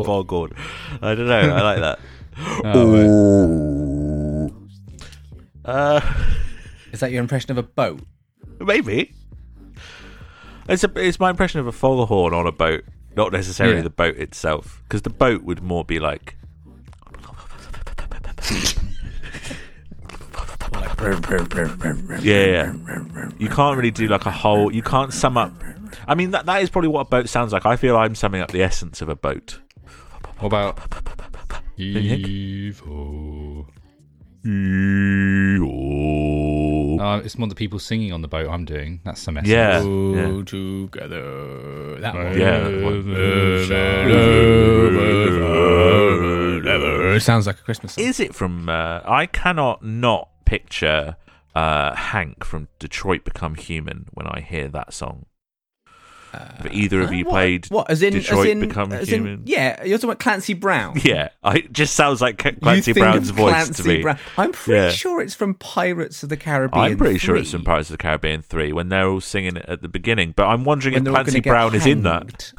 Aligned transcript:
What? 0.00 0.06
Foghorn. 0.06 0.52
I 1.02 1.14
don't 1.14 1.26
know. 1.28 1.38
I 1.40 1.62
like 1.62 1.78
that. 1.80 1.98
Oh, 2.64 4.50
right. 5.64 5.70
Uh, 5.74 6.00
Is 6.92 7.00
that 7.00 7.10
your 7.10 7.20
impression 7.20 7.50
of 7.50 7.58
a 7.58 7.62
boat? 7.62 8.00
maybe. 8.60 9.12
It's 10.68 10.84
a, 10.84 10.90
it's 10.96 11.18
my 11.20 11.30
impression 11.30 11.60
of 11.60 11.66
a 11.66 11.72
foghorn 11.72 12.32
on 12.34 12.46
a 12.46 12.52
boat, 12.52 12.84
not 13.16 13.32
necessarily 13.32 13.76
Yeah. 13.76 13.82
the 13.82 13.90
boat 13.90 14.16
itself, 14.16 14.82
because 14.84 15.02
the 15.02 15.10
boat 15.10 15.42
would 15.42 15.62
more 15.62 15.84
be 15.84 15.98
like. 15.98 16.36
Yeah, 22.20 22.44
yeah. 22.44 22.72
You 23.38 23.48
can't 23.48 23.76
really 23.76 23.90
do 23.90 24.06
like 24.06 24.26
a 24.26 24.30
whole. 24.30 24.72
You 24.72 24.82
can't 24.82 25.12
sum 25.12 25.36
up. 25.36 25.52
I 26.06 26.14
mean, 26.14 26.30
that 26.32 26.46
that 26.46 26.62
is 26.62 26.70
probably 26.70 26.88
what 26.88 27.00
a 27.00 27.04
boat 27.04 27.28
sounds 27.28 27.52
like. 27.52 27.66
I 27.66 27.76
feel 27.76 27.96
I'm 27.96 28.14
summing 28.14 28.40
up 28.42 28.50
the 28.52 28.62
essence 28.62 29.00
of 29.00 29.08
a 29.08 29.16
boat. 29.16 29.60
What 30.38 30.46
about 30.46 30.78
you 31.76 31.92
think? 31.94 32.26
evil? 32.26 33.66
Yeah, 34.42 35.58
Uh, 37.00 37.20
it's 37.24 37.36
more 37.38 37.48
the 37.48 37.54
people 37.54 37.78
singing 37.78 38.12
on 38.12 38.22
the 38.22 38.28
boat. 38.28 38.48
I'm 38.48 38.64
doing. 38.64 39.00
That's 39.04 39.22
the 39.24 39.32
essence. 39.32 39.48
Yeah. 39.48 39.80
Go 39.82 40.42
together. 40.42 42.00
That 42.00 42.14
one. 42.14 42.38
Yeah, 42.38 42.58
that 42.60 42.82
one. 42.82 43.10
It 47.16 47.20
sounds 47.20 47.46
like 47.46 47.58
a 47.58 47.62
Christmas 47.62 47.94
song. 47.94 48.04
Is 48.04 48.20
it 48.20 48.34
from? 48.34 48.68
Uh, 48.68 49.00
I 49.04 49.26
cannot 49.26 49.84
not 49.84 50.28
picture 50.44 51.16
uh, 51.54 51.94
Hank 51.94 52.44
from 52.44 52.68
Detroit 52.78 53.24
Become 53.24 53.54
Human 53.56 54.06
when 54.12 54.26
I 54.26 54.40
hear 54.40 54.68
that 54.68 54.92
song. 54.94 55.26
Uh, 56.32 56.48
but 56.62 56.72
either 56.74 57.00
of 57.00 57.12
you 57.12 57.24
What? 57.24 57.32
played 57.32 57.66
what? 57.70 57.90
As 57.90 58.02
in, 58.02 58.12
Detroit 58.12 58.46
as 58.46 58.52
in, 58.52 58.60
Become 58.60 58.92
as 58.92 59.08
in- 59.08 59.14
Human? 59.24 59.42
yeah, 59.46 59.82
you're 59.84 59.98
talking 59.98 60.10
about 60.10 60.20
Clancy 60.20 60.54
Brown. 60.54 60.94
Yeah, 61.04 61.30
I, 61.42 61.56
it 61.56 61.72
just 61.72 61.94
sounds 61.96 62.20
like 62.20 62.38
Clancy 62.38 62.92
Brown's 62.92 63.30
voice 63.30 63.52
Clancy 63.52 63.82
to 63.82 63.88
me. 63.88 64.02
Brown. 64.02 64.18
I'm 64.38 64.52
pretty 64.52 64.80
Yeah. 64.80 64.90
sure 64.90 65.20
it's 65.20 65.34
from 65.34 65.54
Pirates 65.54 66.22
of 66.22 66.28
the 66.28 66.36
Caribbean. 66.36 66.84
I'm 66.84 66.96
pretty 66.96 67.18
sure 67.18 67.36
it's 67.36 67.50
from 67.50 67.64
Pirates 67.64 67.90
of 67.90 67.94
the 67.94 68.02
Caribbean 68.02 68.42
3 68.42 68.72
when 68.72 68.88
they're 68.90 69.08
all 69.08 69.20
singing 69.20 69.56
it 69.56 69.64
at 69.66 69.82
the 69.82 69.88
beginning. 69.88 70.32
But 70.36 70.46
I'm 70.46 70.64
wondering 70.64 70.94
when 70.94 71.06
if 71.06 71.12
Clancy 71.12 71.40
Brown 71.40 71.74
is 71.74 71.86
in 71.86 72.02
that. 72.04 72.52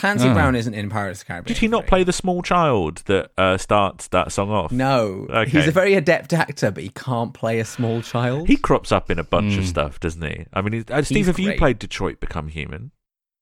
Hanged. 0.00 0.18
Clancy 0.18 0.30
Oh. 0.30 0.34
Brown 0.34 0.54
isn't 0.56 0.74
in 0.74 0.88
Pirates 0.90 1.20
of 1.20 1.26
the 1.26 1.32
Caribbean. 1.32 1.54
Did 1.54 1.58
he 1.60 1.68
not 1.68 1.82
3. 1.84 1.88
play 1.88 2.04
the 2.04 2.12
small 2.12 2.42
child 2.42 3.02
that 3.06 3.30
uh, 3.38 3.56
starts 3.58 4.08
that 4.08 4.32
song 4.32 4.50
off? 4.50 4.72
No, 4.72 5.26
Okay. 5.30 5.50
he's 5.50 5.66
a 5.68 5.72
very 5.72 5.94
adept 5.94 6.32
actor, 6.32 6.70
but 6.70 6.82
he 6.82 6.88
can't 6.90 7.32
play 7.34 7.58
a 7.60 7.64
small 7.64 8.02
child. 8.02 8.48
He 8.48 8.56
crops 8.56 8.92
up 8.92 9.10
in 9.10 9.18
a 9.18 9.24
bunch 9.24 9.56
of 9.56 9.64
Mm. 9.64 9.68
stuff, 9.68 10.00
doesn't 10.00 10.22
he? 10.22 10.46
I 10.52 10.62
mean, 10.62 10.84
uh, 10.90 11.02
Steve, 11.02 11.16
He's 11.18 11.26
have 11.26 11.38
you 11.38 11.54
played 11.56 11.78
Detroit 11.78 12.20
Become 12.20 12.48
Human? 12.48 12.90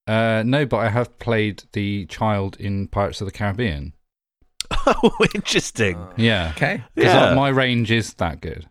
Uh, 0.06 0.42
no, 0.46 0.64
but 0.64 0.78
I 0.78 0.88
have 0.88 1.18
played 1.18 1.64
the 1.72 2.06
child 2.06 2.56
in 2.58 2.88
Pirates 2.88 3.20
of 3.20 3.26
the 3.26 3.32
Caribbean. 3.32 3.92
oh, 4.86 5.12
interesting. 5.34 5.98
Yeah. 6.16 6.52
okay. 6.56 6.82
Because 6.94 7.12
Yeah. 7.14 7.34
my 7.34 7.48
range 7.48 7.90
is 7.90 8.14
that 8.14 8.40
good. 8.40 8.64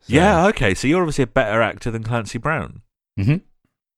So- 0.00 0.14
Yeah, 0.14 0.46
okay. 0.48 0.74
So 0.74 0.86
you're 0.86 1.00
obviously 1.00 1.24
a 1.24 1.28
better 1.28 1.62
actor 1.62 1.90
than 1.90 2.02
Clancy 2.02 2.38
Brown. 2.38 2.82
Mhm. 3.18 3.40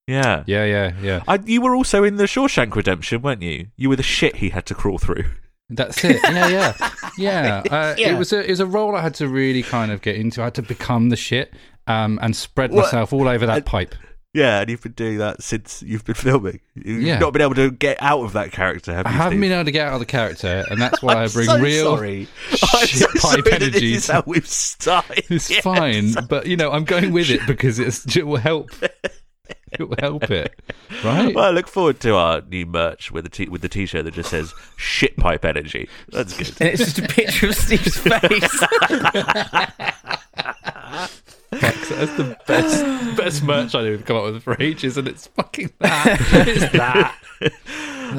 Yeah. 0.07 0.45
Yeah, 0.47 0.65
yeah, 0.65 0.93
yeah. 1.03 1.23
I, 1.27 1.41
you 1.45 1.61
were 1.61 1.75
also 1.75 2.05
in 2.05 2.17
the 2.17 2.25
Shawshank 2.25 2.75
Redemption, 2.77 3.23
weren't 3.23 3.43
you? 3.43 3.69
You 3.77 3.89
were 3.89 3.97
the 3.97 4.03
shit 4.03 4.37
he 4.37 4.51
had 4.51 4.65
to 4.67 4.75
crawl 4.75 4.99
through. 4.99 5.25
That's 5.69 6.05
it. 6.05 6.21
Yeah, 6.23 6.49
yeah, 6.49 6.91
yeah. 7.19 7.63
Uh, 7.69 7.95
Yeah. 7.99 8.15
It 8.15 8.19
was 8.19 8.33
a 8.33 8.39
it 8.45 8.51
was 8.51 8.61
a 8.61 8.67
role 8.67 8.95
I 8.95 9.01
had 9.03 9.15
to 9.15 9.27
really 9.29 9.65
kind 9.65 9.91
of 9.91 10.01
get 10.03 10.15
into. 10.15 10.41
I 10.41 10.45
had 10.45 10.55
to 10.55 10.63
become 10.63 11.09
the 11.09 11.17
shit 11.17 11.53
um, 11.89 12.21
and 12.23 12.37
spread 12.37 12.71
What? 12.71 12.85
myself 12.85 13.13
all 13.13 13.27
over 13.27 13.47
that 13.47 13.57
I- 13.57 13.61
pipe. 13.61 13.95
Yeah, 14.33 14.61
and 14.61 14.69
you've 14.69 14.83
been 14.83 14.93
doing 14.93 15.17
that 15.17 15.43
since 15.43 15.83
you've 15.83 16.05
been 16.05 16.15
filming. 16.15 16.61
You've 16.75 17.01
Yeah. 17.03 17.19
not 17.19 17.33
been 17.33 17.41
able 17.41 17.55
to 17.55 17.71
get 17.71 17.97
out 18.03 18.21
of 18.23 18.35
that 18.35 18.53
character, 18.53 18.95
have 18.95 19.07
I 19.07 19.11
you? 19.11 19.17
haven't 19.17 19.33
Steve? 19.33 19.41
been 19.41 19.53
able 19.53 19.65
to 19.65 19.71
get 19.73 19.87
out 19.89 19.95
of 19.95 20.01
the 20.01 20.05
character, 20.07 20.63
and 20.71 20.79
that's 20.79 21.03
why 21.03 21.15
I 21.25 21.29
bring 21.29 21.47
so 21.47 21.59
real 21.59 21.97
sorry. 21.97 22.29
shit 22.51 22.63
I'm 22.75 22.87
so 22.87 23.07
pipe 23.07 23.19
sorry 23.23 23.43
that 23.43 23.63
energy. 23.63 23.95
This 23.95 24.05
is 24.05 24.11
how 24.11 24.23
we've 24.27 24.47
started. 24.47 25.25
It's 25.31 25.49
Yes. 25.51 25.63
fine, 25.65 26.13
but 26.29 26.47
you 26.47 26.57
know 26.59 26.71
I'm 26.71 26.85
going 26.85 27.13
with 27.13 27.31
it 27.31 27.41
because 27.47 27.79
it 27.81 28.27
will 28.27 28.37
help. 28.37 28.71
It 29.81 29.89
will 29.89 29.97
help 29.99 30.31
it, 30.31 30.55
right? 31.05 31.35
Well, 31.35 31.45
I 31.45 31.51
look 31.51 31.69
forward 31.69 32.01
to 32.01 32.15
our 32.15 32.41
new 32.41 32.65
merch 32.67 33.11
with 33.11 33.25
the 33.25 33.31
t- 33.31 33.49
with 33.49 33.61
the 33.63 33.69
t-shirt 33.69 34.05
that 34.07 34.15
just 34.15 34.31
says 34.31 34.55
"shit 34.77 35.17
pipe 35.17 35.45
energy." 35.45 35.89
That's 36.09 36.37
good. 36.37 36.49
And 36.61 36.71
it's 36.71 36.83
just 36.83 36.99
a 36.99 37.03
picture 37.03 37.49
of 37.49 37.55
Steve's 37.57 37.99
face. 37.99 38.63
Fuck, 41.51 41.75
that's 41.89 42.17
the 42.17 42.37
best 42.47 42.85
best 43.17 43.43
merch 43.43 43.75
I 43.75 43.83
have 43.85 44.05
come 44.05 44.17
up 44.17 44.25
with 44.25 44.43
for 44.43 44.61
ages, 44.61 44.97
and 44.97 45.07
it's 45.09 45.27
fucking 45.29 45.71
that. 45.81 46.19
it's 46.47 46.73
that. 46.73 47.17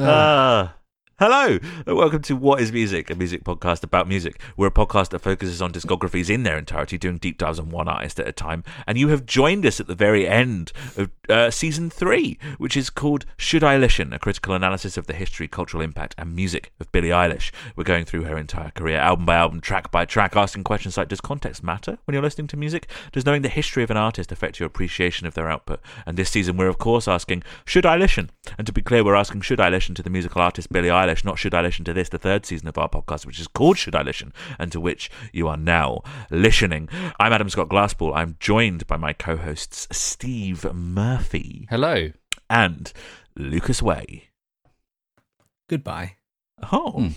Ah, 0.00 0.74
Hello, 1.20 1.58
and 1.84 1.96
welcome 1.96 2.22
to 2.22 2.36
What 2.36 2.60
is 2.60 2.70
Music, 2.70 3.10
a 3.10 3.16
music 3.16 3.42
podcast 3.42 3.82
about 3.82 4.06
music. 4.06 4.40
We're 4.56 4.68
a 4.68 4.70
podcast 4.70 5.08
that 5.08 5.18
focuses 5.18 5.60
on 5.60 5.72
discographies 5.72 6.30
in 6.30 6.44
their 6.44 6.56
entirety, 6.56 6.96
doing 6.96 7.18
deep 7.18 7.38
dives 7.38 7.58
on 7.58 7.70
one 7.70 7.88
artist 7.88 8.20
at 8.20 8.28
a 8.28 8.32
time. 8.32 8.62
And 8.86 8.96
you 8.96 9.08
have 9.08 9.26
joined 9.26 9.66
us 9.66 9.80
at 9.80 9.88
the 9.88 9.96
very 9.96 10.28
end 10.28 10.70
of 10.96 11.10
uh, 11.28 11.50
season 11.50 11.90
three, 11.90 12.38
which 12.58 12.76
is 12.76 12.88
called 12.88 13.26
Should 13.36 13.64
I 13.64 13.76
Listen? 13.78 14.12
A 14.12 14.20
critical 14.20 14.54
analysis 14.54 14.96
of 14.96 15.08
the 15.08 15.12
history, 15.12 15.48
cultural 15.48 15.82
impact, 15.82 16.14
and 16.16 16.36
music 16.36 16.70
of 16.78 16.92
Billie 16.92 17.08
Eilish. 17.08 17.50
We're 17.74 17.82
going 17.82 18.04
through 18.04 18.22
her 18.22 18.38
entire 18.38 18.70
career, 18.70 18.98
album 18.98 19.26
by 19.26 19.34
album, 19.34 19.60
track 19.60 19.90
by 19.90 20.04
track, 20.04 20.36
asking 20.36 20.62
questions 20.62 20.96
like 20.96 21.08
Does 21.08 21.20
context 21.20 21.64
matter 21.64 21.98
when 22.04 22.12
you're 22.12 22.22
listening 22.22 22.46
to 22.46 22.56
music? 22.56 22.88
Does 23.10 23.26
knowing 23.26 23.42
the 23.42 23.48
history 23.48 23.82
of 23.82 23.90
an 23.90 23.96
artist 23.96 24.30
affect 24.30 24.60
your 24.60 24.68
appreciation 24.68 25.26
of 25.26 25.34
their 25.34 25.50
output? 25.50 25.80
And 26.06 26.16
this 26.16 26.30
season, 26.30 26.56
we're 26.56 26.68
of 26.68 26.78
course 26.78 27.08
asking 27.08 27.42
Should 27.64 27.86
I 27.86 27.96
listen? 27.96 28.30
And 28.56 28.68
to 28.68 28.72
be 28.72 28.82
clear, 28.82 29.02
we're 29.02 29.16
asking 29.16 29.40
Should 29.40 29.58
I 29.58 29.68
listen 29.68 29.96
to 29.96 30.02
the 30.04 30.10
musical 30.10 30.40
artist 30.40 30.72
Billie 30.72 30.86
Eilish? 30.86 31.07
Not 31.08 31.38
should 31.38 31.54
I 31.54 31.62
listen 31.62 31.84
to 31.86 31.94
this, 31.94 32.10
the 32.10 32.18
third 32.18 32.44
season 32.44 32.68
of 32.68 32.76
our 32.76 32.88
podcast, 32.88 33.24
which 33.24 33.40
is 33.40 33.48
called 33.48 33.78
Should 33.78 33.94
I 33.94 34.02
Listen, 34.02 34.32
and 34.58 34.70
to 34.72 34.80
which 34.80 35.10
you 35.32 35.48
are 35.48 35.56
now 35.56 36.02
listening. 36.30 36.88
I'm 37.18 37.32
Adam 37.32 37.48
Scott 37.48 37.70
Glassball. 37.70 38.14
I'm 38.14 38.36
joined 38.40 38.86
by 38.86 38.98
my 38.98 39.14
co 39.14 39.36
hosts 39.36 39.88
Steve 39.90 40.70
Murphy 40.74 41.66
Hello. 41.70 42.10
and 42.50 42.92
Lucas 43.36 43.80
Way. 43.82 44.28
Goodbye. 45.70 46.16
Oh. 46.70 46.90
Hmm. 46.90 47.08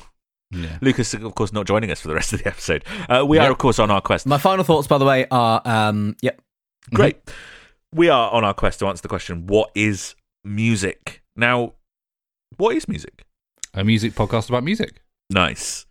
Yeah. 0.63 0.77
Lucas, 0.81 1.13
of 1.13 1.35
course, 1.35 1.51
not 1.51 1.65
joining 1.65 1.91
us 1.91 1.99
for 1.99 2.07
the 2.07 2.15
rest 2.15 2.31
of 2.31 2.41
the 2.43 2.47
episode. 2.47 2.85
Uh, 3.09 3.25
we 3.27 3.39
are, 3.39 3.51
of 3.51 3.57
course, 3.57 3.79
on 3.79 3.91
our 3.91 4.01
quest. 4.01 4.25
My 4.25 4.37
final 4.37 4.63
thoughts, 4.63 4.87
by 4.87 4.97
the 4.97 5.05
way, 5.05 5.25
are 5.31 5.61
um, 5.65 6.15
yep. 6.21 6.41
Great. 6.93 7.17
We 7.93 8.07
are 8.07 8.31
on 8.31 8.45
our 8.45 8.53
quest 8.53 8.79
to 8.79 8.87
answer 8.87 9.01
the 9.01 9.07
question 9.09 9.47
what 9.47 9.71
is 9.75 10.15
music? 10.43 11.21
Now, 11.35 11.73
what 12.57 12.75
is 12.75 12.87
music? 12.87 13.25
A 13.73 13.83
music 13.83 14.13
podcast 14.13 14.49
about 14.49 14.63
music. 14.63 15.01
Nice. 15.29 15.85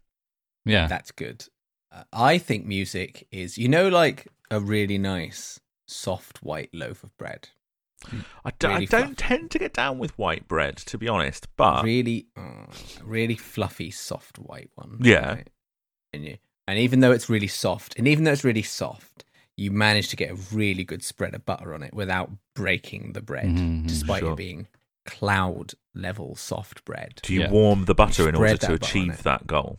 Yeah. 0.65 0.87
That's 0.87 1.13
good. 1.13 1.47
Uh, 1.93 2.05
I 2.13 2.39
think 2.39 2.67
music 2.67 3.27
is, 3.33 3.57
you 3.59 3.69
know, 3.69 3.89
like 3.89 4.29
a 4.51 4.61
really 4.61 4.99
nice, 4.99 5.61
soft 5.89 6.43
white 6.43 6.71
loaf 6.75 7.03
of 7.03 7.17
bread. 7.17 7.49
I, 8.45 8.51
d- 8.59 8.67
I 8.67 8.75
Really 8.75 8.87
don't 8.87 9.01
fluffy. 9.09 9.15
tend 9.17 9.51
to 9.53 9.59
get 9.59 9.73
down 9.75 9.99
with 9.99 10.17
white 10.19 10.47
bread, 10.49 10.77
to 10.79 10.97
be 10.99 11.09
honest, 11.09 11.49
but 11.57 11.85
really, 11.85 12.27
uh, 12.37 12.67
really 13.05 13.37
fluffy, 13.37 13.91
soft 13.91 14.39
white 14.39 14.71
one. 14.75 14.99
Yeah. 15.01 15.43
And 16.13 16.25
you, 16.25 16.37
and 16.67 16.79
even 16.79 17.01
though 17.01 17.13
it's 17.13 17.29
really 17.29 17.47
soft, 17.49 17.95
and 17.99 18.07
even 18.09 18.25
though 18.25 18.33
it's 18.33 18.45
really 18.45 18.63
soft, 18.63 19.25
you 19.57 19.71
manage 19.71 20.09
to 20.09 20.17
get 20.17 20.31
a 20.31 20.35
really 20.55 20.85
good 20.85 21.03
spread 21.03 21.35
of 21.35 21.45
butter 21.45 21.75
on 21.75 21.83
it 21.83 21.93
without 21.93 22.31
breaking 22.55 23.13
the 23.13 23.21
bread, 23.21 23.47
Mhm, 23.47 23.87
despite 23.87 24.21
sure. 24.21 24.33
it 24.33 24.37
being 24.37 24.67
cloud 25.07 25.75
level 25.95 26.37
soft 26.37 26.85
bread. 26.85 27.21
do 27.23 27.35
you 27.35 27.41
Yeah. 27.41 27.51
warm 27.51 27.85
the 27.87 27.95
butter 27.95 28.29
in 28.29 28.35
order 28.35 28.55
to 28.57 28.59
that 28.59 28.61
butter 28.61 28.73
on 28.73 28.77
achieve 29.11 29.23
that 29.25 29.47
goal? 29.47 29.79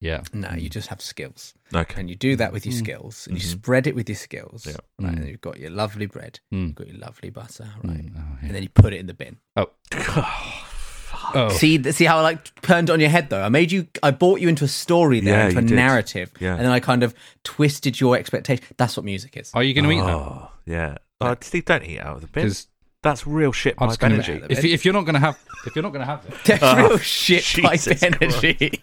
Yeah. 0.00 0.22
No, 0.32 0.52
you 0.52 0.68
just 0.68 0.88
have 0.88 1.00
skills, 1.00 1.54
Okay. 1.74 1.98
and 2.00 2.08
you 2.08 2.14
do 2.14 2.36
that 2.36 2.52
with 2.52 2.64
your 2.64 2.74
Mm. 2.74 2.78
skills, 2.78 3.26
and 3.26 3.36
you 3.36 3.42
Mhm. 3.42 3.50
spread 3.50 3.86
it 3.88 3.96
with 3.96 4.08
your 4.08 4.14
skills. 4.16 4.64
Yeah. 4.66 4.76
Right, 5.00 5.14
Mm. 5.14 5.18
and 5.20 5.28
you've 5.28 5.40
got 5.40 5.58
your 5.58 5.70
lovely 5.70 6.06
bread, 6.06 6.38
Mm. 6.52 6.66
you've 6.68 6.74
got 6.76 6.86
your 6.86 6.98
lovely 6.98 7.30
butter, 7.30 7.68
right, 7.82 8.06
Mm, 8.06 8.12
oh, 8.16 8.38
yeah. 8.40 8.46
and 8.46 8.54
then 8.54 8.62
you 8.62 8.68
put 8.68 8.92
it 8.92 9.00
in 9.00 9.06
the 9.06 9.14
bin. 9.14 9.38
Oh. 9.56 11.48
See, 11.50 11.82
see 11.92 12.04
how 12.04 12.18
I 12.18 12.22
like 12.22 12.60
turned 12.62 12.90
on 12.90 13.00
your 13.00 13.08
head 13.10 13.28
though. 13.28 13.42
I 13.42 13.48
made 13.48 13.70
you. 13.72 13.86
I 14.02 14.10
brought 14.12 14.40
you 14.40 14.48
into 14.48 14.64
a 14.64 14.68
story 14.68 15.20
there, 15.20 15.38
Yeah, 15.38 15.46
into 15.48 15.58
a 15.58 15.62
did. 15.62 15.74
narrative, 15.74 16.30
Yeah. 16.40 16.54
and 16.54 16.60
then 16.64 16.70
I 16.70 16.80
kind 16.80 17.02
of 17.02 17.14
twisted 17.44 18.00
your 18.00 18.16
expectation. 18.16 18.64
That's 18.76 18.96
what 18.96 19.04
music 19.04 19.36
is. 19.36 19.50
Are 19.52 19.62
you 19.62 19.74
going 19.74 19.84
to 19.84 19.90
eat 19.90 20.00
that? 20.00 20.14
oh, 20.14 20.50
yeah. 20.64 20.98
Oh, 21.20 21.36
Steve, 21.40 21.64
don't 21.64 21.84
eat 21.84 21.98
out 21.98 22.16
of 22.16 22.20
the 22.22 22.28
bin. 22.28 22.44
Because 22.44 22.68
That's 23.02 23.26
real 23.26 23.52
shit 23.52 23.74
I'm 23.78 23.86
pipe 23.86 23.90
just 23.90 24.00
going 24.00 24.12
energy. 24.14 24.42
If, 24.48 24.64
you- 24.64 24.74
if 24.74 24.84
you're 24.84 24.94
not 24.94 25.02
going 25.02 25.14
to 25.14 25.20
have, 25.20 25.38
if 25.66 25.76
you're 25.76 25.82
not 25.84 25.92
going 25.92 26.00
to 26.04 26.06
have 26.06 26.24
it, 26.26 26.34
That's 26.44 26.62
Oh, 26.62 26.88
real 26.88 26.98
shit 26.98 27.44
pipe 27.62 27.72
Jesus 27.80 28.02
energy. 28.02 28.80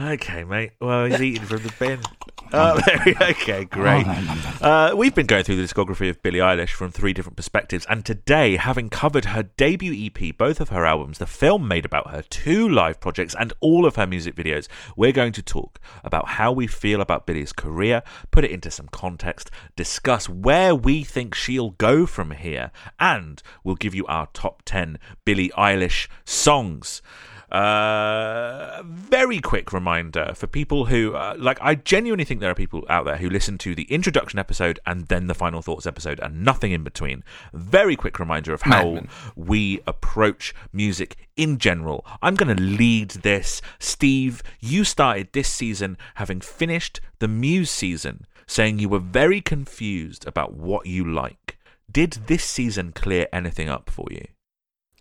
Okay, 0.00 0.44
mate. 0.44 0.72
Well, 0.80 1.06
he's 1.06 1.20
eating 1.22 1.44
from 1.46 1.62
the 1.62 1.72
bin. 1.78 2.00
Oh, 2.52 2.80
we- 3.06 3.14
okay, 3.16 3.64
great. 3.64 4.06
Uh, 4.60 4.92
we've 4.96 5.14
been 5.14 5.26
going 5.26 5.44
through 5.44 5.56
the 5.56 5.62
discography 5.62 6.08
of 6.10 6.22
Billie 6.22 6.38
Eilish 6.40 6.70
from 6.70 6.90
three 6.90 7.12
different 7.12 7.36
perspectives, 7.36 7.86
and 7.88 8.04
today, 8.04 8.56
having 8.56 8.88
covered 8.90 9.26
her 9.26 9.44
debut 9.56 10.06
EP, 10.06 10.36
both 10.36 10.60
of 10.60 10.68
her 10.68 10.84
albums, 10.84 11.18
the 11.18 11.26
film 11.26 11.66
made 11.66 11.84
about 11.84 12.10
her, 12.10 12.22
two 12.22 12.68
live 12.68 13.00
projects, 13.00 13.34
and 13.38 13.52
all 13.60 13.86
of 13.86 13.96
her 13.96 14.06
music 14.06 14.34
videos, 14.34 14.68
we're 14.96 15.12
going 15.12 15.32
to 15.32 15.42
talk 15.42 15.80
about 16.04 16.28
how 16.30 16.52
we 16.52 16.66
feel 16.66 17.00
about 17.00 17.26
Billie's 17.26 17.52
career, 17.52 18.02
put 18.30 18.44
it 18.44 18.50
into 18.50 18.70
some 18.70 18.88
context, 18.88 19.50
discuss 19.76 20.28
where 20.28 20.74
we 20.74 21.02
think 21.04 21.34
she'll 21.34 21.70
go 21.70 22.04
from 22.06 22.32
here, 22.32 22.70
and 23.00 23.42
we'll 23.62 23.74
give 23.76 23.94
you 23.94 24.06
our 24.06 24.28
top 24.32 24.62
10 24.64 24.98
Billie 25.24 25.50
Eilish 25.56 26.08
songs. 26.24 27.00
Uh, 27.54 28.82
very 28.84 29.38
quick 29.38 29.72
reminder 29.72 30.32
for 30.34 30.48
people 30.48 30.86
who 30.86 31.14
uh, 31.14 31.36
like. 31.38 31.56
I 31.60 31.76
genuinely 31.76 32.24
think 32.24 32.40
there 32.40 32.50
are 32.50 32.54
people 32.54 32.84
out 32.88 33.04
there 33.04 33.18
who 33.18 33.30
listen 33.30 33.58
to 33.58 33.76
the 33.76 33.84
introduction 33.84 34.40
episode 34.40 34.80
and 34.86 35.06
then 35.06 35.28
the 35.28 35.34
final 35.34 35.62
thoughts 35.62 35.86
episode 35.86 36.18
and 36.18 36.42
nothing 36.42 36.72
in 36.72 36.82
between. 36.82 37.22
Very 37.52 37.94
quick 37.94 38.18
reminder 38.18 38.52
of 38.52 38.62
how 38.62 38.82
Madman. 38.82 39.08
we 39.36 39.80
approach 39.86 40.52
music 40.72 41.16
in 41.36 41.58
general. 41.58 42.04
I'm 42.20 42.34
going 42.34 42.56
to 42.56 42.60
lead 42.60 43.10
this. 43.10 43.62
Steve, 43.78 44.42
you 44.58 44.82
started 44.82 45.28
this 45.32 45.48
season 45.48 45.96
having 46.16 46.40
finished 46.40 47.00
the 47.20 47.28
Muse 47.28 47.70
season, 47.70 48.26
saying 48.48 48.80
you 48.80 48.88
were 48.88 48.98
very 48.98 49.40
confused 49.40 50.26
about 50.26 50.54
what 50.54 50.86
you 50.86 51.08
like. 51.08 51.56
Did 51.88 52.14
this 52.26 52.42
season 52.42 52.90
clear 52.90 53.28
anything 53.32 53.68
up 53.68 53.90
for 53.90 54.08
you? 54.10 54.26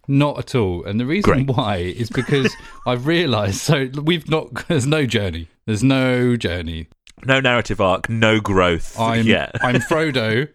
Not 0.08 0.40
at 0.40 0.56
all. 0.56 0.84
And 0.84 1.00
the 1.00 1.06
reason 1.06 1.46
Great. 1.46 1.48
why 1.48 1.78
is 1.78 2.10
because 2.10 2.54
I've 2.88 3.08
realised. 3.08 3.62
So 3.62 3.90
we've 4.02 4.30
not. 4.30 4.54
There's 4.68 4.88
no 4.88 5.06
journey. 5.06 5.48
There's 5.66 5.84
no 5.84 6.36
journey. 6.36 6.88
No 7.26 7.40
narrative 7.40 7.80
arc, 7.80 8.10
no 8.10 8.40
growth. 8.40 9.00
I'm 9.00 9.26
yeah. 9.26 9.50
I'm 9.62 9.76
Frodo, 9.76 10.50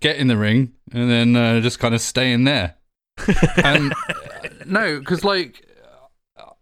get 0.00 0.16
in 0.16 0.26
the 0.26 0.36
ring, 0.36 0.72
and 0.92 1.10
then 1.10 1.36
uh, 1.36 1.60
just 1.60 1.78
kind 1.78 1.94
of 1.94 2.00
stay 2.00 2.32
in 2.32 2.44
there. 2.44 2.76
And 3.62 3.94
no, 4.66 4.98
because 4.98 5.22
like 5.22 5.64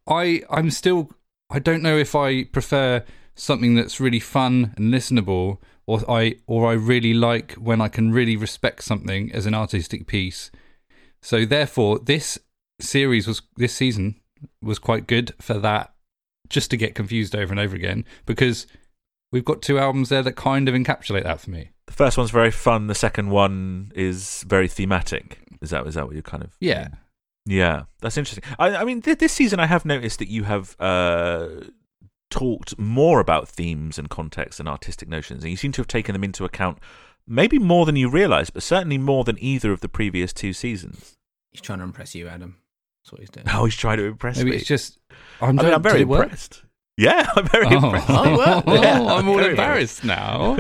I 0.07 0.43
I'm 0.51 0.71
still 0.71 1.11
I 1.49 1.59
don't 1.59 1.83
know 1.83 1.97
if 1.97 2.15
I 2.15 2.45
prefer 2.45 3.05
something 3.35 3.77
that's 3.77 4.01
really 4.01 4.21
fun 4.21 4.75
and 4.77 4.93
listenable, 4.93 5.59
or 5.87 6.01
I 6.11 6.37
or 6.47 6.69
I 6.69 6.75
really 6.75 7.15
like 7.15 7.53
when 7.55 7.81
I 7.81 7.89
can 7.89 8.13
really 8.13 8.37
respect 8.37 8.85
something 8.85 9.33
as 9.33 9.47
an 9.47 9.55
artistic 9.55 10.07
piece. 10.07 10.51
So 11.21 11.45
therefore, 11.45 11.99
this 11.99 12.39
series 12.81 13.27
was 13.27 13.43
this 13.57 13.75
season 13.75 14.21
was 14.63 14.79
quite 14.79 15.07
good 15.07 15.33
for 15.41 15.55
that. 15.55 15.93
Just 16.49 16.71
to 16.71 16.79
get 16.79 16.95
confused 16.95 17.37
over 17.37 17.53
and 17.53 17.61
over 17.61 17.77
again 17.77 18.07
because 18.25 18.67
we've 19.31 19.45
got 19.45 19.61
two 19.61 19.79
albums 19.79 20.09
there 20.09 20.23
that 20.23 20.33
kind 20.37 20.67
of 20.67 20.75
encapsulate 20.75 21.25
that 21.25 21.41
for 21.41 21.51
me. 21.51 21.73
The 21.87 21.93
first 21.93 22.17
one's 22.17 22.31
very 22.31 22.51
fun. 22.51 22.87
The 22.87 22.95
second 22.95 23.29
one 23.29 23.93
is 23.95 24.45
very 24.49 24.67
thematic. 24.67 25.41
Is 25.61 25.71
that 25.71 25.87
is 25.87 25.95
that 25.95 26.07
what 26.07 26.15
you're 26.15 26.23
kind 26.23 26.43
of? 26.43 26.57
Yeah. 26.61 26.89
Yeah, 27.45 27.85
that's 28.01 28.19
interesting. 28.19 28.45
I, 28.59 28.77
I 28.77 28.85
mean, 28.85 29.01
th- 29.01 29.19
this 29.19 29.33
season 29.33 29.59
I 29.59 29.67
have 29.67 29.87
noticed 29.87 30.19
that 30.19 30.29
you 30.29 30.45
have 30.45 30.77
uh, 30.79 31.49
talked 32.31 32.79
more 32.79 33.21
about 33.21 33.49
themes 33.49 33.99
and 33.99 34.11
context 34.11 34.61
and 34.61 34.69
artistic 34.69 35.09
notions, 35.09 35.43
and 35.43 35.51
you 35.51 35.57
seem 35.57 35.73
to 35.73 35.81
have 35.81 35.89
taken 35.89 36.13
them 36.13 36.25
into 36.25 36.45
account 36.45 36.79
maybe 37.29 37.59
more 37.59 37.87
than 37.87 37.97
you 37.97 38.09
realise, 38.09 38.51
but 38.51 38.63
certainly 38.63 38.99
more 38.99 39.25
than 39.25 39.37
either 39.41 39.71
of 39.73 39.81
the 39.81 39.89
previous 39.89 40.33
two 40.33 40.53
seasons. 40.53 41.17
He's 41.53 41.61
trying 41.61 41.79
to 41.79 41.85
impress 41.85 42.15
you, 42.15 42.29
Adam. 42.29 42.57
That's 43.05 43.13
what 43.13 43.21
he's 43.21 43.31
doing. 43.31 43.47
Oh, 43.53 43.65
he's 43.65 43.77
trying 43.77 43.99
to 43.99 44.05
impress 44.05 44.39
Maybe 44.39 44.51
me. 44.51 44.57
it's 44.57 44.67
just 44.67 44.99
I'm, 45.41 45.59
I 45.59 45.63
mean, 45.63 45.75
I'm 45.75 45.83
very 45.83 45.99
did 46.01 46.09
work? 46.09 46.25
impressed. 46.25 46.63
Yeah, 46.97 47.29
I'm 47.37 47.47
very 47.47 47.67
Oh, 47.67 47.77
impressed. 47.85 48.11
Oh, 48.11 48.37
well, 48.67 48.83
yeah, 48.83 49.01
I'm 49.01 49.29
all 49.29 49.37
very 49.37 49.51
embarrassed 49.51 50.03
now. 50.05 50.57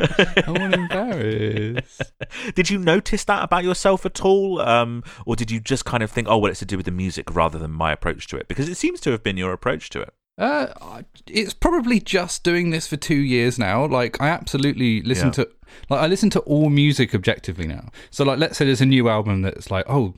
I'm 0.46 0.56
all 0.56 0.72
embarrassed. 0.72 2.02
Did 2.54 2.70
you 2.70 2.78
notice 2.78 3.24
that 3.24 3.42
about 3.42 3.64
yourself 3.64 4.06
at 4.06 4.24
all, 4.24 4.60
um, 4.60 5.02
or 5.26 5.34
did 5.34 5.50
you 5.50 5.58
just 5.60 5.84
kind 5.84 6.02
of 6.02 6.10
think, 6.12 6.28
"Oh, 6.28 6.38
well, 6.38 6.50
it's 6.50 6.60
to 6.60 6.64
do 6.66 6.76
with 6.76 6.86
the 6.86 6.92
music 6.92 7.34
rather 7.34 7.58
than 7.58 7.70
my 7.72 7.90
approach 7.92 8.28
to 8.28 8.36
it"? 8.36 8.46
Because 8.48 8.68
it 8.68 8.76
seems 8.76 9.00
to 9.00 9.10
have 9.10 9.22
been 9.24 9.36
your 9.36 9.52
approach 9.52 9.90
to 9.90 10.00
it. 10.00 10.14
Uh, 10.38 11.02
it's 11.26 11.52
probably 11.52 11.98
just 12.00 12.44
doing 12.44 12.70
this 12.70 12.86
for 12.86 12.96
two 12.96 13.16
years 13.16 13.58
now. 13.58 13.84
Like, 13.84 14.20
I 14.20 14.28
absolutely 14.28 15.02
listen 15.02 15.28
Yeah. 15.28 15.32
to, 15.32 15.48
like, 15.90 16.00
I 16.00 16.06
listen 16.06 16.30
to 16.30 16.40
all 16.40 16.70
music 16.70 17.14
objectively 17.14 17.66
now. 17.66 17.88
So, 18.10 18.24
like, 18.24 18.38
let's 18.38 18.56
say 18.56 18.64
there's 18.64 18.80
a 18.80 18.86
new 18.86 19.08
album 19.08 19.42
that's 19.42 19.70
like, 19.70 19.84
oh, 19.88 20.14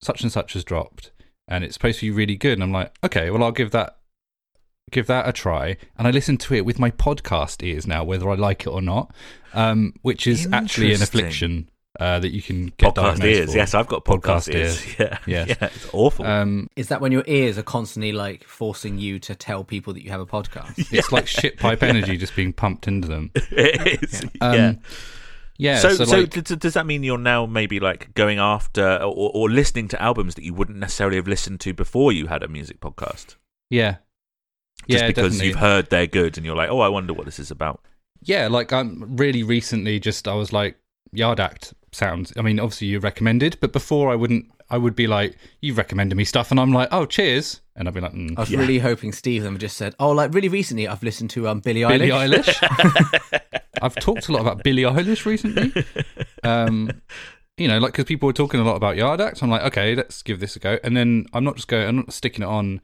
such 0.00 0.22
and 0.22 0.30
such 0.30 0.52
has 0.52 0.62
dropped, 0.64 1.10
and 1.48 1.64
it's 1.64 1.74
supposed 1.74 1.98
to 2.00 2.06
be 2.06 2.10
really 2.12 2.36
good, 2.36 2.52
and 2.52 2.62
I'm 2.62 2.72
like, 2.72 2.94
okay, 3.02 3.30
well, 3.30 3.42
I'll 3.42 3.50
give 3.52 3.72
that, 3.72 3.98
give 4.92 5.08
that 5.08 5.28
a 5.28 5.32
try, 5.32 5.76
and 5.98 6.06
I 6.06 6.10
listen 6.12 6.36
to 6.38 6.54
it 6.54 6.64
with 6.64 6.78
my 6.78 6.90
podcast 6.92 7.66
ears 7.66 7.86
now, 7.86 8.04
whether 8.04 8.30
I 8.30 8.34
like 8.34 8.62
it 8.62 8.68
or 8.68 8.80
not, 8.82 9.12
um, 9.54 9.94
which 10.02 10.26
is 10.28 10.46
actually 10.52 10.94
an 10.94 11.02
affliction 11.02 11.68
uh, 12.00 12.18
that 12.18 12.32
you 12.32 12.42
can 12.42 12.66
get 12.76 12.94
Podcast 12.94 13.22
ears. 13.24 13.50
for. 13.52 13.56
Yes, 13.56 13.74
I've 13.74 13.86
got 13.86 14.04
podcast, 14.04 14.48
Podcast 14.48 14.54
ears. 14.54 14.86
ears. 14.86 14.94
Yeah, 14.98 15.18
Yes. 15.26 15.48
yeah, 15.60 15.68
it's 15.74 15.88
awful. 15.92 16.26
Um, 16.26 16.68
Is 16.76 16.88
that 16.88 17.00
when 17.00 17.12
your 17.12 17.24
ears 17.26 17.56
are 17.58 17.62
constantly 17.62 18.12
like 18.12 18.44
forcing 18.44 18.98
you 18.98 19.18
to 19.20 19.34
tell 19.34 19.62
people 19.64 19.92
that 19.94 20.02
you 20.04 20.10
have 20.10 20.20
a 20.20 20.26
podcast? 20.26 20.74
it's 20.92 21.12
like 21.12 21.26
shit 21.26 21.58
pipe 21.58 21.82
energy 21.82 22.16
just 22.16 22.34
being 22.34 22.52
pumped 22.52 22.88
into 22.88 23.06
them. 23.08 23.30
it 23.34 24.02
is. 24.02 24.22
Um, 24.40 24.54
yeah. 24.54 24.74
Yeah. 25.56 25.78
so, 25.78 25.90
so, 25.90 26.04
so, 26.04 26.16
like, 26.20 26.30
d- 26.30 26.40
d- 26.40 26.56
does 26.56 26.74
that 26.74 26.84
mean 26.84 27.04
you're 27.04 27.16
now 27.16 27.46
maybe 27.46 27.78
like 27.78 28.12
going 28.14 28.38
after 28.40 28.96
or, 28.96 29.30
or 29.32 29.48
listening 29.48 29.86
to 29.88 30.02
albums 30.02 30.34
that 30.34 30.42
you 30.44 30.52
wouldn't 30.52 30.78
necessarily 30.78 31.16
have 31.16 31.28
listened 31.28 31.60
to 31.60 31.72
before 31.72 32.10
you 32.12 32.26
had 32.26 32.42
a 32.42 32.48
music 32.48 32.80
podcast? 32.80 33.36
Yeah. 33.70 33.98
Just 34.88 35.02
yeah, 35.02 35.06
because 35.06 35.24
definitely. 35.34 35.46
you've 35.46 35.56
heard 35.58 35.90
they're 35.90 36.08
good 36.08 36.36
and 36.36 36.44
you're 36.44 36.56
like, 36.56 36.70
oh, 36.70 36.80
I 36.80 36.88
wonder 36.88 37.12
what 37.12 37.24
this 37.24 37.38
is 37.38 37.52
about. 37.52 37.80
Yeah, 38.20 38.48
like 38.48 38.72
I'm 38.72 39.16
really 39.16 39.44
recently 39.44 40.00
just 40.00 40.26
I 40.26 40.34
was 40.34 40.52
like 40.52 40.76
Yard 41.12 41.38
Act 41.38 41.72
sounds. 41.94 42.32
I 42.36 42.42
mean, 42.42 42.58
obviously 42.60 42.88
you 42.88 42.98
recommended, 43.00 43.58
but 43.60 43.72
before 43.72 44.10
I 44.10 44.14
wouldn't. 44.16 44.46
I 44.70 44.78
would 44.78 44.96
be 44.96 45.06
like, 45.06 45.36
you 45.60 45.74
recommended 45.74 46.14
me 46.16 46.24
stuff, 46.24 46.50
and 46.50 46.58
I'm 46.58 46.72
like, 46.72 46.88
oh, 46.90 47.04
cheers, 47.04 47.60
and 47.76 47.86
I'd 47.86 47.92
be 47.92 48.00
like, 48.00 48.14
mm, 48.14 48.34
I 48.36 48.40
was 48.40 48.50
Yeah. 48.50 48.60
really 48.60 48.78
hoping 48.78 49.12
Steve 49.12 49.42
them 49.42 49.58
just 49.58 49.76
said, 49.76 49.94
"Oh, 50.00 50.10
like 50.12 50.32
really 50.32 50.48
recently, 50.48 50.88
I've 50.88 51.02
listened 51.02 51.28
to 51.30 51.48
um 51.48 51.60
Billie 51.60 51.82
Eilish." 51.82 51.98
Billie 51.98 52.10
Eilish. 52.10 53.50
I've 53.82 53.94
talked 53.96 54.28
a 54.28 54.32
lot 54.32 54.40
about 54.40 54.62
Billie 54.64 54.82
Eilish 54.84 55.26
recently. 55.26 55.72
Um, 56.42 56.90
you 57.58 57.68
know, 57.68 57.78
like 57.78 57.92
because 57.92 58.06
people 58.06 58.26
were 58.26 58.32
talking 58.32 58.58
a 58.58 58.64
lot 58.64 58.76
about 58.76 58.96
Yard 58.96 59.20
Act. 59.20 59.42
I'm 59.42 59.50
like, 59.50 59.62
okay, 59.64 59.94
let's 59.94 60.22
give 60.22 60.40
this 60.40 60.56
a 60.56 60.58
go. 60.58 60.78
And 60.82 60.96
then 60.96 61.26
I'm 61.34 61.44
not 61.44 61.56
just 61.56 61.68
going, 61.68 61.86
I'm 61.86 61.96
not 61.96 62.12
sticking 62.12 62.42
it 62.42 62.48
on, 62.48 62.80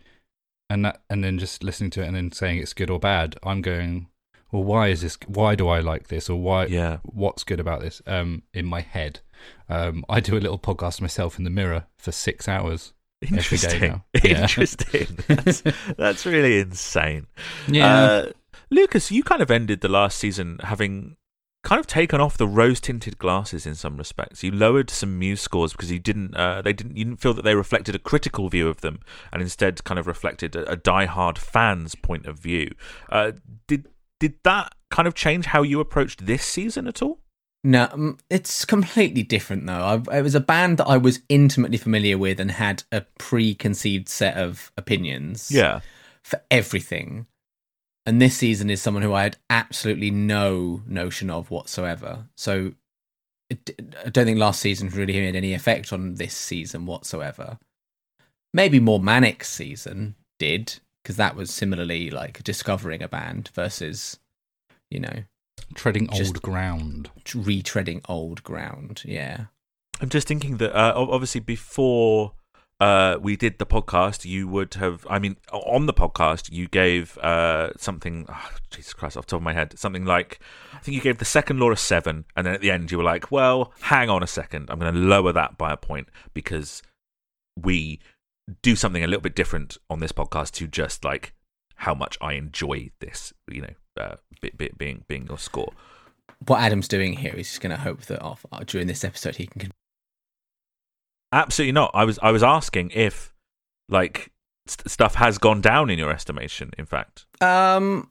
and 0.68 0.84
that, 0.84 1.00
and 1.08 1.24
then 1.24 1.38
just 1.38 1.64
listening 1.64 1.90
to 1.92 2.02
it 2.02 2.06
and 2.06 2.14
then 2.14 2.30
saying 2.30 2.58
it's 2.58 2.74
good 2.74 2.90
or 2.90 3.00
bad. 3.00 3.36
I'm 3.42 3.62
going, 3.62 4.08
well, 4.52 4.64
why 4.64 4.88
is 4.88 5.02
this? 5.02 5.18
Why 5.26 5.54
do 5.54 5.68
I 5.68 5.80
like 5.80 6.08
this? 6.08 6.28
Or 6.28 6.40
why? 6.40 6.66
Yeah. 6.66 6.98
What's 7.02 7.44
good 7.44 7.60
about 7.60 7.80
this? 7.80 8.02
Um, 8.06 8.42
in 8.52 8.66
my 8.66 8.80
head, 8.80 9.20
um, 9.68 10.04
I 10.08 10.20
do 10.20 10.36
a 10.36 10.40
little 10.40 10.58
podcast 10.58 11.00
myself 11.00 11.38
in 11.38 11.44
the 11.44 11.50
mirror 11.50 11.86
for 11.96 12.12
six 12.12 12.48
hours. 12.48 12.92
Every 13.22 13.36
day 13.36 13.36
Interesting. 13.36 14.02
Yeah. 14.24 14.42
Interesting. 14.42 15.18
That's, 15.28 15.62
that's 15.96 16.26
really 16.26 16.58
insane. 16.58 17.26
Yeah. 17.68 17.94
Uh, 17.94 18.32
Lucas, 18.70 19.10
you 19.10 19.22
kind 19.22 19.42
of 19.42 19.50
ended 19.50 19.82
the 19.82 19.88
last 19.88 20.16
season 20.16 20.58
having 20.62 21.16
kind 21.62 21.78
of 21.78 21.86
taken 21.86 22.20
off 22.20 22.38
the 22.38 22.46
rose 22.46 22.80
tinted 22.80 23.18
glasses 23.18 23.66
in 23.66 23.74
some 23.74 23.96
respects. 23.96 24.42
You 24.42 24.50
lowered 24.50 24.88
some 24.88 25.18
Muse 25.18 25.42
scores 25.42 25.72
because 25.72 25.90
you 25.90 25.98
didn't 25.98 26.34
uh, 26.34 26.62
they 26.62 26.72
didn't 26.72 26.96
you 26.96 27.04
didn't 27.04 27.20
feel 27.20 27.34
that 27.34 27.42
they 27.42 27.54
reflected 27.54 27.94
a 27.94 27.98
critical 27.98 28.48
view 28.48 28.68
of 28.68 28.80
them 28.80 29.00
and 29.32 29.42
instead 29.42 29.84
kind 29.84 29.98
of 29.98 30.06
reflected 30.06 30.56
a, 30.56 30.72
a 30.72 30.76
diehard 30.76 31.36
fan's 31.36 31.94
point 31.94 32.26
of 32.26 32.38
view. 32.38 32.70
Uh, 33.10 33.32
did 33.66 33.88
did 34.20 34.34
that 34.44 34.74
kind 34.90 35.08
of 35.08 35.14
change 35.14 35.46
how 35.46 35.62
you 35.62 35.80
approached 35.80 36.26
this 36.26 36.44
season 36.44 36.86
at 36.86 37.02
all? 37.02 37.18
No, 37.62 37.88
um, 37.92 38.18
it's 38.30 38.64
completely 38.64 39.22
different 39.22 39.66
though. 39.66 40.04
I, 40.08 40.18
it 40.18 40.22
was 40.22 40.34
a 40.34 40.40
band 40.40 40.78
that 40.78 40.86
I 40.86 40.96
was 40.96 41.20
intimately 41.28 41.76
familiar 41.76 42.16
with 42.16 42.38
and 42.40 42.52
had 42.52 42.84
a 42.92 43.02
preconceived 43.18 44.08
set 44.08 44.36
of 44.36 44.70
opinions. 44.76 45.50
Yeah. 45.50 45.80
for 46.22 46.40
everything. 46.50 47.26
And 48.06 48.20
this 48.20 48.36
season 48.36 48.70
is 48.70 48.80
someone 48.80 49.02
who 49.02 49.12
I 49.12 49.24
had 49.24 49.36
absolutely 49.50 50.10
no 50.10 50.82
notion 50.86 51.28
of 51.28 51.50
whatsoever. 51.50 52.26
So 52.36 52.72
it, 53.50 53.70
I 54.04 54.08
don't 54.08 54.24
think 54.24 54.38
last 54.38 54.60
season 54.60 54.88
really 54.88 55.12
had 55.12 55.36
any 55.36 55.52
effect 55.52 55.92
on 55.92 56.14
this 56.14 56.34
season 56.34 56.86
whatsoever. 56.86 57.58
Maybe 58.54 58.80
more 58.80 59.00
manic 59.00 59.44
season 59.44 60.14
did 60.38 60.80
because 61.02 61.16
that 61.16 61.36
was 61.36 61.50
similarly 61.50 62.10
like 62.10 62.42
discovering 62.42 63.02
a 63.02 63.08
band 63.08 63.50
versus, 63.54 64.18
you 64.90 65.00
know, 65.00 65.24
Treading 65.74 66.08
old 66.12 66.42
ground. 66.42 67.10
retreading 67.24 68.00
old 68.08 68.42
ground. 68.42 69.02
Yeah. 69.04 69.46
I'm 70.00 70.08
just 70.08 70.26
thinking 70.26 70.56
that 70.56 70.74
uh, 70.74 70.94
obviously 70.96 71.40
before 71.40 72.32
uh, 72.80 73.18
we 73.20 73.36
did 73.36 73.58
the 73.58 73.66
podcast, 73.66 74.24
you 74.24 74.48
would 74.48 74.74
have. 74.74 75.06
I 75.08 75.18
mean, 75.18 75.36
on 75.52 75.84
the 75.84 75.92
podcast, 75.92 76.50
you 76.50 76.66
gave 76.66 77.18
uh, 77.18 77.72
something. 77.76 78.24
oh, 78.28 78.50
Jesus 78.70 78.94
Christ, 78.94 79.16
off 79.18 79.26
the 79.26 79.32
top 79.32 79.40
of 79.40 79.44
my 79.44 79.52
head, 79.52 79.78
something 79.78 80.06
like 80.06 80.40
I 80.72 80.78
think 80.78 80.94
you 80.94 81.02
gave 81.02 81.18
the 81.18 81.26
second 81.26 81.60
law 81.60 81.70
a 81.70 81.76
seven, 81.76 82.24
and 82.34 82.46
then 82.46 82.54
at 82.54 82.62
the 82.62 82.70
end 82.70 82.90
you 82.90 82.96
were 82.96 83.04
like, 83.04 83.30
"Well, 83.30 83.74
hang 83.82 84.08
on 84.08 84.22
a 84.22 84.26
second, 84.26 84.70
I'm 84.70 84.78
going 84.78 84.94
to 84.94 84.98
lower 84.98 85.32
that 85.32 85.58
by 85.58 85.72
a 85.72 85.76
point 85.76 86.08
because 86.32 86.82
we 87.54 88.00
do 88.62 88.74
something 88.76 89.02
a 89.04 89.06
little 89.06 89.22
bit 89.22 89.34
different 89.36 89.76
on 89.88 90.00
this 90.00 90.12
podcast 90.12 90.52
to 90.52 90.66
just 90.66 91.04
like 91.04 91.34
how 91.76 91.94
much 91.94 92.18
I 92.20 92.34
enjoy 92.34 92.90
this, 93.00 93.32
you 93.50 93.62
know, 93.62 93.74
uh, 94.02 94.16
bit, 94.40 94.56
bit 94.58 94.76
being 94.78 95.04
being 95.08 95.26
your 95.26 95.38
score." 95.38 95.72
What 96.46 96.60
Adam's 96.60 96.88
doing 96.88 97.14
here 97.14 97.34
is 97.34 97.48
just 97.48 97.60
going 97.60 97.74
to 97.76 97.80
hope 97.82 98.02
that 98.02 98.22
off, 98.22 98.46
during 98.66 98.86
this 98.86 99.04
episode 99.04 99.36
he 99.36 99.46
can 99.46 99.70
Absolutely 101.32 101.72
not. 101.72 101.90
I 101.94 102.04
was 102.04 102.18
I 102.22 102.32
was 102.32 102.42
asking 102.42 102.90
if 102.92 103.32
like 103.88 104.32
st- 104.66 104.90
stuff 104.90 105.14
has 105.16 105.38
gone 105.38 105.60
down 105.60 105.88
in 105.90 105.98
your 105.98 106.10
estimation. 106.10 106.72
In 106.78 106.86
fact, 106.86 107.26
Um, 107.40 108.10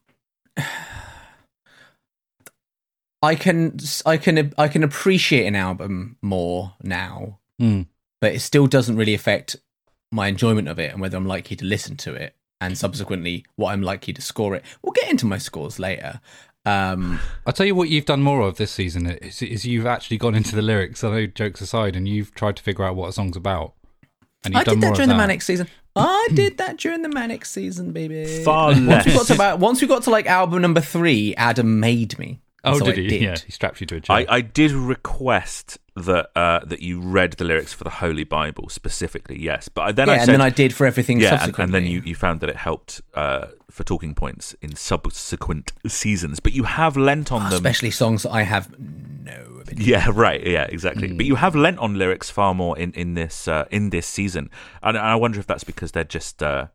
I 3.21 3.35
can 3.35 3.77
I 4.05 4.17
can 4.17 4.53
I 4.57 4.67
can 4.69 4.83
appreciate 4.83 5.45
an 5.45 5.55
album 5.55 6.17
more 6.21 6.75
now, 6.81 7.39
Mm. 7.59 7.87
but 8.21 8.33
it 8.33 8.39
still 8.39 8.67
doesn't 8.67 8.95
really 8.95 9.13
affect 9.13 9.57
my 10.11 10.27
enjoyment 10.27 10.67
of 10.67 10.79
it 10.79 10.91
and 10.91 11.01
whether 11.01 11.17
I'm 11.17 11.25
likely 11.27 11.55
to 11.57 11.65
listen 11.65 11.97
to 11.97 12.13
it, 12.13 12.35
and 12.61 12.77
subsequently 12.77 13.45
what 13.55 13.71
I'm 13.71 13.81
likely 13.81 14.13
to 14.13 14.21
score 14.21 14.55
it. 14.55 14.63
We'll 14.81 14.93
get 14.93 15.09
into 15.09 15.25
my 15.25 15.37
scores 15.37 15.79
later. 15.79 16.19
Um, 16.65 17.19
I'll 17.47 17.53
tell 17.53 17.65
you 17.65 17.73
what 17.73 17.89
you've 17.89 18.05
done 18.05 18.21
more 18.21 18.41
of 18.41 18.57
this 18.57 18.71
season 18.71 19.07
is, 19.07 19.41
is 19.41 19.65
you've 19.65 19.85
actually 19.85 20.17
gone 20.17 20.35
into 20.35 20.55
the 20.55 20.61
lyrics. 20.61 21.03
I 21.03 21.09
know 21.09 21.25
jokes 21.25 21.61
aside, 21.61 21.95
and 21.95 22.07
you've 22.07 22.33
tried 22.33 22.57
to 22.57 22.63
figure 22.63 22.83
out 22.83 22.95
what 22.95 23.09
a 23.09 23.13
song's 23.13 23.37
about. 23.37 23.73
And 24.43 24.53
you've 24.53 24.61
I 24.61 24.63
done 24.63 24.75
did 24.75 24.83
that 24.83 24.95
during 24.95 25.09
of 25.09 25.15
the 25.15 25.17
manic 25.17 25.41
season. 25.41 25.67
I 25.95 26.27
did 26.33 26.57
that 26.59 26.77
during 26.77 27.01
the 27.01 27.09
manic 27.09 27.45
season, 27.45 27.91
baby. 27.91 28.43
Far 28.43 28.67
once 28.67 28.79
we 28.79 28.85
got 28.87 29.05
less. 29.17 29.27
to 29.27 29.33
about 29.33 29.59
once 29.59 29.81
we 29.81 29.87
got 29.87 30.03
to 30.03 30.09
like 30.09 30.27
album 30.27 30.61
number 30.61 30.81
three, 30.81 31.33
Adam 31.35 31.79
made 31.79 32.17
me. 32.19 32.39
Oh, 32.63 32.77
So 32.77 32.85
did 32.85 32.99
I 32.99 33.01
he? 33.01 33.17
Yeah, 33.23 33.37
he 33.37 33.51
strapped 33.51 33.81
you 33.81 33.87
to 33.87 33.95
a 33.95 34.01
chair. 34.01 34.17
I, 34.17 34.25
I 34.29 34.41
did 34.41 34.71
request 34.71 35.77
that 36.05 36.31
uh, 36.35 36.59
that 36.65 36.81
you 36.81 36.99
read 36.99 37.33
the 37.33 37.43
lyrics 37.43 37.73
for 37.73 37.83
the 37.83 37.89
Holy 37.89 38.23
Bible 38.23 38.69
specifically. 38.69 39.39
Yes, 39.39 39.69
but 39.69 39.95
then 39.95 40.07
yeah, 40.07 40.13
I 40.13 40.17
and 40.17 40.27
then 40.29 40.41
I 40.41 40.49
did 40.49 40.73
for 40.73 40.85
everything 40.85 41.19
yeah, 41.19 41.43
and, 41.43 41.57
and 41.59 41.73
then 41.73 41.85
you, 41.85 42.01
you 42.01 42.15
found 42.15 42.39
that 42.41 42.49
it 42.49 42.55
helped 42.55 43.01
uh, 43.13 43.47
for 43.69 43.83
talking 43.83 44.15
points 44.15 44.55
in 44.61 44.75
subsequent 44.75 45.71
seasons. 45.87 46.39
But 46.39 46.53
you 46.53 46.63
have 46.63 46.97
lent 46.97 47.31
on 47.31 47.43
them. 47.43 47.53
especially 47.53 47.91
songs 47.91 48.23
that 48.23 48.31
I 48.31 48.43
have 48.43 48.69
no 48.79 49.59
opinion. 49.61 49.87
Yeah, 49.87 50.07
right. 50.13 50.45
Yeah, 50.45 50.63
exactly. 50.63 51.07
But 51.09 51.25
Hmm. 51.25 51.29
you 51.31 51.35
have 51.35 51.55
lent 51.55 51.79
on 51.79 51.97
lyrics 51.97 52.29
far 52.29 52.53
more 52.53 52.77
in 52.77 52.91
in 52.93 53.13
this 53.13 53.47
uh, 53.47 53.65
in 53.71 53.89
this 53.89 54.07
season, 54.07 54.49
and 54.81 54.97
I 54.97 55.15
wonder 55.15 55.39
if 55.39 55.47
that's 55.47 55.63
because 55.63 55.91
they're 55.91 56.03
just 56.03 56.41
uh, 56.43 56.67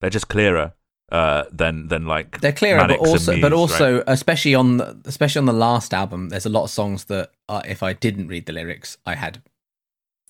they're 0.00 0.10
just 0.10 0.28
clearer 0.28 0.74
uh, 1.12 1.44
than 1.52 1.88
than 1.88 2.06
like 2.06 2.40
They're 2.40 2.52
clearer, 2.52 2.88
but 2.88 2.98
also, 2.98 3.32
Muse, 3.32 3.42
but 3.42 3.52
right? 3.52 3.58
also, 3.58 4.02
especially 4.06 4.54
on 4.54 4.78
the, 4.78 4.98
especially 5.04 5.40
on 5.40 5.44
the 5.44 5.52
last 5.52 5.92
album, 5.92 6.30
there's 6.30 6.46
a 6.46 6.48
lot 6.48 6.64
of 6.64 6.70
songs 6.70 7.04
that 7.04 7.30
uh, 7.50 7.60
if 7.66 7.82
I 7.82 7.92
didn't 7.92 8.28
read 8.28 8.46
the 8.46 8.52
lyrics, 8.54 8.96
I 9.04 9.14
had 9.14 9.42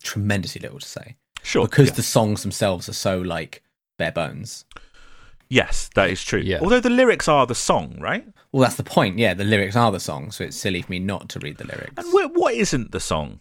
tremendously 0.02 0.60
little 0.60 0.80
to 0.80 0.88
say 0.88 1.14
sure 1.44 1.68
because 1.68 1.90
yeah. 1.90 1.94
the 1.94 2.02
songs 2.02 2.42
themselves 2.42 2.88
are 2.88 2.94
so 2.94 3.20
like 3.20 3.62
bare 3.96 4.10
bones. 4.10 4.64
yes, 5.48 5.88
that 5.94 6.10
is 6.10 6.22
true. 6.24 6.40
Yeah. 6.40 6.58
Although 6.60 6.80
the 6.80 6.90
lyrics 6.90 7.28
are 7.28 7.46
the 7.46 7.54
song, 7.54 7.96
right? 8.00 8.26
Well, 8.50 8.62
that's 8.62 8.74
the 8.74 8.82
point. 8.82 9.18
Yeah, 9.18 9.34
the 9.34 9.44
lyrics 9.44 9.76
are 9.76 9.92
the 9.92 10.00
song, 10.00 10.32
so 10.32 10.42
it's 10.42 10.56
silly 10.56 10.82
for 10.82 10.90
me 10.90 10.98
not 10.98 11.28
to 11.30 11.38
read 11.38 11.58
the 11.58 11.64
lyrics. 11.64 11.94
And 11.96 12.06
wh- 12.08 12.36
what 12.36 12.54
isn't 12.54 12.90
the 12.90 13.00
song? 13.00 13.38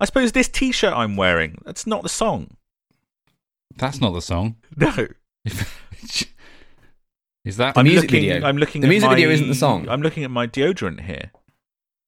I 0.00 0.06
suppose 0.06 0.32
this 0.32 0.48
T-shirt 0.48 0.94
I'm 0.94 1.16
wearing 1.16 1.58
that's 1.66 1.86
not 1.86 2.02
the 2.02 2.08
song. 2.08 2.56
That's 3.76 4.00
not 4.00 4.14
the 4.14 4.22
song. 4.22 4.56
No, 4.76 5.08
is 7.44 7.56
that? 7.58 7.74
The 7.74 7.80
I'm 7.80 7.84
music 7.86 8.10
looking. 8.10 8.28
video. 8.28 8.46
I'm 8.46 8.56
looking. 8.56 8.80
The 8.82 8.86
at 8.86 8.90
music 8.90 9.08
my- 9.08 9.14
video 9.14 9.30
isn't 9.30 9.48
the 9.48 9.54
song. 9.54 9.88
I'm 9.88 10.02
looking 10.02 10.24
at 10.24 10.30
my 10.30 10.46
deodorant 10.46 11.00
here. 11.02 11.30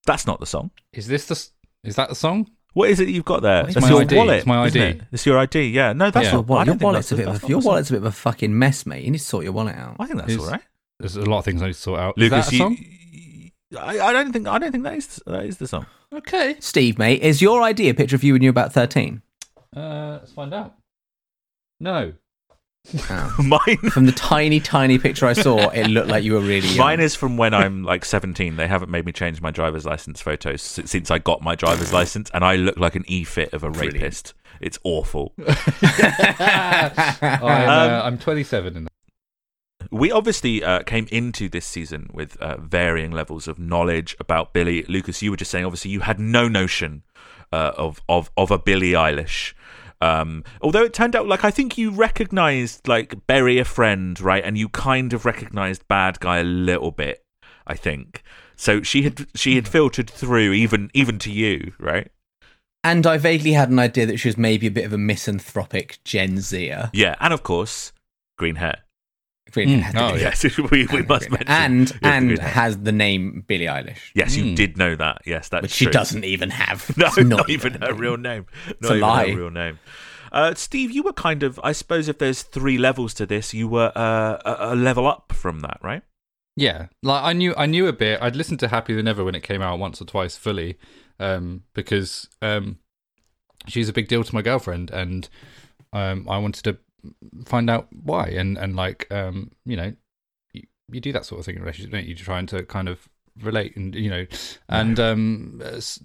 That's 0.05 0.25
not 0.25 0.39
the 0.39 0.45
song. 0.45 0.71
Is 0.93 1.07
this 1.07 1.25
the? 1.27 1.87
Is 1.87 1.95
that 1.95 2.09
the 2.09 2.15
song? 2.15 2.49
What 2.73 2.89
is 2.89 2.99
it 2.99 3.09
you've 3.09 3.25
got 3.25 3.41
there? 3.41 3.65
It's 3.65 3.73
That's 3.73 3.89
your 3.89 4.01
ID. 4.01 4.15
wallet. 4.15 4.37
It's 4.37 4.45
my 4.45 4.63
ID. 4.65 4.79
it? 4.79 5.01
It's 5.11 5.25
your 5.25 5.39
ID. 5.39 5.69
Yeah. 5.69 5.93
No, 5.93 6.11
that's 6.11 6.27
Yeah. 6.27 6.33
your 6.33 6.41
wallet, 6.43 6.67
don't 6.67 6.73
your 6.75 6.79
think 6.79 6.83
wallet's 6.83 7.11
a 7.11 7.15
bit 7.15 7.27
of 7.27 7.43
a, 7.43 7.47
your 7.47 7.59
wallet's 7.59 7.89
a 7.89 7.93
bit 7.93 7.97
of 7.97 8.05
a 8.05 8.11
fucking 8.11 8.57
mess, 8.57 8.85
mate. 8.85 9.03
You 9.03 9.11
need 9.11 9.17
to 9.17 9.23
sort 9.23 9.43
your 9.43 9.53
wallet 9.53 9.75
out. 9.75 9.95
I 9.99 10.05
think 10.05 10.19
that's 10.19 10.31
Is- 10.33 10.39
all 10.39 10.49
right. 10.51 10.61
There's 10.99 11.15
a 11.15 11.21
lot 11.25 11.39
of 11.39 11.45
things 11.45 11.61
I 11.61 11.67
need 11.67 11.73
to 11.73 11.79
sort 11.79 11.99
out. 11.99 12.17
Lucas, 12.17 12.51
is 12.51 12.59
that 12.59 12.65
a 12.65 12.69
you- 12.71 12.75
song? 12.77 12.77
I, 13.79 13.99
I 13.99 14.13
don't 14.13 14.31
think. 14.31 14.47
I 14.47 14.59
don't 14.59 14.71
think 14.71 14.83
that 14.85 14.93
is 14.95 15.21
that 15.25 15.43
is 15.45 15.57
the 15.57 15.67
song. 15.67 15.85
Okay. 16.13 16.55
Steve, 16.59 16.97
mate, 16.97 17.21
is 17.21 17.41
your 17.41 17.61
ID 17.61 17.89
a 17.89 17.93
picture 17.93 18.15
of 18.15 18.23
you 18.23 18.33
when 18.33 18.41
you're 18.41 18.51
about 18.51 18.71
thirteen? 18.73 19.21
Uh, 19.75 20.19
let's 20.21 20.31
find 20.31 20.53
out. 20.53 20.75
No. 21.79 22.13
Oh. 23.09 23.35
Mine. 23.43 23.89
From 23.91 24.05
the 24.05 24.11
tiny, 24.13 24.59
tiny 24.59 24.97
picture 24.97 25.25
I 25.25 25.33
saw, 25.33 25.69
it 25.69 25.87
looked 25.87 26.07
like 26.07 26.23
you 26.23 26.33
were 26.33 26.39
really 26.39 26.67
young. 26.69 26.77
Mine 26.77 26.99
is 26.99 27.15
from 27.15 27.37
when 27.37 27.53
I'm 27.53 27.83
like 27.83 28.05
17. 28.05 28.55
They 28.55 28.67
haven't 28.67 28.89
made 28.89 29.05
me 29.05 29.11
change 29.11 29.41
my 29.41 29.51
driver's 29.51 29.85
license 29.85 30.21
photos 30.21 30.61
since 30.61 31.11
I 31.11 31.17
got 31.17 31.41
my 31.41 31.55
driver's 31.55 31.91
license, 31.91 32.29
and 32.33 32.43
I 32.45 32.55
look 32.55 32.77
like 32.77 32.95
an 32.95 33.03
e-fit 33.07 33.53
of 33.53 33.63
a 33.63 33.69
Brilliant. 33.71 33.95
rapist. 33.95 34.33
It's 34.61 34.79
awful. 34.83 35.33
I'm, 35.47 37.43
uh, 37.43 38.01
I'm 38.03 38.17
27 38.17 38.77
in 38.77 38.83
that. 38.85 38.91
We 39.91 40.11
obviously 40.11 40.63
uh, 40.63 40.83
came 40.83 41.07
into 41.11 41.47
this 41.47 41.65
season 41.65 42.09
with 42.13 42.35
uh, 42.37 42.57
varying 42.57 43.11
levels 43.11 43.47
of 43.47 43.57
knowledge 43.57 44.15
about 44.19 44.53
Billie. 44.53 44.83
Lucas, 44.83 45.21
you 45.21 45.31
were 45.31 45.37
just 45.37 45.51
saying, 45.51 45.65
obviously, 45.65 45.91
you 45.91 46.01
had 46.01 46.19
no 46.19 46.47
notion 46.47 47.03
uh, 47.53 47.71
of 47.77 48.01
of 48.09 48.29
of 48.35 48.51
a 48.51 48.57
Billie 48.59 48.91
Eilish. 48.91 49.53
Um, 49.99 50.43
although 50.61 50.83
it 50.83 50.93
turned 50.93 51.15
out 51.15 51.27
like 51.27 51.43
I 51.43 51.51
think 51.51 51.77
you 51.77 51.91
recognised 51.91 52.87
like 52.87 53.25
bury 53.27 53.59
a 53.59 53.65
friend, 53.65 54.19
right? 54.19 54.43
And 54.43 54.57
you 54.57 54.69
kind 54.69 55.13
of 55.13 55.25
recognised 55.25 55.87
bad 55.87 56.19
guy 56.19 56.37
a 56.37 56.43
little 56.43 56.91
bit. 56.91 57.23
I 57.65 57.75
think 57.75 58.23
so. 58.55 58.81
She 58.81 59.03
had 59.03 59.27
she 59.35 59.55
had 59.55 59.67
filtered 59.67 60.09
through 60.09 60.53
even 60.53 60.89
even 60.93 61.19
to 61.19 61.31
you, 61.31 61.73
right? 61.79 62.11
And 62.83 63.05
I 63.05 63.17
vaguely 63.17 63.53
had 63.53 63.69
an 63.69 63.79
idea 63.79 64.05
that 64.05 64.17
she 64.17 64.29
was 64.29 64.37
maybe 64.37 64.67
a 64.67 64.71
bit 64.71 64.85
of 64.85 64.93
a 64.93 64.97
misanthropic 64.97 65.99
Gen 66.05 66.39
Zer. 66.39 66.89
Yeah, 66.93 67.15
and 67.19 67.33
of 67.33 67.43
course 67.43 67.91
green 68.37 68.55
hair. 68.55 68.83
Green 69.51 69.69
Mm. 69.69 69.81
had 69.81 69.95
Oh. 69.97 70.15
Yes, 70.15 70.43
we, 70.71 70.85
we 70.87 70.99
and 70.99 71.07
must 71.07 71.29
green 71.29 71.31
mention. 71.47 71.47
and 71.47 71.89
Yeah, 71.89 71.97
the 72.01 72.07
and 72.07 72.27
green 72.29 72.39
has 72.39 72.77
the 72.79 72.91
name 72.91 73.43
Billie 73.47 73.65
Eilish, 73.65 73.99
Yes, 74.13 74.35
you 74.35 74.43
Mm. 74.45 74.55
did 74.55 74.77
know 74.77 74.95
that. 74.95 75.21
Yes, 75.25 75.49
that's 75.49 75.61
which 75.63 75.71
she 75.71 75.85
true. 75.85 75.91
doesn't 75.93 76.23
even 76.25 76.49
have. 76.49 76.91
No, 76.97 77.07
It's 77.07 77.17
not, 77.17 77.49
even 77.49 77.75
a 77.75 77.85
her 77.87 77.91
name. 77.93 78.01
real 78.01 78.17
name. 78.17 78.45
It's 78.67 78.89
a 78.89 78.95
even 78.95 79.01
lie. 79.01 79.29
her 79.31 79.37
real 79.37 79.49
name. 79.51 79.79
Uh, 80.31 80.53
Steve, 80.55 80.91
you 80.91 81.03
were 81.03 81.13
kind 81.13 81.41
of, 81.43 81.59
I 81.63 81.71
suppose, 81.71 82.09
if 82.09 82.17
there's 82.17 82.41
three 82.43 82.77
levels 82.77 83.13
to 83.15 83.25
this, 83.25 83.53
you 83.53 83.67
were 83.69 83.91
uh, 83.95 84.37
a, 84.45 84.73
a 84.73 84.75
level 84.75 85.07
up 85.07 85.31
from 85.33 85.61
that, 85.61 85.79
right? 85.81 86.01
Yeah, 86.57 86.87
like 87.03 87.23
I 87.23 87.33
knew 87.33 87.53
I 87.55 87.65
knew 87.67 87.87
a 87.87 87.93
bit. 87.93 88.19
I'd 88.21 88.35
listened 88.35 88.59
to 88.61 88.67
Happier 88.67 88.95
Than 88.97 89.07
Ever 89.07 89.23
when 89.23 89.35
it 89.35 89.43
came 89.43 89.61
out 89.61 89.77
once 89.79 90.01
or 90.01 90.05
twice 90.05 90.35
fully, 90.35 90.77
um, 91.19 91.63
because 91.75 92.27
um, 92.41 92.79
she's 93.67 93.87
a 93.87 93.93
big 93.93 94.07
deal 94.07 94.23
to 94.23 94.33
my 94.35 94.41
girlfriend, 94.41 94.89
and 94.89 95.29
um, 95.93 96.27
I 96.27 96.39
wanted 96.39 96.63
to 96.63 96.77
find 97.45 97.69
out 97.69 97.87
why. 97.91 98.27
And 98.27 98.57
and 98.57 98.75
like 98.75 99.07
um, 99.11 99.51
you 99.65 99.77
know, 99.77 99.93
you, 100.53 100.63
you 100.91 100.99
do 100.99 101.11
that 101.13 101.25
sort 101.25 101.39
of 101.39 101.45
thing 101.45 101.55
in 101.55 101.61
a 101.61 101.63
relationship, 101.63 101.91
don't 101.91 102.03
you? 102.03 102.15
You're 102.15 102.25
trying 102.25 102.47
to 102.47 102.63
kind 102.63 102.89
of 102.89 103.07
relate, 103.41 103.75
and 103.75 103.95
you 103.95 104.09
know, 104.09 104.25
and 104.69 104.99
um, 104.99 105.61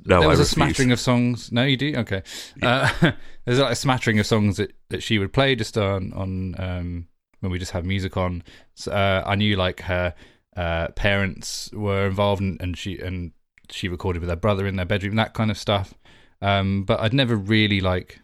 No, 0.07 0.21
there 0.21 0.29
was 0.29 0.41
a 0.41 0.45
smattering 0.45 0.93
of 0.93 1.01
songs. 1.01 1.53
No, 1.53 1.65
you 1.65 1.77
do 1.77 1.95
okay. 1.99 2.23
Uh, 2.61 2.91
there's 3.45 3.59
like 3.59 3.73
a 3.73 3.77
smattering 3.77 4.19
of 4.19 4.27
songs 4.27 4.57
that, 4.57 4.73
that 4.91 5.03
she 5.03 5.19
would 5.19 5.33
play 5.33 5.55
just 5.55 5.77
on 5.79 6.13
on 6.13 6.55
um, 6.59 7.09
when 7.41 7.53
we 7.53 7.59
just 7.59 7.73
have 7.73 7.85
music 7.85 8.17
on. 8.17 8.43
So, 8.75 8.93
uh, 8.93 9.23
I 9.27 9.35
knew 9.35 9.57
like 9.57 9.81
her 9.83 10.15
uh, 10.57 10.89
parents 10.89 11.71
were 11.73 12.07
involved, 12.07 12.43
and, 12.43 12.61
and 12.61 12.77
she 12.77 12.99
and 12.99 13.33
she 13.71 13.89
recorded 13.89 14.21
with 14.21 14.31
her 14.31 14.37
brother 14.37 14.67
in 14.67 14.77
their 14.77 14.87
bedroom, 14.87 15.17
that 15.17 15.35
kind 15.35 15.51
of 15.51 15.59
stuff. 15.59 15.95
Um, 16.41 16.85
but 16.85 17.01
I'd 17.01 17.15
never 17.15 17.37
really 17.37 17.81
like 17.81 18.21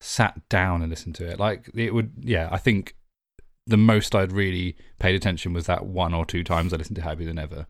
sat 0.00 0.48
down 0.48 0.82
and 0.82 0.90
listened 0.90 1.14
to 1.16 1.26
it. 1.28 1.38
Like 1.38 1.70
it 1.74 1.94
would, 1.94 2.12
yeah. 2.20 2.48
I 2.50 2.58
think 2.58 2.94
the 3.66 3.76
most 3.76 4.14
I'd 4.14 4.32
really 4.32 4.76
paid 4.98 5.14
attention 5.14 5.52
was 5.52 5.66
that 5.66 5.86
one 5.86 6.14
or 6.14 6.24
two 6.24 6.44
times 6.44 6.72
I 6.72 6.76
listened 6.76 6.96
to 6.96 7.02
Happier 7.02 7.26
Than 7.26 7.38
Ever, 7.38 7.66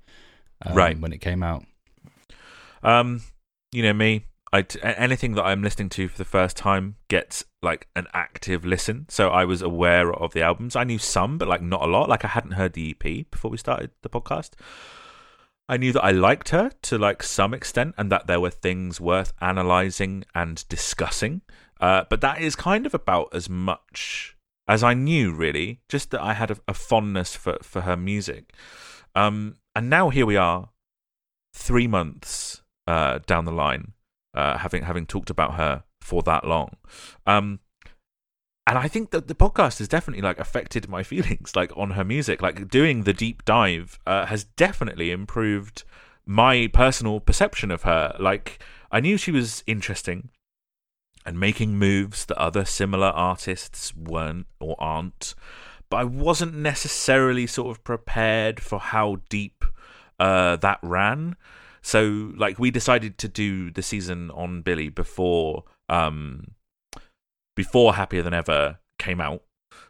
um, 0.65 0.75
Right. 0.75 0.99
when 0.99 1.13
it 1.13 1.19
came 1.21 1.43
out. 1.43 1.65
Um, 2.83 3.23
you 3.73 3.83
know 3.83 3.93
me. 3.93 4.27
I 4.53 4.63
t- 4.63 4.79
anything 4.83 5.33
that 5.35 5.43
I'm 5.45 5.63
listening 5.63 5.89
to 5.91 6.09
for 6.09 6.17
the 6.19 6.25
first 6.25 6.57
time 6.57 6.97
gets 7.09 7.45
like 7.63 7.89
an 7.97 8.07
active 8.13 8.65
listen. 8.65 9.07
So 9.09 9.29
I 9.29 9.45
was 9.45 9.61
aware 9.61 10.13
of 10.13 10.33
the 10.33 10.43
albums. 10.43 10.77
I 10.77 10.85
knew 10.85 10.99
some, 10.99 11.37
but 11.37 11.49
like 11.49 11.61
not 11.63 11.83
a 11.83 11.87
lot. 11.87 12.09
Like 12.09 12.25
I 12.25 12.29
hadn't 12.29 12.53
heard 12.53 12.73
the 12.75 12.91
EP 12.91 13.29
before 13.31 13.51
we 13.51 13.57
started 13.59 13.91
the 14.03 14.09
podcast. 14.09 14.51
I 15.69 15.77
knew 15.79 15.93
that 15.93 16.05
I 16.05 16.13
liked 16.13 16.51
her 16.51 16.71
to 16.83 16.97
like 16.97 17.25
some 17.25 17.53
extent, 17.53 17.97
and 17.99 18.11
that 18.13 18.29
there 18.29 18.39
were 18.41 18.51
things 18.51 19.01
worth 19.01 19.33
analyzing 19.41 20.25
and 20.33 20.65
discussing. 20.69 21.41
Uh, 21.81 22.05
but 22.09 22.21
that 22.21 22.41
is 22.41 22.57
kind 22.57 22.87
of 22.87 22.95
about 22.95 23.29
as 23.33 23.49
much 23.49 24.37
as 24.69 24.83
I 24.83 24.95
knew, 24.95 25.33
really. 25.33 25.81
Just 25.89 26.11
that 26.11 26.23
I 26.23 26.35
had 26.35 26.51
a, 26.51 26.57
a 26.69 26.75
fondness 26.75 27.37
for 27.37 27.59
for 27.63 27.83
her 27.83 27.97
music. 27.97 28.53
Um, 29.15 29.57
and 29.75 29.89
now 29.89 30.11
here 30.11 30.27
we 30.27 30.37
are, 30.37 30.71
three 31.55 31.87
months 31.87 32.63
uh, 32.87 33.19
down 33.27 33.45
the 33.45 33.53
line, 33.53 33.93
uh, 34.35 34.59
having 34.59 34.83
having 34.83 35.07
talked 35.07 35.31
about 35.31 35.55
her 35.55 35.85
for 36.01 36.23
that 36.23 36.47
long. 36.47 36.77
Um, 37.27 37.61
and 38.67 38.79
I 38.79 38.89
think 38.89 39.11
that 39.13 39.29
the 39.29 39.35
podcast 39.35 39.79
has 39.79 39.87
definitely 39.89 40.23
like 40.23 40.41
affected 40.41 40.89
my 40.89 41.03
feelings 41.13 41.55
like 41.55 41.77
on 41.77 41.93
her 41.93 42.05
music. 42.05 42.43
Like 42.43 42.69
doing 42.69 43.05
the 43.05 43.13
deep 43.13 43.45
dive 43.45 43.99
uh, 44.07 44.27
has 44.27 44.45
definitely 44.45 45.11
improved 45.11 45.85
my 46.27 46.69
personal 46.73 47.21
perception 47.21 47.71
of 47.71 47.83
her. 47.83 48.17
Like 48.19 48.63
I 48.91 49.01
knew 49.01 49.17
she 49.17 49.31
was 49.31 49.63
interesting 49.67 50.31
and 51.27 51.39
making 51.39 51.77
moves 51.77 52.25
that 52.27 52.39
other 52.39 52.65
similar 52.65 53.09
artists 53.09 53.95
weren't 53.95 54.47
or 54.61 54.77
aren't, 54.79 55.35
but 55.91 55.99
I 55.99 56.05
wasn't 56.05 56.55
necessarily 56.55 57.47
sort 57.47 57.77
of 57.77 57.85
prepared 57.85 58.61
for 58.61 58.79
how 58.79 59.19
deep 59.29 59.65
uh, 60.19 60.57
that 60.57 60.79
ran. 60.83 61.37
So 61.83 62.33
like 62.37 62.59
we 62.59 62.71
decided 62.71 63.19
to 63.19 63.29
do 63.29 63.71
the 63.71 63.83
season 63.83 64.31
on 64.31 64.63
Billie 64.63 64.89
before 64.89 65.65
um 65.89 66.53
before 67.55 67.95
Happier 67.95 68.23
Than 68.23 68.35
Ever 68.35 68.79
came 68.99 69.21
out. 69.21 69.43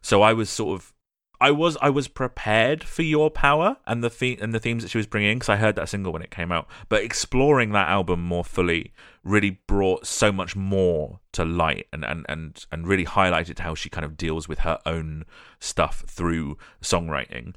So 0.03 0.23
I 0.23 0.33
was 0.33 0.51
sort 0.51 0.79
of 0.79 0.93
I 1.41 1.51
was 1.51 1.77
I 1.83 1.91
was 1.91 2.09
prepared 2.09 2.83
for 2.85 3.03
your 3.03 3.31
power 3.31 3.77
and 3.87 4.03
the 4.03 4.09
the- 4.09 4.39
and 4.41 4.55
the 4.55 4.61
themes 4.61 4.83
that 4.83 4.91
she 4.91 4.99
was 4.99 5.07
bringing 5.07 5.39
because 5.39 5.49
I 5.49 5.57
heard 5.57 5.77
that 5.77 5.89
single 5.89 6.13
when 6.13 6.23
it 6.23 6.31
came 6.31 6.51
out. 6.53 6.69
But 6.89 7.03
exploring 7.03 7.73
that 7.73 7.89
album 7.89 8.23
more 8.23 8.45
fully 8.45 8.93
really 9.23 9.59
brought 9.67 10.07
so 10.07 10.31
much 10.31 10.55
more 10.57 11.21
to 11.33 11.45
light 11.45 11.87
and 11.93 12.05
and 12.05 12.25
and 12.29 12.65
and 12.73 12.87
really 12.87 13.05
highlighted 13.05 13.59
how 13.59 13.75
she 13.75 13.89
kind 13.89 14.05
of 14.05 14.17
deals 14.17 14.49
with 14.49 14.61
her 14.61 14.79
own 14.87 15.25
stuff 15.61 16.05
through 16.07 16.57
songwriting. 16.83 17.55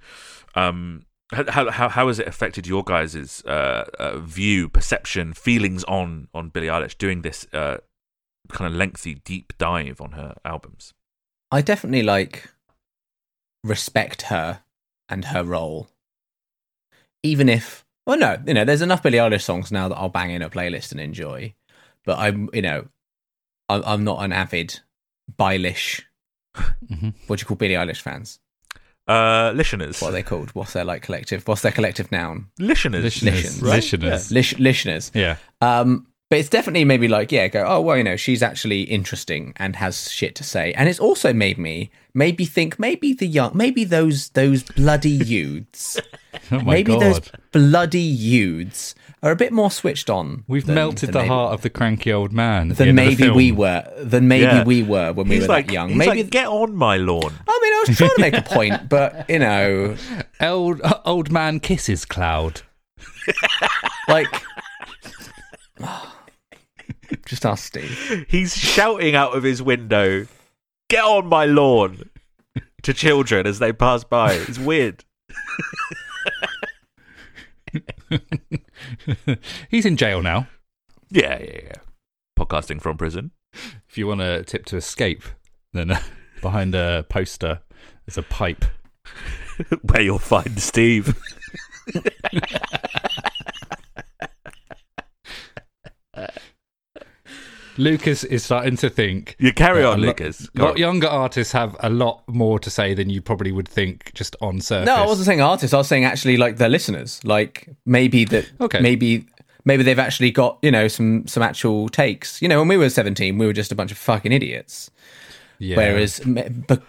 Um, 0.55 1.05
how 1.31 1.69
how 1.69 1.89
how 1.89 2.07
has 2.07 2.19
it 2.19 2.27
affected 2.27 2.65
your 2.65 2.83
guys' 2.83 3.43
uh, 3.45 3.85
uh, 3.99 4.17
view, 4.19 4.67
perception, 4.67 5.33
feelings 5.33 5.83
on 5.83 6.27
on 6.33 6.49
Billie 6.49 6.67
Eilish 6.67 6.97
doing 6.97 7.21
this 7.21 7.45
uh, 7.53 7.77
kind 8.49 8.71
of 8.71 8.77
lengthy 8.77 9.15
deep 9.15 9.53
dive 9.57 10.01
on 10.01 10.13
her 10.13 10.35
albums? 10.43 10.93
I 11.51 11.61
definitely 11.61 12.03
like 12.03 12.49
respect 13.63 14.23
her 14.23 14.61
and 15.07 15.25
her 15.25 15.43
role. 15.43 15.87
Even 17.23 17.49
if, 17.49 17.85
well, 18.05 18.17
no, 18.17 18.37
you 18.47 18.53
know, 18.53 18.63
there's 18.65 18.81
enough 18.81 19.03
Billie 19.03 19.17
Eilish 19.17 19.41
songs 19.41 19.71
now 19.71 19.89
that 19.89 19.95
I'll 19.97 20.09
bang 20.09 20.31
in 20.31 20.41
a 20.41 20.49
playlist 20.49 20.91
and 20.91 21.01
enjoy. 21.01 21.53
But 22.05 22.17
I'm, 22.19 22.49
you 22.53 22.61
know, 22.61 22.87
I'm, 23.67 23.83
I'm 23.85 24.03
not 24.03 24.23
an 24.23 24.31
avid 24.31 24.79
Bilish. 25.37 26.01
Mhm. 26.55 27.13
What 27.27 27.39
do 27.39 27.43
you 27.43 27.47
call 27.47 27.57
Billie 27.57 27.75
Eilish 27.75 28.01
fans? 28.01 28.39
Uh, 29.07 29.51
listeners, 29.55 29.99
What 30.01 30.09
are 30.09 30.11
they 30.11 30.23
called? 30.23 30.51
What's 30.51 30.73
their 30.73 30.83
like 30.85 31.01
collective? 31.01 31.47
What's 31.47 31.61
their 31.63 31.71
collective 31.71 32.11
noun? 32.11 32.47
listeners, 32.59 33.03
Listeners. 33.03 33.61
right? 33.61 33.75
Listeners. 33.77 34.31
Lish, 34.31 34.57
listeners. 34.59 35.11
Yeah. 35.15 35.37
Um, 35.61 36.05
but 36.29 36.39
it's 36.39 36.49
definitely 36.49 36.85
maybe 36.85 37.07
like, 37.07 37.31
yeah, 37.31 37.47
go, 37.47 37.65
oh, 37.67 37.81
well, 37.81 37.97
you 37.97 38.03
know, 38.03 38.15
she's 38.15 38.43
actually 38.43 38.83
interesting 38.83 39.53
and 39.57 39.75
has 39.77 40.11
shit 40.11 40.35
to 40.35 40.43
say. 40.43 40.73
And 40.73 40.87
it's 40.87 40.99
also 40.99 41.33
made 41.33 41.57
me 41.57 41.89
maybe 42.13 42.45
think 42.45 42.77
maybe 42.79 43.13
the 43.13 43.27
young, 43.27 43.51
maybe 43.55 43.83
those 43.83 44.29
those 44.29 44.63
bloody 44.63 45.09
youths, 45.35 45.99
Oh 46.51 46.59
maybe 46.61 46.93
god. 46.93 47.01
those 47.01 47.21
bloody 47.51 47.99
youths 47.99 48.95
are 49.21 49.31
a 49.31 49.35
bit 49.35 49.51
more 49.51 49.69
switched 49.69 50.09
on. 50.09 50.43
We've 50.47 50.65
than- 50.65 50.75
melted 50.75 51.09
than 51.09 51.13
the 51.13 51.19
maybe, 51.19 51.27
heart 51.29 51.53
of 51.53 51.61
the 51.61 51.69
cranky 51.69 52.13
old 52.13 52.31
man. 52.31 52.71
at 52.71 52.77
the 52.77 52.85
than 52.85 52.89
end 52.89 52.99
of 52.99 53.05
the 53.05 53.09
maybe 53.09 53.23
film. 53.23 53.35
we 53.37 53.51
were. 53.51 53.83
Than 53.97 54.27
maybe 54.29 54.43
Yeah. 54.45 54.63
we 54.63 54.81
were 54.83 55.11
when 55.11 55.27
we 55.27 55.35
He's 55.35 55.43
were 55.47 55.53
like, 55.55 55.67
that 55.67 55.73
young. 55.73 55.89
he's 55.89 55.97
Maybe. 55.97 56.21
like, 56.23 56.29
get 56.31 56.47
on 56.47 56.73
my 56.75 56.95
lawn. 56.97 57.33
I 57.47 57.59
mean, 57.61 57.73
I 57.73 57.85
was 57.87 57.97
trying 57.97 58.09
to 58.15 58.21
make 58.21 58.33
a 58.37 58.41
point, 58.43 58.87
but 58.95 59.29
you 59.29 59.39
know, 59.39 59.95
Old 60.39 60.79
old 61.05 61.31
man 61.31 61.59
kisses 61.59 62.05
cloud. 62.05 62.61
like. 64.07 64.27
Oh, 65.81 66.13
Just 67.25 67.45
ask 67.45 67.65
Steve. 67.65 68.25
He's 68.27 68.55
shouting 68.55 69.15
out 69.15 69.35
of 69.35 69.43
his 69.43 69.61
window, 69.61 70.27
"Get 70.89 71.03
on 71.03 71.27
my 71.27 71.45
lawn!" 71.45 72.09
to 72.83 72.93
children 72.93 73.45
as 73.47 73.59
they 73.59 73.73
pass 73.73 74.03
by. 74.03 74.33
It's 74.33 74.59
weird. 74.59 75.03
He's 79.69 79.85
in 79.85 79.97
jail 79.97 80.21
now. 80.21 80.47
Yeah, 81.09 81.39
yeah, 81.39 81.59
yeah. 81.63 81.73
Podcasting 82.37 82.81
from 82.81 82.97
prison. 82.97 83.31
If 83.87 83.97
you 83.97 84.07
want 84.07 84.21
a 84.21 84.43
tip 84.43 84.65
to 84.65 84.77
escape, 84.77 85.23
then 85.73 85.91
uh, 85.91 85.99
behind 86.41 86.75
a 86.75 87.05
poster 87.09 87.61
there's 88.05 88.17
a 88.17 88.23
pipe. 88.23 88.65
Where 89.81 90.01
you'll 90.01 90.19
find 90.19 90.59
Steve. 90.59 91.15
Lucas 97.79 98.23
is 98.23 98.43
starting 98.43 98.75
to 98.77 98.89
think. 98.89 99.35
You 99.39 99.53
carry 99.53 99.83
on, 99.83 99.97
a 99.99 100.01
lo- 100.01 100.07
Lucas. 100.09 100.47
Go 100.49 100.63
lot 100.65 100.71
on. 100.73 100.77
younger 100.77 101.07
artists 101.07 101.53
have 101.53 101.75
a 101.79 101.89
lot 101.89 102.21
more 102.27 102.59
to 102.59 102.69
say 102.69 102.93
than 102.93 103.09
you 103.09 103.21
probably 103.21 103.51
would 103.51 103.67
think 103.67 104.11
just 104.13 104.35
on 104.41 104.61
surface. 104.61 104.85
No, 104.85 104.95
I 104.95 105.05
wasn't 105.05 105.25
saying 105.25 105.41
artists. 105.41 105.73
I 105.73 105.77
was 105.77 105.87
saying 105.87 106.05
actually 106.05 106.37
like 106.37 106.57
their 106.57 106.69
listeners. 106.69 107.19
Like 107.23 107.69
maybe 107.85 108.25
that. 108.25 108.51
Okay. 108.61 108.79
Maybe 108.81 109.25
maybe 109.65 109.83
they've 109.83 109.97
actually 109.99 110.31
got 110.31 110.59
you 110.61 110.71
know 110.71 110.87
some 110.87 111.25
some 111.27 111.41
actual 111.41 111.89
takes. 111.89 112.41
You 112.41 112.47
know, 112.47 112.59
when 112.59 112.67
we 112.67 112.77
were 112.77 112.89
seventeen, 112.89 113.37
we 113.37 113.45
were 113.45 113.53
just 113.53 113.71
a 113.71 113.75
bunch 113.75 113.91
of 113.91 113.97
fucking 113.97 114.31
idiots. 114.31 114.91
Yeah. 115.57 115.75
Whereas, 115.77 116.21
but, 116.25 116.81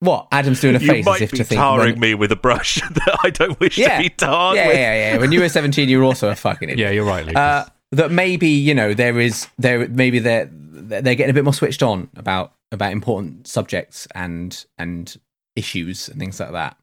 what 0.00 0.28
Adam's 0.30 0.60
doing 0.60 0.76
a 0.76 0.78
You 0.80 0.86
face 0.88 1.00
as 1.00 1.06
might 1.06 1.22
if 1.22 1.30
be 1.30 1.38
to 1.38 1.44
think. 1.44 1.58
tarring 1.58 1.92
when- 1.92 2.00
me 2.00 2.14
with 2.14 2.30
a 2.32 2.36
brush 2.36 2.74
that 2.90 3.18
I 3.24 3.30
don't 3.30 3.58
wish 3.60 3.78
yeah, 3.78 3.96
to 3.96 4.02
be 4.02 4.08
tarred 4.10 4.56
yeah, 4.56 4.66
with. 4.66 4.76
yeah, 4.76 5.12
yeah. 5.14 5.18
When 5.18 5.32
you 5.32 5.40
were 5.40 5.48
seventeen, 5.48 5.88
you 5.88 5.98
were 5.98 6.04
also 6.04 6.28
a 6.28 6.34
fucking 6.34 6.68
idiot. 6.70 6.78
yeah, 6.78 6.90
you're 6.92 7.04
right, 7.06 7.24
Lucas. 7.24 7.36
Uh, 7.40 7.68
that 7.92 8.10
maybe 8.10 8.48
you 8.48 8.74
know 8.74 8.94
there 8.94 9.18
is 9.20 9.48
there 9.58 9.88
maybe 9.88 10.18
they're 10.18 10.48
they're 10.52 11.14
getting 11.14 11.30
a 11.30 11.34
bit 11.34 11.44
more 11.44 11.54
switched 11.54 11.82
on 11.82 12.08
about 12.16 12.52
about 12.72 12.92
important 12.92 13.46
subjects 13.46 14.06
and 14.14 14.66
and 14.78 15.18
issues 15.54 16.08
and 16.08 16.18
things 16.18 16.38
like 16.40 16.52
that, 16.52 16.76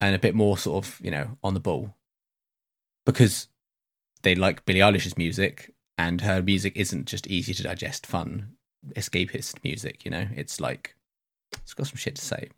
and 0.00 0.14
a 0.14 0.18
bit 0.18 0.34
more 0.34 0.58
sort 0.58 0.84
of 0.84 1.00
you 1.02 1.10
know 1.10 1.38
on 1.42 1.54
the 1.54 1.60
ball 1.60 1.94
because 3.06 3.48
they 4.22 4.34
like 4.34 4.64
Billie 4.64 4.80
Eilish's 4.80 5.16
music 5.16 5.72
and 5.98 6.20
her 6.22 6.42
music 6.42 6.74
isn't 6.76 7.06
just 7.06 7.26
easy 7.26 7.52
to 7.54 7.62
digest, 7.62 8.06
fun, 8.06 8.52
escapist 8.96 9.62
music. 9.64 10.04
You 10.04 10.10
know, 10.10 10.28
it's 10.34 10.60
like 10.60 10.94
It's 11.52 11.74
got 11.74 11.86
some 11.86 11.96
shit 11.96 12.16
to 12.16 12.24
say. 12.24 12.48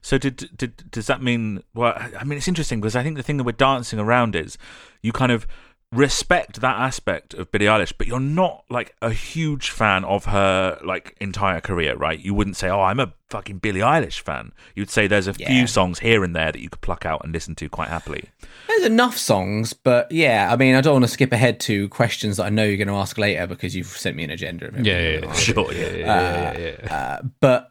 So 0.00 0.18
did, 0.18 0.50
did 0.56 0.90
does 0.90 1.06
that 1.06 1.22
mean? 1.22 1.62
Well, 1.74 1.94
I 1.96 2.24
mean, 2.24 2.36
it's 2.36 2.48
interesting 2.48 2.80
because 2.80 2.96
I 2.96 3.02
think 3.02 3.16
the 3.16 3.22
thing 3.22 3.36
that 3.36 3.44
we're 3.44 3.52
dancing 3.52 3.98
around 3.98 4.34
is 4.34 4.58
you 5.02 5.12
kind 5.12 5.30
of 5.30 5.46
respect 5.90 6.60
that 6.60 6.76
aspect 6.76 7.32
of 7.32 7.50
Billie 7.50 7.64
Eilish, 7.64 7.94
but 7.96 8.06
you're 8.06 8.20
not 8.20 8.64
like 8.68 8.94
a 9.00 9.10
huge 9.10 9.70
fan 9.70 10.04
of 10.04 10.26
her 10.26 10.78
like 10.84 11.16
entire 11.20 11.60
career, 11.62 11.96
right? 11.96 12.20
You 12.20 12.34
wouldn't 12.34 12.56
say, 12.58 12.68
"Oh, 12.68 12.82
I'm 12.82 13.00
a 13.00 13.14
fucking 13.30 13.58
Billie 13.58 13.80
Eilish 13.80 14.20
fan." 14.20 14.52
You'd 14.74 14.90
say 14.90 15.06
there's 15.06 15.28
a 15.28 15.34
Yeah. 15.38 15.48
few 15.48 15.66
songs 15.66 16.00
here 16.00 16.24
and 16.24 16.36
there 16.36 16.52
that 16.52 16.60
you 16.60 16.68
could 16.68 16.82
pluck 16.82 17.06
out 17.06 17.22
and 17.24 17.32
listen 17.32 17.54
to 17.56 17.68
quite 17.70 17.88
happily. 17.88 18.24
There's 18.66 18.84
enough 18.84 19.16
songs, 19.16 19.72
but 19.72 20.12
yeah, 20.12 20.48
I 20.52 20.56
mean, 20.56 20.74
I 20.74 20.82
don't 20.82 20.92
want 20.92 21.04
to 21.06 21.10
skip 21.10 21.32
ahead 21.32 21.58
to 21.60 21.88
questions 21.88 22.36
that 22.36 22.44
I 22.44 22.50
know 22.50 22.64
you're 22.64 22.76
going 22.76 22.88
to 22.88 22.94
ask 22.94 23.16
later 23.16 23.46
because 23.46 23.74
you've 23.74 23.86
sent 23.86 24.14
me 24.14 24.24
an 24.24 24.30
agenda. 24.30 24.68
Of 24.68 24.84
Yeah, 24.86 24.92
everything 24.92 24.94
yeah, 24.94 25.10
you're 25.10 25.14
yeah, 25.14 25.20
gonna. 25.26 25.38
Sure, 25.38 25.72
yeah. 25.72 25.88
yeah, 25.96 26.58
yeah, 26.58 26.76
yeah. 26.84 26.94
Uh, 26.94 27.22
but 27.40 27.70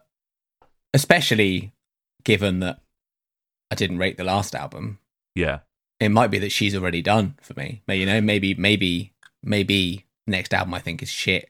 especially 0.93 1.73
given 2.23 2.59
that 2.61 2.79
I 3.71 3.75
didn't 3.75 3.99
rate 3.99 4.17
the 4.17 4.23
last 4.23 4.55
album, 4.55 4.99
Yeah. 5.35 5.59
It 5.99 6.09
might 6.09 6.31
be 6.31 6.39
that 6.39 6.51
she's 6.51 6.75
already 6.75 7.01
done 7.01 7.35
for 7.41 7.53
me. 7.55 7.81
You 7.87 8.05
know, 8.05 8.21
maybe, 8.21 8.53
maybe, 8.55 9.13
maybe 9.43 10.05
next 10.25 10.53
album 10.53 10.73
I 10.73 10.79
think 10.79 11.01
is 11.01 11.09
shit. 11.09 11.49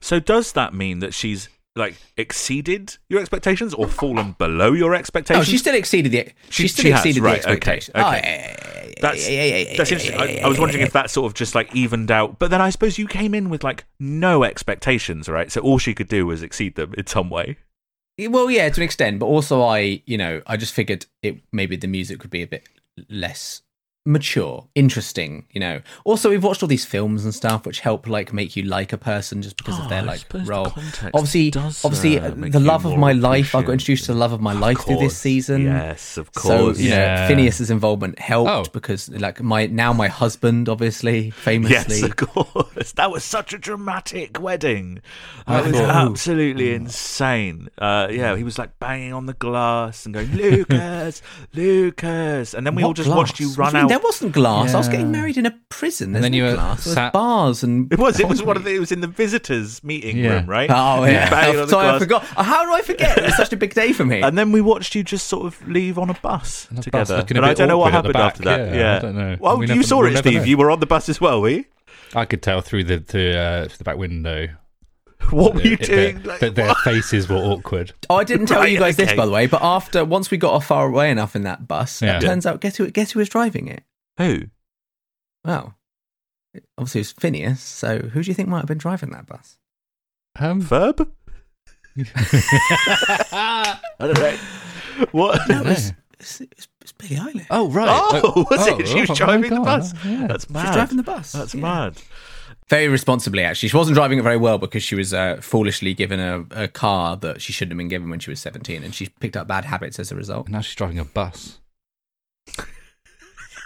So 0.00 0.20
does 0.20 0.52
that 0.52 0.72
mean 0.72 1.00
that 1.00 1.12
she's 1.14 1.48
like 1.74 1.94
exceeded 2.16 2.96
your 3.08 3.20
expectations 3.20 3.72
or 3.74 3.88
fallen 3.88 4.32
below 4.32 4.72
your 4.72 4.94
expectations? 4.94 5.46
Oh, 5.46 5.50
she 5.50 5.58
still 5.58 5.74
exceeded 5.74 6.12
the. 6.12 6.32
She, 6.50 6.62
She- 6.64 6.68
still 6.68 6.82
she 6.84 6.90
has, 6.90 7.00
exceeded 7.00 7.22
right, 7.22 7.42
the 7.42 7.50
okay, 7.52 7.76
okay. 7.76 7.90
Oh, 7.94 8.00
yeah, 8.00 8.18
yeah, 8.20 9.28
yeah, 9.30 9.44
yeah, 9.56 9.64
That's 9.64 9.76
that's 9.78 9.92
interesting. 9.92 10.20
I, 10.20 10.40
I 10.44 10.48
was 10.48 10.58
wondering 10.58 10.84
if 10.84 10.92
that 10.92 11.10
sort 11.10 11.26
of 11.26 11.34
just 11.34 11.54
like 11.54 11.74
evened 11.74 12.10
out. 12.10 12.38
But 12.38 12.50
then 12.50 12.60
I 12.60 12.70
suppose 12.70 12.98
you 12.98 13.06
came 13.06 13.34
in 13.34 13.50
with 13.50 13.64
like 13.64 13.84
no 13.98 14.44
expectations, 14.44 15.28
right? 15.28 15.50
So 15.50 15.60
all 15.60 15.78
she 15.78 15.94
could 15.94 16.08
do 16.08 16.26
was 16.26 16.42
exceed 16.42 16.76
them 16.76 16.94
in 16.96 17.06
some 17.06 17.28
way. 17.30 17.56
Well, 18.18 18.50
yeah, 18.50 18.68
to 18.68 18.80
an 18.80 18.84
extent, 18.84 19.18
but 19.18 19.26
also 19.26 19.62
I, 19.62 20.02
you 20.06 20.18
know, 20.18 20.42
I 20.46 20.56
just 20.56 20.74
figured 20.74 21.06
it 21.22 21.40
maybe 21.52 21.76
the 21.76 21.88
music 21.88 22.22
would 22.22 22.30
be 22.30 22.42
a 22.42 22.46
bit 22.46 22.68
less 23.08 23.62
mature, 24.04 24.66
interesting, 24.74 25.46
you 25.52 25.60
know. 25.60 25.80
Also, 26.04 26.28
we've 26.30 26.42
watched 26.42 26.62
all 26.62 26.68
these 26.68 26.84
films 26.84 27.24
and 27.24 27.32
stuff 27.34 27.64
which 27.66 27.80
help 27.80 28.08
like 28.08 28.32
make 28.32 28.56
you 28.56 28.64
like 28.64 28.92
a 28.92 28.98
person 28.98 29.42
just 29.42 29.56
because 29.56 29.78
Oh, 29.78 29.84
of 29.84 29.88
their 29.88 30.02
like 30.02 30.18
suppose 30.20 30.46
the 30.46 30.50
role. 30.52 30.72
Obviously, 31.14 31.50
does, 31.50 31.84
obviously, 31.84 32.18
uh, 32.18 32.28
uh, 32.30 32.34
the 32.50 32.58
love 32.60 32.84
of 32.84 32.98
my 32.98 33.12
life. 33.12 33.54
I 33.54 33.62
got 33.62 33.72
introduced 33.72 34.06
to 34.06 34.12
the 34.12 34.18
love 34.18 34.32
of 34.32 34.40
my 34.40 34.52
life 34.52 34.78
Of 34.80 34.84
through 34.86 34.98
this 34.98 35.16
season. 35.16 35.62
Yes, 35.62 36.16
of 36.16 36.32
course. 36.32 36.76
So 36.76 36.82
you 36.82 36.90
Yeah. 36.90 37.20
know, 37.22 37.28
Finneas's 37.28 37.70
involvement 37.70 38.18
helped 38.18 38.50
Oh. 38.50 38.64
because 38.72 39.08
like 39.08 39.40
my 39.40 39.66
now 39.66 39.92
my 39.92 40.08
husband, 40.08 40.68
obviously, 40.68 41.30
famously. 41.30 41.74
Yes, 42.00 42.02
of 42.02 42.16
course. 42.16 42.92
That 42.92 43.10
was 43.10 43.22
such 43.24 43.52
a 43.52 43.58
dramatic 43.58 44.40
wedding. 44.40 45.00
That 45.46 45.64
I 45.64 45.70
was 45.70 45.76
absolutely 45.80 46.74
insane. 46.74 47.68
Uh, 47.78 48.08
yeah, 48.10 48.36
he 48.36 48.42
was 48.44 48.58
like 48.58 48.78
banging 48.78 49.12
on 49.12 49.26
the 49.26 49.32
glass 49.34 50.04
and 50.06 50.12
going, 50.14 50.32
Lucas, 50.34 51.22
Lucas. 51.54 52.54
And 52.54 52.66
then 52.66 52.74
we 52.74 52.82
all 52.82 52.92
just 52.94 53.06
glass? 53.06 53.16
watched 53.16 53.40
you 53.40 53.52
run 53.52 53.72
do 53.72 53.78
you 53.78 53.84
mean? 53.84 53.91
out. 53.91 53.91
There 53.92 53.98
wasn't 54.00 54.32
glass. 54.32 54.72
I 54.74 54.78
was 54.78 54.88
getting 54.88 55.10
married 55.12 55.36
in 55.36 55.44
a 55.44 55.50
prison. 55.68 56.12
There's 56.12 56.22
then 56.22 56.32
no 56.32 56.36
you 56.38 56.44
were 56.44 56.54
glass. 56.54 56.84
There's 56.84 56.94
sat- 56.94 57.12
bars 57.12 57.62
and 57.62 57.92
It 57.92 57.98
was. 57.98 58.18
It 58.18 58.26
was 58.28 58.42
one 58.42 58.56
of 58.56 58.64
the. 58.64 58.74
It 58.74 58.78
was 58.80 58.90
in 58.90 59.00
the 59.02 59.06
visitors' 59.06 59.84
meeting 59.84 60.16
Yeah. 60.16 60.30
room, 60.40 60.46
right? 60.46 60.70
Oh 60.70 61.04
yeah, 61.04 61.28
banging 61.28 61.60
on 61.60 61.66
the 61.66 61.70
sorry, 61.70 61.86
I 61.86 61.90
glass. 61.90 62.02
forgot. 62.02 62.22
How 62.46 62.64
do 62.64 62.72
I 62.72 62.80
forget? 62.82 63.18
It's 63.18 63.36
such 63.36 63.52
a 63.52 63.56
big 63.56 63.74
day 63.74 63.92
for 63.92 64.04
me. 64.06 64.22
And 64.22 64.38
then 64.38 64.50
we 64.50 64.60
watched 64.62 64.94
you 64.94 65.04
just 65.04 65.28
sort 65.28 65.44
of 65.46 65.68
leave 65.68 65.98
on 65.98 66.08
a 66.10 66.14
bus 66.14 66.68
a 66.70 66.74
bus, 66.74 66.84
together. 66.84 67.16
looking 67.18 67.36
a 67.36 67.40
and 67.40 67.44
I 67.46 67.50
bit 67.50 67.58
don't 67.58 67.68
know 67.68 67.78
what 67.78 67.92
awkward 67.94 68.06
at 68.06 68.12
the 68.14 68.18
happened 68.18 68.48
after 68.48 68.66
back. 68.66 68.70
that. 68.70 68.74
Yeah, 68.74 68.80
Yeah, 68.80 68.96
I 68.96 68.98
don't 69.00 69.14
know. 69.16 69.36
Well, 69.38 69.58
We 69.58 69.66
you 69.66 69.74
never- 69.74 69.82
saw 69.86 69.98
we'll 69.98 70.06
it, 70.06 70.14
never 70.14 70.28
Steve. 70.28 70.38
know. 70.40 70.44
You 70.46 70.56
were 70.56 70.70
on 70.70 70.80
the 70.80 70.86
bus 70.86 71.08
as 71.10 71.20
well, 71.20 71.42
were 71.42 71.50
you? 71.50 71.64
I 72.14 72.24
could 72.24 72.42
tell 72.42 72.60
through 72.62 72.84
the 72.84 72.96
the, 72.98 73.36
uh, 73.38 73.64
through 73.68 73.76
the 73.78 73.84
back 73.84 73.98
window. 73.98 74.48
What 75.30 75.54
were 75.54 75.62
you 75.62 75.76
doing? 75.76 76.16
that- 76.16 76.26
Like, 76.26 76.40
that 76.40 76.54
their 76.54 76.74
faces 76.76 77.28
were 77.28 77.36
awkward. 77.36 77.92
Oh, 78.10 78.16
I 78.16 78.24
didn't 78.24 78.46
tell 78.46 78.60
Right, 78.60 78.72
you 78.72 78.78
guys 78.78 78.96
this, 78.96 79.12
by 79.14 79.24
the 79.26 79.32
way. 79.32 79.46
But 79.46 79.62
after 79.62 80.04
once 80.04 80.30
we 80.30 80.36
got 80.36 80.62
far 80.62 80.86
away 80.86 81.10
enough 81.10 81.34
in 81.36 81.42
that 81.44 81.66
bus, 81.66 82.02
Yeah. 82.02 82.18
it 82.18 82.20
turns 82.20 82.44
out 82.46 82.60
guess 82.60 82.76
who 82.76 82.90
guess 82.90 83.12
who 83.12 83.18
was 83.20 83.28
driving 83.28 83.68
it? 83.68 83.82
Who? 84.18 84.42
Well, 85.44 85.74
obviously 86.78 87.00
it 87.00 87.04
was 87.04 87.12
Finneas. 87.14 87.58
So 87.58 87.98
who 87.98 88.22
do 88.22 88.30
you 88.30 88.34
think 88.34 88.48
might 88.48 88.58
have 88.58 88.66
been 88.66 88.78
driving 88.78 89.10
that 89.10 89.26
bus? 89.26 89.58
Um, 90.38 90.60
Verb? 90.60 91.08
I 93.32 93.78
don't 93.98 94.18
know. 94.18 94.36
What? 95.12 95.48
No, 95.48 95.60
it 95.60 95.66
was, 95.66 95.92
it's, 96.20 96.40
it's, 96.40 96.68
it's 96.80 96.92
Billie 96.92 97.16
Eilish. 97.16 97.46
oh 97.50 97.68
right. 97.70 97.88
Oh, 97.90 98.46
was 98.50 98.66
it? 98.66 98.88
She 98.88 99.00
was 99.00 99.10
oh, 99.10 99.14
driving 99.14 99.42
my 99.42 99.48
the 99.50 99.56
God. 99.56 99.64
bus. 99.64 99.94
Yeah. 100.04 100.26
That's 100.26 100.46
She 100.46 100.52
mad. 100.52 100.66
was 100.66 100.74
driving 100.76 100.96
the 100.98 101.02
bus. 101.02 101.32
That's 101.32 101.54
yeah. 101.54 101.60
mad. 101.60 101.96
Very 102.72 102.88
responsibly, 102.88 103.42
actually. 103.42 103.68
She 103.68 103.76
wasn't 103.76 103.96
driving 103.96 104.18
it 104.18 104.22
very 104.22 104.38
well 104.38 104.56
because 104.56 104.82
she 104.82 104.94
was 104.94 105.12
uh, 105.12 105.36
foolishly 105.42 105.92
given 105.92 106.18
a, 106.18 106.46
a 106.52 106.68
car 106.68 107.18
that 107.18 107.42
she 107.42 107.52
shouldn't 107.52 107.72
have 107.72 107.76
been 107.76 107.88
given 107.88 108.08
when 108.08 108.18
she 108.18 108.30
was 108.30 108.40
17, 108.40 108.82
and 108.82 108.94
she 108.94 109.10
picked 109.20 109.36
up 109.36 109.46
bad 109.46 109.66
habits 109.66 109.98
as 109.98 110.10
a 110.10 110.16
result. 110.16 110.48
Now 110.48 110.62
she's 110.62 110.74
driving 110.74 110.98
a 110.98 111.04
bus. 111.04 111.60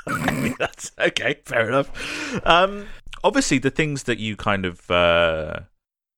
That's 0.59 0.91
okay. 0.99 1.39
Fair 1.45 1.69
enough. 1.69 2.45
Um, 2.45 2.89
obviously, 3.23 3.59
the 3.59 3.71
things 3.71 4.03
that 4.03 4.19
you 4.19 4.35
kind 4.35 4.67
of 4.67 4.91
uh, 4.91 5.61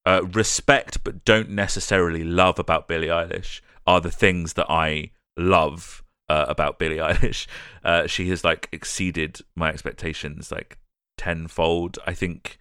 uh, 0.06 0.22
respect 0.32 1.04
but 1.04 1.26
don't 1.26 1.50
necessarily 1.50 2.24
love 2.24 2.58
about 2.58 2.88
Billie 2.88 3.08
Eilish 3.08 3.60
are 3.86 4.00
the 4.00 4.10
things 4.10 4.54
that 4.54 4.70
I 4.70 5.10
love 5.36 6.02
uh, 6.30 6.46
about 6.48 6.78
Billie 6.78 6.96
Eilish. 7.06 7.48
Uh, 7.84 8.06
she 8.06 8.30
has 8.30 8.44
like 8.44 8.66
exceeded 8.72 9.42
my 9.54 9.68
expectations 9.68 10.50
like 10.50 10.78
tenfold. 11.18 11.98
I 12.06 12.14
think 12.14 12.58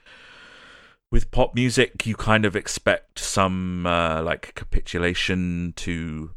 with 1.12 1.32
pop 1.32 1.56
music, 1.56 2.06
you 2.06 2.16
kind 2.16 2.46
of 2.46 2.56
expect 2.56 3.20
some 3.20 3.86
uh, 3.86 4.22
like 4.22 4.54
capitulation 4.56 5.74
to 5.78 6.32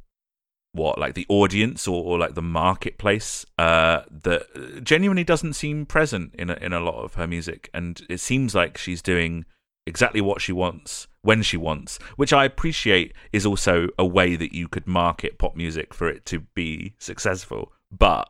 what 0.72 0.98
like 0.98 1.14
the 1.14 1.26
audience 1.28 1.88
or, 1.88 2.04
or 2.04 2.16
like 2.16 2.36
the 2.36 2.42
marketplace 2.42 3.44
uh 3.58 4.02
that 4.08 4.84
genuinely 4.84 5.24
doesn't 5.24 5.54
seem 5.54 5.84
present 5.84 6.32
in 6.38 6.48
a, 6.48 6.54
in 6.60 6.72
a 6.72 6.78
lot 6.78 7.02
of 7.02 7.14
her 7.14 7.26
music. 7.26 7.68
And 7.74 8.00
it 8.08 8.20
seems 8.20 8.54
like 8.54 8.78
she's 8.78 9.02
doing 9.02 9.44
exactly 9.86 10.20
what 10.20 10.40
she 10.40 10.52
wants 10.52 11.08
when 11.22 11.42
she 11.42 11.56
wants 11.56 11.98
which 12.16 12.34
i 12.34 12.44
appreciate 12.44 13.14
is 13.32 13.46
also 13.46 13.88
a 13.98 14.04
way 14.04 14.36
that 14.36 14.54
you 14.54 14.68
could 14.68 14.86
market 14.86 15.38
pop 15.38 15.56
music 15.56 15.92
for 15.94 16.08
it 16.08 16.24
to 16.26 16.40
be 16.54 16.94
successful. 16.98 17.72
But 17.90 18.28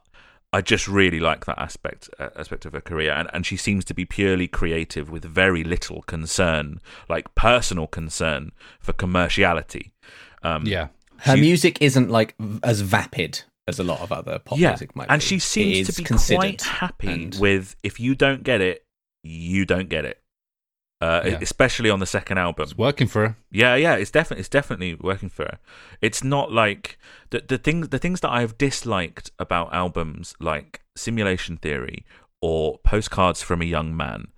I 0.53 0.61
just 0.63 0.89
really 0.89 1.21
like 1.21 1.45
that 1.47 1.59
aspect 1.61 2.11
uh, 2.19 2.31
aspect 2.37 2.67
of 2.67 2.73
her 2.73 2.81
career, 2.81 3.13
and, 3.13 3.29
and 3.33 3.47
she 3.47 3.57
seems 3.57 3.85
to 3.87 3.95
be 3.95 4.05
purely 4.05 4.49
creative 4.49 5.09
with 5.11 5.25
very 5.25 5.63
little 5.63 6.03
concern, 6.03 6.81
like 7.09 7.33
personal 7.35 7.87
concern 7.87 8.51
for 8.81 8.93
commerciality. 8.93 9.93
Um, 10.43 10.67
Yeah. 10.67 10.89
Her 11.19 11.35
She- 11.37 11.41
music 11.43 11.83
isn't 11.83 12.09
like 12.11 12.35
as 12.63 12.81
vapid 12.81 13.43
as 13.69 13.79
a 13.79 13.85
lot 13.85 14.01
of 14.01 14.11
other 14.11 14.39
pop 14.39 14.59
yeah, 14.59 14.71
music 14.71 14.97
might 14.97 15.07
be. 15.09 15.13
and 15.13 15.23
she 15.23 15.39
seems 15.39 15.87
to 15.87 15.93
be 15.95 16.03
considered 16.03 16.39
quite 16.39 16.63
happy 16.63 17.09
and- 17.09 17.37
with 17.39 17.77
if 17.83 18.01
you 18.01 18.15
don't 18.15 18.43
get 18.43 18.61
it, 18.61 18.85
you 19.23 19.65
don't 19.67 19.89
get 19.91 20.05
it. 20.05 20.19
Uh, 21.01 21.23
Yeah. 21.25 21.39
Especially 21.41 21.89
on 21.89 21.99
the 22.01 22.07
second 22.07 22.37
album, 22.39 22.65
It's 22.65 22.77
working 22.77 23.07
for 23.09 23.21
her. 23.27 23.37
yeah, 23.51 23.75
yeah, 23.75 23.95
it's 23.95 24.11
definitely 24.11 24.41
it's 24.41 24.49
definitely 24.51 24.95
working 24.97 25.31
for 25.31 25.45
her. 25.45 25.59
It's 26.03 26.23
not 26.23 26.53
like 26.53 26.99
the 27.31 27.43
the 27.47 27.57
things 27.59 27.89
the 27.89 27.99
things 27.99 28.21
that 28.21 28.31
I've 28.31 28.59
disliked 28.59 29.31
about 29.39 29.73
albums 29.73 30.35
like 30.41 30.83
Simulation 30.97 31.57
Theory 31.57 32.05
or 32.43 32.79
Postcards 32.85 33.41
from 33.43 33.63
a 33.63 33.65
Young 33.65 33.97
Man 33.97 34.29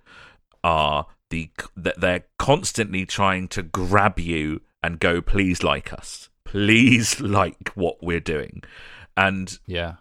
are 0.63 1.07
the 1.29 1.49
that 1.75 1.99
they're 1.99 2.23
constantly 2.39 3.05
trying 3.05 3.47
to 3.49 3.63
grab 3.63 4.17
you 4.19 4.61
and 4.81 4.99
go, 4.99 5.21
please 5.21 5.63
like 5.63 5.91
us, 5.93 6.29
please 6.45 7.19
like 7.39 7.69
what 7.75 8.01
we're 8.03 8.19
doing, 8.21 8.63
and 9.17 9.59
Yeah. 9.65 9.95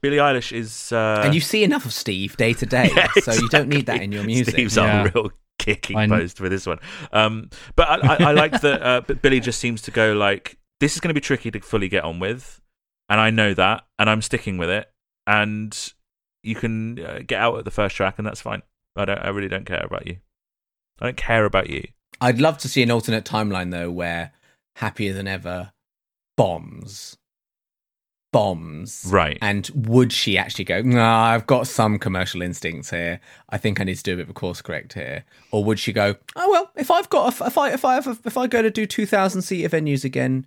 Billie 0.00 0.16
Eilish 0.18 0.52
is 0.52 0.92
uh, 0.92 1.22
and 1.24 1.34
you 1.34 1.40
see 1.40 1.64
enough 1.64 1.84
of 1.84 1.92
Steve 1.92 2.36
day 2.36 2.52
to 2.54 2.66
day, 2.66 2.90
Yeah, 2.96 3.08
so 3.22 3.32
you 3.32 3.48
don't 3.48 3.68
need 3.68 3.86
that 3.86 4.00
in 4.02 4.12
your 4.12 4.24
music. 4.24 4.54
Steve's 4.54 4.76
Yeah. 4.76 5.00
on 5.02 5.10
real 5.14 5.30
kicking 5.76 5.96
I 5.96 6.06
kn- 6.06 6.20
post 6.20 6.38
for 6.38 6.48
this 6.48 6.66
one. 6.66 6.78
Um, 7.12 7.50
but 7.76 7.88
I, 7.88 8.14
I, 8.14 8.16
I 8.28 8.32
like 8.32 8.60
that 8.60 8.82
uh, 8.82 9.00
Billie 9.00 9.40
just 9.40 9.60
seems 9.60 9.82
to 9.82 9.90
go 9.90 10.12
like, 10.12 10.58
this 10.80 10.94
is 10.94 11.00
going 11.00 11.10
to 11.10 11.14
be 11.14 11.20
tricky 11.20 11.50
to 11.50 11.60
fully 11.60 11.88
get 11.88 12.04
on 12.04 12.20
with, 12.20 12.60
and 13.08 13.20
I 13.20 13.30
know 13.30 13.54
that, 13.54 13.86
and 13.98 14.08
I'm 14.08 14.22
sticking 14.22 14.58
with 14.58 14.70
it, 14.70 14.90
and 15.26 15.92
you 16.42 16.54
can 16.54 17.04
uh, 17.04 17.20
get 17.26 17.40
out 17.40 17.58
at 17.58 17.64
the 17.64 17.70
first 17.70 17.96
track, 17.96 18.14
and 18.18 18.26
that's 18.26 18.40
fine. 18.40 18.62
I 18.96 19.04
don't. 19.04 19.18
I 19.18 19.28
really 19.28 19.48
don't 19.48 19.66
care 19.66 19.84
about 19.84 20.06
you. 20.06 20.18
I 21.00 21.06
don't 21.06 21.16
care 21.16 21.44
about 21.44 21.68
you. 21.70 21.86
I'd 22.20 22.40
love 22.40 22.58
to 22.58 22.68
see 22.68 22.82
an 22.82 22.90
alternate 22.90 23.24
timeline 23.24 23.70
though, 23.70 23.90
where 23.90 24.32
Happier 24.76 25.12
Than 25.12 25.28
Ever 25.28 25.72
bombs, 26.36 27.16
bombs, 28.32 29.06
Right. 29.08 29.38
And 29.40 29.70
would 29.74 30.12
she 30.12 30.36
actually 30.38 30.64
go? 30.64 30.82
Nah, 30.82 31.24
I've 31.24 31.46
got 31.46 31.66
some 31.66 31.98
commercial 31.98 32.42
instincts 32.42 32.90
here. 32.90 33.20
I 33.48 33.58
think 33.58 33.80
I 33.80 33.84
need 33.84 33.96
to 33.96 34.02
do 34.02 34.12
a 34.14 34.16
bit 34.16 34.22
of 34.24 34.30
a 34.30 34.34
course 34.34 34.60
correct 34.62 34.92
here. 34.94 35.24
Or 35.50 35.64
would 35.64 35.78
she 35.78 35.92
go? 35.92 36.16
Oh 36.36 36.50
well, 36.50 36.70
if 36.76 36.90
I've 36.90 37.08
got 37.08 37.40
a, 37.40 37.46
if 37.46 37.56
I 37.58 37.70
if 37.72 37.84
I 37.84 37.94
have 37.94 38.06
a, 38.06 38.18
if 38.24 38.36
I 38.36 38.46
go 38.46 38.62
to 38.62 38.70
do 38.70 38.86
two 38.86 39.06
thousand 39.06 39.42
seat 39.42 39.70
venues 39.70 40.04
again, 40.04 40.46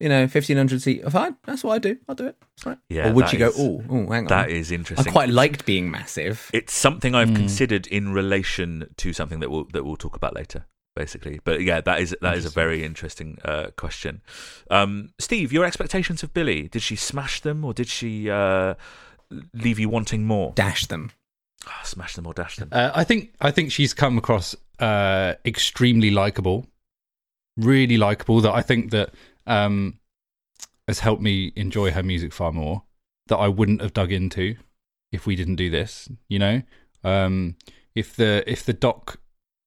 you 0.00 0.08
know, 0.08 0.28
fifteen 0.28 0.56
hundred 0.56 0.82
seat, 0.82 1.02
fine. 1.10 1.36
That's 1.44 1.64
what 1.64 1.74
I 1.74 1.78
do. 1.78 1.96
I'll 2.08 2.14
do 2.14 2.26
it. 2.26 2.36
It's 2.54 2.62
fine. 2.64 2.78
Yeah, 2.88 3.08
Or 3.10 3.14
would 3.14 3.24
that 3.24 3.30
she 3.30 3.36
go? 3.38 3.50
Oh, 3.56 3.82
oh, 3.88 4.06
hang 4.10 4.24
on. 4.24 4.26
That 4.26 4.50
is 4.50 4.70
interesting. 4.70 5.08
I 5.08 5.12
quite 5.12 5.30
liked 5.30 5.64
being 5.66 5.90
massive. 5.90 6.50
It's 6.52 6.74
something 6.74 7.14
I've 7.14 7.30
Mm. 7.30 7.36
considered 7.36 7.86
in 7.86 8.12
relation 8.12 8.88
to 8.98 9.12
something 9.12 9.40
that 9.40 9.50
we'll 9.50 9.64
that 9.72 9.84
we'll 9.84 9.96
talk 9.96 10.14
about 10.16 10.34
later. 10.34 10.66
Basically. 10.98 11.38
But 11.44 11.62
yeah, 11.62 11.80
that 11.80 12.00
is 12.00 12.16
that 12.22 12.36
is 12.36 12.44
a 12.44 12.50
very 12.50 12.82
interesting 12.82 13.38
uh, 13.44 13.68
question. 13.76 14.20
Um, 14.68 15.10
Steve, 15.20 15.52
your 15.52 15.64
expectations 15.64 16.24
of 16.24 16.34
Billie? 16.34 16.66
Did 16.66 16.82
she 16.82 16.96
smash 16.96 17.40
them, 17.40 17.64
or 17.64 17.72
did 17.72 17.86
she 17.86 18.28
uh, 18.28 18.74
leave 19.54 19.78
you 19.78 19.88
wanting 19.88 20.24
more? 20.24 20.50
Dash 20.56 20.86
them. 20.86 21.12
Ah, 21.68 21.82
smash 21.84 22.16
them 22.16 22.26
or 22.26 22.34
dash 22.34 22.56
them? 22.56 22.70
Uh, 22.72 22.90
I 22.92 23.04
think 23.04 23.32
I 23.40 23.52
think 23.52 23.70
she's 23.70 23.94
come 23.94 24.18
across 24.18 24.56
uh, 24.80 25.34
extremely 25.44 26.10
likable, 26.10 26.66
really 27.56 27.96
likable. 27.96 28.40
That 28.40 28.54
I 28.54 28.62
think 28.62 28.90
that 28.90 29.14
um, 29.46 30.00
has 30.88 30.98
helped 30.98 31.22
me 31.22 31.52
enjoy 31.54 31.92
her 31.92 32.02
music 32.02 32.32
far 32.32 32.50
more. 32.50 32.82
That 33.28 33.36
I 33.36 33.46
wouldn't 33.46 33.82
have 33.82 33.92
dug 33.92 34.10
into 34.10 34.56
if 35.12 35.26
we 35.26 35.36
didn't 35.36 35.56
do 35.62 35.70
this. 35.70 36.08
You 36.28 36.40
know, 36.40 36.62
um, 37.04 37.54
if 37.94 38.16
the 38.16 38.42
if 38.50 38.64
the 38.64 38.72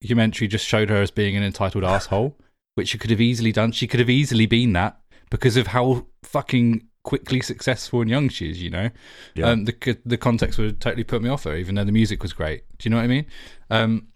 documentary 0.02 0.48
just 0.48 0.66
showed 0.66 0.90
her 0.90 1.02
as 1.02 1.12
being 1.12 1.36
an 1.36 1.44
entitled 1.44 1.84
asshole, 1.84 2.38
which 2.76 2.90
she 2.90 2.98
could 2.98 3.10
have 3.12 3.22
easily 3.22 3.52
done. 3.52 3.72
She 3.72 3.88
could 3.88 4.00
have 4.00 4.10
easily 4.10 4.46
been 4.46 4.74
that 4.74 5.00
because 5.30 5.58
of 5.58 5.68
how 5.68 6.08
fucking 6.24 6.88
quickly 7.04 7.42
successful 7.42 8.02
and 8.02 8.10
young 8.10 8.30
she 8.30 8.50
is. 8.50 8.62
You 8.62 8.70
know, 8.70 8.90
Yeah. 9.36 9.50
um, 9.50 9.66
the 9.66 9.98
the 10.06 10.18
context 10.18 10.58
would 10.60 10.80
totally 10.82 11.04
put 11.04 11.22
me 11.22 11.30
off 11.30 11.44
her, 11.44 11.56
even 11.56 11.76
though 11.76 11.84
the 11.84 11.92
music 11.92 12.22
was 12.22 12.34
great. 12.34 12.64
Do 12.78 12.88
you 12.88 12.92
know 12.92 12.98
what 12.98 13.04
I 13.04 13.08
mean? 13.08 13.26
Um, 13.70 14.08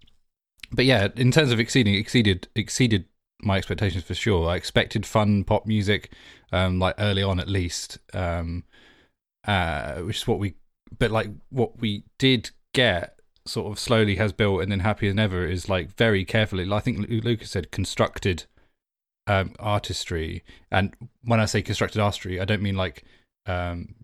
but 0.71 0.85
yeah, 0.85 1.07
in 1.15 1.31
terms 1.31 1.51
of 1.51 1.59
exceeding, 1.59 1.95
exceeded 1.95 2.47
exceeded 2.55 3.05
my 3.41 3.57
expectations 3.57 4.03
for 4.03 4.15
sure. 4.15 4.49
I 4.49 4.55
expected 4.55 5.05
fun 5.05 5.43
pop 5.43 5.65
music, 5.67 6.11
um, 6.51 6.79
like 6.79 6.95
early 6.97 7.21
on 7.21 7.39
at 7.39 7.47
least, 7.47 7.99
um, 8.13 8.63
uh, 9.47 9.95
which 9.97 10.17
is 10.17 10.27
what 10.27 10.39
we. 10.39 10.55
But 10.97 11.11
like 11.11 11.29
what 11.49 11.79
we 11.79 12.05
did 12.17 12.51
get, 12.73 13.14
sort 13.47 13.71
of 13.71 13.79
slowly 13.79 14.15
has 14.15 14.33
built, 14.33 14.61
and 14.61 14.71
then 14.71 14.79
happier 14.81 15.09
than 15.09 15.19
ever 15.19 15.45
is 15.45 15.69
like 15.69 15.95
very 15.95 16.25
carefully. 16.25 16.71
I 16.71 16.79
think 16.79 17.07
Lucas 17.09 17.51
said 17.51 17.71
constructed 17.71 18.45
um, 19.27 19.53
artistry, 19.59 20.43
and 20.71 20.93
when 21.23 21.39
I 21.39 21.45
say 21.45 21.61
constructed 21.61 22.01
artistry, 22.01 22.39
I 22.39 22.45
don't 22.45 22.61
mean 22.61 22.75
like 22.75 23.03
um, 23.45 23.95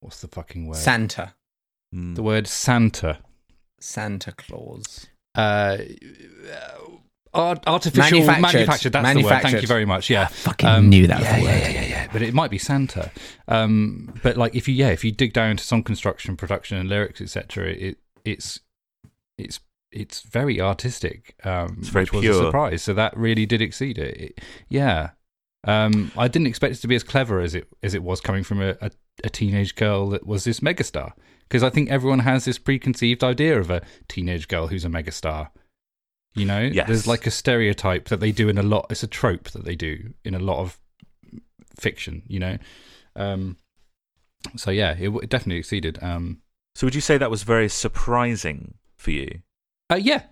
what's 0.00 0.20
the 0.20 0.28
fucking 0.28 0.66
word? 0.66 0.76
Santa. 0.76 1.34
Mm. 1.94 2.14
the 2.14 2.22
word 2.22 2.46
Santa. 2.46 3.18
Santa 3.80 4.32
Claus. 4.32 5.08
Uh, 5.34 5.78
art, 6.50 7.00
artificial 7.34 8.18
Manufactured. 8.20 8.40
manufactured. 8.58 8.90
That's 8.92 9.14
the 9.14 9.22
word. 9.24 9.42
Thank 9.42 9.62
you 9.62 9.68
very 9.68 9.84
much. 9.84 10.10
Yeah, 10.10 10.26
Fucking 10.26 10.68
Um, 10.68 10.88
knew 10.88 11.06
that 11.06 11.18
was 11.20 11.28
yeah, 11.28 11.36
the 11.36 11.42
yeah, 11.42 11.50
word. 11.52 11.60
yeah, 11.62 11.70
yeah, 11.70 11.86
yeah. 11.86 12.08
But 12.12 12.22
it 12.22 12.34
might 12.34 12.50
be 12.50 12.58
Santa. 12.58 13.10
Um, 13.48 14.12
but 14.22 14.36
like 14.36 14.54
if 14.54 14.68
you 14.68 14.74
yeah, 14.74 14.88
if 14.90 15.04
you 15.04 15.12
dig 15.12 15.32
down 15.32 15.56
to 15.56 15.64
song 15.64 15.82
construction, 15.82 16.36
production, 16.36 16.76
and 16.76 16.88
lyrics, 16.88 17.20
etc., 17.20 17.68
it 17.70 17.98
it's 18.24 18.60
it's 19.38 19.60
it's 19.90 20.20
very 20.22 20.60
artistic. 20.60 21.34
Um, 21.44 21.76
It's 21.80 21.88
very 21.88 22.04
which 22.04 22.12
was 22.12 22.24
a 22.26 22.34
surprise. 22.34 22.82
So 22.82 22.94
that 22.94 23.16
really 23.16 23.46
did 23.46 23.60
exceed 23.62 23.98
it. 23.98 24.16
It- 24.20 24.40
yeah. 24.68 25.10
Um, 25.64 26.10
I 26.16 26.26
didn't 26.26 26.48
expect 26.48 26.74
it 26.74 26.80
to 26.80 26.88
be 26.88 26.96
as 26.96 27.04
clever 27.04 27.40
as 27.40 27.54
it 27.54 27.68
as 27.82 27.94
it 27.94 28.02
was 28.02 28.20
coming 28.20 28.42
from 28.42 28.60
a, 28.60 28.76
a, 28.80 28.90
a 29.22 29.30
teenage 29.30 29.76
girl 29.76 30.08
that 30.10 30.26
was 30.26 30.42
this 30.44 30.60
megastar. 30.60 31.12
Because 31.48 31.62
I 31.62 31.70
think 31.70 31.90
everyone 31.90 32.20
has 32.20 32.44
this 32.46 32.58
preconceived 32.58 33.22
idea 33.22 33.58
of 33.60 33.70
a 33.70 33.82
teenage 34.08 34.48
girl 34.48 34.66
who's 34.68 34.84
a 34.84 34.88
megastar. 34.88 35.50
You 36.34 36.46
know, 36.46 36.60
Yes. 36.60 36.86
there's 36.86 37.06
like 37.06 37.26
a 37.26 37.30
stereotype 37.30 38.06
that 38.08 38.20
they 38.20 38.32
do 38.32 38.48
in 38.48 38.56
a 38.58 38.62
lot. 38.62 38.86
It's 38.90 39.02
a 39.02 39.06
trope 39.06 39.50
that 39.50 39.64
they 39.64 39.76
do 39.76 40.14
in 40.24 40.34
a 40.34 40.38
lot 40.38 40.58
of 40.60 40.78
fiction. 41.78 42.22
You 42.26 42.40
know, 42.40 42.58
um, 43.16 43.56
so 44.56 44.70
yeah, 44.70 44.96
it, 44.98 45.10
it 45.10 45.28
definitely 45.28 45.58
exceeded. 45.58 45.98
Um, 46.02 46.40
So 46.74 46.86
would 46.86 46.94
you 46.94 47.00
say 47.02 47.18
that 47.18 47.30
was 47.30 47.42
very 47.42 47.68
surprising 47.68 48.74
for 48.96 49.10
you? 49.10 49.40
Uh, 49.90 49.96
yeah, 49.96 50.22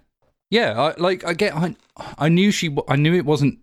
yeah. 0.50 0.80
I, 0.80 0.94
like 1.00 1.24
I 1.24 1.34
get, 1.34 1.54
I, 1.54 1.76
I 2.18 2.28
knew 2.30 2.50
she, 2.50 2.74
I 2.88 2.96
knew 2.96 3.14
it 3.14 3.26
wasn't 3.26 3.58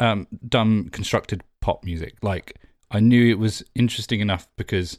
um, 0.00 0.26
dumb 0.48 0.88
constructed 0.90 1.44
pop 1.60 1.84
music. 1.84 2.16
Like 2.22 2.56
I 2.90 2.98
knew 3.00 3.30
it 3.30 3.38
was 3.38 3.62
interesting 3.76 4.18
enough 4.20 4.48
because 4.56 4.98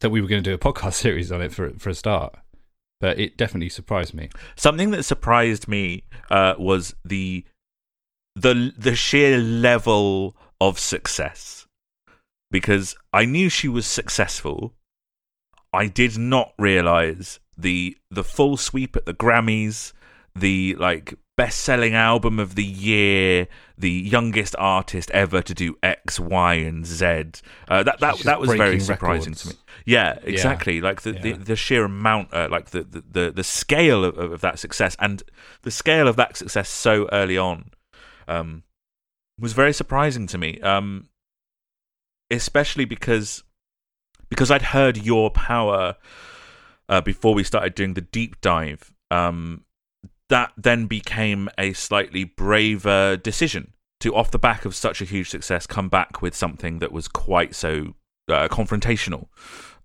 that 0.00 0.10
we 0.10 0.20
were 0.20 0.28
going 0.28 0.42
to 0.44 0.48
do 0.50 0.54
a 0.54 0.58
podcast 0.72 0.94
series 0.94 1.32
on 1.32 1.42
it 1.42 1.52
for 1.52 1.70
for 1.78 1.90
a 1.90 1.94
start. 1.94 2.36
But 3.00 3.18
it 3.18 3.36
definitely 3.36 3.68
surprised 3.68 4.12
me. 4.12 4.28
Something 4.56 4.90
that 4.90 5.04
surprised 5.04 5.68
me 5.68 6.04
uh, 6.30 6.54
was 6.58 6.94
the 7.04 7.44
the 8.34 8.72
the 8.76 8.94
sheer 8.94 9.38
level 9.38 10.36
of 10.60 10.78
success 10.78 11.66
because 12.50 12.96
I 13.12 13.24
knew 13.24 13.48
she 13.48 13.68
was 13.68 13.86
successful. 13.86 14.74
I 15.72 15.86
did 15.86 16.16
not 16.18 16.54
realize 16.58 17.40
the 17.56 17.96
the 18.10 18.24
full 18.24 18.56
sweep 18.56 18.96
at 18.96 19.06
the 19.06 19.14
Grammys, 19.14 19.92
the 20.34 20.74
like 20.76 21.14
best 21.36 21.60
selling 21.60 21.94
album 21.94 22.38
of 22.38 22.54
the 22.54 22.64
year, 22.64 23.48
the 23.76 23.90
youngest 23.90 24.56
artist 24.58 25.10
ever 25.12 25.42
to 25.42 25.54
do 25.54 25.76
X, 25.82 26.18
Y, 26.18 26.54
and 26.54 26.86
Z. 26.86 27.06
Uh, 27.68 27.82
that 27.82 28.00
that 28.00 28.18
that 28.20 28.40
was 28.40 28.54
very 28.54 28.80
surprising 28.80 29.32
records. 29.32 29.42
to 29.42 29.48
me. 29.48 29.54
Yeah, 29.88 30.18
exactly. 30.22 30.80
Like 30.80 31.02
the, 31.02 31.12
the, 31.12 31.30
Yeah. 31.30 31.36
the 31.38 31.56
sheer 31.56 31.84
amount, 31.84 32.34
uh, 32.34 32.48
like 32.50 32.70
the, 32.70 32.82
the, 32.82 33.02
the, 33.10 33.30
the 33.30 33.44
scale 33.44 34.04
of, 34.04 34.18
of 34.18 34.40
that 34.42 34.58
success 34.58 34.96
and 34.98 35.22
the 35.62 35.70
scale 35.70 36.06
of 36.06 36.16
that 36.16 36.36
success 36.36 36.68
so 36.68 37.08
early 37.10 37.38
on 37.38 37.70
um, 38.26 38.64
was 39.40 39.54
very 39.54 39.72
surprising 39.72 40.26
to 40.26 40.38
me. 40.38 40.60
Um, 40.60 41.08
especially 42.30 42.84
because 42.84 43.42
because 44.28 44.50
I'd 44.50 44.60
heard 44.60 44.98
your 44.98 45.30
power 45.30 45.96
uh, 46.88 47.00
before 47.00 47.34
we 47.34 47.42
started 47.42 47.74
doing 47.74 47.94
the 47.94 48.02
deep 48.02 48.40
dive. 48.42 48.92
Um, 49.10 49.64
that 50.28 50.52
then 50.58 50.86
became 50.86 51.48
a 51.56 51.72
slightly 51.72 52.24
braver 52.24 53.16
decision 53.16 53.72
to, 54.00 54.14
off 54.14 54.30
the 54.30 54.38
back 54.38 54.66
of 54.66 54.74
such 54.74 55.00
a 55.00 55.06
huge 55.06 55.30
success, 55.30 55.66
come 55.66 55.88
back 55.88 56.20
with 56.20 56.34
something 56.34 56.80
that 56.80 56.92
was 56.92 57.08
quite 57.08 57.54
so 57.54 57.94
uh, 58.28 58.48
confrontational. 58.48 59.28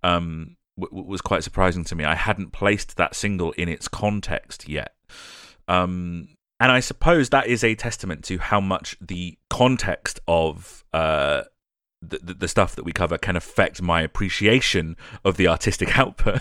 Um, 0.03 0.57
w- 0.79 1.03
was 1.05 1.21
quite 1.21 1.43
surprising 1.43 1.83
to 1.85 1.95
me. 1.95 2.03
I 2.03 2.15
hadn't 2.15 2.51
placed 2.51 2.97
that 2.97 3.15
single 3.15 3.51
in 3.53 3.69
its 3.69 3.87
context 3.87 4.67
yet. 4.67 4.93
Um, 5.67 6.29
and 6.59 6.71
I 6.71 6.79
suppose 6.81 7.29
that 7.29 7.47
is 7.47 7.63
a 7.63 7.75
testament 7.75 8.23
to 8.25 8.37
how 8.37 8.59
much 8.61 8.95
the 9.01 9.37
context 9.49 10.19
of 10.27 10.83
uh, 10.93 11.43
the, 12.01 12.19
the, 12.21 12.33
the 12.33 12.47
stuff 12.47 12.75
that 12.75 12.83
we 12.83 12.91
cover 12.91 13.17
can 13.17 13.35
affect 13.35 13.81
my 13.81 14.01
appreciation 14.01 14.95
of 15.25 15.37
the 15.37 15.47
artistic 15.47 15.97
output. 15.97 16.39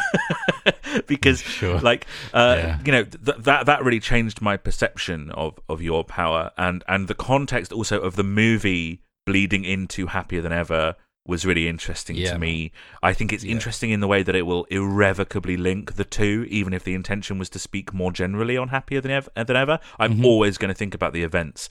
because, 1.07 1.41
Sure. 1.41 1.81
like, 1.81 2.07
uh, 2.35 2.57
Yeah. 2.59 2.79
you 2.85 2.93
know, 2.93 3.05
th- 3.05 3.39
that 3.39 3.67
that 3.67 3.85
really 3.85 4.01
changed 4.01 4.41
my 4.41 4.57
perception 4.57 5.31
of, 5.31 5.59
of 5.69 5.81
your 5.83 6.05
power, 6.05 6.51
and 6.57 6.85
and 6.89 7.09
the 7.09 7.15
context 7.15 7.73
also 7.73 7.99
of 8.01 8.17
the 8.17 8.25
movie 8.25 9.03
bleeding 9.27 9.65
into 9.65 10.07
Happier 10.09 10.43
Than 10.43 10.53
Ever 10.53 10.97
was 11.27 11.47
really 11.47 11.69
interesting 11.69 12.17
Yeah, 12.17 12.33
to 12.33 12.39
me. 12.39 12.73
I 13.03 13.13
think 13.13 13.33
it's 13.33 13.45
Yeah. 13.45 13.53
interesting 13.53 13.91
in 13.91 14.01
the 14.01 14.09
way 14.09 14.23
that 14.23 14.35
it 14.35 14.43
will 14.43 14.65
irrevocably 14.65 15.57
link 15.57 15.95
the 15.95 16.05
two, 16.05 16.47
even 16.49 16.73
if 16.73 16.83
the 16.83 16.95
intention 16.95 17.39
was 17.39 17.49
to 17.51 17.59
speak 17.59 17.95
more 17.95 18.11
generally 18.13 18.57
on 18.57 18.69
Happier 18.69 19.01
Than 19.01 19.13
Ever. 19.13 19.31
Than 19.37 19.57
ever. 19.57 19.79
I'm 19.99 20.19
Mhm. 20.19 20.25
always 20.25 20.59
going 20.59 20.71
to 20.71 20.75
think 20.75 20.95
about 20.95 21.13
the 21.13 21.23
events 21.23 21.69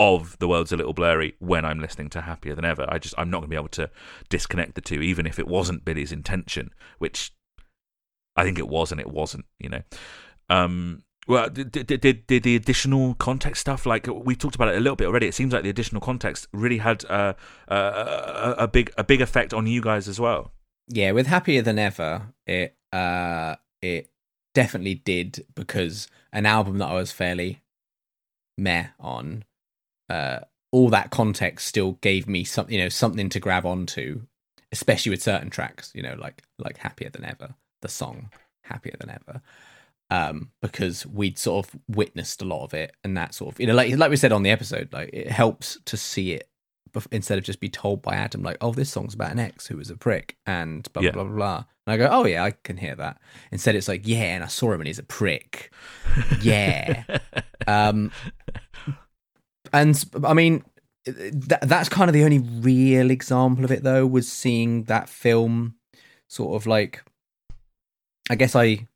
of 0.00 0.38
The 0.38 0.48
World's 0.48 0.72
a 0.72 0.76
Little 0.76 0.92
Blurry 0.92 1.34
when 1.38 1.64
I'm 1.64 1.80
listening 1.80 2.08
to 2.10 2.22
Happier 2.22 2.54
Than 2.54 2.64
Ever. 2.64 2.86
I 2.88 2.98
just 2.98 3.14
I'm 3.18 3.30
not 3.30 3.38
going 3.38 3.48
to 3.50 3.54
be 3.54 3.56
able 3.56 3.68
to 3.68 3.90
disconnect 4.28 4.74
the 4.74 4.80
two, 4.80 5.00
even 5.00 5.26
if 5.26 5.38
it 5.38 5.46
wasn't 5.48 5.84
Billie's 5.84 6.12
intention, 6.12 6.70
which 6.98 7.32
I 8.36 8.44
think 8.44 8.58
it 8.58 8.68
was 8.68 8.90
and 8.92 9.00
it 9.00 9.10
wasn't. 9.10 9.46
You 9.58 9.68
know. 9.70 9.82
Um, 10.48 11.02
well, 11.28 11.48
did, 11.50 11.70
did, 11.70 12.00
did, 12.26 12.42
the 12.42 12.56
additional 12.56 13.14
context 13.14 13.60
stuff, 13.60 13.86
like 13.86 14.06
we 14.06 14.34
talked 14.34 14.54
about 14.54 14.68
it 14.68 14.76
a 14.76 14.80
little 14.80 14.96
bit 14.96 15.06
already, 15.06 15.28
it 15.28 15.34
seems 15.34 15.52
like 15.52 15.62
the 15.62 15.70
additional 15.70 16.00
context 16.00 16.48
really 16.52 16.78
had 16.78 17.04
uh, 17.04 17.34
uh, 17.68 18.54
a, 18.58 18.64
a 18.64 18.68
big 18.68 18.90
a 18.96 19.04
big 19.04 19.20
effect 19.20 19.52
on 19.52 19.66
you 19.66 19.80
guys 19.80 20.08
as 20.08 20.18
well. 20.18 20.52
yeah 20.88 21.12
with 21.12 21.26
happier 21.26 21.62
than 21.62 21.78
ever 21.78 22.32
it 22.46 22.76
uh 22.92 23.54
it 23.82 24.10
definitely 24.54 24.94
did 24.94 25.44
because 25.54 26.08
an 26.32 26.46
album 26.46 26.78
that 26.78 26.88
i 26.88 26.94
was 26.94 27.12
fairly 27.12 27.60
meh 28.56 28.86
on 28.98 29.44
uh 30.08 30.40
all 30.72 30.88
that 30.88 31.10
context 31.10 31.66
still 31.66 31.92
gave 32.00 32.26
me 32.26 32.44
some 32.44 32.68
you 32.70 32.78
know 32.78 32.88
something 32.88 33.28
to 33.28 33.38
grab 33.38 33.64
onto 33.64 34.22
especially 34.72 35.10
with 35.10 35.22
certain 35.22 35.50
tracks 35.50 35.92
you 35.94 36.02
know 36.02 36.16
like 36.18 36.42
like 36.58 36.78
happier 36.78 37.10
than 37.10 37.24
ever 37.24 37.54
the 37.82 37.88
song 37.88 38.30
happier 38.62 38.96
than 38.98 39.10
ever 39.10 39.40
um 40.10 40.50
because 40.62 41.04
we'd 41.06 41.38
sort 41.38 41.66
of 41.66 41.78
witnessed 41.88 42.40
a 42.40 42.44
lot 42.44 42.64
of 42.64 42.72
it 42.72 42.94
and 43.04 43.16
that 43.16 43.34
sort 43.34 43.54
of 43.54 43.60
you 43.60 43.66
know 43.66 43.74
like 43.74 43.94
like 43.98 44.10
we 44.10 44.16
said 44.16 44.32
on 44.32 44.42
the 44.42 44.50
episode 44.50 44.88
like 44.92 45.10
it 45.12 45.30
helps 45.30 45.78
to 45.84 45.96
see 45.96 46.32
it 46.32 46.48
instead 47.12 47.36
of 47.36 47.44
just 47.44 47.60
be 47.60 47.68
told 47.68 48.00
by 48.00 48.14
Adam 48.14 48.42
like, 48.42 48.56
"Oh, 48.62 48.72
this 48.72 48.90
song's 48.90 49.12
about 49.14 49.30
an 49.30 49.38
ex 49.38 49.66
who 49.66 49.76
was 49.76 49.90
a 49.90 49.96
prick," 49.96 50.36
and 50.46 50.90
blah 50.94 51.02
blah 51.02 51.06
Yeah. 51.08 51.12
blah 51.12 51.24
blah. 51.24 51.34
blah. 51.36 51.64
And 51.86 51.92
I 51.92 51.96
go, 51.98 52.08
"Oh 52.10 52.24
yeah, 52.24 52.42
I 52.42 52.52
can 52.52 52.78
hear 52.78 52.96
that." 52.96 53.20
Instead, 53.52 53.76
it's 53.76 53.88
like, 53.88 54.06
"Yeah," 54.06 54.34
and 54.34 54.42
I 54.42 54.46
saw 54.46 54.72
him 54.72 54.80
and 54.80 54.86
he's 54.88 54.98
a 54.98 55.02
prick. 55.04 55.70
Yeah. 56.40 57.04
um, 57.66 58.10
and 59.72 60.02
I 60.24 60.32
mean, 60.32 60.64
that, 61.04 61.60
that's 61.62 61.90
kind 61.90 62.08
of 62.08 62.14
the 62.14 62.24
only 62.24 62.38
real 62.38 63.10
example 63.10 63.64
of 63.64 63.70
it, 63.70 63.82
though, 63.82 64.06
was 64.06 64.26
seeing 64.26 64.84
that 64.84 65.10
film, 65.10 65.74
sort 66.26 66.56
of 66.60 66.66
like, 66.66 67.04
I 68.30 68.34
guess 68.34 68.56
I 68.56 68.87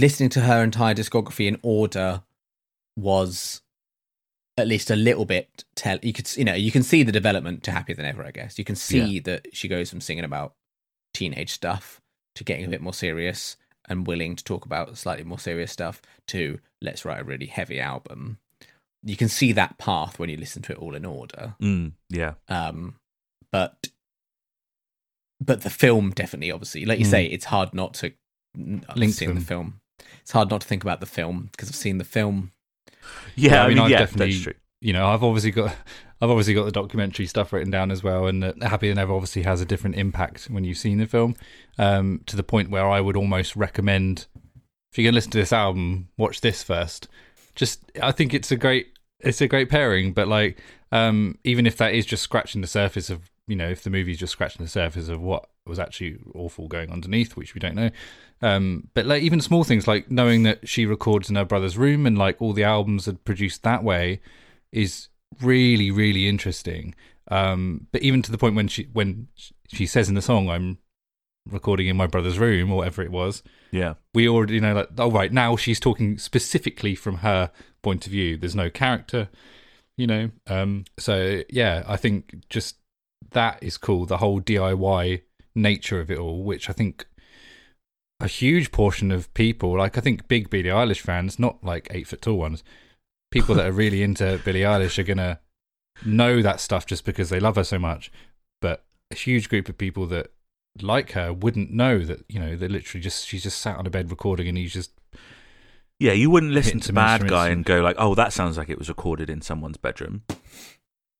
listening 0.00 0.28
to 0.30 0.40
her 0.40 0.62
entire 0.62 0.94
discography 0.94 1.46
in 1.46 1.58
order 1.62 2.22
was 2.96 3.62
at 4.56 4.66
least 4.68 4.90
a 4.90 4.96
little 4.96 5.24
bit 5.24 5.64
tell 5.74 5.98
you 6.02 6.12
could 6.12 6.36
you 6.36 6.44
know 6.44 6.54
you 6.54 6.70
can 6.70 6.82
see 6.82 7.02
the 7.02 7.10
development 7.12 7.62
to 7.64 7.70
happier 7.72 7.96
than 7.96 8.04
ever 8.06 8.24
i 8.24 8.30
guess 8.30 8.56
you 8.58 8.64
can 8.64 8.76
see 8.76 9.18
that 9.18 9.46
she 9.52 9.66
goes 9.66 9.90
from 9.90 10.00
singing 10.00 10.24
about 10.24 10.54
teenage 11.12 11.50
stuff 11.50 12.00
to 12.36 12.44
getting 12.44 12.64
a 12.64 12.68
bit 12.68 12.80
more 12.80 12.94
serious 12.94 13.56
and 13.88 14.06
willing 14.06 14.36
to 14.36 14.44
talk 14.44 14.64
about 14.64 14.96
slightly 14.96 15.24
more 15.24 15.38
serious 15.38 15.72
stuff 15.72 16.00
to 16.28 16.58
let's 16.80 17.04
write 17.04 17.20
a 17.20 17.24
really 17.24 17.46
heavy 17.46 17.80
album 17.80 18.38
you 19.02 19.16
can 19.16 19.28
see 19.28 19.52
that 19.52 19.76
path 19.76 20.18
when 20.18 20.30
you 20.30 20.36
listen 20.36 20.62
to 20.62 20.72
it 20.72 20.78
all 20.78 20.94
in 20.94 21.04
order 21.04 21.54
Mm, 21.60 21.92
yeah. 22.10 22.34
um 22.48 22.94
but 23.50 23.88
but 25.40 25.62
the 25.62 25.70
film 25.70 26.10
definitely 26.10 26.52
obviously 26.52 26.84
like 26.84 26.98
you 27.00 27.06
Mm. 27.06 27.10
say 27.10 27.26
it's 27.26 27.46
hard 27.46 27.74
not 27.74 27.94
to 27.94 28.12
I've 28.88 28.96
Link 28.96 29.16
them. 29.16 29.34
the 29.34 29.40
film 29.40 29.80
it's 30.20 30.32
hard 30.32 30.50
not 30.50 30.60
to 30.60 30.66
think 30.66 30.82
about 30.82 31.00
the 31.00 31.06
film 31.06 31.48
because 31.52 31.68
i've 31.68 31.74
seen 31.74 31.98
the 31.98 32.04
film 32.04 32.52
Yeah, 33.36 33.62
I 33.62 33.64
I 33.64 33.68
mean, 33.68 33.76
mean, 33.76 33.84
I've 33.84 33.90
yeah, 33.90 33.98
definitely- 34.00 34.32
that's 34.32 34.42
true. 34.44 34.54
you 34.80 34.92
know, 34.92 35.06
I've 35.06 35.22
obviously 35.22 35.50
got, 35.50 35.74
I've 36.20 36.30
obviously 36.30 36.54
got 36.54 36.64
the 36.64 36.72
documentary 36.72 37.26
stuff 37.26 37.52
written 37.52 37.70
down 37.70 37.90
as 37.90 38.02
well, 38.02 38.26
and 38.26 38.42
uh, 38.44 38.52
Happy 38.62 38.88
Than 38.88 38.98
Ever 38.98 39.12
obviously 39.12 39.42
has 39.42 39.60
a 39.60 39.66
different 39.66 39.96
impact 39.96 40.44
when 40.50 40.64
you've 40.64 40.78
seen 40.78 40.98
the 40.98 41.06
film, 41.06 41.34
um, 41.78 42.20
to 42.26 42.36
the 42.36 42.42
point 42.42 42.70
where 42.70 42.88
I 42.88 43.00
would 43.00 43.16
almost 43.16 43.56
recommend, 43.56 44.26
if 44.90 44.98
you're 44.98 45.04
gonna 45.06 45.14
listen 45.16 45.30
to 45.32 45.38
this 45.38 45.52
album, 45.52 46.08
watch 46.16 46.40
this 46.40 46.62
first. 46.62 47.08
Just, 47.54 47.80
I 48.02 48.10
think 48.12 48.32
it's 48.34 48.50
a 48.52 48.56
great, 48.56 48.88
it's 49.20 49.40
a 49.40 49.48
great 49.48 49.68
pairing, 49.68 50.12
but 50.12 50.28
like, 50.28 50.58
um, 50.92 51.38
even 51.44 51.66
if 51.66 51.76
that 51.78 51.94
is 51.94 52.06
just 52.06 52.22
scratching 52.22 52.60
the 52.60 52.66
surface 52.66 53.10
of, 53.10 53.30
you 53.46 53.56
know, 53.56 53.68
if 53.68 53.82
the 53.82 53.90
movie's 53.90 54.18
just 54.18 54.32
scratching 54.32 54.64
the 54.64 54.70
surface 54.70 55.08
of 55.08 55.20
what 55.20 55.48
was 55.66 55.78
actually 55.78 56.16
awful 56.34 56.68
going 56.68 56.90
underneath, 56.90 57.36
which 57.36 57.54
we 57.54 57.58
don't 57.58 57.74
know. 57.74 57.90
Um, 58.42 58.88
but 58.94 59.06
like 59.06 59.22
even 59.22 59.40
small 59.40 59.64
things 59.64 59.86
like 59.88 60.10
knowing 60.10 60.42
that 60.44 60.68
she 60.68 60.86
records 60.86 61.30
in 61.30 61.36
her 61.36 61.44
brother's 61.44 61.76
room 61.78 62.06
and 62.06 62.16
like 62.18 62.40
all 62.40 62.52
the 62.52 62.64
albums 62.64 63.06
are 63.08 63.14
produced 63.14 63.62
that 63.62 63.82
way 63.82 64.20
is 64.72 65.08
really 65.40 65.90
really 65.90 66.28
interesting. 66.28 66.94
Um, 67.30 67.86
but 67.92 68.02
even 68.02 68.20
to 68.22 68.30
the 68.30 68.38
point 68.38 68.54
when 68.56 68.68
she 68.68 68.88
when 68.92 69.28
she 69.68 69.86
says 69.86 70.08
in 70.08 70.14
the 70.14 70.22
song, 70.22 70.48
"I'm 70.50 70.78
recording 71.50 71.86
in 71.86 71.96
my 71.96 72.06
brother's 72.06 72.38
room" 72.38 72.70
or 72.70 72.76
whatever 72.78 73.02
it 73.02 73.10
was, 73.10 73.42
Yeah. 73.70 73.94
we 74.12 74.28
already 74.28 74.60
know 74.60 74.74
that. 74.74 74.90
Oh 74.98 75.10
right, 75.10 75.32
now 75.32 75.56
she's 75.56 75.80
talking 75.80 76.18
specifically 76.18 76.94
from 76.94 77.18
her 77.18 77.50
point 77.82 78.04
of 78.06 78.12
view. 78.12 78.36
There's 78.36 78.54
no 78.54 78.68
character, 78.70 79.28
you 79.96 80.06
know. 80.06 80.30
Um, 80.46 80.84
so 80.98 81.42
yeah, 81.48 81.84
I 81.86 81.96
think 81.96 82.34
just 82.50 82.76
that 83.34 83.62
is 83.62 83.76
cool. 83.76 84.06
The 84.06 84.18
whole 84.18 84.40
DIY 84.40 85.22
nature 85.54 86.00
of 86.00 86.10
it 86.10 86.18
all, 86.18 86.42
which 86.42 86.68
I 86.68 86.72
think 86.72 87.06
a 88.20 88.26
huge 88.26 88.72
portion 88.72 89.10
of 89.10 89.32
people, 89.34 89.76
like 89.76 89.98
I 89.98 90.00
think 90.00 90.28
big 90.28 90.50
Billie 90.50 90.64
Eilish 90.64 91.00
fans, 91.00 91.38
not 91.38 91.62
like 91.62 91.88
eight 91.90 92.06
foot 92.06 92.22
tall 92.22 92.38
ones, 92.38 92.64
people 93.30 93.54
that 93.56 93.66
are 93.66 93.72
really 93.72 94.02
into 94.08 94.40
Billie 94.44 94.60
Eilish 94.60 94.98
are 94.98 95.04
gonna 95.04 95.40
know 96.04 96.42
that 96.42 96.60
stuff 96.60 96.86
just 96.86 97.04
because 97.04 97.28
they 97.28 97.40
love 97.40 97.56
her 97.56 97.64
so 97.64 97.78
much. 97.78 98.10
But 98.60 98.84
a 99.10 99.14
huge 99.14 99.48
group 99.48 99.68
of 99.68 99.78
people 99.78 100.06
that 100.06 100.32
like 100.82 101.12
her 101.12 101.32
wouldn't 101.32 101.70
know 101.70 102.00
that 102.00 102.24
you 102.28 102.40
know 102.40 102.56
they 102.56 102.66
literally 102.66 103.00
just 103.00 103.26
she's 103.28 103.44
just 103.44 103.60
sat 103.60 103.76
on 103.76 103.86
a 103.86 103.90
bed 103.90 104.10
recording 104.10 104.48
and 104.48 104.58
he's 104.58 104.72
just 104.72 104.90
Yeah, 106.00 106.12
you 106.12 106.30
wouldn't 106.30 106.52
listen 106.52 106.80
to 106.80 106.92
Bad 106.92 107.28
Guy 107.28 107.50
and 107.50 107.64
go 107.64 107.80
like, 107.80 107.96
"Oh, 107.98 108.14
that 108.14 108.32
sounds 108.32 108.58
like 108.58 108.68
it 108.68 108.78
was 108.78 108.88
recorded 108.88 109.30
in 109.30 109.40
someone's 109.40 109.76
bedroom." 109.76 110.22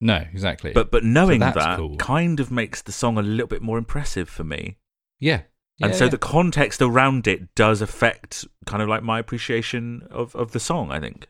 No 0.00 0.24
exactly 0.32 0.72
But 0.72 0.90
but 0.90 1.04
knowing 1.04 1.40
that's 1.40 1.56
that 1.56 1.78
cool. 1.78 1.96
kind 1.96 2.40
of 2.40 2.50
makes 2.50 2.82
the 2.82 2.92
song 2.92 3.18
a 3.18 3.22
little 3.22 3.46
bit 3.46 3.62
more 3.62 3.78
impressive 3.78 4.28
for 4.28 4.44
me. 4.44 4.76
yeah, 5.20 5.42
and 5.80 5.94
so 5.94 6.04
yeah. 6.04 6.10
the 6.10 6.18
context 6.18 6.80
around 6.82 7.26
it 7.26 7.54
does 7.54 7.80
affect 7.82 8.44
kind 8.66 8.82
of 8.82 8.88
like 8.88 9.02
my 9.02 9.18
appreciation 9.18 10.06
of, 10.10 10.34
of 10.36 10.52
the 10.52 10.60
song, 10.60 10.90
I 10.92 11.00
think. 11.00 11.26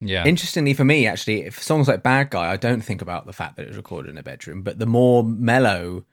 yeah 0.00 0.24
Interestingly 0.24 0.74
for 0.74 0.84
me, 0.84 1.06
actually, 1.06 1.42
if 1.42 1.62
songs 1.62 1.88
like 1.88 2.02
Bad 2.02 2.30
Guy, 2.30 2.50
I 2.52 2.56
don't 2.56 2.82
think 2.82 3.02
about 3.02 3.26
the 3.26 3.32
fact 3.32 3.56
that 3.56 3.62
it 3.62 3.68
was 3.68 3.76
recorded 3.76 4.10
in 4.10 4.18
a 4.18 4.22
bedroom, 4.22 4.62
but 4.62 4.78
the 4.78 4.86
more 4.86 5.22
mellow, 5.24 6.04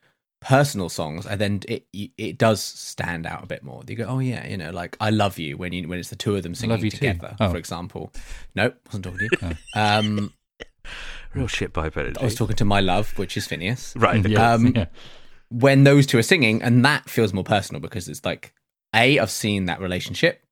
personal 0.41 0.87
songs, 0.89 1.25
I 1.27 1.35
then 1.35 1.61
it 1.67 1.85
it 1.93 2.37
does 2.37 2.61
stand 2.61 3.25
out 3.25 3.43
a 3.43 3.47
bit 3.47 3.63
more. 3.63 3.83
You 3.87 3.95
go, 3.95 4.05
oh 4.05 4.19
yeah, 4.19 4.47
you 4.47 4.55
know, 4.57 4.71
like 4.71 4.95
I 4.99 5.09
love 5.09 5.37
you 5.39 5.57
when 5.57 5.73
you 5.73 5.87
when 5.87 5.99
it's 5.99 6.09
the 6.09 6.15
two 6.15 6.35
of 6.35 6.43
them 6.43 6.55
singing 6.55 6.71
Love 6.75 6.83
You 6.83 6.91
Too. 6.91 6.97
together, 6.97 7.35
Oh. 7.39 7.49
for 7.51 7.57
example. 7.57 8.13
Nope, 8.55 8.75
wasn't 8.87 9.03
talking 9.05 9.27
to 9.29 9.37
you. 9.41 9.55
Um, 9.81 10.33
Real 11.33 11.47
shit 11.47 11.73
by 11.73 11.87
energy. 11.87 12.19
I 12.19 12.23
was 12.23 12.35
talking 12.35 12.55
to 12.57 12.65
my 12.65 12.79
love, 12.81 13.17
which 13.17 13.37
is 13.37 13.47
Finneas. 13.47 13.93
right. 14.01 14.19
okay. 14.19 14.29
yeah, 14.33 14.53
um, 14.53 14.67
yeah. 14.75 14.85
When 15.49 15.83
those 15.85 16.05
two 16.05 16.17
are 16.17 16.23
singing, 16.23 16.61
and 16.61 16.83
that 16.83 17.09
feels 17.09 17.33
more 17.33 17.43
personal 17.43 17.79
because 17.79 18.07
it's 18.09 18.25
like, 18.25 18.53
a, 18.93 19.19
I've 19.19 19.31
seen 19.31 19.65
that 19.65 19.79
relationship, 19.79 20.43